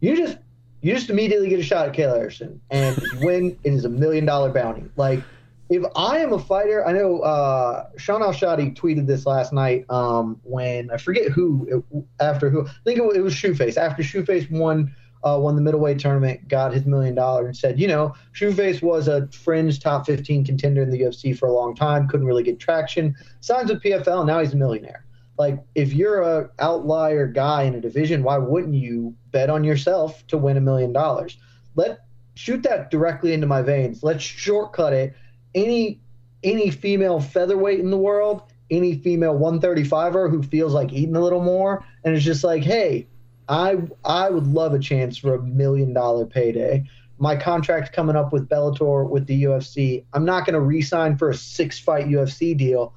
You 0.00 0.16
just 0.16 0.38
you 0.82 0.94
just 0.94 1.10
immediately 1.10 1.48
get 1.48 1.60
a 1.60 1.62
shot 1.62 1.88
at 1.88 1.94
Kayla 1.94 2.16
Harrison 2.16 2.60
and 2.70 2.96
you 2.96 3.10
win. 3.22 3.58
It 3.64 3.72
is 3.72 3.84
a 3.84 3.88
million 3.88 4.24
dollar 4.24 4.50
bounty. 4.50 4.84
Like 4.96 5.22
if 5.68 5.84
I 5.94 6.18
am 6.18 6.32
a 6.32 6.38
fighter, 6.38 6.86
I 6.86 6.92
know 6.92 7.20
uh, 7.20 7.86
Shaun 7.96 8.22
Al-Shatti 8.22 8.74
tweeted 8.76 9.06
this 9.06 9.24
last 9.24 9.52
night 9.52 9.84
um, 9.88 10.40
when 10.42 10.90
I 10.90 10.96
forget 10.96 11.30
who 11.30 11.84
it, 11.92 12.02
after 12.20 12.50
who 12.50 12.66
I 12.66 12.70
think 12.84 12.98
it, 12.98 13.16
it 13.16 13.20
was 13.20 13.34
Shoeface 13.34 13.76
after 13.76 14.02
Shoeface 14.02 14.50
won 14.50 14.94
uh, 15.22 15.38
won 15.40 15.54
the 15.54 15.62
middleweight 15.62 15.98
tournament, 15.98 16.48
got 16.48 16.72
his 16.72 16.86
million 16.86 17.14
dollar, 17.14 17.46
and 17.46 17.56
said, 17.56 17.78
you 17.78 17.86
know, 17.86 18.14
Shoeface 18.32 18.82
was 18.82 19.08
a 19.08 19.26
fringe 19.28 19.80
top 19.80 20.06
15 20.06 20.44
contender 20.44 20.82
in 20.82 20.90
the 20.90 21.00
UFC 21.00 21.36
for 21.36 21.46
a 21.46 21.52
long 21.52 21.74
time, 21.74 22.08
couldn't 22.08 22.26
really 22.26 22.42
get 22.42 22.58
traction. 22.58 23.14
Signs 23.40 23.70
with 23.70 23.82
PFL, 23.82 24.26
now 24.26 24.40
he's 24.40 24.54
a 24.54 24.56
millionaire. 24.56 25.04
Like, 25.38 25.58
if 25.74 25.92
you're 25.92 26.22
a 26.22 26.50
outlier 26.58 27.26
guy 27.26 27.62
in 27.62 27.74
a 27.74 27.80
division, 27.80 28.22
why 28.22 28.38
wouldn't 28.38 28.74
you 28.74 29.14
bet 29.30 29.50
on 29.50 29.64
yourself 29.64 30.26
to 30.28 30.36
win 30.36 30.56
a 30.56 30.60
million 30.60 30.92
dollars? 30.92 31.38
Let 31.76 32.00
shoot 32.34 32.62
that 32.62 32.90
directly 32.90 33.32
into 33.32 33.46
my 33.46 33.62
veins. 33.62 34.02
Let's 34.02 34.22
shortcut 34.22 34.92
it. 34.92 35.14
Any 35.54 36.00
any 36.42 36.70
female 36.70 37.20
featherweight 37.20 37.80
in 37.80 37.90
the 37.90 37.98
world, 37.98 38.42
any 38.70 38.98
female 38.98 39.38
135er 39.38 40.30
who 40.30 40.42
feels 40.42 40.72
like 40.72 40.92
eating 40.92 41.16
a 41.16 41.20
little 41.20 41.42
more, 41.42 41.84
and 42.04 42.14
it's 42.14 42.24
just 42.24 42.44
like, 42.44 42.62
hey, 42.62 43.06
I 43.50 43.78
I 44.04 44.30
would 44.30 44.46
love 44.46 44.72
a 44.72 44.78
chance 44.78 45.18
for 45.18 45.34
a 45.34 45.42
million 45.42 45.92
dollar 45.92 46.24
payday. 46.24 46.84
My 47.18 47.36
contract 47.36 47.92
coming 47.92 48.16
up 48.16 48.32
with 48.32 48.48
Bellator 48.48 49.06
with 49.10 49.26
the 49.26 49.42
UFC. 49.42 50.04
I'm 50.14 50.24
not 50.24 50.46
going 50.46 50.54
to 50.54 50.60
re-sign 50.60 51.18
for 51.18 51.28
a 51.28 51.34
six 51.34 51.78
fight 51.78 52.06
UFC 52.06 52.56
deal. 52.56 52.94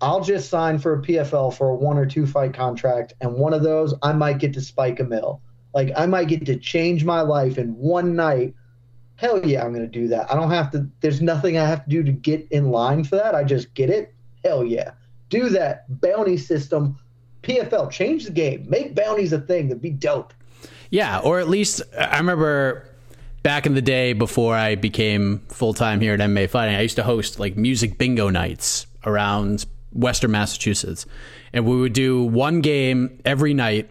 I'll 0.00 0.20
just 0.20 0.48
sign 0.48 0.78
for 0.78 0.92
a 0.92 1.02
PFL 1.02 1.56
for 1.56 1.70
a 1.70 1.74
one 1.74 1.96
or 1.96 2.06
two 2.06 2.26
fight 2.26 2.54
contract, 2.54 3.14
and 3.20 3.34
one 3.34 3.54
of 3.54 3.62
those 3.62 3.94
I 4.02 4.12
might 4.12 4.38
get 4.38 4.52
to 4.54 4.60
spike 4.60 5.00
a 5.00 5.04
mill. 5.04 5.40
Like 5.74 5.90
I 5.96 6.06
might 6.06 6.28
get 6.28 6.44
to 6.46 6.56
change 6.56 7.04
my 7.04 7.22
life 7.22 7.56
in 7.56 7.74
one 7.74 8.14
night. 8.14 8.54
Hell 9.16 9.44
yeah, 9.44 9.64
I'm 9.64 9.72
going 9.72 9.90
to 9.90 10.00
do 10.00 10.06
that. 10.08 10.30
I 10.30 10.34
don't 10.36 10.50
have 10.50 10.70
to. 10.72 10.86
There's 11.00 11.22
nothing 11.22 11.56
I 11.56 11.66
have 11.66 11.84
to 11.84 11.90
do 11.90 12.02
to 12.04 12.12
get 12.12 12.46
in 12.50 12.70
line 12.70 13.04
for 13.04 13.16
that. 13.16 13.34
I 13.34 13.42
just 13.42 13.72
get 13.72 13.88
it. 13.88 14.14
Hell 14.44 14.64
yeah, 14.64 14.92
do 15.30 15.48
that 15.48 15.86
bounty 16.00 16.36
system 16.36 16.98
PFL, 17.42 17.90
change 17.90 18.24
the 18.24 18.30
game, 18.30 18.66
make 18.68 18.94
bounties 18.94 19.32
a 19.32 19.40
thing. 19.40 19.68
That'd 19.68 19.82
be 19.82 19.90
dope. 19.90 20.34
Yeah, 20.90 21.18
or 21.18 21.38
at 21.38 21.48
least 21.48 21.82
I 21.98 22.18
remember 22.18 22.88
back 23.42 23.66
in 23.66 23.74
the 23.74 23.82
day 23.82 24.12
before 24.12 24.54
I 24.54 24.74
became 24.74 25.40
full 25.48 25.74
time 25.74 26.00
here 26.00 26.14
at 26.14 26.20
MMA 26.20 26.48
Fighting, 26.50 26.74
I 26.74 26.82
used 26.82 26.96
to 26.96 27.02
host 27.02 27.38
like 27.38 27.56
music 27.56 27.98
bingo 27.98 28.30
nights 28.30 28.86
around 29.04 29.66
Western 29.92 30.30
Massachusetts, 30.30 31.06
and 31.52 31.66
we 31.66 31.76
would 31.76 31.92
do 31.92 32.24
one 32.24 32.60
game 32.60 33.20
every 33.24 33.54
night 33.54 33.90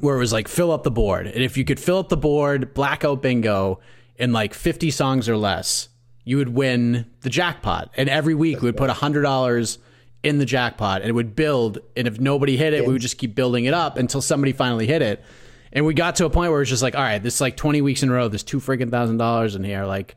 where 0.00 0.16
it 0.16 0.18
was 0.18 0.32
like 0.32 0.48
fill 0.48 0.70
up 0.70 0.82
the 0.82 0.90
board, 0.90 1.26
and 1.26 1.42
if 1.42 1.56
you 1.56 1.64
could 1.64 1.80
fill 1.80 1.98
up 1.98 2.08
the 2.08 2.16
board, 2.16 2.74
blackout 2.74 3.22
bingo 3.22 3.80
in 4.16 4.32
like 4.32 4.54
fifty 4.54 4.90
songs 4.90 5.28
or 5.28 5.36
less, 5.36 5.88
you 6.24 6.36
would 6.36 6.50
win 6.50 7.06
the 7.22 7.30
jackpot. 7.30 7.90
And 7.96 8.08
every 8.08 8.34
week 8.34 8.60
we 8.60 8.68
would 8.68 8.76
put 8.76 8.90
hundred 8.90 9.22
dollars 9.22 9.78
in 10.22 10.38
the 10.38 10.44
jackpot 10.44 11.00
and 11.02 11.08
it 11.08 11.12
would 11.12 11.36
build. 11.36 11.78
And 11.96 12.08
if 12.08 12.18
nobody 12.20 12.56
hit 12.56 12.72
it, 12.72 12.86
we 12.86 12.92
would 12.92 13.02
just 13.02 13.18
keep 13.18 13.34
building 13.34 13.64
it 13.64 13.74
up 13.74 13.96
until 13.96 14.20
somebody 14.20 14.52
finally 14.52 14.86
hit 14.86 15.02
it. 15.02 15.24
And 15.72 15.84
we 15.84 15.94
got 15.94 16.16
to 16.16 16.24
a 16.24 16.30
point 16.30 16.50
where 16.50 16.60
it's 16.62 16.70
just 16.70 16.82
like, 16.82 16.94
all 16.94 17.02
right, 17.02 17.22
this 17.22 17.36
is 17.36 17.40
like 17.40 17.56
20 17.56 17.82
weeks 17.82 18.02
in 18.02 18.08
a 18.08 18.12
row. 18.12 18.28
There's 18.28 18.42
two 18.42 18.58
freaking 18.58 18.90
thousand 18.90 19.18
dollars 19.18 19.54
in 19.54 19.64
here. 19.64 19.84
Like, 19.84 20.16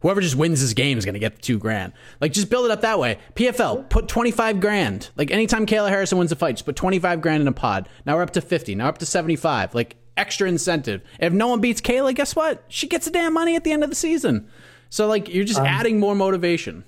whoever 0.00 0.20
just 0.20 0.36
wins 0.36 0.60
this 0.60 0.74
game 0.74 0.98
is 0.98 1.06
going 1.06 1.14
to 1.14 1.20
get 1.20 1.36
the 1.36 1.40
two 1.40 1.58
grand. 1.58 1.94
Like, 2.20 2.32
just 2.32 2.50
build 2.50 2.66
it 2.66 2.70
up 2.70 2.82
that 2.82 2.98
way. 2.98 3.18
PFL, 3.34 3.88
put 3.88 4.08
25 4.08 4.60
grand. 4.60 5.08
Like, 5.16 5.30
anytime 5.30 5.64
Kayla 5.64 5.88
Harrison 5.88 6.18
wins 6.18 6.32
a 6.32 6.36
fight, 6.36 6.56
just 6.56 6.66
put 6.66 6.76
25 6.76 7.22
grand 7.22 7.40
in 7.40 7.48
a 7.48 7.52
pod. 7.52 7.88
Now 8.04 8.16
we're 8.16 8.22
up 8.22 8.32
to 8.32 8.42
50. 8.42 8.74
Now 8.74 8.88
up 8.88 8.98
to 8.98 9.06
75. 9.06 9.74
Like, 9.74 9.96
extra 10.16 10.48
incentive. 10.48 11.02
If 11.18 11.32
no 11.32 11.48
one 11.48 11.60
beats 11.60 11.80
Kayla, 11.80 12.14
guess 12.14 12.36
what? 12.36 12.64
She 12.68 12.86
gets 12.86 13.06
the 13.06 13.10
damn 13.10 13.32
money 13.32 13.56
at 13.56 13.64
the 13.64 13.72
end 13.72 13.82
of 13.82 13.88
the 13.88 13.96
season. 13.96 14.48
So, 14.90 15.06
like, 15.06 15.32
you're 15.32 15.44
just 15.44 15.60
um, 15.60 15.66
adding 15.66 15.98
more 15.98 16.14
motivation. 16.14 16.84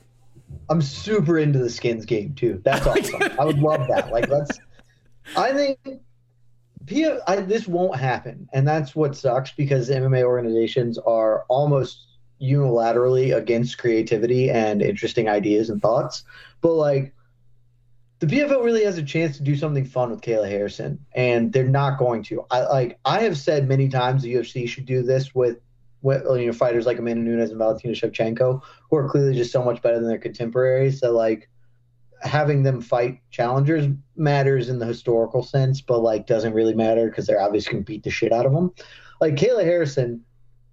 I'm 0.69 0.83
super 0.83 1.39
into 1.39 1.59
the 1.59 1.71
skins 1.71 2.05
game 2.05 2.35
too. 2.35 2.61
That's 2.65 2.87
awesome. 2.87 3.23
I 3.39 3.45
would 3.45 3.59
love 3.59 3.87
that. 3.89 4.11
Like 4.11 4.29
let's. 4.29 4.59
I 5.37 5.53
think 5.53 5.79
Pia, 6.87 7.21
I, 7.27 7.37
this 7.37 7.67
won't 7.67 7.99
happen, 7.99 8.49
and 8.53 8.67
that's 8.67 8.95
what 8.95 9.17
sucks 9.17 9.51
because 9.53 9.91
MMA 9.91 10.23
organizations 10.23 10.99
are 10.99 11.45
almost 11.49 12.07
unilaterally 12.41 13.37
against 13.37 13.79
creativity 13.79 14.51
and 14.51 14.83
interesting 14.83 15.29
ideas 15.29 15.69
and 15.69 15.83
thoughts. 15.83 16.23
But 16.61 16.75
like, 16.75 17.13
the 18.21 18.27
PFL 18.27 18.65
really 18.65 18.85
has 18.85 18.99
a 18.99 19.03
chance 19.03 19.37
to 19.37 19.43
do 19.43 19.57
something 19.57 19.85
fun 19.85 20.11
with 20.11 20.21
Kayla 20.21 20.49
Harrison, 20.49 21.05
and 21.13 21.53
they're 21.53 21.69
not 21.69 21.99
going 21.99 22.23
to. 22.25 22.47
I 22.51 22.61
like 22.63 22.99
I 23.05 23.23
have 23.23 23.37
said 23.37 23.69
many 23.69 23.89
times 23.89 24.23
the 24.23 24.35
UFC 24.35 24.69
should 24.69 24.87
do 24.87 25.03
this 25.03 25.35
with 25.35 25.59
you 26.03 26.47
know, 26.47 26.53
fighters 26.53 26.87
like 26.87 26.99
Amanda 26.99 27.23
Nunes 27.23 27.51
and 27.51 27.59
Valentina 27.59 27.95
Shevchenko, 27.95 28.63
who 28.91 28.97
are 28.97 29.09
clearly 29.09 29.35
just 29.35 29.53
so 29.53 29.63
much 29.63 29.83
better 29.83 29.99
than 29.99 30.09
their 30.09 30.19
contemporaries. 30.19 31.01
So 31.01 31.13
like 31.13 31.49
having 32.23 32.63
them 32.63 32.81
fight 32.81 33.21
challengers 33.31 33.89
matters 34.17 34.69
in 34.69 34.79
the 34.79 34.87
historical 34.87 35.43
sense, 35.43 35.81
but 35.81 36.01
like 36.01 36.27
doesn't 36.27 36.55
really 36.55 36.75
matter 36.75 37.09
because 37.09 37.27
they're 37.27 37.41
obviously 37.41 37.73
going 37.73 37.85
to 37.85 37.93
beat 37.93 38.03
the 38.03 38.11
shit 38.11 38.33
out 38.33 38.47
of 38.47 38.53
them. 38.53 38.73
Like 39.21 39.35
Kayla 39.35 39.65
Harrison, 39.65 40.23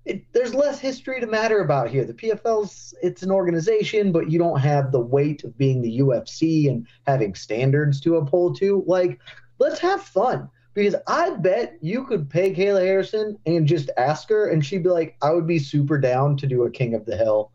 it, 0.05 0.25
there's 0.33 0.53
less 0.53 0.79
history 0.79 1.19
to 1.21 1.27
matter 1.27 1.59
about 1.59 1.89
here. 1.89 2.05
The 2.05 2.13
PFL's 2.13 2.93
it's 3.01 3.23
an 3.23 3.31
organization, 3.31 4.11
but 4.11 4.29
you 4.29 4.37
don't 4.37 4.59
have 4.59 4.91
the 4.91 4.99
weight 4.99 5.43
of 5.43 5.57
being 5.57 5.81
the 5.81 5.99
UFC 5.99 6.67
and 6.67 6.87
having 7.07 7.35
standards 7.35 8.01
to 8.01 8.17
uphold 8.17 8.57
to. 8.59 8.83
Like, 8.85 9.19
let's 9.59 9.79
have 9.79 10.01
fun 10.01 10.49
because 10.73 10.95
I 11.07 11.31
bet 11.31 11.77
you 11.81 12.05
could 12.05 12.29
pay 12.29 12.53
Kayla 12.53 12.81
Harrison 12.81 13.37
and 13.45 13.67
just 13.67 13.89
ask 13.97 14.29
her, 14.29 14.47
and 14.47 14.65
she'd 14.65 14.83
be 14.83 14.89
like, 14.89 15.15
"I 15.21 15.31
would 15.33 15.47
be 15.47 15.59
super 15.59 15.97
down 15.97 16.37
to 16.37 16.47
do 16.47 16.63
a 16.63 16.71
King 16.71 16.93
of 16.93 17.05
the 17.05 17.17
Hill 17.17 17.51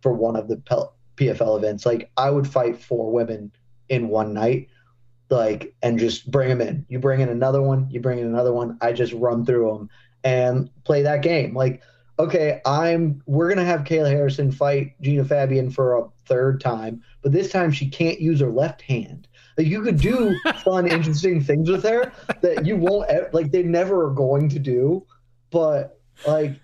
for 0.00 0.12
one 0.12 0.36
of 0.36 0.48
the 0.48 0.56
PFL 1.16 1.56
events. 1.56 1.86
Like, 1.86 2.10
I 2.16 2.30
would 2.30 2.46
fight 2.46 2.76
four 2.76 3.10
women 3.10 3.52
in 3.88 4.08
one 4.08 4.34
night." 4.34 4.68
Like 5.30 5.74
and 5.82 5.98
just 5.98 6.30
bring 6.30 6.48
them 6.48 6.62
in. 6.62 6.86
You 6.88 6.98
bring 6.98 7.20
in 7.20 7.28
another 7.28 7.60
one. 7.60 7.86
You 7.90 8.00
bring 8.00 8.18
in 8.18 8.26
another 8.26 8.52
one. 8.52 8.78
I 8.80 8.94
just 8.94 9.12
run 9.12 9.44
through 9.44 9.70
them 9.70 9.90
and 10.24 10.70
play 10.84 11.02
that 11.02 11.22
game. 11.22 11.54
Like, 11.54 11.82
okay, 12.18 12.60
I'm 12.64 13.22
we're 13.26 13.48
gonna 13.48 13.64
have 13.64 13.84
Kayla 13.84 14.10
Harrison 14.10 14.50
fight 14.50 15.00
Genah 15.02 15.28
Fabian 15.28 15.70
for 15.70 15.96
a 15.96 16.08
third 16.26 16.60
time, 16.60 17.02
but 17.22 17.32
this 17.32 17.50
time 17.50 17.70
she 17.70 17.88
can't 17.88 18.20
use 18.20 18.40
her 18.40 18.50
left 18.50 18.82
hand. 18.82 19.28
Like 19.58 19.66
you 19.66 19.82
could 19.82 20.00
do 20.00 20.38
fun, 20.64 20.86
interesting 20.86 21.42
things 21.42 21.68
with 21.68 21.82
her 21.82 22.12
that 22.40 22.64
you 22.64 22.76
won't 22.76 23.10
like. 23.34 23.50
They 23.50 23.64
never 23.64 24.06
are 24.06 24.14
going 24.14 24.48
to 24.50 24.58
do, 24.60 25.04
but 25.50 26.00
like 26.26 26.54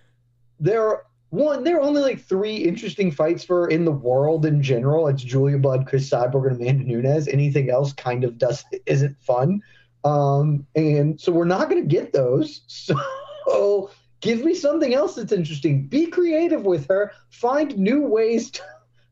there 0.61 0.87
are 0.87 1.07
one, 1.31 1.65
there 1.65 1.79
are 1.79 1.83
only 1.83 2.01
like 2.01 2.25
three 2.25 2.57
interesting 2.57 3.11
fights 3.11 3.45
for 3.45 3.69
in 3.69 3.85
the 3.85 3.93
world 3.93 4.47
in 4.47 4.63
general. 4.63 5.09
It's 5.09 5.25
Julia 5.25 5.59
Budd, 5.59 5.89
Cris 5.89 6.09
Cyborg, 6.09 6.47
and 6.47 6.61
Amanda 6.61 6.85
Nunes. 6.85 7.27
Anything 7.27 7.69
else 7.69 7.93
kind 7.93 8.23
of 8.23 8.39
does 8.39 8.65
isn't 8.87 9.19
fun. 9.21 9.61
Um, 10.05 10.65
and 10.77 11.21
so 11.21 11.33
we're 11.33 11.45
not 11.45 11.69
going 11.69 11.83
to 11.83 11.89
get 11.89 12.13
those. 12.13 12.93
So 13.47 13.91
give 14.23 14.43
me 14.43 14.55
something 14.55 14.95
else 14.95 15.17
that's 15.17 15.31
interesting. 15.31 15.87
Be 15.87 16.07
creative 16.07 16.65
with 16.65 16.89
her. 16.89 17.13
Find 17.29 17.77
new 17.77 18.01
ways 18.01 18.51
to, 18.53 18.63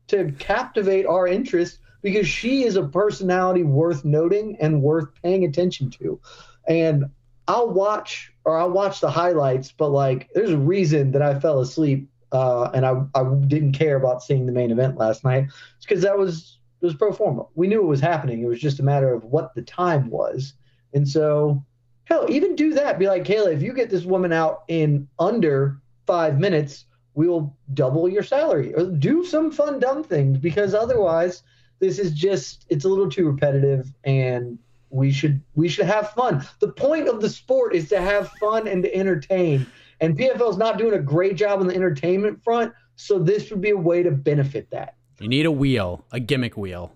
to 0.07 0.31
captivate 0.39 1.05
our 1.05 1.27
interest 1.27 1.77
because 2.03 2.27
she 2.27 2.63
is 2.63 2.75
a 2.75 2.83
personality 2.83 3.63
worth 3.63 4.05
noting 4.05 4.57
and 4.59 4.81
worth 4.83 5.07
paying 5.23 5.43
attention 5.43 5.89
to. 5.89 6.19
And 6.67 7.05
I'll 7.47 7.71
watch 7.71 8.31
or 8.45 8.57
I'll 8.57 8.69
watch 8.69 8.99
the 9.01 9.09
highlights, 9.09 9.71
but 9.71 9.89
like 9.89 10.29
there's 10.35 10.51
a 10.51 10.57
reason 10.57 11.11
that 11.13 11.23
I 11.23 11.39
fell 11.39 11.59
asleep 11.59 12.07
uh, 12.31 12.69
and 12.73 12.85
I, 12.85 13.01
I 13.15 13.23
didn't 13.47 13.73
care 13.73 13.95
about 13.95 14.21
seeing 14.21 14.45
the 14.45 14.51
main 14.51 14.69
event 14.69 14.97
last 14.97 15.23
night. 15.23 15.45
It's 15.77 15.85
because 15.85 16.03
that 16.03 16.17
was 16.17 16.59
it 16.81 16.85
was 16.85 16.95
pro 16.95 17.11
forma. 17.11 17.45
We 17.55 17.67
knew 17.67 17.81
it 17.81 17.87
was 17.87 18.01
happening. 18.01 18.43
It 18.43 18.47
was 18.47 18.59
just 18.59 18.79
a 18.79 18.83
matter 18.83 19.13
of 19.13 19.23
what 19.23 19.55
the 19.55 19.61
time 19.63 20.09
was. 20.09 20.53
And 20.93 21.07
so 21.07 21.63
Hell, 22.05 22.25
even 22.29 22.55
do 22.55 22.73
that. 22.73 22.99
Be 22.99 23.07
like, 23.07 23.23
Kayla, 23.23 23.53
if 23.53 23.61
you 23.61 23.73
get 23.73 23.89
this 23.89 24.03
woman 24.03 24.33
out 24.33 24.63
in 24.67 25.07
under 25.19 25.79
five 26.05 26.37
minutes, 26.39 26.85
we 27.13 27.27
will 27.27 27.55
double 27.73 28.09
your 28.09 28.23
salary. 28.23 28.73
Or 28.73 28.85
do 28.85 29.23
some 29.23 29.51
fun, 29.51 29.79
dumb 29.79 30.03
things 30.03 30.37
because 30.37 30.73
otherwise, 30.73 31.43
this 31.83 31.99
is 31.99 32.13
just 32.13 32.65
it's 32.69 32.85
a 32.85 32.89
little 32.89 33.09
too 33.09 33.27
repetitive 33.27 33.91
and 34.05 34.57
we 34.89 35.11
should 35.11 35.41
we 35.55 35.67
should 35.67 35.85
have 35.85 36.11
fun. 36.11 36.45
The 36.59 36.69
point 36.69 37.09
of 37.09 37.19
the 37.19 37.29
sport 37.29 37.75
is 37.75 37.89
to 37.89 37.99
have 37.99 38.31
fun 38.39 38.67
and 38.67 38.83
to 38.83 38.95
entertain. 38.95 39.67
And 39.99 40.17
PFL 40.17 40.51
is 40.51 40.57
not 40.57 40.77
doing 40.77 40.93
a 40.93 40.99
great 40.99 41.35
job 41.35 41.59
on 41.59 41.67
the 41.67 41.75
entertainment 41.75 42.43
front, 42.43 42.73
so 42.95 43.19
this 43.19 43.49
would 43.49 43.61
be 43.61 43.71
a 43.71 43.77
way 43.77 44.03
to 44.03 44.11
benefit 44.11 44.69
that. 44.71 44.95
You 45.19 45.27
need 45.27 45.45
a 45.45 45.51
wheel, 45.51 46.05
a 46.11 46.19
gimmick 46.19 46.57
wheel. 46.57 46.93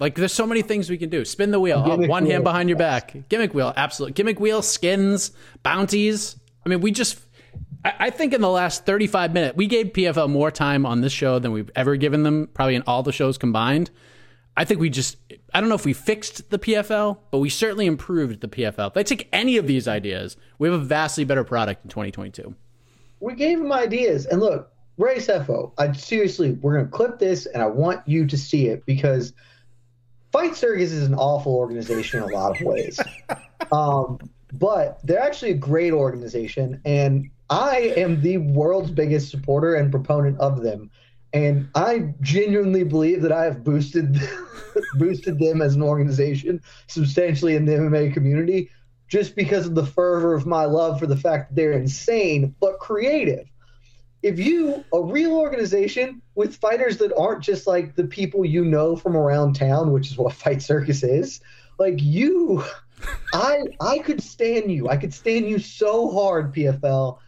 Like 0.00 0.16
there's 0.16 0.32
so 0.32 0.46
many 0.46 0.62
things 0.62 0.90
we 0.90 0.98
can 0.98 1.10
do. 1.10 1.24
Spin 1.24 1.50
the 1.50 1.60
wheel. 1.60 1.82
Oh, 1.84 1.96
one 1.96 2.24
wheel. 2.24 2.32
hand 2.32 2.44
behind 2.44 2.68
your 2.68 2.78
back. 2.78 3.28
Gimmick 3.28 3.54
wheel. 3.54 3.72
Absolutely. 3.76 4.14
Gimmick 4.14 4.40
wheel. 4.40 4.62
Skins. 4.62 5.30
Bounties. 5.62 6.36
I 6.66 6.68
mean, 6.68 6.80
we 6.80 6.90
just. 6.90 7.20
I, 7.84 7.94
I 8.00 8.10
think 8.10 8.32
in 8.32 8.40
the 8.40 8.50
last 8.50 8.84
35 8.84 9.32
minutes, 9.32 9.56
we 9.56 9.66
gave 9.66 9.88
PFL 9.88 10.28
more 10.28 10.50
time 10.50 10.84
on 10.86 11.00
this 11.00 11.12
show 11.12 11.38
than 11.38 11.52
we've 11.52 11.70
ever 11.76 11.96
given 11.96 12.24
them, 12.24 12.48
probably 12.52 12.74
in 12.74 12.82
all 12.86 13.02
the 13.02 13.12
shows 13.12 13.38
combined. 13.38 13.90
I 14.56 14.64
think 14.64 14.80
we 14.80 14.90
just. 14.90 15.16
I 15.52 15.60
don't 15.60 15.68
know 15.68 15.74
if 15.74 15.84
we 15.84 15.92
fixed 15.92 16.50
the 16.50 16.58
PFL, 16.58 17.18
but 17.30 17.38
we 17.38 17.48
certainly 17.48 17.86
improved 17.86 18.40
the 18.40 18.48
PFL. 18.48 18.90
If 18.90 18.96
I 18.96 19.02
take 19.02 19.28
any 19.32 19.56
of 19.56 19.66
these 19.66 19.88
ideas, 19.88 20.36
we 20.58 20.68
have 20.68 20.80
a 20.80 20.84
vastly 20.84 21.24
better 21.24 21.44
product 21.44 21.84
in 21.84 21.90
2022. 21.90 22.54
We 23.20 23.34
gave 23.34 23.58
them 23.58 23.72
ideas, 23.72 24.26
and 24.26 24.40
look, 24.40 24.72
Ray 24.96 25.16
Sefo. 25.16 25.72
I 25.78 25.92
seriously, 25.92 26.52
we're 26.52 26.76
gonna 26.76 26.88
clip 26.88 27.18
this, 27.18 27.46
and 27.46 27.62
I 27.62 27.66
want 27.66 28.06
you 28.06 28.26
to 28.26 28.36
see 28.36 28.68
it 28.68 28.84
because 28.86 29.32
Fight 30.30 30.56
Circus 30.56 30.92
is 30.92 31.06
an 31.06 31.14
awful 31.14 31.54
organization 31.54 32.22
in 32.22 32.30
a 32.30 32.32
lot 32.32 32.60
of 32.60 32.66
ways. 32.66 33.00
um, 33.72 34.18
but 34.52 35.00
they're 35.04 35.22
actually 35.22 35.52
a 35.52 35.56
great 35.56 35.92
organization, 35.92 36.80
and 36.84 37.30
I 37.50 37.92
am 37.96 38.20
the 38.20 38.38
world's 38.38 38.90
biggest 38.90 39.30
supporter 39.30 39.74
and 39.74 39.90
proponent 39.90 40.38
of 40.38 40.62
them. 40.62 40.90
And 41.34 41.68
I 41.74 42.14
genuinely 42.20 42.84
believe 42.84 43.20
that 43.22 43.32
I 43.32 43.44
have 43.44 43.64
boosted 43.64 44.16
boosted 44.94 45.38
them 45.38 45.60
as 45.60 45.74
an 45.74 45.82
organization 45.82 46.62
substantially 46.86 47.56
in 47.56 47.66
the 47.66 47.72
MMA 47.72 48.14
community 48.14 48.70
just 49.08 49.34
because 49.34 49.66
of 49.66 49.74
the 49.74 49.84
fervor 49.84 50.34
of 50.34 50.46
my 50.46 50.64
love 50.64 50.98
for 50.98 51.06
the 51.06 51.16
fact 51.16 51.50
that 51.50 51.56
they're 51.56 51.72
insane 51.72 52.54
but 52.60 52.78
creative. 52.78 53.50
If 54.22 54.38
you 54.38 54.84
a 54.92 55.02
real 55.02 55.32
organization 55.32 56.22
with 56.36 56.56
fighters 56.56 56.98
that 56.98 57.12
aren't 57.18 57.42
just 57.42 57.66
like 57.66 57.96
the 57.96 58.04
people 58.04 58.44
you 58.44 58.64
know 58.64 58.94
from 58.94 59.16
around 59.16 59.54
town 59.54 59.92
which 59.92 60.10
is 60.10 60.16
what 60.16 60.32
fight 60.44 60.62
circus 60.62 61.02
is 61.02 61.40
like 61.80 62.00
you 62.00 62.62
i 63.34 63.58
i 63.80 63.98
could 63.98 64.22
stand 64.22 64.70
you. 64.70 64.88
I 64.88 64.96
could 64.96 65.12
stand 65.12 65.48
you 65.48 65.58
so 65.58 66.12
hard 66.12 66.54
pfl 66.54 67.18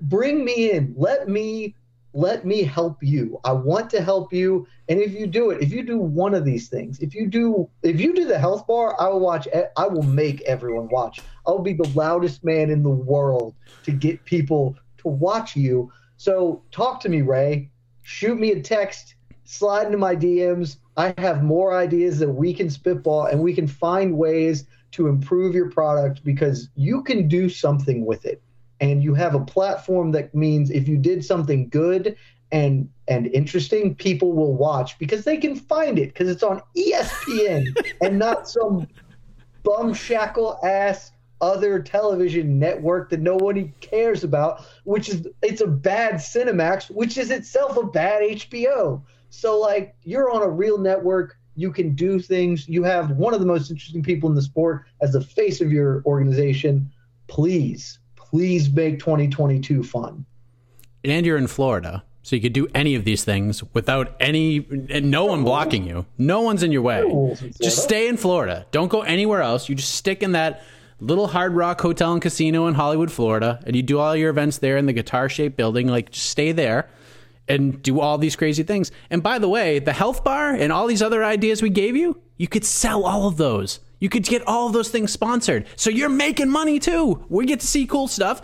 bring 0.00 0.44
me 0.44 0.70
in. 0.70 0.94
Let 0.96 1.28
me 1.28 1.74
let 2.14 2.46
me 2.46 2.62
help 2.62 3.02
you 3.02 3.38
i 3.44 3.52
want 3.52 3.90
to 3.90 4.00
help 4.00 4.32
you 4.32 4.66
and 4.88 4.98
if 4.98 5.12
you 5.12 5.26
do 5.26 5.50
it 5.50 5.62
if 5.62 5.70
you 5.70 5.82
do 5.82 5.98
one 5.98 6.34
of 6.34 6.44
these 6.44 6.68
things 6.68 6.98
if 7.00 7.14
you 7.14 7.26
do 7.26 7.68
if 7.82 8.00
you 8.00 8.14
do 8.14 8.24
the 8.24 8.38
health 8.38 8.66
bar 8.66 8.96
i 9.00 9.06
will 9.06 9.20
watch 9.20 9.46
i 9.76 9.86
will 9.86 10.02
make 10.02 10.40
everyone 10.42 10.88
watch 10.88 11.22
i'll 11.46 11.58
be 11.58 11.74
the 11.74 11.88
loudest 11.88 12.42
man 12.42 12.70
in 12.70 12.82
the 12.82 12.88
world 12.88 13.54
to 13.82 13.92
get 13.92 14.24
people 14.24 14.74
to 14.96 15.08
watch 15.08 15.54
you 15.54 15.90
so 16.18 16.64
talk 16.72 17.00
to 17.00 17.08
me, 17.08 17.22
Ray. 17.22 17.70
Shoot 18.02 18.38
me 18.40 18.50
a 18.50 18.60
text, 18.60 19.14
slide 19.44 19.86
into 19.86 19.98
my 19.98 20.16
DMs. 20.16 20.78
I 20.96 21.14
have 21.16 21.44
more 21.44 21.74
ideas 21.74 22.18
that 22.18 22.28
we 22.28 22.52
can 22.52 22.68
spitball 22.68 23.26
and 23.26 23.40
we 23.40 23.54
can 23.54 23.68
find 23.68 24.18
ways 24.18 24.64
to 24.92 25.06
improve 25.06 25.54
your 25.54 25.70
product 25.70 26.24
because 26.24 26.70
you 26.74 27.04
can 27.04 27.28
do 27.28 27.48
something 27.48 28.04
with 28.04 28.26
it. 28.26 28.42
And 28.80 29.02
you 29.02 29.14
have 29.14 29.34
a 29.34 29.40
platform 29.40 30.12
that 30.12 30.34
means 30.34 30.70
if 30.70 30.86
you 30.86 30.96
did 30.96 31.24
something 31.24 31.68
good 31.68 32.16
and 32.52 32.88
and 33.08 33.26
interesting, 33.26 33.94
people 33.94 34.32
will 34.32 34.54
watch 34.54 34.98
because 34.98 35.24
they 35.24 35.36
can 35.36 35.56
find 35.56 35.98
it 35.98 36.08
because 36.08 36.28
it's 36.28 36.42
on 36.42 36.62
ESPN 36.76 37.66
and 38.02 38.18
not 38.18 38.48
some 38.48 38.86
bumshackle 39.64 40.62
ass 40.64 41.12
other 41.40 41.80
television 41.80 42.58
network 42.58 43.10
that 43.10 43.20
nobody 43.20 43.72
cares 43.80 44.24
about, 44.24 44.64
which 44.84 45.08
is 45.08 45.26
it's 45.42 45.60
a 45.60 45.66
bad 45.66 46.14
Cinemax, 46.14 46.90
which 46.90 47.18
is 47.18 47.30
itself 47.30 47.76
a 47.76 47.84
bad 47.84 48.22
HBO. 48.22 49.02
So 49.30 49.58
like 49.58 49.94
you're 50.02 50.30
on 50.30 50.42
a 50.42 50.48
real 50.48 50.78
network, 50.78 51.36
you 51.54 51.72
can 51.72 51.94
do 51.94 52.18
things. 52.20 52.68
You 52.68 52.82
have 52.84 53.10
one 53.12 53.34
of 53.34 53.40
the 53.40 53.46
most 53.46 53.70
interesting 53.70 54.02
people 54.02 54.28
in 54.28 54.34
the 54.34 54.42
sport 54.42 54.84
as 55.00 55.12
the 55.12 55.20
face 55.20 55.60
of 55.60 55.72
your 55.72 56.02
organization. 56.06 56.90
Please, 57.26 57.97
please 58.30 58.70
make 58.70 58.98
2022 58.98 59.82
fun. 59.82 60.24
And 61.04 61.24
you're 61.24 61.38
in 61.38 61.46
Florida. 61.46 62.04
So 62.22 62.36
you 62.36 62.42
could 62.42 62.52
do 62.52 62.68
any 62.74 62.94
of 62.94 63.04
these 63.04 63.24
things 63.24 63.62
without 63.72 64.14
any 64.20 64.60
no 64.60 65.24
one 65.24 65.44
blocking 65.44 65.86
you. 65.86 66.04
No 66.18 66.42
one's 66.42 66.62
in 66.62 66.72
your 66.72 66.82
way. 66.82 67.02
Just 67.62 67.82
stay 67.82 68.06
in 68.06 68.18
Florida. 68.18 68.66
Don't 68.70 68.88
go 68.88 69.00
anywhere 69.00 69.40
else. 69.40 69.68
You 69.68 69.74
just 69.74 69.94
stick 69.94 70.22
in 70.22 70.32
that 70.32 70.62
little 71.00 71.28
Hard 71.28 71.54
Rock 71.54 71.80
Hotel 71.80 72.12
and 72.12 72.20
Casino 72.20 72.66
in 72.66 72.74
Hollywood, 72.74 73.10
Florida, 73.10 73.60
and 73.64 73.74
you 73.74 73.82
do 73.82 73.98
all 73.98 74.14
your 74.14 74.28
events 74.28 74.58
there 74.58 74.76
in 74.76 74.84
the 74.84 74.92
guitar 74.92 75.28
shaped 75.28 75.56
building. 75.56 75.88
Like, 75.88 76.10
just 76.10 76.28
stay 76.28 76.52
there 76.52 76.90
and 77.48 77.82
do 77.82 78.00
all 78.00 78.18
these 78.18 78.36
crazy 78.36 78.62
things. 78.62 78.92
And 79.08 79.22
by 79.22 79.38
the 79.38 79.48
way, 79.48 79.78
the 79.78 79.94
health 79.94 80.22
bar 80.22 80.50
and 80.50 80.70
all 80.70 80.86
these 80.86 81.00
other 81.00 81.24
ideas 81.24 81.62
we 81.62 81.70
gave 81.70 81.96
you, 81.96 82.20
you 82.36 82.46
could 82.46 82.64
sell 82.64 83.06
all 83.06 83.26
of 83.26 83.38
those. 83.38 83.80
You 84.00 84.08
could 84.08 84.24
get 84.24 84.46
all 84.46 84.66
of 84.66 84.72
those 84.72 84.90
things 84.90 85.12
sponsored. 85.12 85.66
So 85.76 85.90
you're 85.90 86.08
making 86.08 86.50
money 86.50 86.78
too. 86.78 87.24
We 87.28 87.46
get 87.46 87.60
to 87.60 87.66
see 87.66 87.86
cool 87.86 88.08
stuff. 88.08 88.42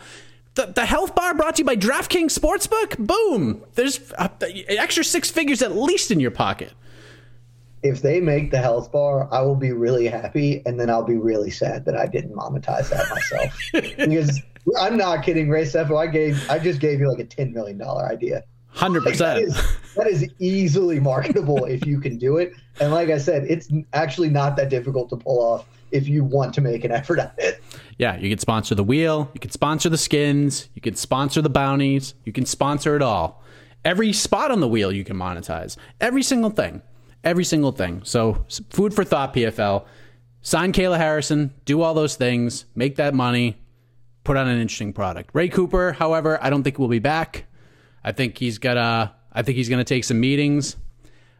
The, 0.55 0.66
the 0.66 0.86
health 0.86 1.14
bar 1.14 1.34
brought 1.34 1.57
to 1.57 1.62
you 1.62 1.64
by 1.64 1.76
DraftKings 1.76 2.38
Sportsbook. 2.38 2.98
Boom. 2.98 3.64
There's 3.74 4.12
uh, 4.18 4.28
extra 4.68 5.05
six 5.05 5.30
figures 5.30 5.62
at 5.62 5.74
least 5.76 6.11
in 6.11 6.20
your 6.20 6.30
pocket 6.30 6.72
if 7.84 8.00
they 8.00 8.18
make 8.18 8.50
the 8.50 8.59
health 8.59 8.90
bar, 8.90 9.28
I 9.30 9.42
will 9.42 9.55
be 9.55 9.72
really 9.72 10.07
happy, 10.07 10.62
and 10.64 10.80
then 10.80 10.88
I'll 10.88 11.05
be 11.05 11.18
really 11.18 11.50
sad 11.50 11.84
that 11.84 11.94
I 11.94 12.07
didn't 12.07 12.34
monetize 12.34 12.88
that 12.88 13.11
myself. 13.11 13.59
because 13.98 14.40
I'm 14.80 14.96
not 14.96 15.22
kidding, 15.22 15.50
Ray 15.50 15.64
Sefo. 15.64 15.98
I 15.98 16.07
gave, 16.07 16.48
I 16.50 16.59
just 16.59 16.80
gave 16.80 16.98
you 16.98 17.11
like 17.11 17.18
a 17.18 17.26
ten 17.26 17.52
million 17.52 17.76
dollar 17.76 18.07
idea. 18.07 18.42
Hundred 18.75 19.05
percent. 19.05 19.55
That 19.95 20.09
is 20.09 20.29
easily 20.41 20.99
marketable 20.99 21.64
if 21.66 21.87
you 21.87 22.01
can 22.01 22.18
do 22.18 22.39
it. 22.39 22.53
And 22.81 22.93
like 22.93 23.11
I 23.11 23.18
said, 23.18 23.45
it's 23.45 23.68
actually 23.93 24.29
not 24.29 24.57
that 24.57 24.68
difficult 24.68 25.09
to 25.11 25.16
pull 25.16 25.41
off 25.41 25.66
if 25.93 26.09
you 26.09 26.25
want 26.25 26.53
to 26.55 26.61
make 26.61 26.85
an 26.85 26.91
effort 26.91 27.20
at 27.20 27.35
it. 27.39 27.62
Yeah, 27.99 28.16
you 28.16 28.29
can 28.29 28.41
sponsor 28.41 28.75
the 28.75 28.83
wheel, 28.83 29.31
you 29.33 29.39
can 29.39 29.53
sponsor 29.53 29.89
the 29.89 29.97
skins, 29.97 30.68
you 30.75 30.83
can 30.83 30.97
sponsor 30.97 31.41
the 31.41 31.49
bounties, 31.49 32.14
you 32.25 32.33
can 32.33 32.45
sponsor 32.45 32.97
it 32.97 33.03
all. 33.03 33.45
Every 33.85 34.12
spot 34.12 34.51
on 34.51 34.59
the 34.59 34.66
wheel 34.66 34.91
you 34.91 35.05
can 35.05 35.16
monetize. 35.16 35.77
Every 36.01 36.25
single 36.25 36.51
thing. 36.51 36.83
Every 37.22 37.45
single 37.45 37.70
thing. 37.70 38.01
So, 38.05 38.45
food 38.70 38.93
for 38.93 39.05
thought, 39.05 39.33
PFL. 39.35 39.87
Sign 40.43 40.72
Kayla 40.72 40.99
Harrison, 40.99 41.55
do 41.64 41.81
all 41.81 41.95
those 41.95 42.16
things, 42.16 42.66
make 42.75 42.97
that 42.97 43.14
money, 43.14 43.57
put 44.25 44.37
on 44.37 44.49
an 44.49 44.61
interesting 44.61 44.93
product. 44.93 45.31
Ray 45.33 45.49
Cooper, 45.49 45.93
however, 45.93 46.39
I 46.43 46.51
don't 46.51 46.62
think 46.62 46.79
will 46.79 46.89
be 46.89 46.99
back. 46.99 47.47
I 48.05 48.12
think 48.12 48.38
he's 48.38 48.59
gonna 48.59 49.14
I 49.32 49.42
think 49.42 49.57
he's 49.57 49.68
gonna 49.68 49.84
take 49.84 50.05
some 50.05 50.20
meetings. 50.20 50.76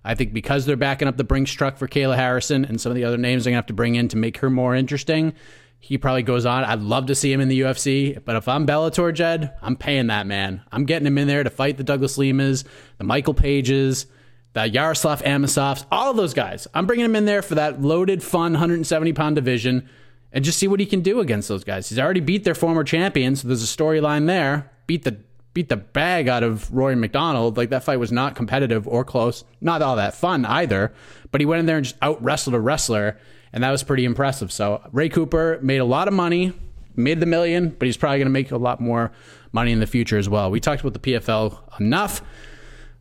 I 0.05 0.15
think 0.15 0.33
because 0.33 0.67
they're 0.67 0.77
backing 0.77 1.09
up 1.09 1.17
the 1.17 1.25
Brinks 1.25 1.53
truck 1.53 1.77
for 1.77 1.89
Kayla 1.89 2.17
Harrison 2.17 2.65
and 2.65 2.81
some 2.81 2.91
of 2.91 2.97
the 2.97 3.05
other 3.05 3.17
names 3.17 3.45
they're 3.45 3.53
gonna 3.53 3.59
have 3.59 3.67
to 3.67 3.73
bring 3.75 3.95
in 3.95 4.09
to 4.09 4.17
make 4.17 4.39
her 4.39 4.51
more 4.51 4.75
interesting, 4.75 5.35
he 5.79 5.99
probably 5.99 6.23
goes 6.23 6.47
on. 6.47 6.65
I'd 6.65 6.81
love 6.81 7.07
to 7.07 7.15
see 7.15 7.33
him 7.33 7.41
in 7.41 7.49
the 7.49 7.61
UFC, 7.61 8.23
but 8.25 8.37
if 8.37 8.49
I'm 8.49 8.67
Bellator, 8.67 9.13
Jed, 9.13 9.55
I'm 9.63 9.77
paying 9.77 10.09
that 10.09 10.27
man. 10.27 10.63
I'm 10.73 10.85
getting 10.85 11.07
him 11.07 11.19
in 11.19 11.29
there 11.29 11.45
to 11.45 11.51
fight 11.51 11.77
the 11.77 11.85
Douglas 11.85 12.17
Limas, 12.17 12.65
the 12.99 13.05
Michael 13.05 13.35
Pages, 13.35 14.07
the 14.55 14.69
Yaroslav 14.69 15.23
Amosovs, 15.23 15.85
all 15.91 16.11
of 16.11 16.17
those 16.17 16.35
guys. 16.35 16.67
I'm 16.75 16.87
bringing 16.87 17.05
him 17.05 17.17
in 17.17 17.25
there 17.25 17.43
for 17.43 17.57
that 17.57 17.83
loaded, 17.83 18.23
fun 18.23 18.53
170 18.53 19.13
pound 19.13 19.37
division 19.37 19.89
and 20.35 20.45
just 20.45 20.59
see 20.59 20.67
what 20.67 20.81
he 20.81 20.87
can 20.87 21.01
do 21.01 21.21
against 21.21 21.49
those 21.49 21.65
guys. 21.65 21.89
He's 21.89 21.99
already 21.99 22.21
beat 22.21 22.43
their 22.43 22.57
former 22.57 22.83
champions, 22.83 23.41
so 23.41 23.49
there's 23.49 23.63
a 23.63 23.67
storyline 23.67 24.27
there. 24.27 24.71
Beat 24.87 25.05
the 25.05 25.19
beat 25.55 25.69
the 25.69 25.77
bag 25.77 26.29
out 26.29 26.43
of 26.43 26.71
Rory 26.73 26.97
MacDonald. 26.97 27.57
Like 27.57 27.71
that 27.71 27.85
fight 27.85 27.99
was 27.99 28.13
not 28.13 28.37
competitive 28.37 28.87
or 28.87 29.05
close, 29.05 29.45
not 29.61 29.81
all 29.81 29.97
that 29.97 30.15
fun 30.15 30.45
either. 30.45 30.93
But 31.31 31.41
he 31.41 31.47
went 31.47 31.61
in 31.61 31.67
there 31.67 31.77
and 31.77 31.85
just 31.85 31.97
out 32.03 32.23
wrestled 32.23 32.55
a 32.55 32.61
wrestler 32.61 33.19
and 33.55 33.63
that 33.63 33.71
was 33.71 33.85
pretty 33.85 34.05
impressive. 34.05 34.53
So 34.53 34.83
Ray 34.91 35.09
Cooper 35.09 35.61
made 35.63 35.79
a 35.79 35.85
lot 35.85 36.09
of 36.09 36.15
money, 36.15 36.53
made 36.97 37.21
the 37.21 37.27
million, 37.27 37.71
but 37.71 37.87
he's 37.87 37.97
probably 37.97 38.19
going 38.19 38.27
to 38.27 38.33
make 38.33 38.51
a 38.51 38.57
lot 38.57 38.81
more 38.81 39.13
money 39.53 39.71
in 39.71 39.79
the 39.79 39.87
future 39.87 40.19
as 40.19 40.29
well. 40.29 40.51
We 40.51 40.59
talked 40.59 40.81
about 40.81 40.93
the 40.93 40.99
PFL 40.99 41.81
enough. 41.81 42.21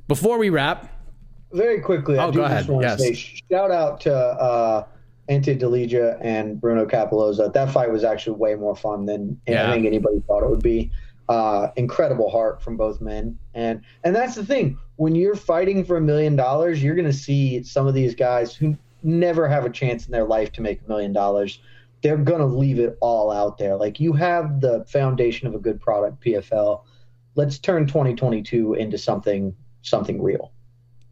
Before 0.08 0.38
we 0.38 0.52
wrap, 0.52 0.90
very 1.52 1.82
quickly, 1.82 2.20
oh, 2.20 2.28
I 2.28 2.32
do 2.32 2.38
go 2.38 2.44
just 2.44 2.52
ahead. 2.52 2.68
want 2.68 2.84
yes. 2.84 3.00
say 3.00 3.14
shout 3.14 3.72
out 3.72 4.02
to 4.02 4.16
uh, 4.16 4.86
Ante 5.28 5.56
Delija 5.58 6.20
and 6.22 6.62
Bruno 6.62 6.86
Cappelozza. 6.86 7.52
That 7.52 7.72
fight 7.72 7.92
was 7.92 8.04
actually 8.04 8.38
way 8.38 8.54
more 8.54 8.76
fun 8.76 9.08
than 9.08 9.42
Yeah. 9.48 9.70
I 9.70 9.74
think 9.74 9.88
anybody 9.88 10.22
thought 10.28 10.44
it 10.44 10.50
would 10.52 10.62
be. 10.62 10.92
Uh, 11.30 11.70
incredible 11.78 12.30
heart 12.30 12.62
from 12.62 12.76
both 12.76 13.00
men, 13.00 13.38
and 13.54 13.82
and 14.04 14.14
that's 14.14 14.36
the 14.36 14.46
thing. 14.46 14.78
When 14.98 15.16
you're 15.16 15.36
fighting 15.36 15.86
for 15.86 15.96
a 15.96 16.02
million 16.02 16.36
dollars, 16.36 16.84
you're 16.84 16.96
going 16.96 17.08
to 17.08 17.14
see 17.14 17.64
some 17.64 17.88
of 17.88 17.94
these 17.94 18.14
guys 18.14 18.54
who 18.54 18.78
never 19.04 19.48
have 19.48 19.64
a 19.64 19.70
chance 19.70 20.06
in 20.06 20.12
their 20.12 20.26
life 20.26 20.52
to 20.54 20.62
make 20.62 20.82
a 20.86 20.88
million 20.90 21.14
dollars. 21.14 21.60
They're 22.02 22.18
going 22.18 22.42
to 22.42 22.46
leave 22.46 22.78
it 22.78 22.98
all 23.00 23.32
out 23.32 23.58
there. 23.58 23.78
Like 23.78 24.02
you 24.02 24.12
have 24.14 24.60
the 24.60 24.84
foundation 24.90 25.48
of 25.48 25.56
a 25.56 25.60
good 25.60 25.80
product, 25.80 26.22
PFL. 26.22 26.82
Let's 27.36 27.58
turn 27.58 27.88
2022 27.88 28.74
into 28.74 28.98
something 28.98 29.56
something 29.82 30.22
real. 30.22 30.52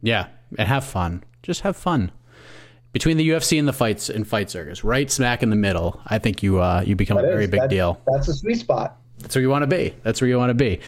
Yeah, 0.02 0.26
and 0.58 0.68
have 0.68 0.84
fun. 0.84 1.24
Just 1.42 1.62
have 1.62 1.74
fun. 1.76 2.12
Between 2.92 3.16
the 3.16 3.26
UFC 3.30 3.58
and 3.58 3.66
the 3.66 3.72
fights 3.72 4.10
and 4.10 4.28
fight 4.28 4.50
circus, 4.50 4.84
right 4.84 5.10
smack 5.10 5.42
in 5.42 5.48
the 5.48 5.56
middle, 5.56 6.02
I 6.06 6.18
think 6.18 6.42
you 6.42 6.60
uh, 6.60 6.82
you 6.86 6.96
become 6.96 7.16
That 7.16 7.24
a 7.24 7.28
very 7.28 7.44
is- 7.44 7.50
big 7.50 7.60
that- 7.60 7.70
deal. 7.70 7.98
That's 8.12 8.28
a 8.28 8.34
sweet 8.34 8.58
spot. 8.58 8.98
That's 9.22 9.34
where 9.34 9.42
you 9.42 9.48
want 9.48 9.62
to 9.62 9.66
be. 9.66 9.94
That's 10.02 10.20
where 10.20 10.28
you 10.28 10.36
want 10.36 10.50
to 10.50 10.54
be. 10.54 10.80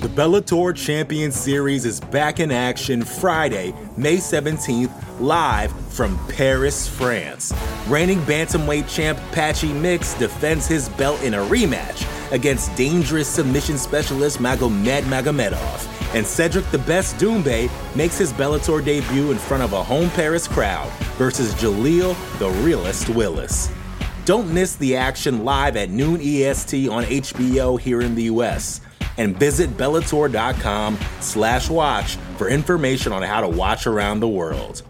The 0.00 0.08
Bellator 0.08 0.74
Champion 0.74 1.32
Series 1.32 1.84
is 1.84 2.00
back 2.00 2.38
in 2.38 2.52
action 2.52 3.02
Friday, 3.02 3.74
May 3.96 4.18
17th, 4.18 5.20
live 5.20 5.72
from 5.92 6.18
Paris, 6.28 6.86
France. 6.86 7.52
Reigning 7.88 8.20
bantamweight 8.20 8.88
champ 8.88 9.18
Patchy 9.32 9.72
Mix 9.72 10.14
defends 10.14 10.66
his 10.66 10.88
belt 10.90 11.20
in 11.22 11.34
a 11.34 11.38
rematch 11.38 12.06
against 12.32 12.74
dangerous 12.76 13.28
submission 13.28 13.78
specialist 13.78 14.38
Magomed 14.38 15.02
Magomedov. 15.02 16.14
And 16.14 16.24
Cedric 16.24 16.70
the 16.70 16.78
Best 16.78 17.16
Doumbé 17.16 17.68
makes 17.96 18.16
his 18.16 18.32
Bellator 18.32 18.84
debut 18.84 19.32
in 19.32 19.38
front 19.38 19.62
of 19.62 19.72
a 19.72 19.82
home 19.82 20.08
Paris 20.10 20.46
crowd 20.46 20.90
versus 21.18 21.52
Jaleel 21.54 22.14
the 22.38 22.50
Realist 22.62 23.08
Willis. 23.08 23.70
Don't 24.26 24.52
miss 24.52 24.74
the 24.74 24.96
action 24.96 25.44
live 25.44 25.76
at 25.76 25.88
noon 25.88 26.20
EST 26.20 26.88
on 26.88 27.04
HBO 27.04 27.78
here 27.78 28.00
in 28.00 28.16
the 28.16 28.24
US. 28.24 28.80
And 29.18 29.38
visit 29.38 29.70
Bellator.com 29.76 30.98
slash 31.20 31.70
watch 31.70 32.16
for 32.36 32.48
information 32.48 33.12
on 33.12 33.22
how 33.22 33.40
to 33.40 33.48
watch 33.48 33.86
around 33.86 34.18
the 34.18 34.26
world. 34.26 34.82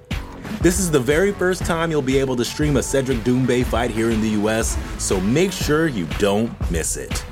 This 0.62 0.80
is 0.80 0.90
the 0.90 0.98
very 0.98 1.32
first 1.32 1.66
time 1.66 1.90
you'll 1.90 2.00
be 2.00 2.18
able 2.18 2.34
to 2.36 2.46
stream 2.46 2.78
a 2.78 2.82
Cedric 2.82 3.18
Doumbé 3.18 3.62
fight 3.62 3.90
here 3.90 4.10
in 4.10 4.22
the 4.22 4.30
US, 4.40 4.78
so 4.98 5.20
make 5.20 5.52
sure 5.52 5.86
you 5.86 6.06
don't 6.18 6.50
miss 6.70 6.96
it. 6.96 7.22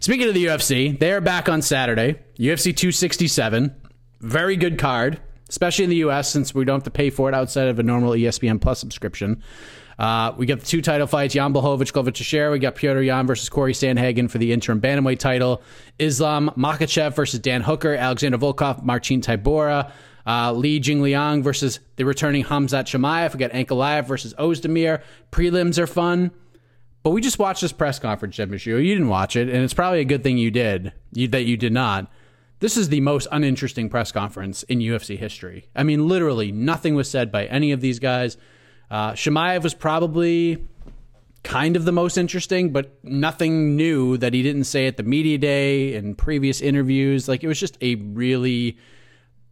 Speaking 0.00 0.26
of 0.26 0.34
the 0.34 0.46
UFC, 0.46 0.98
they 0.98 1.12
are 1.12 1.20
back 1.20 1.48
on 1.48 1.62
Saturday. 1.62 2.18
UFC 2.40 2.76
267. 2.76 3.72
Very 4.20 4.56
good 4.56 4.78
card, 4.80 5.20
especially 5.48 5.84
in 5.84 5.90
the 5.90 5.96
US 5.96 6.30
since 6.30 6.54
we 6.54 6.64
don't 6.64 6.76
have 6.76 6.84
to 6.84 6.90
pay 6.90 7.10
for 7.10 7.28
it 7.28 7.34
outside 7.34 7.68
of 7.68 7.78
a 7.78 7.82
normal 7.82 8.12
ESPN 8.12 8.60
Plus 8.60 8.78
subscription. 8.78 9.42
Uh, 9.98 10.32
we 10.36 10.46
got 10.46 10.60
the 10.60 10.66
two 10.66 10.82
title 10.82 11.06
fights: 11.06 11.34
Jan 11.34 11.52
Blachowicz, 11.52 11.92
Glover 11.92 12.10
Teixeira. 12.10 12.50
We 12.50 12.58
got 12.58 12.74
Piotr 12.74 13.00
Yan 13.00 13.26
versus 13.26 13.48
Cory 13.48 13.72
Sandhagen 13.72 14.28
for 14.28 14.38
the 14.38 14.52
interim 14.52 14.80
bantamweight 14.80 15.18
title. 15.18 15.62
Islam 15.98 16.50
Makhachev 16.56 17.14
versus 17.14 17.40
Dan 17.40 17.62
Hooker. 17.62 17.94
Alexander 17.94 18.38
Volkov, 18.38 18.82
Marcin 18.82 19.20
Tybura. 19.20 19.92
Uh, 20.26 20.52
Li 20.52 20.80
Jingliang 20.80 21.42
versus 21.42 21.80
the 21.96 22.04
returning 22.04 22.44
Khamzat 22.44 22.84
Chimaev. 22.84 23.34
We 23.34 23.38
got 23.38 23.50
Ankalaev 23.52 24.06
versus 24.06 24.32
Oezdemir. 24.34 25.02
Prelims 25.30 25.78
are 25.78 25.86
fun. 25.86 26.30
But 27.02 27.10
we 27.10 27.20
just 27.20 27.38
watched 27.38 27.60
this 27.60 27.72
press 27.72 27.98
conference, 27.98 28.34
Jed 28.34 28.50
Meshew. 28.50 28.82
You 28.82 28.94
didn't 28.94 29.08
watch 29.08 29.36
it, 29.36 29.50
and 29.50 29.62
it's 29.62 29.74
probably 29.74 30.00
a 30.00 30.06
good 30.06 30.22
thing 30.22 30.38
you 30.38 30.50
did, 30.50 30.94
you, 31.12 31.28
that 31.28 31.44
you 31.44 31.58
did 31.58 31.72
not. 31.72 32.10
This 32.60 32.76
is 32.76 32.88
the 32.88 33.00
most 33.00 33.26
uninteresting 33.30 33.88
press 33.88 34.12
conference 34.12 34.62
in 34.64 34.78
UFC 34.78 35.18
history. 35.18 35.68
I 35.74 35.82
mean, 35.82 36.08
literally, 36.08 36.52
nothing 36.52 36.94
was 36.94 37.10
said 37.10 37.30
by 37.30 37.46
any 37.46 37.72
of 37.72 37.80
these 37.80 37.98
guys. 37.98 38.36
Uh, 38.90 39.12
Chimaev 39.12 39.62
was 39.62 39.74
probably 39.74 40.66
kind 41.42 41.76
of 41.76 41.84
the 41.84 41.92
most 41.92 42.16
interesting, 42.16 42.70
but 42.72 42.98
nothing 43.04 43.76
new 43.76 44.16
that 44.16 44.32
he 44.32 44.42
didn't 44.42 44.64
say 44.64 44.86
at 44.86 44.96
the 44.96 45.02
media 45.02 45.36
day 45.36 45.94
and 45.94 46.16
previous 46.16 46.60
interviews. 46.60 47.28
Like, 47.28 47.44
it 47.44 47.48
was 47.48 47.60
just 47.60 47.76
a 47.80 47.96
really 47.96 48.78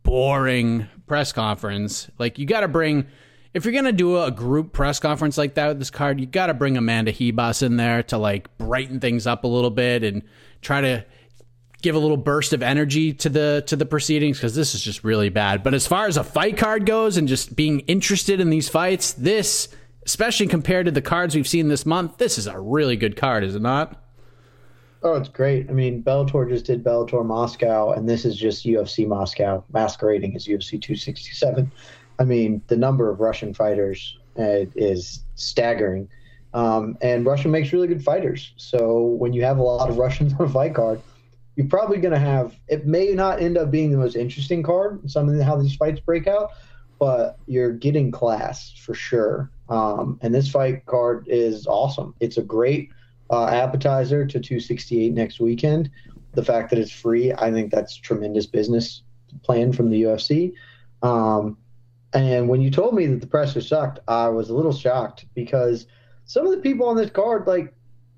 boring 0.02 0.86
press 1.06 1.32
conference. 1.32 2.10
Like, 2.18 2.38
you 2.38 2.46
got 2.46 2.60
to 2.60 2.68
bring 2.68 3.06
if 3.54 3.64
you're 3.64 3.74
gonna 3.74 3.92
do 3.92 4.22
a 4.22 4.30
group 4.30 4.72
press 4.72 4.98
conference 4.98 5.36
like 5.36 5.54
that 5.54 5.68
with 5.68 5.78
this 5.78 5.90
card, 5.90 6.18
you 6.18 6.26
got 6.26 6.46
to 6.46 6.54
bring 6.54 6.76
Amanda 6.76 7.12
Hebus 7.12 7.62
in 7.62 7.76
there 7.76 8.02
to 8.04 8.16
like 8.16 8.56
brighten 8.56 8.98
things 9.00 9.26
up 9.26 9.44
a 9.44 9.46
little 9.46 9.70
bit 9.70 10.02
and 10.02 10.22
try 10.62 10.80
to 10.80 11.04
give 11.82 11.96
a 11.96 11.98
little 11.98 12.16
burst 12.16 12.52
of 12.52 12.62
energy 12.62 13.12
to 13.12 13.28
the 13.28 13.64
to 13.66 13.76
the 13.76 13.84
proceedings 13.84 14.38
because 14.38 14.54
this 14.54 14.74
is 14.74 14.82
just 14.82 15.04
really 15.04 15.28
bad. 15.28 15.62
But 15.62 15.74
as 15.74 15.86
far 15.86 16.06
as 16.06 16.16
a 16.16 16.24
fight 16.24 16.56
card 16.56 16.86
goes 16.86 17.16
and 17.16 17.28
just 17.28 17.54
being 17.54 17.80
interested 17.80 18.40
in 18.40 18.50
these 18.50 18.68
fights, 18.68 19.12
this, 19.12 19.68
especially 20.06 20.46
compared 20.46 20.86
to 20.86 20.92
the 20.92 21.02
cards 21.02 21.34
we've 21.34 21.48
seen 21.48 21.68
this 21.68 21.84
month, 21.84 22.18
this 22.18 22.38
is 22.38 22.46
a 22.46 22.58
really 22.58 22.96
good 22.96 23.16
card, 23.16 23.44
is 23.44 23.54
it 23.54 23.62
not? 23.62 23.98
Oh, 25.04 25.14
it's 25.14 25.28
great. 25.28 25.68
I 25.68 25.72
mean, 25.72 26.00
Bellator 26.02 26.48
just 26.48 26.64
did 26.64 26.84
Bellator 26.84 27.26
Moscow, 27.26 27.90
and 27.90 28.08
this 28.08 28.24
is 28.24 28.36
just 28.36 28.64
UFC 28.64 29.06
Moscow 29.06 29.64
masquerading 29.72 30.36
as 30.36 30.46
UFC 30.46 30.80
267. 30.80 31.70
I 32.20 32.24
mean, 32.24 32.62
the 32.68 32.76
number 32.76 33.10
of 33.10 33.18
Russian 33.18 33.52
fighters 33.52 34.16
uh, 34.38 34.66
is 34.76 35.24
staggering. 35.34 36.08
Um, 36.54 36.96
and 37.00 37.26
Russia 37.26 37.48
makes 37.48 37.72
really 37.72 37.88
good 37.88 38.04
fighters. 38.04 38.52
So 38.56 39.00
when 39.02 39.32
you 39.32 39.42
have 39.42 39.58
a 39.58 39.62
lot 39.62 39.90
of 39.90 39.96
Russians 39.96 40.34
on 40.38 40.46
a 40.46 40.48
fight 40.48 40.74
card, 40.74 41.00
you're 41.56 41.68
probably 41.68 41.98
going 41.98 42.14
to 42.14 42.20
have. 42.20 42.54
It 42.68 42.86
may 42.86 43.12
not 43.12 43.40
end 43.40 43.58
up 43.58 43.70
being 43.70 43.90
the 43.90 43.98
most 43.98 44.16
interesting 44.16 44.62
card. 44.62 45.10
Some 45.10 45.28
of 45.28 45.36
the, 45.36 45.44
how 45.44 45.56
these 45.56 45.76
fights 45.76 46.00
break 46.00 46.26
out, 46.26 46.52
but 46.98 47.36
you're 47.46 47.72
getting 47.72 48.10
class 48.10 48.72
for 48.72 48.94
sure. 48.94 49.50
Um, 49.68 50.18
and 50.22 50.34
this 50.34 50.50
fight 50.50 50.86
card 50.86 51.26
is 51.28 51.66
awesome. 51.66 52.14
It's 52.20 52.38
a 52.38 52.42
great 52.42 52.90
uh, 53.30 53.46
appetizer 53.46 54.24
to 54.26 54.40
268 54.40 55.12
next 55.12 55.40
weekend. 55.40 55.90
The 56.32 56.44
fact 56.44 56.70
that 56.70 56.78
it's 56.78 56.92
free, 56.92 57.32
I 57.32 57.50
think 57.50 57.70
that's 57.70 57.96
tremendous 57.96 58.46
business 58.46 59.02
plan 59.42 59.72
from 59.72 59.90
the 59.90 60.02
UFC. 60.02 60.54
Um, 61.02 61.58
and 62.14 62.48
when 62.48 62.60
you 62.60 62.70
told 62.70 62.94
me 62.94 63.06
that 63.06 63.20
the 63.20 63.26
presser 63.26 63.60
sucked, 63.60 64.00
I 64.06 64.28
was 64.28 64.50
a 64.50 64.54
little 64.54 64.72
shocked 64.72 65.26
because 65.34 65.86
some 66.24 66.44
of 66.46 66.52
the 66.52 66.58
people 66.58 66.86
on 66.86 66.96
this 66.96 67.10
card, 67.10 67.46
like 67.46 67.74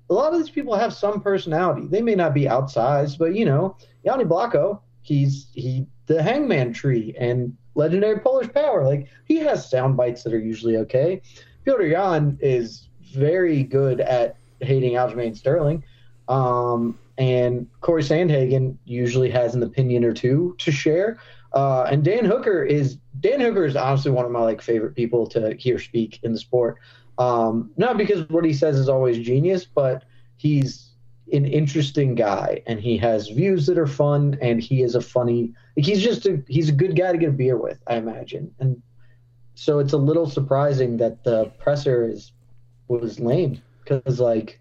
a 0.09 0.13
lot 0.13 0.33
of 0.33 0.39
these 0.39 0.49
people 0.49 0.75
have 0.75 0.93
some 0.93 1.21
personality. 1.21 1.87
They 1.87 2.01
may 2.01 2.15
not 2.15 2.33
be 2.33 2.43
outsized, 2.43 3.17
but 3.17 3.35
you 3.35 3.45
know, 3.45 3.77
Yanni 4.03 4.25
Blacko, 4.25 4.79
he's 5.01 5.47
he 5.53 5.87
the 6.07 6.21
hangman 6.21 6.73
tree 6.73 7.15
and 7.17 7.55
legendary 7.73 8.19
Polish 8.19 8.51
power. 8.53 8.85
Like 8.85 9.07
he 9.25 9.37
has 9.37 9.69
sound 9.69 9.97
bites 9.97 10.23
that 10.23 10.33
are 10.33 10.39
usually 10.39 10.77
okay. 10.77 11.21
Piotr 11.63 11.83
Yan 11.83 12.37
is 12.41 12.89
very 13.13 13.63
good 13.63 14.01
at 14.01 14.37
hating 14.59 14.93
Aljamain 14.93 15.35
Sterling. 15.35 15.83
Um, 16.27 16.97
and 17.17 17.67
Cory 17.81 18.03
Sandhagen 18.03 18.77
usually 18.85 19.29
has 19.29 19.55
an 19.55 19.63
opinion 19.63 20.03
or 20.03 20.13
two 20.13 20.55
to 20.59 20.71
share. 20.71 21.17
Uh, 21.53 21.83
and 21.83 22.03
Dan 22.03 22.25
Hooker 22.25 22.63
is 22.63 22.97
Dan 23.21 23.39
Hooker 23.39 23.65
is 23.65 23.75
honestly 23.75 24.11
one 24.11 24.25
of 24.25 24.31
my 24.31 24.41
like 24.41 24.61
favorite 24.61 24.95
people 24.95 25.25
to 25.27 25.55
hear 25.55 25.79
speak 25.79 26.19
in 26.23 26.33
the 26.33 26.39
sport. 26.39 26.77
Um, 27.17 27.71
not 27.77 27.97
because 27.97 28.27
what 28.29 28.45
he 28.45 28.53
says 28.53 28.77
is 28.77 28.89
always 28.89 29.17
genius, 29.19 29.65
but 29.65 30.03
he's 30.37 30.91
an 31.31 31.45
interesting 31.45 32.13
guy 32.15 32.61
and 32.67 32.79
he 32.79 32.97
has 32.97 33.29
views 33.29 33.65
that 33.65 33.77
are 33.77 33.87
fun 33.87 34.37
and 34.41 34.61
he 34.61 34.83
is 34.83 34.93
a 34.93 35.01
funny 35.01 35.51
he's 35.75 36.03
just 36.03 36.25
a 36.27 36.41
he's 36.47 36.69
a 36.69 36.73
good 36.73 36.95
guy 36.95 37.11
to 37.11 37.17
get 37.17 37.29
a 37.29 37.33
beer 37.33 37.57
with, 37.57 37.79
I 37.87 37.95
imagine. 37.95 38.53
And 38.59 38.81
so 39.55 39.79
it's 39.79 39.93
a 39.93 39.97
little 39.97 40.29
surprising 40.29 40.97
that 40.97 41.23
the 41.23 41.45
presser 41.57 42.07
is 42.07 42.31
was 42.87 43.19
lame 43.19 43.61
because 43.83 44.19
like 44.19 44.59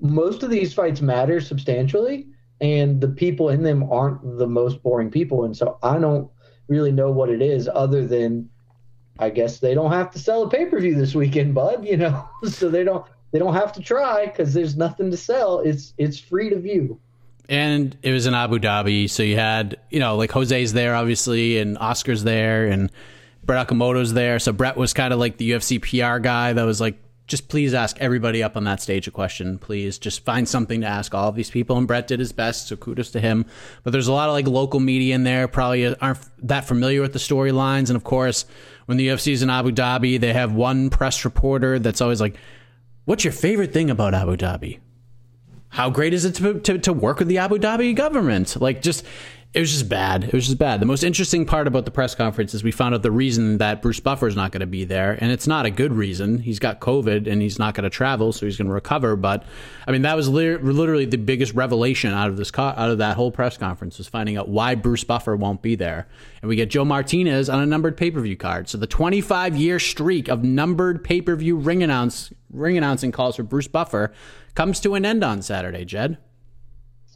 most 0.00 0.42
of 0.42 0.50
these 0.50 0.74
fights 0.74 1.00
matter 1.00 1.40
substantially 1.40 2.26
and 2.60 3.00
the 3.00 3.08
people 3.08 3.48
in 3.48 3.62
them 3.62 3.90
aren't 3.90 4.38
the 4.38 4.46
most 4.46 4.82
boring 4.82 5.10
people 5.10 5.44
and 5.44 5.56
so 5.56 5.78
I 5.82 5.98
don't 5.98 6.30
really 6.68 6.92
know 6.92 7.10
what 7.10 7.30
it 7.30 7.40
is 7.40 7.68
other 7.72 8.06
than 8.06 8.50
I 9.18 9.30
guess 9.30 9.58
they 9.58 9.74
don't 9.74 9.92
have 9.92 10.10
to 10.12 10.18
sell 10.18 10.44
a 10.44 10.50
pay-per-view 10.50 10.94
this 10.94 11.14
weekend, 11.14 11.54
bud, 11.54 11.84
you 11.84 11.96
know. 11.96 12.28
so 12.44 12.68
they 12.68 12.84
don't 12.84 13.04
they 13.32 13.38
don't 13.38 13.54
have 13.54 13.72
to 13.74 13.80
try 13.80 14.26
cuz 14.28 14.54
there's 14.54 14.76
nothing 14.76 15.10
to 15.10 15.16
sell. 15.16 15.60
It's 15.60 15.94
it's 15.98 16.18
free 16.18 16.50
to 16.50 16.58
view. 16.58 16.98
And 17.48 17.96
it 18.02 18.12
was 18.12 18.26
in 18.26 18.34
Abu 18.34 18.58
Dhabi, 18.58 19.10
so 19.10 19.22
you 19.22 19.36
had, 19.36 19.76
you 19.90 20.00
know, 20.00 20.16
like 20.16 20.30
Jose's 20.30 20.72
there 20.72 20.94
obviously 20.94 21.58
and 21.58 21.76
Oscar's 21.78 22.24
there 22.24 22.66
and 22.66 22.90
Brett 23.44 23.68
Okamoto's 23.68 24.12
there. 24.12 24.38
So 24.38 24.52
Brett 24.52 24.76
was 24.76 24.92
kind 24.92 25.12
of 25.12 25.18
like 25.18 25.36
the 25.36 25.50
UFC 25.50 25.80
PR 25.80 26.18
guy 26.20 26.52
that 26.52 26.64
was 26.64 26.80
like 26.80 26.98
just 27.26 27.48
please 27.48 27.72
ask 27.72 27.96
everybody 27.98 28.42
up 28.42 28.56
on 28.56 28.64
that 28.64 28.80
stage 28.80 29.06
a 29.06 29.10
question, 29.10 29.58
please. 29.58 29.98
Just 29.98 30.24
find 30.24 30.48
something 30.48 30.82
to 30.82 30.86
ask 30.86 31.14
all 31.14 31.28
of 31.28 31.34
these 31.34 31.50
people. 31.50 31.78
And 31.78 31.86
Brett 31.86 32.06
did 32.06 32.20
his 32.20 32.32
best, 32.32 32.68
so 32.68 32.76
kudos 32.76 33.10
to 33.12 33.20
him. 33.20 33.46
But 33.84 33.92
there's 33.92 34.08
a 34.08 34.12
lot 34.12 34.28
of 34.28 34.34
like 34.34 34.46
local 34.46 34.80
media 34.80 35.14
in 35.14 35.24
there, 35.24 35.48
probably 35.48 35.94
aren't 35.96 36.18
that 36.46 36.66
familiar 36.66 37.00
with 37.00 37.12
the 37.12 37.18
storylines. 37.18 37.88
And 37.88 37.96
of 37.96 38.04
course, 38.04 38.44
when 38.86 38.98
the 38.98 39.08
UFC 39.08 39.32
is 39.32 39.42
in 39.42 39.50
Abu 39.50 39.70
Dhabi, 39.70 40.20
they 40.20 40.32
have 40.32 40.52
one 40.52 40.90
press 40.90 41.24
reporter 41.24 41.78
that's 41.78 42.00
always 42.00 42.20
like, 42.20 42.36
What's 43.04 43.24
your 43.24 43.32
favorite 43.32 43.72
thing 43.72 43.90
about 43.90 44.14
Abu 44.14 44.36
Dhabi? 44.36 44.78
How 45.70 45.90
great 45.90 46.14
is 46.14 46.24
it 46.24 46.34
to, 46.36 46.60
to, 46.60 46.78
to 46.78 46.92
work 46.92 47.18
with 47.18 47.28
the 47.28 47.38
Abu 47.38 47.58
Dhabi 47.58 47.96
government? 47.96 48.60
Like, 48.60 48.82
just 48.82 49.04
it 49.54 49.60
was 49.60 49.70
just 49.70 49.88
bad. 49.90 50.24
It 50.24 50.32
was 50.32 50.46
just 50.46 50.56
bad. 50.56 50.80
The 50.80 50.86
most 50.86 51.02
interesting 51.02 51.44
part 51.44 51.66
about 51.66 51.84
the 51.84 51.90
press 51.90 52.14
conference 52.14 52.54
is 52.54 52.64
we 52.64 52.72
found 52.72 52.94
out 52.94 53.02
the 53.02 53.10
reason 53.10 53.58
that 53.58 53.82
Bruce 53.82 54.00
Buffer 54.00 54.26
is 54.26 54.34
not 54.34 54.50
going 54.50 54.62
to 54.62 54.66
be 54.66 54.84
there, 54.84 55.18
and 55.20 55.30
it's 55.30 55.46
not 55.46 55.66
a 55.66 55.70
good 55.70 55.92
reason. 55.92 56.38
He's 56.38 56.58
got 56.58 56.80
COVID 56.80 57.30
and 57.30 57.42
he's 57.42 57.58
not 57.58 57.74
going 57.74 57.84
to 57.84 57.90
travel, 57.90 58.32
so 58.32 58.46
he's 58.46 58.56
going 58.56 58.68
to 58.68 58.72
recover. 58.72 59.14
But 59.14 59.44
I 59.86 59.92
mean, 59.92 60.02
that 60.02 60.16
was 60.16 60.26
literally 60.26 61.04
the 61.04 61.18
biggest 61.18 61.52
revelation 61.52 62.14
out 62.14 62.30
of 62.30 62.38
this 62.38 62.50
co- 62.50 62.62
out 62.62 62.90
of 62.90 62.98
that 62.98 63.16
whole 63.16 63.30
press 63.30 63.58
conference 63.58 63.98
was 63.98 64.08
finding 64.08 64.38
out 64.38 64.48
why 64.48 64.74
Bruce 64.74 65.04
Buffer 65.04 65.36
won't 65.36 65.60
be 65.60 65.74
there, 65.74 66.08
and 66.40 66.48
we 66.48 66.56
get 66.56 66.70
Joe 66.70 66.86
Martinez 66.86 67.50
on 67.50 67.60
a 67.60 67.66
numbered 67.66 67.98
pay 67.98 68.10
per 68.10 68.20
view 68.20 68.36
card. 68.36 68.70
So 68.70 68.78
the 68.78 68.86
25 68.86 69.54
year 69.54 69.78
streak 69.78 70.28
of 70.28 70.42
numbered 70.42 71.04
pay 71.04 71.20
per 71.20 71.36
view 71.36 71.56
ring 71.56 71.82
announce 71.82 72.32
ring 72.50 72.78
announcing 72.78 73.12
calls 73.12 73.36
for 73.36 73.42
Bruce 73.42 73.68
Buffer 73.68 74.12
comes 74.54 74.80
to 74.80 74.94
an 74.94 75.04
end 75.04 75.22
on 75.22 75.42
Saturday. 75.42 75.84
Jed 75.84 76.16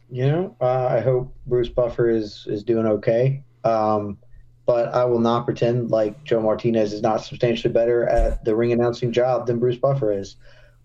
you 0.09 0.27
know, 0.27 0.55
uh, 0.61 0.87
I 0.87 0.99
hope 0.99 1.35
Bruce 1.45 1.69
Buffer 1.69 2.09
is 2.09 2.45
is 2.47 2.63
doing 2.63 2.85
okay. 2.85 3.43
Um, 3.63 4.17
but 4.65 4.93
I 4.93 5.05
will 5.05 5.19
not 5.19 5.45
pretend 5.45 5.91
like 5.91 6.23
Joe 6.25 6.41
Martinez 6.41 6.91
is 6.91 7.01
not 7.01 7.23
substantially 7.23 7.73
better 7.73 8.07
at 8.07 8.43
the 8.43 8.55
ring 8.55 8.73
announcing 8.73 9.13
job 9.13 9.47
than 9.47 9.59
Bruce 9.59 9.77
Buffer 9.77 10.11
is. 10.11 10.35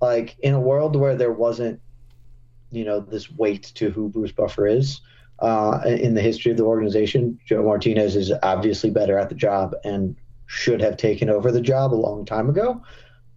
Like 0.00 0.36
in 0.38 0.54
a 0.54 0.60
world 0.60 0.94
where 0.94 1.16
there 1.16 1.32
wasn't, 1.32 1.80
you 2.70 2.84
know, 2.84 3.00
this 3.00 3.30
weight 3.30 3.72
to 3.74 3.90
who 3.90 4.08
Bruce 4.08 4.30
Buffer 4.30 4.68
is 4.68 5.00
uh, 5.40 5.80
in 5.84 6.14
the 6.14 6.20
history 6.20 6.52
of 6.52 6.58
the 6.58 6.64
organization, 6.64 7.40
Joe 7.44 7.64
Martinez 7.64 8.14
is 8.14 8.32
obviously 8.44 8.90
better 8.90 9.18
at 9.18 9.28
the 9.28 9.34
job 9.34 9.74
and 9.84 10.14
should 10.46 10.80
have 10.80 10.96
taken 10.96 11.28
over 11.28 11.50
the 11.50 11.60
job 11.60 11.92
a 11.92 11.96
long 11.96 12.24
time 12.24 12.48
ago. 12.48 12.80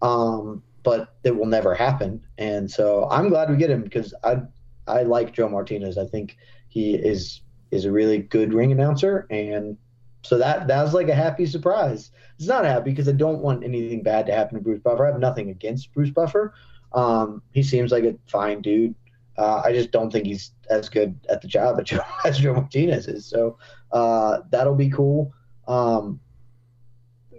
Um, 0.03 0.61
but 0.83 1.15
it 1.23 1.35
will 1.35 1.47
never 1.47 1.73
happen. 1.73 2.23
And 2.37 2.69
so 2.69 3.07
I'm 3.09 3.29
glad 3.29 3.49
we 3.49 3.57
get 3.57 3.71
him 3.71 3.81
because 3.81 4.13
I 4.23 4.41
I 4.87 5.03
like 5.03 5.33
Joe 5.33 5.49
Martinez. 5.49 5.97
I 5.97 6.05
think 6.05 6.37
he 6.67 6.95
is 6.95 7.41
is 7.71 7.85
a 7.85 7.91
really 7.91 8.19
good 8.19 8.53
ring 8.53 8.71
announcer, 8.71 9.27
and 9.29 9.77
so 10.23 10.37
that 10.37 10.67
that 10.67 10.83
was 10.83 10.93
like 10.93 11.09
a 11.09 11.15
happy 11.15 11.45
surprise. 11.45 12.11
It's 12.37 12.47
not 12.47 12.65
happy 12.65 12.91
because 12.91 13.07
I 13.07 13.13
don't 13.13 13.41
want 13.41 13.63
anything 13.63 14.03
bad 14.03 14.25
to 14.27 14.33
happen 14.33 14.57
to 14.57 14.63
Bruce 14.63 14.81
Buffer. 14.81 15.05
I 15.05 15.11
have 15.11 15.19
nothing 15.19 15.49
against 15.49 15.93
Bruce 15.93 16.09
Buffer. 16.09 16.53
Um, 16.93 17.41
he 17.51 17.63
seems 17.63 17.91
like 17.91 18.03
a 18.03 18.15
fine 18.27 18.61
dude. 18.61 18.95
Uh, 19.37 19.61
I 19.65 19.73
just 19.73 19.91
don't 19.91 20.11
think 20.11 20.25
he's 20.25 20.53
as 20.69 20.87
good 20.87 21.19
at 21.29 21.41
the 21.41 21.47
job 21.47 21.79
as 21.79 21.85
Joe, 21.89 22.01
as 22.23 22.39
Joe 22.39 22.53
Martinez 22.53 23.07
is. 23.07 23.25
So 23.25 23.57
uh, 23.91 24.39
that'll 24.49 24.75
be 24.75 24.89
cool. 24.89 25.33
Um, 25.67 26.19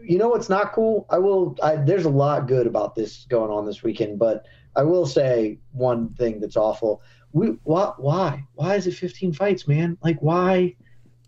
you 0.02 0.18
know 0.18 0.28
what's 0.28 0.48
not 0.48 0.72
cool? 0.72 1.06
I 1.10 1.18
will. 1.18 1.56
I, 1.62 1.76
there's 1.76 2.04
a 2.04 2.10
lot 2.10 2.46
good 2.46 2.66
about 2.66 2.94
this 2.94 3.26
going 3.28 3.50
on 3.50 3.66
this 3.66 3.82
weekend, 3.82 4.18
but 4.18 4.46
I 4.76 4.82
will 4.82 5.06
say 5.06 5.58
one 5.72 6.14
thing 6.14 6.38
that's 6.38 6.56
awful 6.56 7.02
we 7.36 7.48
why 7.64 7.92
why? 7.98 8.44
Why 8.54 8.76
is 8.76 8.86
it 8.86 8.94
15 8.94 9.34
fights 9.34 9.68
man? 9.68 9.98
Like 10.02 10.18
why? 10.20 10.74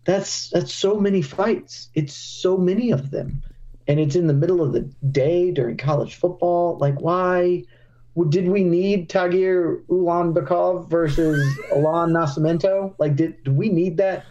That's 0.05 0.49
that's 0.49 0.73
so 0.73 0.99
many 0.99 1.21
fights. 1.21 1.89
It's 1.93 2.15
so 2.15 2.57
many 2.57 2.91
of 2.91 3.11
them. 3.11 3.43
And 3.87 3.99
it's 3.99 4.15
in 4.15 4.25
the 4.25 4.33
middle 4.33 4.61
of 4.61 4.73
the 4.73 4.81
day 5.11 5.51
during 5.51 5.77
college 5.77 6.15
football. 6.15 6.77
Like 6.79 6.99
why 6.99 7.63
did 8.29 8.49
we 8.49 8.63
need 8.63 9.09
Tagir 9.09 9.85
Ulanbekov 9.85 10.89
versus 10.89 11.39
Allan 11.71 12.11
Nascimento? 12.11 12.95
Like 12.97 13.15
did, 13.15 13.43
do 13.43 13.53
we 13.53 13.69
need 13.69 13.97
that? 13.97 14.25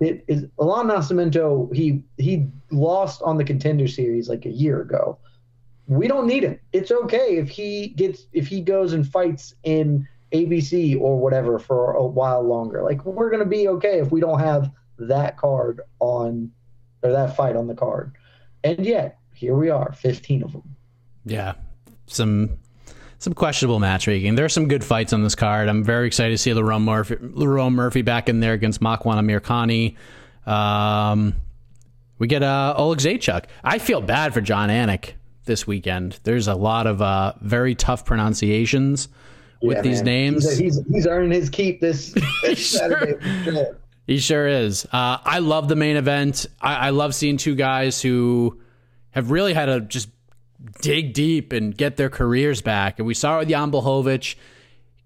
It 0.00 0.24
is 0.26 0.46
Allan 0.60 0.88
Nascimento 0.88 1.72
he 1.72 2.02
he 2.16 2.48
lost 2.72 3.22
on 3.22 3.36
the 3.36 3.44
contender 3.44 3.86
series 3.86 4.28
like 4.28 4.46
a 4.46 4.50
year 4.50 4.80
ago. 4.80 5.18
We 5.86 6.08
don't 6.08 6.26
need 6.26 6.42
him. 6.42 6.58
It's 6.72 6.90
okay 6.90 7.36
if 7.36 7.50
he 7.50 7.88
gets 7.88 8.26
if 8.32 8.48
he 8.48 8.62
goes 8.62 8.92
and 8.94 9.06
fights 9.06 9.54
in 9.62 10.08
ABC 10.32 11.00
or 11.00 11.18
whatever 11.18 11.58
for 11.58 11.92
a 11.92 12.04
while 12.04 12.42
longer. 12.42 12.82
Like 12.82 13.04
we're 13.04 13.30
gonna 13.30 13.44
be 13.44 13.68
okay 13.68 13.98
if 14.00 14.10
we 14.10 14.20
don't 14.20 14.40
have 14.40 14.70
that 14.98 15.36
card 15.36 15.80
on 15.98 16.50
or 17.02 17.10
that 17.12 17.36
fight 17.36 17.56
on 17.56 17.66
the 17.66 17.74
card. 17.74 18.12
And 18.62 18.84
yet 18.84 19.18
here 19.34 19.54
we 19.54 19.70
are, 19.70 19.92
15 19.92 20.42
of 20.42 20.52
them. 20.52 20.76
Yeah, 21.24 21.54
some 22.06 22.58
some 23.18 23.34
questionable 23.34 23.78
matchmaking. 23.78 24.34
There 24.34 24.46
are 24.46 24.50
some 24.50 24.66
good 24.66 24.82
fights 24.82 25.12
on 25.12 25.22
this 25.22 25.34
card. 25.34 25.68
I'm 25.68 25.84
very 25.84 26.06
excited 26.06 26.30
to 26.30 26.38
see 26.38 26.52
Lerone 26.52 26.84
Murphy, 26.84 27.16
Lerone 27.16 27.74
Murphy 27.74 28.00
back 28.00 28.30
in 28.30 28.40
there 28.40 28.54
against 28.54 28.80
Makwan 28.80 29.18
Amirkhani. 29.18 29.96
Um, 30.50 31.34
we 32.18 32.26
get 32.26 32.42
uh, 32.42 32.74
Oleg 32.78 32.98
Zaychuk. 32.98 33.44
I 33.62 33.78
feel 33.78 34.00
bad 34.00 34.32
for 34.32 34.40
Jon 34.40 34.70
Anik 34.70 35.12
this 35.44 35.66
weekend. 35.66 36.18
There's 36.22 36.48
a 36.48 36.54
lot 36.54 36.86
of 36.86 37.02
uh, 37.02 37.34
very 37.42 37.74
tough 37.74 38.06
pronunciations 38.06 39.08
with 39.62 39.76
yeah, 39.76 39.82
these 39.82 39.98
man. 39.98 40.04
names. 40.04 40.58
He's, 40.58 40.58
he's, 40.58 40.86
he's 40.90 41.06
earning 41.06 41.32
his 41.32 41.50
keep 41.50 41.80
this, 41.80 42.14
this 42.42 42.70
Saturday. 42.70 43.22
Sure. 43.44 43.78
He 44.06 44.18
sure 44.18 44.48
is. 44.48 44.86
Uh, 44.86 45.18
I 45.24 45.38
love 45.38 45.68
the 45.68 45.76
main 45.76 45.96
event. 45.96 46.46
I, 46.60 46.88
I, 46.88 46.90
love 46.90 47.14
seeing 47.14 47.36
two 47.36 47.54
guys 47.54 48.02
who 48.02 48.60
have 49.10 49.30
really 49.30 49.52
had 49.52 49.66
to 49.66 49.80
just 49.80 50.08
dig 50.80 51.12
deep 51.12 51.52
and 51.52 51.76
get 51.76 51.96
their 51.96 52.10
careers 52.10 52.60
back. 52.60 52.98
And 52.98 53.06
we 53.06 53.14
saw 53.14 53.36
it 53.36 53.38
with 53.40 53.48
Jan 53.50 53.70
Blachowicz. 53.70 54.34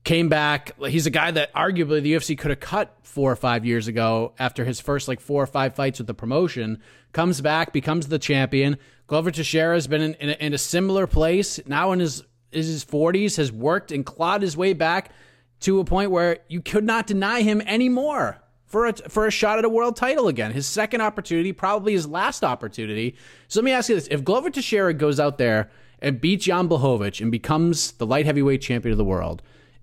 Came 0.04 0.28
back. 0.28 0.72
He's 0.80 1.06
a 1.06 1.10
guy 1.10 1.30
that 1.30 1.52
arguably 1.54 2.02
the 2.02 2.14
UFC 2.14 2.36
could 2.36 2.50
have 2.50 2.60
cut 2.60 2.96
four 3.02 3.30
or 3.30 3.36
five 3.36 3.64
years 3.64 3.88
ago 3.88 4.34
after 4.38 4.64
his 4.64 4.80
first 4.80 5.08
like 5.08 5.20
four 5.20 5.42
or 5.42 5.46
five 5.46 5.74
fights 5.74 5.98
with 5.98 6.06
the 6.06 6.14
promotion. 6.14 6.80
Comes 7.12 7.40
back, 7.40 7.72
becomes 7.72 8.08
the 8.08 8.18
champion. 8.18 8.76
Glover 9.06 9.30
Teixeira 9.30 9.74
has 9.74 9.86
been 9.86 10.02
in, 10.02 10.14
in, 10.14 10.30
a, 10.30 10.32
in 10.32 10.54
a 10.54 10.58
similar 10.58 11.06
place 11.06 11.60
now 11.66 11.92
in 11.92 12.00
his 12.00 12.20
is 12.20 12.22
his 12.54 12.84
40s, 12.84 13.36
has 13.36 13.50
worked 13.50 13.92
and 13.92 14.04
clawed 14.04 14.42
his 14.42 14.56
way 14.56 14.72
back 14.72 15.10
to 15.60 15.80
a 15.80 15.84
point 15.84 16.10
where 16.10 16.38
you 16.48 16.60
could 16.60 16.84
not 16.84 17.06
deny 17.06 17.42
him 17.42 17.60
anymore 17.62 18.40
for 18.66 18.86
a, 18.86 18.92
for 18.92 19.26
a 19.26 19.30
shot 19.30 19.58
at 19.58 19.64
a 19.64 19.68
world 19.68 19.96
title 19.96 20.28
again. 20.28 20.52
His 20.52 20.66
second 20.66 21.00
opportunity, 21.00 21.52
probably 21.52 21.92
his 21.92 22.06
last 22.06 22.42
opportunity. 22.42 23.16
So 23.48 23.60
let 23.60 23.64
me 23.64 23.72
ask 23.72 23.88
you 23.88 23.94
this. 23.94 24.08
If 24.10 24.24
Glover 24.24 24.50
Teixeira 24.50 24.92
goes 24.94 25.20
out 25.20 25.38
there 25.38 25.70
and 26.00 26.20
beats 26.20 26.46
Jan 26.46 26.68
Blachowicz 26.68 27.20
and 27.20 27.30
becomes 27.30 27.92
the 27.92 28.06
light 28.06 28.26
heavyweight 28.26 28.60
champion 28.60 28.92
of 28.92 28.98
the 28.98 29.04
world, 29.04 29.42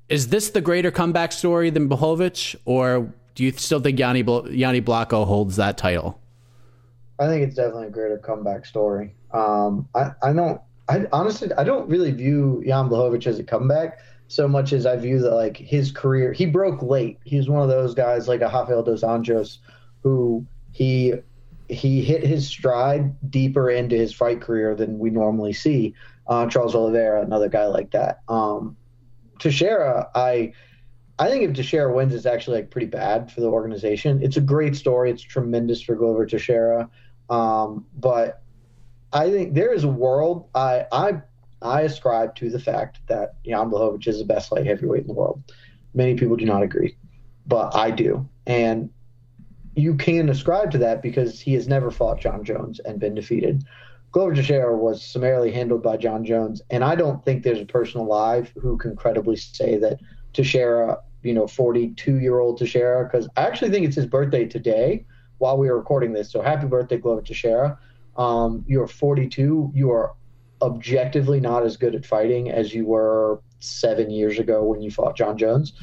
is 0.09 0.27
this 0.27 0.49
the 0.49 0.61
greater 0.61 0.91
comeback 0.91 1.31
story 1.31 1.69
than 1.69 1.87
Blachowicz, 1.87 2.55
or 2.65 3.13
do 3.33 3.43
you 3.45 3.51
still 3.53 3.79
think 3.79 3.97
Yanni, 3.97 4.23
Yanni 4.51 4.81
Blocko 4.81 5.25
holds 5.25 5.55
that 5.55 5.77
title? 5.77 6.19
I 7.17 7.27
think 7.27 7.43
it's 7.47 7.55
definitely 7.55 7.87
a 7.87 7.91
greater 7.91 8.17
comeback 8.17 8.65
story. 8.65 9.15
Um, 9.31 9.87
I, 9.95 10.11
I 10.21 10.33
don't 10.33 10.59
I 10.91 11.07
honestly 11.11 11.49
I 11.57 11.63
don't 11.63 11.89
really 11.89 12.11
view 12.11 12.63
Jan 12.65 12.89
Blachowicz 12.89 13.27
as 13.27 13.39
a 13.39 13.43
comeback 13.43 13.99
so 14.27 14.47
much 14.47 14.71
as 14.71 14.85
I 14.85 14.95
view 14.95 15.19
that 15.19 15.33
like 15.33 15.57
his 15.57 15.91
career. 15.91 16.31
He 16.31 16.45
broke 16.45 16.81
late. 16.81 17.19
He's 17.25 17.49
one 17.49 17.61
of 17.61 17.69
those 17.69 17.93
guys 17.93 18.27
like 18.27 18.41
a 18.41 18.45
Rafael 18.45 18.83
dos 18.83 19.01
Anjos 19.01 19.57
who 20.03 20.45
he 20.71 21.13
he 21.67 22.01
hit 22.01 22.23
his 22.23 22.47
stride 22.47 23.31
deeper 23.31 23.69
into 23.69 23.95
his 23.95 24.13
fight 24.13 24.41
career 24.41 24.75
than 24.75 24.99
we 24.99 25.09
normally 25.09 25.53
see. 25.53 25.93
Uh, 26.27 26.45
Charles 26.47 26.75
Oliveira, 26.75 27.21
another 27.21 27.49
guy 27.49 27.65
like 27.67 27.91
that. 27.91 28.21
Um, 28.27 28.77
Teixeira, 29.39 30.09
I 30.15 30.53
I 31.19 31.29
think 31.29 31.43
if 31.43 31.53
Teixeira 31.53 31.93
wins, 31.93 32.13
it's 32.13 32.25
actually 32.25 32.57
like 32.57 32.71
pretty 32.71 32.87
bad 32.87 33.31
for 33.31 33.41
the 33.41 33.47
organization. 33.47 34.21
It's 34.23 34.37
a 34.37 34.41
great 34.41 34.75
story. 34.75 35.11
It's 35.11 35.21
tremendous 35.21 35.81
for 35.81 35.95
Glover 35.95 36.25
Teixeira. 36.25 36.89
Um, 37.29 37.85
but 37.95 38.40
I 39.13 39.29
think 39.29 39.53
there 39.53 39.73
is 39.73 39.83
a 39.83 39.89
world. 39.89 40.47
I 40.55 40.85
I 40.91 41.21
I 41.61 41.81
ascribe 41.81 42.35
to 42.37 42.49
the 42.49 42.59
fact 42.59 42.99
that 43.07 43.35
Jan 43.45 43.69
Blachowicz 43.69 44.07
is 44.07 44.19
the 44.19 44.25
best 44.25 44.51
light 44.51 44.65
heavyweight 44.65 45.01
in 45.01 45.07
the 45.07 45.13
world. 45.13 45.43
Many 45.93 46.15
people 46.15 46.35
do 46.35 46.45
not 46.45 46.63
agree, 46.63 46.97
but 47.45 47.75
I 47.75 47.91
do. 47.91 48.27
And 48.47 48.89
you 49.75 49.95
can 49.95 50.29
ascribe 50.29 50.71
to 50.71 50.77
that 50.79 51.01
because 51.01 51.39
he 51.39 51.53
has 51.53 51.67
never 51.67 51.91
fought 51.91 52.19
Jon 52.19 52.43
Jones 52.43 52.79
and 52.79 52.99
been 52.99 53.15
defeated. 53.15 53.63
Glover 54.11 54.35
Teixeira 54.35 54.75
was 54.75 55.01
summarily 55.01 55.51
handled 55.51 55.81
by 55.81 55.95
Jon 55.95 56.25
Jones, 56.25 56.61
and 56.69 56.83
I 56.83 56.95
don't 56.95 57.23
think 57.23 57.43
there's 57.43 57.61
a 57.61 57.65
person 57.65 58.01
alive 58.01 58.51
who 58.61 58.77
can 58.77 58.95
credibly 58.95 59.37
say 59.37 59.77
that 59.77 59.99
Teixeira, 60.33 60.97
you 61.23 61.33
know, 61.33 61.47
42 61.47 62.19
year 62.19 62.39
old 62.39 62.57
Teixeira, 62.57 63.05
because 63.05 63.29
I 63.37 63.43
actually 63.43 63.71
think 63.71 63.85
it's 63.85 63.95
his 63.95 64.05
birthday 64.05 64.45
today 64.45 65.05
while 65.37 65.57
we 65.57 65.69
are 65.69 65.77
recording 65.77 66.11
this. 66.11 66.29
So 66.31 66.41
happy 66.41 66.67
birthday, 66.67 66.97
Glover 66.97 67.21
Teixeira. 67.21 67.79
Um, 68.17 68.65
you're 68.67 68.87
42. 68.87 69.71
You 69.73 69.91
are 69.91 70.13
objectively 70.61 71.39
not 71.39 71.63
as 71.63 71.77
good 71.77 71.95
at 71.95 72.05
fighting 72.05 72.51
as 72.51 72.73
you 72.73 72.85
were 72.85 73.41
seven 73.59 74.09
years 74.09 74.39
ago 74.39 74.63
when 74.63 74.81
you 74.81 74.91
fought 74.91 75.15
Jon 75.15 75.37
Jones. 75.37 75.73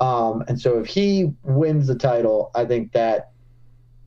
Um, 0.00 0.44
and 0.48 0.60
so 0.60 0.78
if 0.78 0.86
he 0.86 1.32
wins 1.42 1.86
the 1.86 1.94
title, 1.94 2.50
I 2.54 2.64
think 2.64 2.92
that 2.92 3.30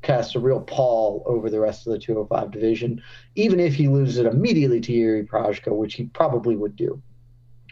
casts 0.02 0.36
a 0.36 0.40
real 0.40 0.62
pall 0.62 1.24
over 1.26 1.50
the 1.50 1.60
rest 1.60 1.86
of 1.86 1.94
the 1.94 2.00
205 2.00 2.52
division, 2.52 3.02
even 3.36 3.60
if 3.60 3.76
he 3.76 3.88
loses 3.88 4.18
it 4.18 4.26
immediately 4.26 4.80
to 4.82 4.92
Jiri 4.92 5.28
Prochazka, 5.28 5.76
which 5.76 5.96
he 5.96 6.06
probably 6.06 6.56
would 6.56 6.76
do. 6.76 7.02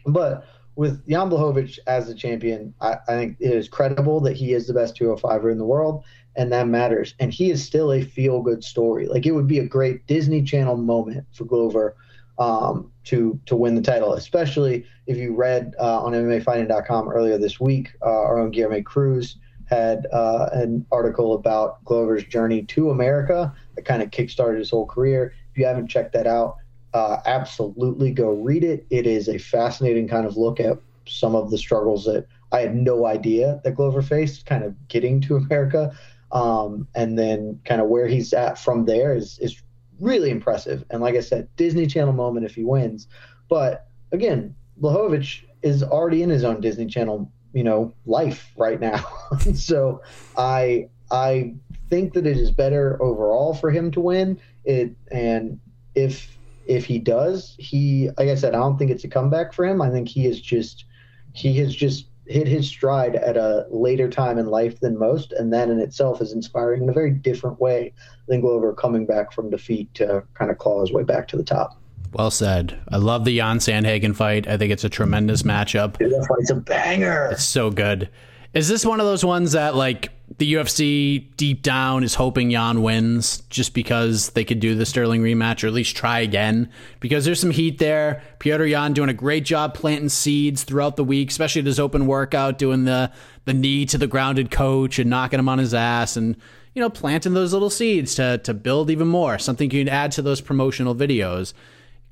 But 0.06 0.46
with 0.80 1.06
Jan 1.10 1.30
Blachowicz 1.30 1.78
as 1.88 2.08
the 2.08 2.16
champion, 2.16 2.74
I, 2.80 2.96
I, 3.10 3.16
think 3.16 3.36
it 3.42 3.52
is 3.52 3.68
credible 3.68 4.22
that 4.22 4.38
he 4.38 4.54
is 4.54 4.66
the 4.66 4.74
best 4.74 4.98
205er 4.98 5.52
in 5.52 5.58
the 5.58 5.66
world, 5.66 6.06
and 6.38 6.54
that 6.54 6.70
matters. 6.70 7.16
And 7.20 7.34
he 7.34 7.52
is 7.52 7.62
still 7.62 7.92
a 7.92 8.02
feel 8.02 8.42
good 8.42 8.64
story. 8.64 9.06
Like 9.06 9.26
it 9.26 9.34
would 9.34 9.46
be 9.46 9.60
a 9.60 9.66
great 9.66 10.08
Disney 10.08 10.42
Channel 10.42 10.78
moment 10.78 11.26
for 11.34 11.44
Glover 11.44 11.98
um, 12.38 12.94
to 13.04 13.38
to 13.48 13.58
win 13.58 13.76
the 13.76 13.82
title, 13.82 14.14
especially 14.14 14.86
if 15.06 15.18
you 15.18 15.36
read 15.36 15.74
uh, 15.82 16.02
on 16.02 16.14
MMAfighting.com 16.14 17.10
earlier 17.10 17.38
this 17.38 17.60
week. 17.60 17.90
Uh, 18.02 18.06
our 18.06 18.40
own 18.40 18.54
Guilherme 18.54 18.86
Cruz 18.86 19.36
had 19.66 20.08
uh, 20.14 20.48
an 20.54 20.86
article 20.94 21.34
about 21.34 21.84
Glover's 21.84 22.24
journey 22.24 22.64
to 22.64 22.90
America 22.90 23.54
that 23.76 23.84
kind 23.84 24.02
of 24.02 24.12
kickstarted 24.12 24.60
his 24.60 24.70
whole 24.70 24.86
career. 24.86 25.34
If 25.52 25.58
you 25.58 25.66
haven't 25.66 25.90
checked 25.90 26.14
that 26.14 26.26
out, 26.26 26.56
uh, 26.94 27.18
absolutely 27.26 28.12
go 28.12 28.30
read 28.30 28.64
it. 28.64 28.86
It 28.90 29.06
is 29.06 29.28
a 29.28 29.38
fascinating 29.38 30.08
kind 30.08 30.26
of 30.26 30.38
look 30.38 30.60
at 30.60 30.78
some 31.08 31.36
of 31.36 31.52
the 31.52 31.58
struggles 31.58 32.06
that 32.06 32.28
I 32.52 32.62
had 32.62 32.76
no 32.76 33.06
idea 33.06 33.62
that 33.64 33.76
Glover 33.76 34.02
faced, 34.02 34.46
kind 34.46 34.64
of 34.64 34.76
getting 34.88 35.22
to 35.22 35.36
America. 35.36 35.96
Um, 36.32 36.88
and 36.94 37.18
then 37.18 37.60
kind 37.66 37.82
of 37.82 37.88
where 37.88 38.08
he's 38.08 38.34
at 38.34 38.60
from 38.60 38.86
there 38.86 39.16
is 39.16 39.40
is 39.40 39.62
really 40.00 40.30
impressive. 40.30 40.84
And 40.90 41.02
like 41.02 41.16
I 41.16 41.22
said, 41.22 41.48
Disney 41.56 41.88
Channel 41.88 42.14
moment 42.14 42.46
if 42.46 42.56
he 42.56 42.64
wins. 42.64 43.08
But 43.50 43.88
again, 44.12 44.56
Blachowicz 44.80 45.44
is 45.62 45.84
already 45.84 46.24
in 46.24 46.30
his 46.30 46.44
own 46.44 46.62
Disney 46.62 46.86
Channel, 46.86 47.32
you 47.54 47.64
know, 47.64 47.94
life 48.06 48.52
right 48.58 48.80
now. 48.80 49.04
so 49.56 50.02
I 50.38 50.90
I 51.12 51.56
think 51.90 52.14
that 52.14 52.28
it 52.28 52.38
is 52.38 52.52
better 52.52 53.02
overall 53.02 53.54
for 53.54 53.72
him 53.72 53.92
to 53.92 54.00
win. 54.00 54.40
It 54.64 54.96
and 55.12 55.60
if 55.96 56.38
if 56.70 56.86
he 56.86 57.00
does, 57.00 57.56
he 57.58 58.10
like 58.18 58.30
I 58.30 58.36
said, 58.36 58.54
I 58.54 58.60
don't 58.60 58.78
think 58.78 58.92
it's 58.92 59.04
a 59.04 59.10
comeback 59.10 59.54
for 59.54 59.66
him. 59.66 59.82
I 59.82 59.90
think 59.90 60.08
he 60.08 60.28
is 60.28 60.40
just 60.40 60.86
he 61.34 61.58
has 61.58 61.76
just 61.76 62.06
hit 62.28 62.48
his 62.48 62.68
stride 62.68 63.16
at 63.16 63.36
a 63.38 63.66
later 63.72 64.08
time 64.08 64.38
in 64.38 64.46
life 64.46 64.80
than 64.80 64.98
most, 64.98 65.34
and 65.34 65.52
that 65.52 65.70
in 65.70 65.80
itself 65.80 66.22
is 66.22 66.32
inspiring 66.32 66.84
in 66.84 66.90
a 66.90 66.94
very 66.94 67.10
different 67.10 67.60
way 67.60 67.92
than 68.28 68.40
Glover 68.40 68.72
coming 68.72 69.08
back 69.08 69.34
from 69.34 69.50
defeat 69.50 69.92
to 69.96 70.24
kind 70.36 70.52
of 70.52 70.60
claw 70.60 70.82
his 70.82 70.94
way 70.94 71.02
back 71.02 71.28
to 71.30 71.38
the 71.38 71.44
top. 71.44 71.76
Well 72.14 72.30
said. 72.30 72.80
I 72.90 72.98
love 72.98 73.26
the 73.26 73.32
Yan 73.32 73.58
Sandhagen 73.58 74.16
fight. 74.16 74.48
I 74.48 74.58
think 74.58 74.72
it's 74.72 74.84
a 74.84 74.90
tremendous 74.90 75.42
matchup. 75.42 75.98
Dude, 75.98 76.12
that 76.12 76.28
fight's 76.28 76.52
a 76.52 76.56
banger. 76.56 77.30
It's 77.32 77.44
so 77.44 77.72
good. 77.72 78.10
Is 78.54 78.68
this 78.68 78.86
one 78.86 79.00
of 79.00 79.08
those 79.08 79.26
ones 79.26 79.54
that 79.54 79.76
like 79.76 80.12
the 80.38 80.54
UFC 80.54 81.26
deep 81.38 81.64
down 81.64 82.04
is 82.04 82.16
hoping 82.16 82.52
Yan 82.52 82.84
wins 82.84 83.42
just 83.50 83.74
because 83.74 84.30
they 84.32 84.46
could 84.46 84.60
do 84.60 84.76
the 84.76 84.86
Sterling 84.86 85.22
rematch 85.22 85.64
or 85.64 85.68
at 85.68 85.74
least 85.74 85.98
try 85.98 86.20
again? 86.20 86.70
Because 87.00 87.26
there's 87.26 87.40
some 87.40 87.52
heat 87.52 87.80
there. 87.80 88.22
Petr 88.40 88.70
Yan 88.70 88.94
doing 88.94 89.10
a 89.10 89.14
great 89.14 89.44
job 89.44 89.74
planting 89.74 90.10
seeds 90.10 90.64
throughout 90.64 90.98
the 90.98 91.04
week, 91.04 91.32
especially 91.32 91.62
at 91.62 91.66
his 91.66 91.80
open 91.80 92.06
workout, 92.06 92.58
doing 92.58 92.86
the 92.86 93.12
the 93.46 93.54
knee 93.54 93.86
to 93.88 93.98
the 93.98 94.06
grounded 94.06 94.52
coach 94.52 95.00
and 95.00 95.10
knocking 95.10 95.40
him 95.40 95.50
on 95.50 95.58
his 95.58 95.74
ass 95.74 96.16
and 96.16 96.36
you 96.76 96.82
know 96.82 96.90
planting 96.90 97.34
those 97.34 97.52
little 97.52 97.72
seeds 97.72 98.14
to 98.16 98.38
to 98.40 98.54
build 98.54 98.92
even 98.92 99.08
more. 99.08 99.40
Something 99.40 99.72
you 99.72 99.84
can 99.86 99.90
add 99.90 100.12
to 100.14 100.22
those 100.22 100.42
promotional 100.42 100.94
videos. 100.94 101.54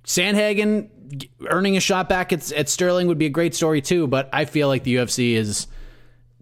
Sandhagen 0.06 0.89
earning 1.48 1.77
a 1.77 1.80
shot 1.80 2.10
back 2.10 2.34
at, 2.34 2.52
at 2.53 2.68
Sterling 2.68 3.07
would 3.07 3.18
be 3.18 3.27
a 3.27 3.30
great 3.30 3.53
story 3.53 3.81
too, 3.81 4.07
but 4.07 4.30
I 4.34 4.45
feel 4.45 4.68
like 4.68 4.84
the 4.84 4.95
UFC 4.95 5.34
is 5.34 5.68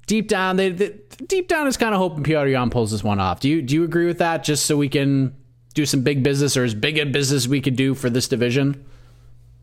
deep 0.08 0.28
down, 0.28 0.56
they, 0.56 0.70
they 0.70 1.00
deep 1.28 1.48
down 1.48 1.68
is 1.68 1.78
kind 1.78 1.94
of 1.94 2.00
hoping 2.00 2.24
Petr 2.24 2.52
Yan 2.52 2.70
pulls 2.70 2.92
this 2.92 3.04
one 3.04 3.20
off. 3.20 3.40
Do 3.40 3.50
you 3.50 3.62
do 3.62 3.76
you 3.76 3.84
agree 3.84 4.06
with 4.06 4.20
that? 4.20 4.44
Just 4.44 4.66
so 4.66 4.78
we 4.78 4.90
can 4.90 5.36
do 5.74 5.86
some 5.86 6.02
big 6.02 6.24
business 6.24 6.56
or 6.58 6.64
as 6.64 6.74
big 6.74 6.98
a 6.98 7.06
business 7.06 7.48
we 7.48 7.62
could 7.62 7.76
do 7.76 7.94
for 7.94 8.10
this 8.10 8.28
division. 8.28 8.86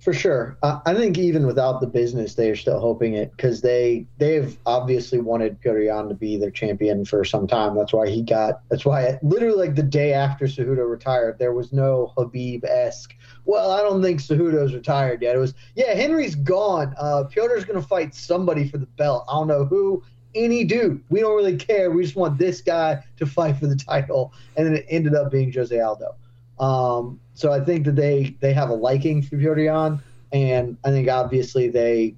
For 0.00 0.12
sure, 0.12 0.58
uh, 0.64 0.80
I 0.84 0.94
think 0.94 1.16
even 1.16 1.46
without 1.46 1.80
the 1.80 1.86
business, 1.86 2.34
they 2.34 2.50
are 2.50 2.56
still 2.56 2.80
hoping 2.80 3.14
it 3.14 3.30
because 3.30 3.60
they 3.60 4.04
they've 4.18 4.58
obviously 4.66 5.20
wanted 5.20 5.60
Petr 5.60 5.86
Yan 5.86 6.08
to 6.08 6.14
be 6.14 6.36
their 6.36 6.50
champion 6.50 7.04
for 7.04 7.24
some 7.24 7.46
time. 7.46 7.76
That's 7.76 7.92
why 7.92 8.08
he 8.08 8.20
got. 8.20 8.62
That's 8.68 8.84
why 8.84 9.20
literally 9.22 9.56
like 9.68 9.76
the 9.76 9.82
day 9.84 10.12
after 10.12 10.46
Cejudo 10.46 10.90
retired, 10.90 11.38
there 11.38 11.52
was 11.52 11.72
no 11.72 12.12
Khabib 12.16 12.64
esque. 12.64 13.14
Well, 13.44 13.70
I 13.70 13.80
don't 13.82 14.02
think 14.02 14.20
Cejudo's 14.20 14.74
retired 14.74 15.22
yet. 15.22 15.36
It 15.36 15.38
was 15.38 15.54
yeah, 15.76 15.94
Henry's 15.94 16.34
gone. 16.34 16.96
Uh, 16.98 17.24
Petr's 17.32 17.64
gonna 17.64 17.80
fight 17.80 18.12
somebody 18.12 18.68
for 18.68 18.78
the 18.78 18.86
belt. 18.86 19.24
I 19.28 19.34
don't 19.34 19.46
know 19.46 19.64
who 19.64 20.02
any 20.34 20.64
dude. 20.64 21.02
We 21.10 21.20
don't 21.20 21.36
really 21.36 21.56
care. 21.56 21.90
We 21.90 22.02
just 22.02 22.16
want 22.16 22.38
this 22.38 22.60
guy 22.60 23.02
to 23.18 23.26
fight 23.26 23.56
for 23.56 23.66
the 23.66 23.76
title. 23.76 24.32
And 24.56 24.66
then 24.66 24.74
it 24.76 24.86
ended 24.88 25.14
up 25.14 25.30
being 25.30 25.52
Jose 25.52 25.78
Aldo. 25.78 26.14
Um, 26.58 27.20
so 27.34 27.52
I 27.52 27.60
think 27.60 27.84
that 27.86 27.96
they 27.96 28.36
they 28.40 28.52
have 28.52 28.70
a 28.70 28.74
liking 28.74 29.22
for 29.22 29.36
Yan, 29.36 30.02
and 30.32 30.76
I 30.84 30.90
think 30.90 31.08
obviously 31.08 31.68
they 31.68 32.14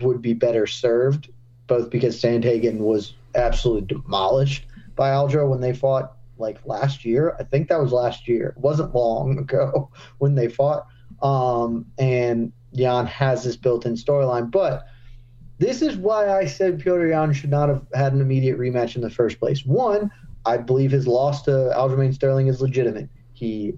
would 0.00 0.22
be 0.22 0.32
better 0.32 0.66
served, 0.66 1.28
both 1.66 1.90
because 1.90 2.20
Sandhagen 2.20 2.78
was 2.78 3.14
absolutely 3.34 3.96
demolished 3.96 4.66
by 4.96 5.10
Aldo 5.10 5.48
when 5.48 5.60
they 5.60 5.74
fought 5.74 6.16
like 6.38 6.64
last 6.64 7.04
year. 7.04 7.36
I 7.38 7.44
think 7.44 7.68
that 7.68 7.80
was 7.80 7.92
last 7.92 8.28
year. 8.28 8.54
It 8.56 8.58
wasn't 8.58 8.94
long 8.94 9.38
ago 9.38 9.90
when 10.18 10.34
they 10.34 10.48
fought. 10.48 10.86
Um, 11.22 11.86
and 11.98 12.52
Yan 12.72 13.06
has 13.06 13.44
this 13.44 13.56
built-in 13.56 13.94
storyline, 13.94 14.50
but 14.50 14.86
this 15.58 15.82
is 15.82 15.96
why 15.96 16.30
I 16.30 16.46
said 16.46 16.80
Piotr 16.80 17.06
Yan 17.06 17.32
should 17.32 17.50
not 17.50 17.68
have 17.68 17.86
had 17.94 18.12
an 18.12 18.20
immediate 18.20 18.58
rematch 18.58 18.96
in 18.96 19.02
the 19.02 19.10
first 19.10 19.38
place. 19.38 19.64
One, 19.64 20.10
I 20.44 20.56
believe 20.56 20.90
his 20.90 21.06
loss 21.06 21.42
to 21.42 21.50
Aljamain 21.50 22.12
Sterling 22.14 22.48
is 22.48 22.60
legitimate. 22.60 23.08
He 23.32 23.74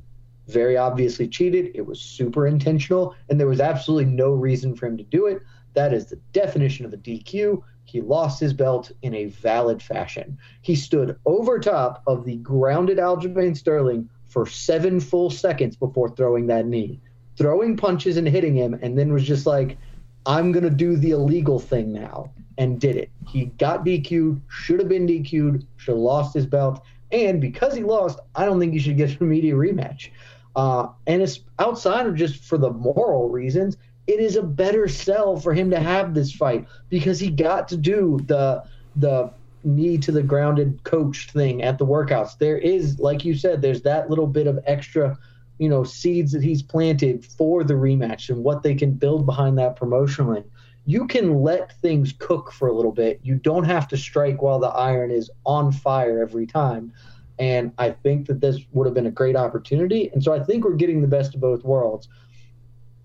very 0.48 0.76
obviously 0.76 1.28
cheated. 1.28 1.72
It 1.74 1.86
was 1.86 2.00
super 2.00 2.46
intentional, 2.46 3.14
and 3.28 3.38
there 3.38 3.46
was 3.46 3.60
absolutely 3.60 4.10
no 4.10 4.30
reason 4.30 4.74
for 4.74 4.86
him 4.86 4.96
to 4.96 5.04
do 5.04 5.26
it. 5.26 5.42
That 5.74 5.92
is 5.92 6.06
the 6.06 6.16
definition 6.32 6.86
of 6.86 6.92
a 6.92 6.96
DQ. 6.96 7.62
He 7.84 8.00
lost 8.00 8.40
his 8.40 8.52
belt 8.52 8.90
in 9.02 9.14
a 9.14 9.26
valid 9.26 9.82
fashion. 9.82 10.38
He 10.62 10.74
stood 10.74 11.18
over 11.24 11.58
top 11.58 12.02
of 12.06 12.24
the 12.24 12.36
grounded 12.36 12.98
Aljamain 12.98 13.56
Sterling 13.56 14.08
for 14.24 14.46
seven 14.46 14.98
full 15.00 15.30
seconds 15.30 15.76
before 15.76 16.10
throwing 16.10 16.46
that 16.48 16.66
knee, 16.66 17.00
throwing 17.36 17.76
punches 17.76 18.16
and 18.16 18.26
hitting 18.26 18.54
him, 18.54 18.78
and 18.82 18.98
then 18.98 19.12
was 19.12 19.24
just 19.24 19.46
like, 19.46 19.78
I'm 20.26 20.52
going 20.52 20.64
to 20.64 20.70
do 20.70 20.96
the 20.96 21.10
illegal 21.12 21.58
thing 21.58 21.92
now, 21.92 22.32
and 22.58 22.80
did 22.80 22.96
it. 22.96 23.10
He 23.28 23.46
got 23.46 23.84
DQ'd, 23.84 24.42
should 24.48 24.80
have 24.80 24.88
been 24.88 25.06
DQ'd, 25.06 25.66
should 25.76 25.92
have 25.92 25.98
lost 25.98 26.34
his 26.34 26.46
belt. 26.46 26.82
And 27.12 27.40
because 27.40 27.74
he 27.74 27.82
lost, 27.82 28.18
I 28.34 28.44
don't 28.44 28.58
think 28.58 28.72
he 28.72 28.78
should 28.78 28.96
get 28.96 29.10
an 29.10 29.18
immediate 29.20 29.56
rematch. 29.56 30.10
Uh, 30.56 30.88
and 31.06 31.22
it's 31.22 31.40
outside 31.58 32.06
of 32.06 32.16
just 32.16 32.44
for 32.44 32.58
the 32.58 32.70
moral 32.70 33.28
reasons, 33.28 33.76
it 34.06 34.20
is 34.20 34.36
a 34.36 34.42
better 34.42 34.88
sell 34.88 35.36
for 35.36 35.52
him 35.52 35.70
to 35.70 35.78
have 35.78 36.14
this 36.14 36.32
fight 36.32 36.66
because 36.88 37.20
he 37.20 37.30
got 37.30 37.68
to 37.68 37.76
do 37.76 38.20
the 38.26 38.64
the 38.96 39.30
knee 39.64 39.98
to 39.98 40.12
the 40.12 40.22
grounded 40.22 40.82
coach 40.84 41.30
thing 41.30 41.62
at 41.62 41.76
the 41.76 41.84
workouts. 41.84 42.38
There 42.38 42.56
is, 42.56 42.98
like 42.98 43.24
you 43.24 43.34
said, 43.34 43.60
there's 43.60 43.82
that 43.82 44.08
little 44.08 44.26
bit 44.26 44.46
of 44.46 44.58
extra 44.64 45.18
you 45.58 45.68
know 45.68 45.84
seeds 45.84 46.32
that 46.32 46.42
he's 46.42 46.62
planted 46.62 47.24
for 47.24 47.64
the 47.64 47.74
rematch 47.74 48.28
and 48.28 48.44
what 48.44 48.62
they 48.62 48.74
can 48.74 48.92
build 48.92 49.26
behind 49.26 49.58
that 49.58 49.78
promotionally 49.78 50.44
you 50.86 51.06
can 51.08 51.42
let 51.42 51.78
things 51.80 52.14
cook 52.16 52.52
for 52.52 52.68
a 52.68 52.72
little 52.72 52.92
bit. 52.92 53.18
You 53.24 53.34
don't 53.34 53.64
have 53.64 53.88
to 53.88 53.96
strike 53.96 54.40
while 54.40 54.60
the 54.60 54.68
iron 54.68 55.10
is 55.10 55.28
on 55.44 55.72
fire 55.72 56.22
every 56.22 56.46
time. 56.46 56.92
And 57.38 57.72
i 57.76 57.90
think 57.90 58.26
that 58.28 58.40
this 58.40 58.60
would 58.72 58.86
have 58.86 58.94
been 58.94 59.06
a 59.06 59.10
great 59.10 59.36
opportunity. 59.36 60.08
And 60.14 60.24
so 60.24 60.32
i 60.32 60.42
think 60.42 60.64
we're 60.64 60.74
getting 60.74 61.02
the 61.02 61.08
best 61.08 61.34
of 61.34 61.40
both 61.40 61.64
worlds 61.64 62.08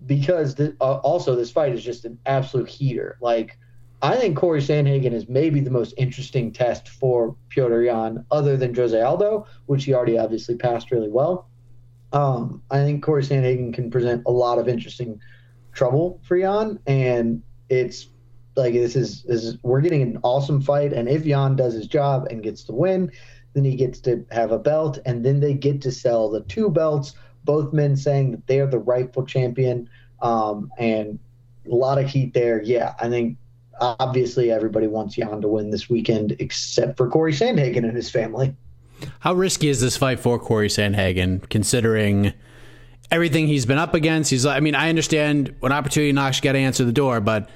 because 0.06 0.54
the, 0.54 0.74
uh, 0.80 0.96
also 0.96 1.36
this 1.36 1.50
fight 1.50 1.72
is 1.72 1.84
just 1.84 2.04
an 2.04 2.18
absolute 2.24 2.68
heater. 2.68 3.18
Like 3.20 3.58
I 4.00 4.16
think 4.16 4.36
Cory 4.36 4.60
Sandhagen 4.60 5.12
is 5.12 5.28
maybe 5.28 5.60
the 5.60 5.70
most 5.70 5.94
interesting 5.96 6.50
test 6.50 6.88
for 6.88 7.36
Piotr 7.50 7.82
Yan, 7.82 8.24
other 8.30 8.56
than 8.56 8.74
Jose 8.74 9.00
Aldo, 9.00 9.46
which 9.66 9.84
he 9.84 9.94
already 9.94 10.18
obviously 10.18 10.56
passed 10.56 10.90
really 10.90 11.10
well. 11.10 11.48
Um, 12.12 12.62
I 12.70 12.78
think 12.78 13.02
Cory 13.02 13.22
Sandhagen 13.22 13.72
can 13.72 13.90
present 13.90 14.22
a 14.26 14.30
lot 14.30 14.58
of 14.58 14.68
interesting 14.68 15.20
trouble 15.72 16.20
for 16.22 16.36
Yan, 16.36 16.78
and 16.86 17.42
it's 17.68 18.08
like 18.54 18.74
this 18.74 18.96
is, 18.96 19.24
is 19.24 19.56
we're 19.62 19.80
getting 19.80 20.02
an 20.02 20.18
awesome 20.22 20.60
fight, 20.60 20.92
and 20.92 21.08
if 21.08 21.24
Yan 21.24 21.56
does 21.56 21.74
his 21.74 21.86
job 21.86 22.26
and 22.30 22.42
gets 22.42 22.64
the 22.64 22.74
win, 22.74 23.10
then 23.54 23.64
he 23.64 23.76
gets 23.76 24.00
to 24.00 24.24
have 24.30 24.52
a 24.52 24.58
belt, 24.58 24.98
and 25.06 25.24
then 25.24 25.40
they 25.40 25.54
get 25.54 25.80
to 25.82 25.90
sell 25.90 26.28
the 26.28 26.40
two 26.42 26.70
belts. 26.70 27.14
Both 27.44 27.72
men 27.72 27.96
saying 27.96 28.32
that 28.32 28.46
they 28.46 28.60
are 28.60 28.66
the 28.66 28.78
rightful 28.78 29.24
champion, 29.24 29.88
um, 30.20 30.70
and 30.78 31.18
a 31.70 31.74
lot 31.74 31.98
of 31.98 32.08
heat 32.08 32.34
there. 32.34 32.62
Yeah, 32.62 32.94
I 33.00 33.08
think 33.08 33.38
obviously 33.80 34.50
everybody 34.50 34.86
wants 34.86 35.16
Yan 35.16 35.40
to 35.40 35.48
win 35.48 35.70
this 35.70 35.88
weekend, 35.88 36.36
except 36.38 36.96
for 36.96 37.08
Cory 37.08 37.32
Sandhagen 37.32 37.84
and 37.84 37.96
his 37.96 38.10
family. 38.10 38.54
How 39.20 39.34
risky 39.34 39.68
is 39.68 39.80
this 39.80 39.96
fight 39.96 40.20
for 40.20 40.38
Cory 40.38 40.68
Sandhagen, 40.68 41.48
considering 41.48 42.32
everything 43.10 43.46
he's 43.46 43.66
been 43.66 43.78
up 43.78 43.94
against? 43.94 44.30
He's, 44.30 44.46
I 44.46 44.60
mean, 44.60 44.74
I 44.74 44.88
understand 44.88 45.54
when 45.60 45.72
opportunity 45.72 46.12
knocks, 46.12 46.38
you 46.38 46.42
got 46.42 46.52
to 46.52 46.58
answer 46.58 46.84
the 46.84 46.92
door, 46.92 47.20
but 47.20 47.48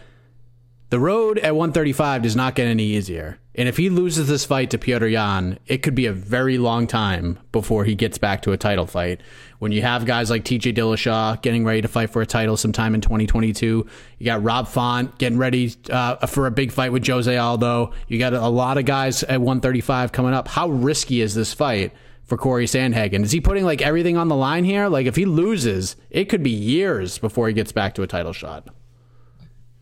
the 0.90 1.00
road 1.00 1.38
at 1.38 1.54
135 1.54 2.22
does 2.22 2.36
not 2.36 2.54
get 2.54 2.66
any 2.66 2.84
easier. 2.84 3.38
And 3.56 3.68
if 3.68 3.78
he 3.78 3.88
loses 3.88 4.28
this 4.28 4.44
fight 4.44 4.68
to 4.70 4.78
Petr 4.78 5.10
Yan, 5.10 5.58
it 5.66 5.78
could 5.78 5.94
be 5.94 6.04
a 6.04 6.12
very 6.12 6.58
long 6.58 6.86
time 6.86 7.38
before 7.52 7.84
he 7.84 7.94
gets 7.94 8.18
back 8.18 8.42
to 8.42 8.52
a 8.52 8.58
title 8.58 8.86
fight. 8.86 9.22
When 9.60 9.72
you 9.72 9.80
have 9.80 10.04
guys 10.04 10.28
like 10.28 10.44
TJ 10.44 10.76
Dillashaw 10.76 11.40
getting 11.40 11.64
ready 11.64 11.80
to 11.80 11.88
fight 11.88 12.10
for 12.10 12.20
a 12.20 12.26
title 12.26 12.58
sometime 12.58 12.94
in 12.94 13.00
2022, 13.00 13.86
you 14.18 14.26
got 14.26 14.42
Rob 14.42 14.68
Font 14.68 15.16
getting 15.16 15.38
ready 15.38 15.74
uh, 15.88 16.26
for 16.26 16.46
a 16.46 16.50
big 16.50 16.70
fight 16.70 16.92
with 16.92 17.06
Jose 17.06 17.34
Aldo. 17.34 17.94
You 18.08 18.18
got 18.18 18.34
a 18.34 18.48
lot 18.48 18.76
of 18.76 18.84
guys 18.84 19.22
at 19.22 19.40
135 19.40 20.12
coming 20.12 20.34
up. 20.34 20.48
How 20.48 20.68
risky 20.68 21.22
is 21.22 21.34
this 21.34 21.54
fight 21.54 21.94
for 22.24 22.36
Cory 22.36 22.66
Sandhagen? 22.66 23.22
Is 23.22 23.32
he 23.32 23.40
putting 23.40 23.64
like 23.64 23.80
everything 23.80 24.18
on 24.18 24.28
the 24.28 24.36
line 24.36 24.64
here? 24.64 24.88
Like 24.88 25.06
if 25.06 25.16
he 25.16 25.24
loses, 25.24 25.96
it 26.10 26.26
could 26.26 26.42
be 26.42 26.50
years 26.50 27.16
before 27.16 27.48
he 27.48 27.54
gets 27.54 27.72
back 27.72 27.94
to 27.94 28.02
a 28.02 28.06
title 28.06 28.34
shot. 28.34 28.68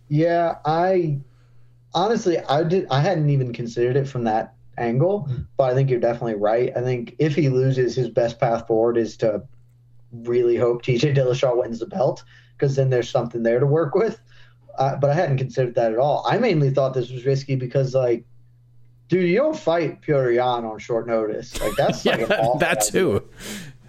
Yeah, 0.09 0.59
I 0.65 1.19
honestly 1.95 2.39
I 2.39 2.63
did 2.63 2.87
I 2.91 3.01
hadn't 3.01 3.31
even 3.31 3.53
considered 3.53 3.97
it 3.97 4.09
from 4.09 4.25
that 4.25 4.55
angle, 4.77 5.29
but 5.57 5.71
I 5.71 5.75
think 5.75 5.91
you're 5.91 6.01
definitely 6.01 6.35
right. 6.35 6.73
I 6.77 6.83
think 6.83 7.15
if 7.19 7.35
he 7.35 7.49
loses, 7.49 7.95
his 7.95 8.11
best 8.11 8.41
path 8.41 8.67
forward 8.67 8.97
is 8.97 9.17
to 9.19 9.43
really 10.13 10.57
hope 10.57 10.83
TJ 10.83 11.17
Dillashaw 11.17 11.57
wins 11.57 11.79
the 11.79 11.87
belt 11.87 12.25
because 12.57 12.77
then 12.77 12.91
there's 12.91 13.09
something 13.09 13.43
there 13.43 13.61
to 13.61 13.67
work 13.67 13.95
with. 13.95 14.21
Uh, 14.77 14.97
but 14.97 15.11
I 15.11 15.15
hadn't 15.15 15.39
considered 15.39 15.75
that 15.77 15.93
at 15.93 15.99
all. 15.99 16.25
I 16.29 16.39
mainly 16.39 16.71
thought 16.71 16.95
this 16.95 17.11
was 17.11 17.25
risky 17.25 17.55
because 17.55 17.95
like, 17.95 18.25
dude, 19.09 19.29
you 19.29 19.37
don't 19.37 19.57
fight 19.57 20.03
Petr 20.03 20.35
Yan 20.35 20.65
on 20.65 20.79
short 20.79 21.07
notice. 21.07 21.61
Like 21.61 21.77
that's 21.77 22.05
yeah, 22.05 22.17
like 22.17 22.31
an 22.31 22.49
that 22.59 22.83
too. 22.83 23.29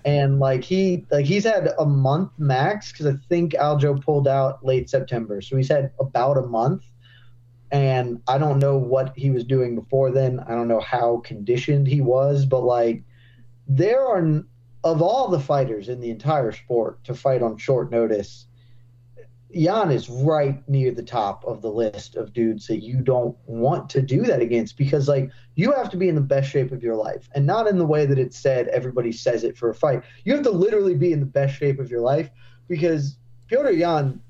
And 0.03 0.40
like 0.40 0.64
he 0.64 1.06
like 1.10 1.26
he's 1.26 1.44
had 1.44 1.73
a 1.80 1.86
month 1.86 2.32
max 2.38 2.91
because 2.91 3.07
I 3.07 3.14
think 3.27 3.53
Aljo 3.53 4.03
pulled 4.03 4.27
out 4.27 4.64
late 4.64 4.88
September, 4.88 5.41
so 5.41 5.57
he's 5.57 5.69
had 5.69 5.91
about 5.99 6.38
a 6.38 6.44
month. 6.44 6.84
And 7.76 8.22
I 8.26 8.38
don't 8.38 8.60
know 8.60 8.78
what 8.78 9.12
he 9.18 9.32
was 9.32 9.44
doing 9.44 9.76
before 9.76 10.10
then. 10.10 10.40
I 10.40 10.52
don't 10.52 10.70
know 10.70 10.80
how 10.80 11.18
conditioned 11.26 11.88
he 11.88 12.00
was, 12.00 12.46
but 12.46 12.64
like 12.64 13.04
there 13.68 14.02
are 14.02 14.46
of 14.86 15.02
all 15.02 15.28
the 15.28 15.42
fighters 15.42 15.90
in 15.90 16.00
the 16.00 16.10
entire 16.10 16.54
sport 16.54 17.04
to 17.04 17.14
fight 17.14 17.42
on 17.42 17.58
short 17.58 17.92
notice, 17.92 18.48
Yan 19.50 19.92
is 19.92 20.10
right 20.10 20.64
near 20.70 20.92
the 20.92 21.04
top 21.04 21.44
of 21.44 21.62
the 21.62 21.70
list 21.70 22.16
of 22.16 22.32
dudes 22.32 22.66
that 22.68 22.82
you 22.82 23.02
don't 23.02 23.36
want 23.46 23.90
to 23.90 24.02
do 24.02 24.22
that 24.22 24.40
against 24.40 24.78
because 24.78 25.10
like 25.10 25.30
you 25.56 25.74
have 25.74 25.90
to 25.90 25.98
be 25.98 26.08
in 26.08 26.16
the 26.16 26.22
best 26.22 26.50
shape 26.50 26.72
of 26.72 26.82
your 26.82 26.96
life 26.96 27.28
and 27.36 27.46
not 27.46 27.68
in 27.68 27.78
the 27.78 27.86
way 27.86 28.06
that 28.06 28.18
it's 28.18 28.40
said 28.40 28.70
everybody 28.70 29.12
says 29.12 29.44
it 29.44 29.58
for 29.58 29.70
a 29.70 29.76
fight. 29.76 30.02
You 30.24 30.34
have 30.34 30.44
to 30.44 30.50
literally 30.50 30.96
be 30.96 31.12
in 31.12 31.20
the 31.20 31.26
best 31.26 31.58
shape 31.58 31.80
of 31.80 31.92
your 31.92 32.02
life 32.02 32.30
because 32.70 33.18
Petr 33.52 33.78
Yan 33.78 34.22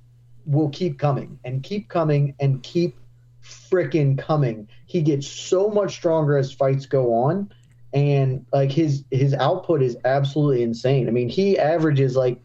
will 0.48 0.70
keep 0.70 0.98
coming 0.98 1.38
and 1.46 1.62
keep 1.62 1.90
coming 1.90 2.34
and 2.40 2.64
keep 2.64 2.98
freaking 3.46 4.18
coming. 4.18 4.68
He 4.86 5.02
gets 5.02 5.28
so 5.28 5.70
much 5.70 5.94
stronger 5.94 6.38
as 6.38 6.52
fights 6.52 6.86
go 6.86 7.14
on 7.14 7.52
and 7.94 8.46
like 8.52 8.72
his 8.72 9.04
his 9.12 9.34
output 9.34 9.82
is 9.82 9.98
absolutely 10.06 10.64
insane. 10.64 11.08
I 11.08 11.12
mean, 11.12 11.30
he 11.30 11.58
averages 11.58 12.16
like 12.16 12.42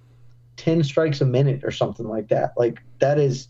10 0.56 0.84
strikes 0.84 1.20
a 1.20 1.26
minute 1.26 1.62
or 1.64 1.70
something 1.70 2.06
like 2.06 2.28
that. 2.28 2.52
Like 2.56 2.80
that 3.00 3.18
is 3.18 3.48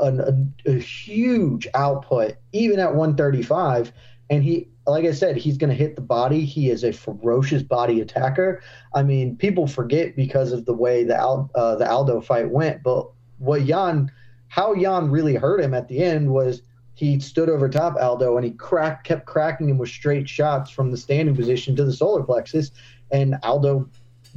an, 0.00 0.52
a, 0.66 0.70
a 0.70 0.78
huge 0.78 1.66
output 1.74 2.36
even 2.52 2.78
at 2.78 2.94
135 2.94 3.92
and 4.28 4.42
he 4.42 4.68
like 4.86 5.04
I 5.04 5.12
said, 5.12 5.36
he's 5.36 5.56
going 5.56 5.70
to 5.70 5.76
hit 5.76 5.94
the 5.94 6.02
body. 6.02 6.44
He 6.44 6.70
is 6.70 6.84
a 6.84 6.92
ferocious 6.92 7.62
body 7.62 8.00
attacker. 8.00 8.62
I 8.94 9.02
mean, 9.02 9.36
people 9.36 9.66
forget 9.66 10.16
because 10.16 10.52
of 10.52 10.64
the 10.64 10.74
way 10.74 11.04
the 11.04 11.16
Al, 11.16 11.50
uh, 11.54 11.76
the 11.76 11.88
Aldo 11.88 12.20
fight 12.22 12.50
went, 12.50 12.82
but 12.82 13.08
what 13.38 13.62
Yan, 13.62 14.10
how 14.48 14.74
Yan 14.74 15.10
really 15.10 15.34
hurt 15.34 15.60
him 15.60 15.74
at 15.74 15.88
the 15.88 16.02
end 16.02 16.30
was 16.32 16.62
he 17.00 17.18
stood 17.18 17.48
over 17.48 17.66
top 17.66 17.96
Aldo 17.98 18.36
and 18.36 18.44
he 18.44 18.50
cracked, 18.50 19.06
kept 19.06 19.24
cracking 19.24 19.70
him 19.70 19.78
with 19.78 19.88
straight 19.88 20.28
shots 20.28 20.70
from 20.70 20.90
the 20.90 20.98
standing 20.98 21.34
position 21.34 21.74
to 21.76 21.82
the 21.82 21.94
solar 21.94 22.22
plexus, 22.22 22.72
and 23.10 23.36
Aldo 23.42 23.88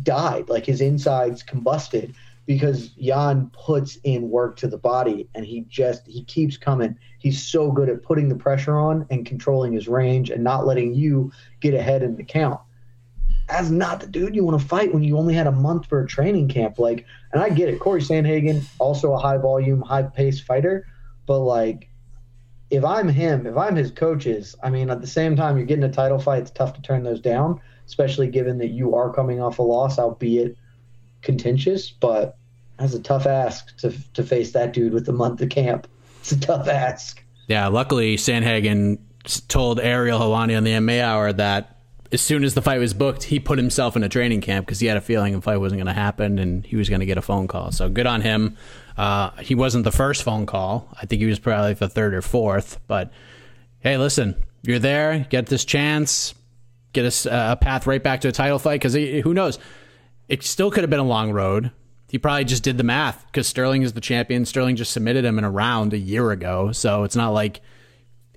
died. 0.01 0.47
Like 0.47 0.65
his 0.65 0.79
insides 0.79 1.43
combusted 1.43 2.15
because 2.45 2.95
Yan 2.95 3.51
puts 3.51 3.97
in 4.05 4.29
work 4.29 4.55
to 4.57 4.69
the 4.69 4.77
body 4.77 5.27
and 5.35 5.45
he 5.45 5.65
just 5.67 6.07
he 6.07 6.23
keeps 6.23 6.55
coming. 6.55 6.97
He's 7.19 7.45
so 7.45 7.69
good 7.69 7.89
at 7.89 8.01
putting 8.01 8.29
the 8.29 8.35
pressure 8.35 8.77
on 8.77 9.07
and 9.09 9.25
controlling 9.25 9.73
his 9.73 9.89
range 9.89 10.29
and 10.29 10.41
not 10.41 10.65
letting 10.65 10.93
you 10.93 11.33
get 11.59 11.73
ahead 11.73 12.01
in 12.01 12.15
the 12.15 12.23
count. 12.23 12.61
As 13.49 13.71
not 13.71 13.99
the 13.99 14.07
dude 14.07 14.35
you 14.37 14.45
want 14.45 14.61
to 14.61 14.65
fight 14.65 14.93
when 14.93 15.03
you 15.03 15.17
only 15.17 15.33
had 15.33 15.47
a 15.47 15.51
month 15.51 15.87
for 15.87 16.01
a 16.01 16.07
training 16.07 16.47
camp. 16.47 16.79
Like, 16.79 17.05
and 17.33 17.43
I 17.43 17.49
get 17.49 17.67
it. 17.67 17.81
Cory 17.81 17.99
Sandhagen, 17.99 18.63
also 18.79 19.11
a 19.11 19.17
high 19.17 19.37
volume, 19.37 19.81
high 19.81 20.03
pace 20.03 20.39
fighter, 20.39 20.87
but 21.25 21.39
like 21.39 21.89
if 22.73 22.83
I'm 22.83 23.07
him, 23.07 23.45
if 23.45 23.55
I'm 23.55 23.75
his 23.75 23.91
coaches, 23.91 24.55
I 24.63 24.71
mean, 24.71 24.89
at 24.89 24.99
the 24.99 25.07
same 25.07 25.35
time, 25.35 25.57
you're 25.57 25.65
getting 25.67 25.83
a 25.83 25.91
title 25.91 26.17
fight. 26.17 26.41
It's 26.41 26.51
tough 26.51 26.73
to 26.73 26.81
turn 26.81 27.03
those 27.03 27.21
down, 27.21 27.61
especially 27.85 28.27
given 28.27 28.57
that 28.57 28.69
you 28.69 28.95
are 28.95 29.13
coming 29.13 29.39
off 29.39 29.59
a 29.59 29.61
loss, 29.61 29.99
albeit 29.99 30.57
contentious. 31.21 31.91
But 31.91 32.35
that's 32.79 32.95
a 32.95 32.99
tough 32.99 33.27
ask 33.27 33.77
to 33.77 33.93
to 34.13 34.23
face 34.23 34.53
that 34.53 34.73
dude 34.73 34.91
with 34.91 35.07
a 35.07 35.13
month 35.13 35.39
of 35.41 35.49
camp. 35.49 35.87
It's 36.21 36.31
a 36.31 36.39
tough 36.39 36.67
ask. 36.67 37.23
Yeah, 37.47 37.67
luckily 37.67 38.15
Sandhagen 38.15 38.97
told 39.47 39.79
Ariel 39.79 40.19
Helwani 40.19 40.57
on 40.57 40.63
the 40.63 40.71
MMA 40.71 41.01
Hour 41.01 41.31
that 41.33 41.77
as 42.11 42.21
soon 42.21 42.43
as 42.43 42.55
the 42.55 42.61
fight 42.63 42.79
was 42.79 42.95
booked, 42.95 43.23
he 43.23 43.39
put 43.39 43.59
himself 43.59 43.95
in 43.95 44.03
a 44.03 44.09
training 44.09 44.41
camp 44.41 44.65
because 44.65 44.79
he 44.79 44.87
had 44.87 44.97
a 44.97 45.01
feeling 45.01 45.33
the 45.33 45.41
fight 45.41 45.57
wasn't 45.57 45.77
going 45.77 45.93
to 45.93 45.93
happen 45.93 46.39
and 46.39 46.65
he 46.65 46.75
was 46.75 46.89
going 46.89 47.01
to 47.01 47.05
get 47.05 47.19
a 47.19 47.21
phone 47.21 47.47
call. 47.47 47.71
So 47.71 47.87
good 47.87 48.07
on 48.07 48.21
him. 48.21 48.57
Uh, 48.97 49.31
he 49.41 49.55
wasn't 49.55 49.83
the 49.83 49.91
first 49.91 50.23
phone 50.23 50.45
call. 50.45 50.89
I 50.99 51.05
think 51.05 51.21
he 51.21 51.25
was 51.25 51.39
probably 51.39 51.73
the 51.73 51.89
third 51.89 52.13
or 52.13 52.21
fourth. 52.21 52.79
But 52.87 53.11
hey, 53.79 53.97
listen, 53.97 54.35
you're 54.63 54.79
there, 54.79 55.25
get 55.29 55.47
this 55.47 55.65
chance, 55.65 56.33
get 56.93 57.05
us 57.05 57.25
a 57.25 57.57
path 57.59 57.87
right 57.87 58.01
back 58.01 58.21
to 58.21 58.27
a 58.27 58.31
title 58.31 58.59
fight 58.59 58.81
because 58.81 58.93
who 58.93 59.33
knows? 59.33 59.59
It 60.29 60.43
still 60.43 60.71
could 60.71 60.83
have 60.83 60.89
been 60.89 60.99
a 60.99 61.03
long 61.03 61.31
road. 61.31 61.71
He 62.09 62.19
probably 62.19 62.45
just 62.45 62.63
did 62.63 62.77
the 62.77 62.83
math 62.83 63.25
because 63.25 63.47
Sterling 63.47 63.81
is 63.81 63.93
the 63.93 64.01
champion. 64.01 64.45
Sterling 64.45 64.75
just 64.75 64.93
submitted 64.93 65.25
him 65.25 65.39
in 65.39 65.43
a 65.43 65.49
round 65.49 65.93
a 65.93 65.97
year 65.97 66.29
ago. 66.31 66.71
So 66.71 67.03
it's 67.03 67.15
not 67.15 67.29
like 67.29 67.61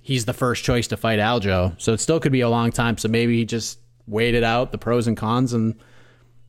he's 0.01 0.25
the 0.25 0.33
first 0.33 0.63
choice 0.63 0.87
to 0.87 0.97
fight 0.97 1.19
Aljo. 1.19 1.79
So 1.79 1.93
it 1.93 1.99
still 1.99 2.19
could 2.19 2.31
be 2.31 2.41
a 2.41 2.49
long 2.49 2.71
time. 2.71 2.97
So 2.97 3.07
maybe 3.07 3.37
he 3.37 3.45
just 3.45 3.79
waited 4.07 4.43
out 4.43 4.71
the 4.71 4.77
pros 4.79 5.05
and 5.05 5.15
cons 5.15 5.53
and 5.53 5.75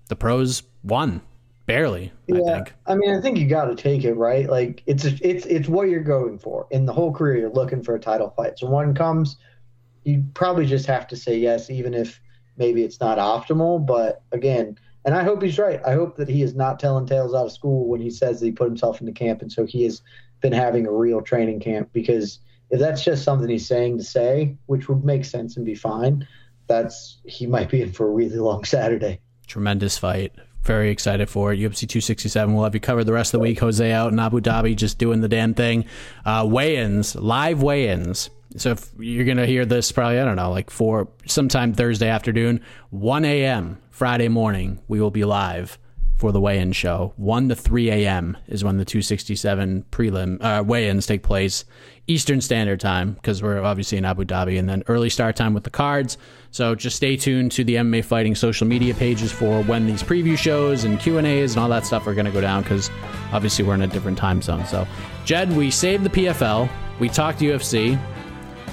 the 0.08 0.16
pros 0.16 0.62
won 0.82 1.20
barely. 1.68 2.10
Yeah, 2.26 2.38
I 2.38 2.54
think. 2.54 2.74
I 2.86 2.94
mean, 2.96 3.14
I 3.14 3.20
think 3.20 3.38
you 3.38 3.46
got 3.46 3.66
to 3.66 3.76
take 3.76 4.02
it 4.02 4.14
right. 4.14 4.48
Like 4.48 4.82
it's 4.86 5.04
it's 5.04 5.46
it's 5.46 5.68
what 5.68 5.88
you're 5.88 6.02
going 6.02 6.38
for 6.38 6.66
in 6.72 6.86
the 6.86 6.92
whole 6.92 7.12
career. 7.12 7.36
You're 7.36 7.50
looking 7.50 7.84
for 7.84 7.94
a 7.94 8.00
title 8.00 8.30
fight. 8.30 8.58
So 8.58 8.66
one 8.66 8.94
comes, 8.94 9.36
you 10.02 10.24
probably 10.34 10.66
just 10.66 10.86
have 10.86 11.06
to 11.08 11.16
say 11.16 11.38
yes, 11.38 11.70
even 11.70 11.94
if 11.94 12.20
maybe 12.56 12.82
it's 12.82 12.98
not 12.98 13.18
optimal. 13.18 13.86
But 13.86 14.22
again, 14.32 14.78
and 15.04 15.14
I 15.14 15.22
hope 15.22 15.42
he's 15.42 15.58
right. 15.58 15.80
I 15.86 15.92
hope 15.92 16.16
that 16.16 16.28
he 16.28 16.42
is 16.42 16.54
not 16.54 16.80
telling 16.80 17.06
tales 17.06 17.34
out 17.34 17.46
of 17.46 17.52
school 17.52 17.86
when 17.86 18.00
he 18.00 18.10
says 18.10 18.40
that 18.40 18.46
he 18.46 18.52
put 18.52 18.66
himself 18.66 19.00
into 19.00 19.12
camp, 19.12 19.42
and 19.42 19.52
so 19.52 19.64
he 19.64 19.84
has 19.84 20.02
been 20.40 20.54
having 20.54 20.86
a 20.86 20.92
real 20.92 21.20
training 21.20 21.60
camp. 21.60 21.90
Because 21.92 22.40
if 22.70 22.80
that's 22.80 23.04
just 23.04 23.24
something 23.24 23.48
he's 23.48 23.68
saying 23.68 23.98
to 23.98 24.04
say, 24.04 24.56
which 24.66 24.88
would 24.88 25.04
make 25.04 25.26
sense 25.26 25.58
and 25.58 25.66
be 25.66 25.74
fine, 25.74 26.26
that's 26.66 27.18
he 27.26 27.46
might 27.46 27.68
be 27.68 27.82
in 27.82 27.92
for 27.92 28.08
a 28.08 28.10
really 28.10 28.38
long 28.38 28.64
Saturday. 28.64 29.20
Tremendous 29.46 29.98
fight 29.98 30.34
very 30.68 30.90
excited 30.90 31.30
for 31.30 31.52
it. 31.52 31.58
UFC 31.58 31.88
267. 31.88 32.54
We'll 32.54 32.64
have 32.64 32.74
you 32.74 32.80
covered 32.80 33.04
the 33.04 33.12
rest 33.14 33.32
of 33.32 33.40
the 33.40 33.42
week. 33.42 33.58
Jose 33.58 33.90
out 33.90 34.12
in 34.12 34.18
Abu 34.18 34.40
Dhabi, 34.40 34.76
just 34.76 34.98
doing 34.98 35.22
the 35.22 35.28
damn 35.28 35.54
thing. 35.54 35.86
Uh, 36.26 36.46
weigh-ins, 36.48 37.16
live 37.16 37.62
weigh-ins. 37.62 38.28
So 38.56 38.72
if 38.72 38.90
you're 38.98 39.24
gonna 39.24 39.46
hear 39.46 39.64
this, 39.64 39.90
probably 39.90 40.20
I 40.20 40.24
don't 40.26 40.36
know, 40.36 40.50
like 40.50 40.70
four, 40.70 41.08
sometime 41.26 41.72
Thursday 41.72 42.08
afternoon, 42.08 42.60
1 42.90 43.24
a.m. 43.24 43.78
Friday 43.90 44.28
morning, 44.28 44.78
we 44.88 45.00
will 45.00 45.10
be 45.10 45.24
live 45.24 45.78
for 46.18 46.32
the 46.32 46.40
weigh-in 46.40 46.72
show. 46.72 47.12
1 47.16 47.48
to 47.48 47.54
3 47.54 47.90
a.m. 47.90 48.36
is 48.48 48.64
when 48.64 48.76
the 48.76 48.84
267 48.84 49.84
prelim 49.92 50.42
uh, 50.42 50.62
weigh-ins 50.64 51.06
take 51.06 51.22
place, 51.22 51.64
Eastern 52.08 52.40
Standard 52.40 52.80
Time, 52.80 53.12
because 53.12 53.40
we're 53.40 53.62
obviously 53.62 53.98
in 53.98 54.04
Abu 54.04 54.24
Dhabi, 54.24 54.58
and 54.58 54.68
then 54.68 54.82
early 54.88 55.10
start 55.10 55.36
time 55.36 55.54
with 55.54 55.62
the 55.62 55.70
cards. 55.70 56.18
So 56.50 56.74
just 56.74 56.96
stay 56.96 57.16
tuned 57.16 57.52
to 57.52 57.62
the 57.62 57.76
MMA 57.76 58.04
Fighting 58.04 58.34
social 58.34 58.66
media 58.66 58.94
pages 58.94 59.30
for 59.30 59.62
when 59.62 59.86
these 59.86 60.02
preview 60.02 60.36
shows 60.36 60.82
and 60.82 60.98
Q 60.98 61.18
and 61.18 61.26
A's 61.26 61.54
and 61.54 61.62
all 61.62 61.68
that 61.68 61.86
stuff 61.86 62.06
are 62.08 62.14
going 62.14 62.26
to 62.26 62.32
go 62.32 62.40
down, 62.40 62.62
because 62.62 62.90
obviously 63.32 63.64
we're 63.64 63.74
in 63.74 63.82
a 63.82 63.86
different 63.86 64.18
time 64.18 64.42
zone. 64.42 64.66
So, 64.66 64.88
Jed, 65.24 65.56
we 65.56 65.70
saved 65.70 66.02
the 66.02 66.10
PFL. 66.10 66.68
We 66.98 67.08
talked 67.08 67.38
UFC. 67.38 68.00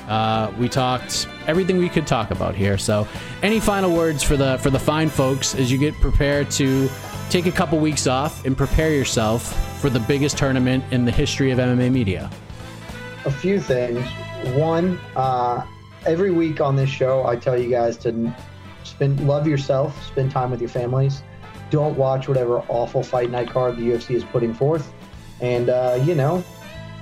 Uh, 0.08 0.52
we 0.58 0.68
talked 0.70 1.28
everything 1.46 1.78
we 1.78 1.90
could 1.90 2.08
talk 2.08 2.32
about 2.32 2.56
here. 2.56 2.78
So, 2.78 3.08
any 3.44 3.60
final 3.60 3.94
words 3.94 4.24
for 4.24 4.36
the 4.36 4.58
for 4.60 4.72
the 4.72 4.80
fine 4.80 5.10
folks 5.10 5.54
as 5.54 5.72
you 5.72 5.78
get 5.78 5.94
prepared 5.96 6.50
to 6.52 6.90
take 7.30 7.46
a 7.46 7.52
couple 7.52 7.80
weeks 7.80 8.08
off 8.08 8.46
and 8.46 8.58
prepare 8.58 8.92
yourself 8.92 9.82
for 9.82 9.90
the 9.90 10.00
biggest 10.00 10.38
tournament 10.38 10.84
in 10.92 11.06
the 11.06 11.12
history 11.12 11.52
of 11.52 11.60
MMA 11.60 11.92
media? 11.92 12.30
A 13.26 13.32
few 13.32 13.60
things. 13.60 14.06
One, 14.56 15.00
uh, 15.16 15.66
every 16.06 16.32
week 16.32 16.62
on 16.62 16.76
this 16.76 16.90
show, 16.90 17.26
I 17.26 17.36
tell 17.36 17.60
you 17.60 17.70
guys 17.70 17.98
to 17.98 18.34
spend 18.84 19.28
love 19.28 19.48
yourself, 19.48 20.06
spend 20.06 20.32
time 20.32 20.52
with 20.52 20.62
your 20.62 20.70
families. 20.70 21.24
Don't 21.72 21.98
watch 21.98 22.28
whatever 22.28 22.60
awful 22.68 23.04
fight 23.04 23.32
night 23.32 23.50
card 23.50 23.76
the 23.78 23.82
UFC 23.82 24.12
is 24.12 24.24
putting 24.24 24.54
forth, 24.54 24.94
and 25.42 25.70
uh, 25.70 26.00
you 26.04 26.16
know, 26.16 26.44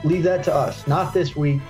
leave 0.04 0.24
that 0.24 0.44
to 0.46 0.54
us. 0.54 0.88
Not 0.88 1.14
this 1.14 1.36
week. 1.36 1.62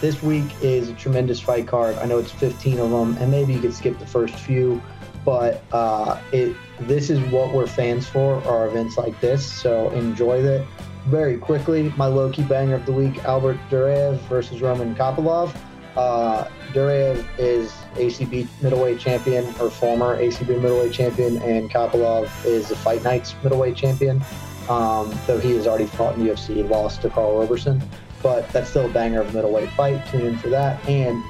This 0.00 0.22
week 0.22 0.44
is 0.62 0.90
a 0.90 0.94
tremendous 0.94 1.40
fight 1.40 1.66
card. 1.66 1.96
I 1.96 2.04
know 2.04 2.18
it's 2.18 2.30
15 2.30 2.78
of 2.78 2.90
them, 2.90 3.16
and 3.18 3.30
maybe 3.30 3.54
you 3.54 3.60
could 3.60 3.74
skip 3.74 3.98
the 3.98 4.06
first 4.06 4.34
few, 4.34 4.80
but 5.26 5.62
uh, 5.72 6.22
it 6.32 6.56
this 6.80 7.10
is 7.10 7.18
what 7.32 7.52
we're 7.52 7.66
fans 7.66 8.06
for 8.06 8.42
are 8.44 8.68
events 8.68 8.96
like 8.96 9.20
this. 9.20 9.44
So 9.44 9.90
enjoy 9.90 10.40
that. 10.42 10.64
Very 11.06 11.36
quickly, 11.36 11.92
my 11.96 12.06
low 12.06 12.30
key 12.30 12.44
banger 12.44 12.76
of 12.76 12.86
the 12.86 12.92
week: 12.92 13.22
Albert 13.24 13.58
Duraev 13.68 14.18
versus 14.28 14.62
Roman 14.62 14.94
Kopylov. 14.94 15.54
Uh, 15.96 16.48
Duraev 16.72 17.24
is 17.38 17.72
ACB 17.94 18.46
middleweight 18.62 19.00
champion 19.00 19.44
or 19.60 19.70
former 19.70 20.16
ACB 20.16 20.48
middleweight 20.48 20.92
champion, 20.92 21.38
and 21.42 21.70
Kopylov 21.70 22.30
is 22.44 22.68
the 22.68 22.76
Fight 22.76 23.02
Nights 23.02 23.34
middleweight 23.42 23.76
champion. 23.76 24.22
Um, 24.68 25.16
though 25.26 25.38
he 25.38 25.52
has 25.52 25.66
already 25.66 25.86
fought 25.86 26.16
in 26.16 26.24
the 26.24 26.32
UFC, 26.32 26.68
lost 26.68 27.02
to 27.02 27.10
Karl 27.10 27.38
Roberson, 27.38 27.80
but 28.22 28.48
that's 28.50 28.70
still 28.70 28.86
a 28.86 28.92
banger 28.92 29.20
of 29.20 29.28
a 29.30 29.32
middleweight 29.32 29.70
fight. 29.70 30.04
Tune 30.08 30.26
in 30.26 30.38
for 30.38 30.48
that. 30.48 30.86
And 30.88 31.22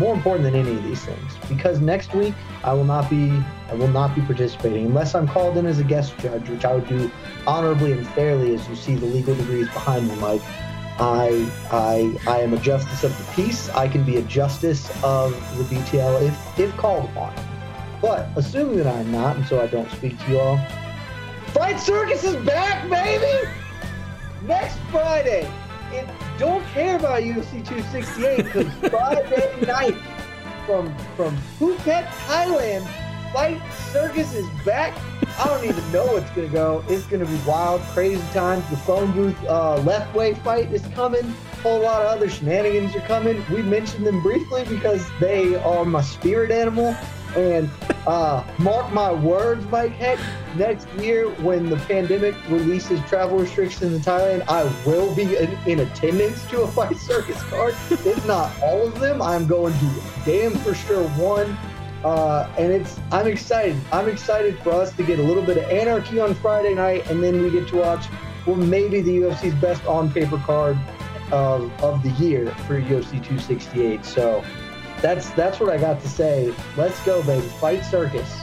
more 0.00 0.14
important 0.14 0.44
than 0.44 0.54
any 0.54 0.74
of 0.74 0.82
these 0.82 1.04
things, 1.04 1.36
because 1.46 1.78
next 1.78 2.14
week 2.14 2.34
I 2.64 2.72
will 2.72 2.84
not 2.84 3.08
be 3.10 3.30
I 3.68 3.74
will 3.74 3.88
not 3.88 4.14
be 4.14 4.22
participating 4.22 4.86
unless 4.86 5.14
I'm 5.14 5.28
called 5.28 5.58
in 5.58 5.66
as 5.66 5.78
a 5.78 5.84
guest 5.84 6.18
judge, 6.18 6.48
which 6.48 6.64
I 6.64 6.74
would 6.74 6.88
do 6.88 7.10
honorably 7.46 7.92
and 7.92 8.06
fairly, 8.08 8.54
as 8.54 8.66
you 8.68 8.74
see 8.74 8.96
the 8.96 9.06
legal 9.06 9.34
degrees 9.34 9.68
behind 9.68 10.08
me, 10.08 10.16
Mike. 10.16 10.42
I 10.98 11.50
I 11.70 12.18
I 12.26 12.40
am 12.40 12.54
a 12.54 12.58
justice 12.58 13.04
of 13.04 13.16
the 13.16 13.32
peace. 13.34 13.68
I 13.68 13.88
can 13.88 14.02
be 14.02 14.16
a 14.16 14.22
justice 14.22 14.90
of 15.04 15.32
the 15.58 15.64
BTL 15.64 16.22
if 16.26 16.58
if 16.58 16.76
called 16.78 17.04
upon. 17.10 17.34
But 18.00 18.28
assuming 18.36 18.78
that 18.78 18.86
I'm 18.86 19.12
not, 19.12 19.36
and 19.36 19.46
so 19.46 19.60
I 19.60 19.66
don't 19.66 19.90
speak 19.90 20.18
to 20.18 20.30
you 20.30 20.40
all, 20.40 20.58
Fight 21.48 21.78
Circus 21.78 22.24
is 22.24 22.36
back, 22.46 22.88
baby! 22.88 23.50
Next 24.46 24.78
Friday. 24.90 25.46
Don't 26.38 26.64
care 26.68 26.96
about 26.96 27.22
UFC 27.22 27.66
268 27.66 28.36
because 28.44 28.72
Friday 28.90 29.60
night 29.66 29.96
from 30.66 30.94
from 31.16 31.36
Phuket, 31.58 32.06
Thailand, 32.26 32.86
Fight 33.32 33.60
Circus 33.92 34.34
is 34.34 34.48
back. 34.64 34.96
I 35.38 35.46
don't 35.46 35.64
even 35.64 35.92
know 35.92 36.06
what's 36.06 36.30
gonna 36.30 36.48
go. 36.48 36.84
It's 36.88 37.06
gonna 37.06 37.26
be 37.26 37.38
wild, 37.46 37.80
crazy 37.92 38.22
times. 38.32 38.68
The 38.70 38.76
phone 38.76 39.12
booth 39.12 39.36
uh, 39.46 39.76
left 39.78 40.14
way 40.14 40.34
fight 40.34 40.72
is 40.72 40.86
coming. 40.94 41.24
A 41.24 41.62
whole 41.62 41.80
lot 41.80 42.02
of 42.02 42.08
other 42.08 42.28
shenanigans 42.28 42.94
are 42.96 43.00
coming. 43.00 43.44
We 43.50 43.62
mentioned 43.62 44.06
them 44.06 44.22
briefly 44.22 44.64
because 44.68 45.06
they 45.20 45.56
are 45.56 45.84
my 45.84 46.02
spirit 46.02 46.50
animal. 46.50 46.96
And 47.36 47.70
uh, 48.06 48.44
mark 48.58 48.92
my 48.92 49.12
words, 49.12 49.64
Mike 49.66 49.92
Heck, 49.92 50.18
next 50.56 50.88
year 50.94 51.28
when 51.42 51.70
the 51.70 51.76
pandemic 51.76 52.34
releases 52.48 53.00
travel 53.08 53.38
restrictions 53.38 53.92
in 53.94 54.00
Thailand, 54.00 54.44
I 54.48 54.64
will 54.86 55.14
be 55.14 55.36
in, 55.36 55.50
in 55.66 55.80
attendance 55.80 56.44
to 56.46 56.62
a 56.62 56.68
fight 56.72 56.96
circus 56.96 57.42
card. 57.44 57.74
if 57.90 58.26
not 58.26 58.52
all 58.62 58.86
of 58.86 58.98
them, 58.98 59.22
I'm 59.22 59.46
going 59.46 59.74
to 59.74 60.02
damn 60.24 60.52
for 60.58 60.74
sure 60.74 61.08
one. 61.10 61.56
Uh, 62.04 62.50
and 62.56 62.72
it's 62.72 62.98
I'm 63.12 63.26
excited. 63.26 63.76
I'm 63.92 64.08
excited 64.08 64.58
for 64.60 64.72
us 64.72 64.90
to 64.96 65.02
get 65.02 65.18
a 65.18 65.22
little 65.22 65.42
bit 65.42 65.58
of 65.58 65.64
anarchy 65.64 66.18
on 66.18 66.34
Friday 66.34 66.74
night, 66.74 67.10
and 67.10 67.22
then 67.22 67.42
we 67.42 67.50
get 67.50 67.68
to 67.68 67.76
watch 67.76 68.06
well 68.46 68.56
maybe 68.56 69.02
the 69.02 69.18
UFC's 69.18 69.54
best 69.56 69.84
on 69.84 70.10
paper 70.10 70.38
card 70.38 70.78
of, 71.30 71.70
of 71.82 72.02
the 72.02 72.10
year 72.12 72.50
for 72.66 72.80
UFC 72.80 73.10
268. 73.12 74.04
So 74.04 74.44
that's 75.02 75.30
that's 75.30 75.60
what 75.60 75.70
I 75.70 75.78
got 75.78 76.00
to 76.02 76.08
say. 76.08 76.54
Let's 76.76 77.02
go, 77.04 77.22
baby! 77.22 77.46
Fight 77.46 77.84
circus. 77.84 78.40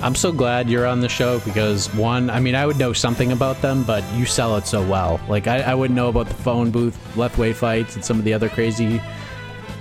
I'm 0.00 0.14
so 0.16 0.32
glad 0.32 0.68
you're 0.68 0.86
on 0.86 1.00
the 1.00 1.08
show 1.08 1.38
because 1.40 1.86
one, 1.94 2.28
I 2.28 2.40
mean, 2.40 2.56
I 2.56 2.66
would 2.66 2.76
know 2.76 2.92
something 2.92 3.30
about 3.30 3.62
them, 3.62 3.84
but 3.84 4.02
you 4.14 4.26
sell 4.26 4.56
it 4.56 4.66
so 4.66 4.84
well. 4.84 5.20
Like 5.28 5.46
I, 5.46 5.60
I 5.60 5.74
wouldn't 5.74 5.94
know 5.96 6.08
about 6.08 6.26
the 6.26 6.34
phone 6.34 6.70
booth, 6.72 6.98
left 7.16 7.38
way 7.38 7.52
fights, 7.52 7.94
and 7.94 8.04
some 8.04 8.18
of 8.18 8.24
the 8.24 8.32
other 8.34 8.48
crazy 8.48 9.00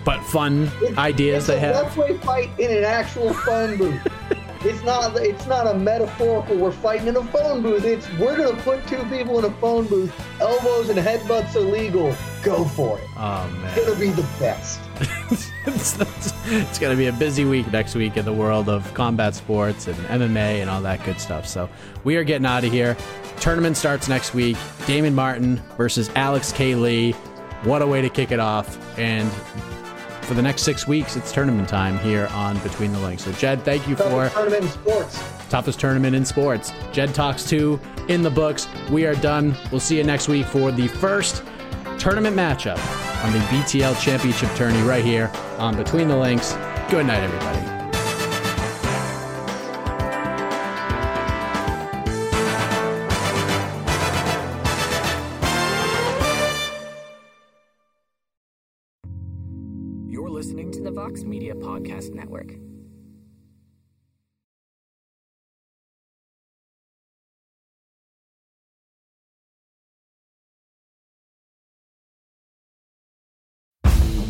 but 0.05 0.19
fun 0.25 0.63
It's- 0.81 0.97
ideas 0.97 1.47
they 1.47 1.59
have. 1.59 1.75
left 1.75 1.97
way 1.97 2.17
fight 2.19 2.49
in 2.59 2.71
an 2.75 2.83
actual 2.83 3.33
phone 3.33 3.77
booth. 3.77 4.07
it's 4.63 4.83
not. 4.83 5.15
It's 5.17 5.47
not 5.47 5.67
a 5.67 5.73
metaphorical. 5.73 6.57
We're 6.57 6.71
fighting 6.71 7.07
in 7.07 7.17
a 7.17 7.23
phone 7.25 7.61
booth. 7.61 7.83
It's 7.83 8.07
we're 8.19 8.37
gonna 8.37 8.61
put 8.61 8.85
two 8.87 9.03
people 9.05 9.39
in 9.39 9.45
a 9.45 9.51
phone 9.57 9.87
booth. 9.87 10.13
Elbows 10.39 10.89
and 10.89 10.99
headbutts 10.99 11.55
illegal. 11.55 12.15
Go 12.43 12.65
for 12.65 12.97
it. 12.99 13.07
Oh 13.17 13.45
It's 13.65 13.75
man, 13.75 13.85
gonna 13.85 13.99
be 13.99 14.09
the 14.09 14.27
best. 14.39 14.79
it's, 15.65 15.97
it's 16.45 16.79
gonna 16.79 16.95
be 16.95 17.07
a 17.07 17.13
busy 17.13 17.45
week 17.45 17.71
next 17.71 17.95
week 17.95 18.17
in 18.17 18.25
the 18.25 18.33
world 18.33 18.69
of 18.69 18.93
combat 18.93 19.33
sports 19.35 19.87
and 19.87 19.97
MMA 20.07 20.61
and 20.61 20.69
all 20.69 20.81
that 20.81 21.03
good 21.05 21.19
stuff. 21.19 21.47
So 21.47 21.69
we 22.03 22.15
are 22.17 22.23
getting 22.23 22.45
out 22.45 22.63
of 22.63 22.71
here. 22.71 22.95
Tournament 23.39 23.77
starts 23.77 24.07
next 24.07 24.33
week. 24.33 24.57
Damon 24.85 25.15
Martin 25.15 25.57
versus 25.77 26.09
Alex 26.15 26.51
K. 26.51 26.75
Lee. 26.75 27.13
What 27.63 27.81
a 27.81 27.87
way 27.87 28.01
to 28.01 28.09
kick 28.09 28.31
it 28.31 28.39
off! 28.39 28.77
And 28.97 29.29
for 30.31 30.35
the 30.35 30.41
next 30.41 30.61
six 30.61 30.87
weeks, 30.87 31.17
it's 31.17 31.29
tournament 31.29 31.67
time 31.67 31.99
here 31.99 32.27
on 32.27 32.57
Between 32.59 32.93
the 32.93 32.99
Links. 32.99 33.25
So 33.25 33.33
Jed, 33.33 33.65
thank 33.65 33.85
you 33.85 33.97
for 33.97 34.29
Toughest 34.29 34.33
tournament 34.33 34.63
in 34.63 34.69
sports. 34.71 35.23
toughest 35.49 35.79
tournament 35.81 36.15
in 36.15 36.23
sports. 36.23 36.71
Jed 36.93 37.13
Talks 37.13 37.43
2 37.49 37.77
in 38.07 38.21
the 38.21 38.29
books. 38.29 38.69
We 38.89 39.05
are 39.05 39.15
done. 39.15 39.53
We'll 39.71 39.81
see 39.81 39.97
you 39.97 40.05
next 40.05 40.29
week 40.29 40.45
for 40.45 40.71
the 40.71 40.87
first 40.87 41.43
tournament 41.99 42.33
matchup 42.33 42.79
on 43.25 43.33
the 43.33 43.39
BTL 43.39 44.01
Championship 44.01 44.55
tourney 44.55 44.81
right 44.83 45.03
here 45.03 45.29
on 45.57 45.75
Between 45.75 46.07
the 46.07 46.15
Links. 46.15 46.53
Good 46.89 47.07
night, 47.07 47.23
everybody. 47.23 47.80
Podcast 61.81 62.13
Network. 62.13 62.55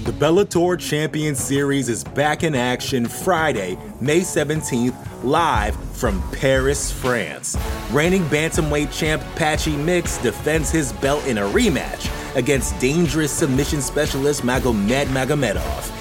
The 0.03 0.11
Bellator 0.13 0.79
Champion 0.79 1.35
Series 1.35 1.87
is 1.87 2.03
back 2.03 2.43
in 2.43 2.55
action 2.55 3.07
Friday, 3.07 3.77
May 4.01 4.21
17th, 4.21 4.95
live 5.23 5.75
from 5.95 6.21
Paris, 6.31 6.91
France. 6.91 7.57
Reigning 7.91 8.23
bantamweight 8.25 8.97
champ 8.97 9.21
Patchy 9.35 9.75
Mix 9.75 10.17
defends 10.17 10.71
his 10.71 10.91
belt 10.93 11.25
in 11.27 11.37
a 11.37 11.41
rematch 11.41 12.09
against 12.35 12.77
dangerous 12.79 13.31
submission 13.31 13.81
specialist 13.81 14.41
Magomed 14.41 15.05
Magomedov. 15.07 16.00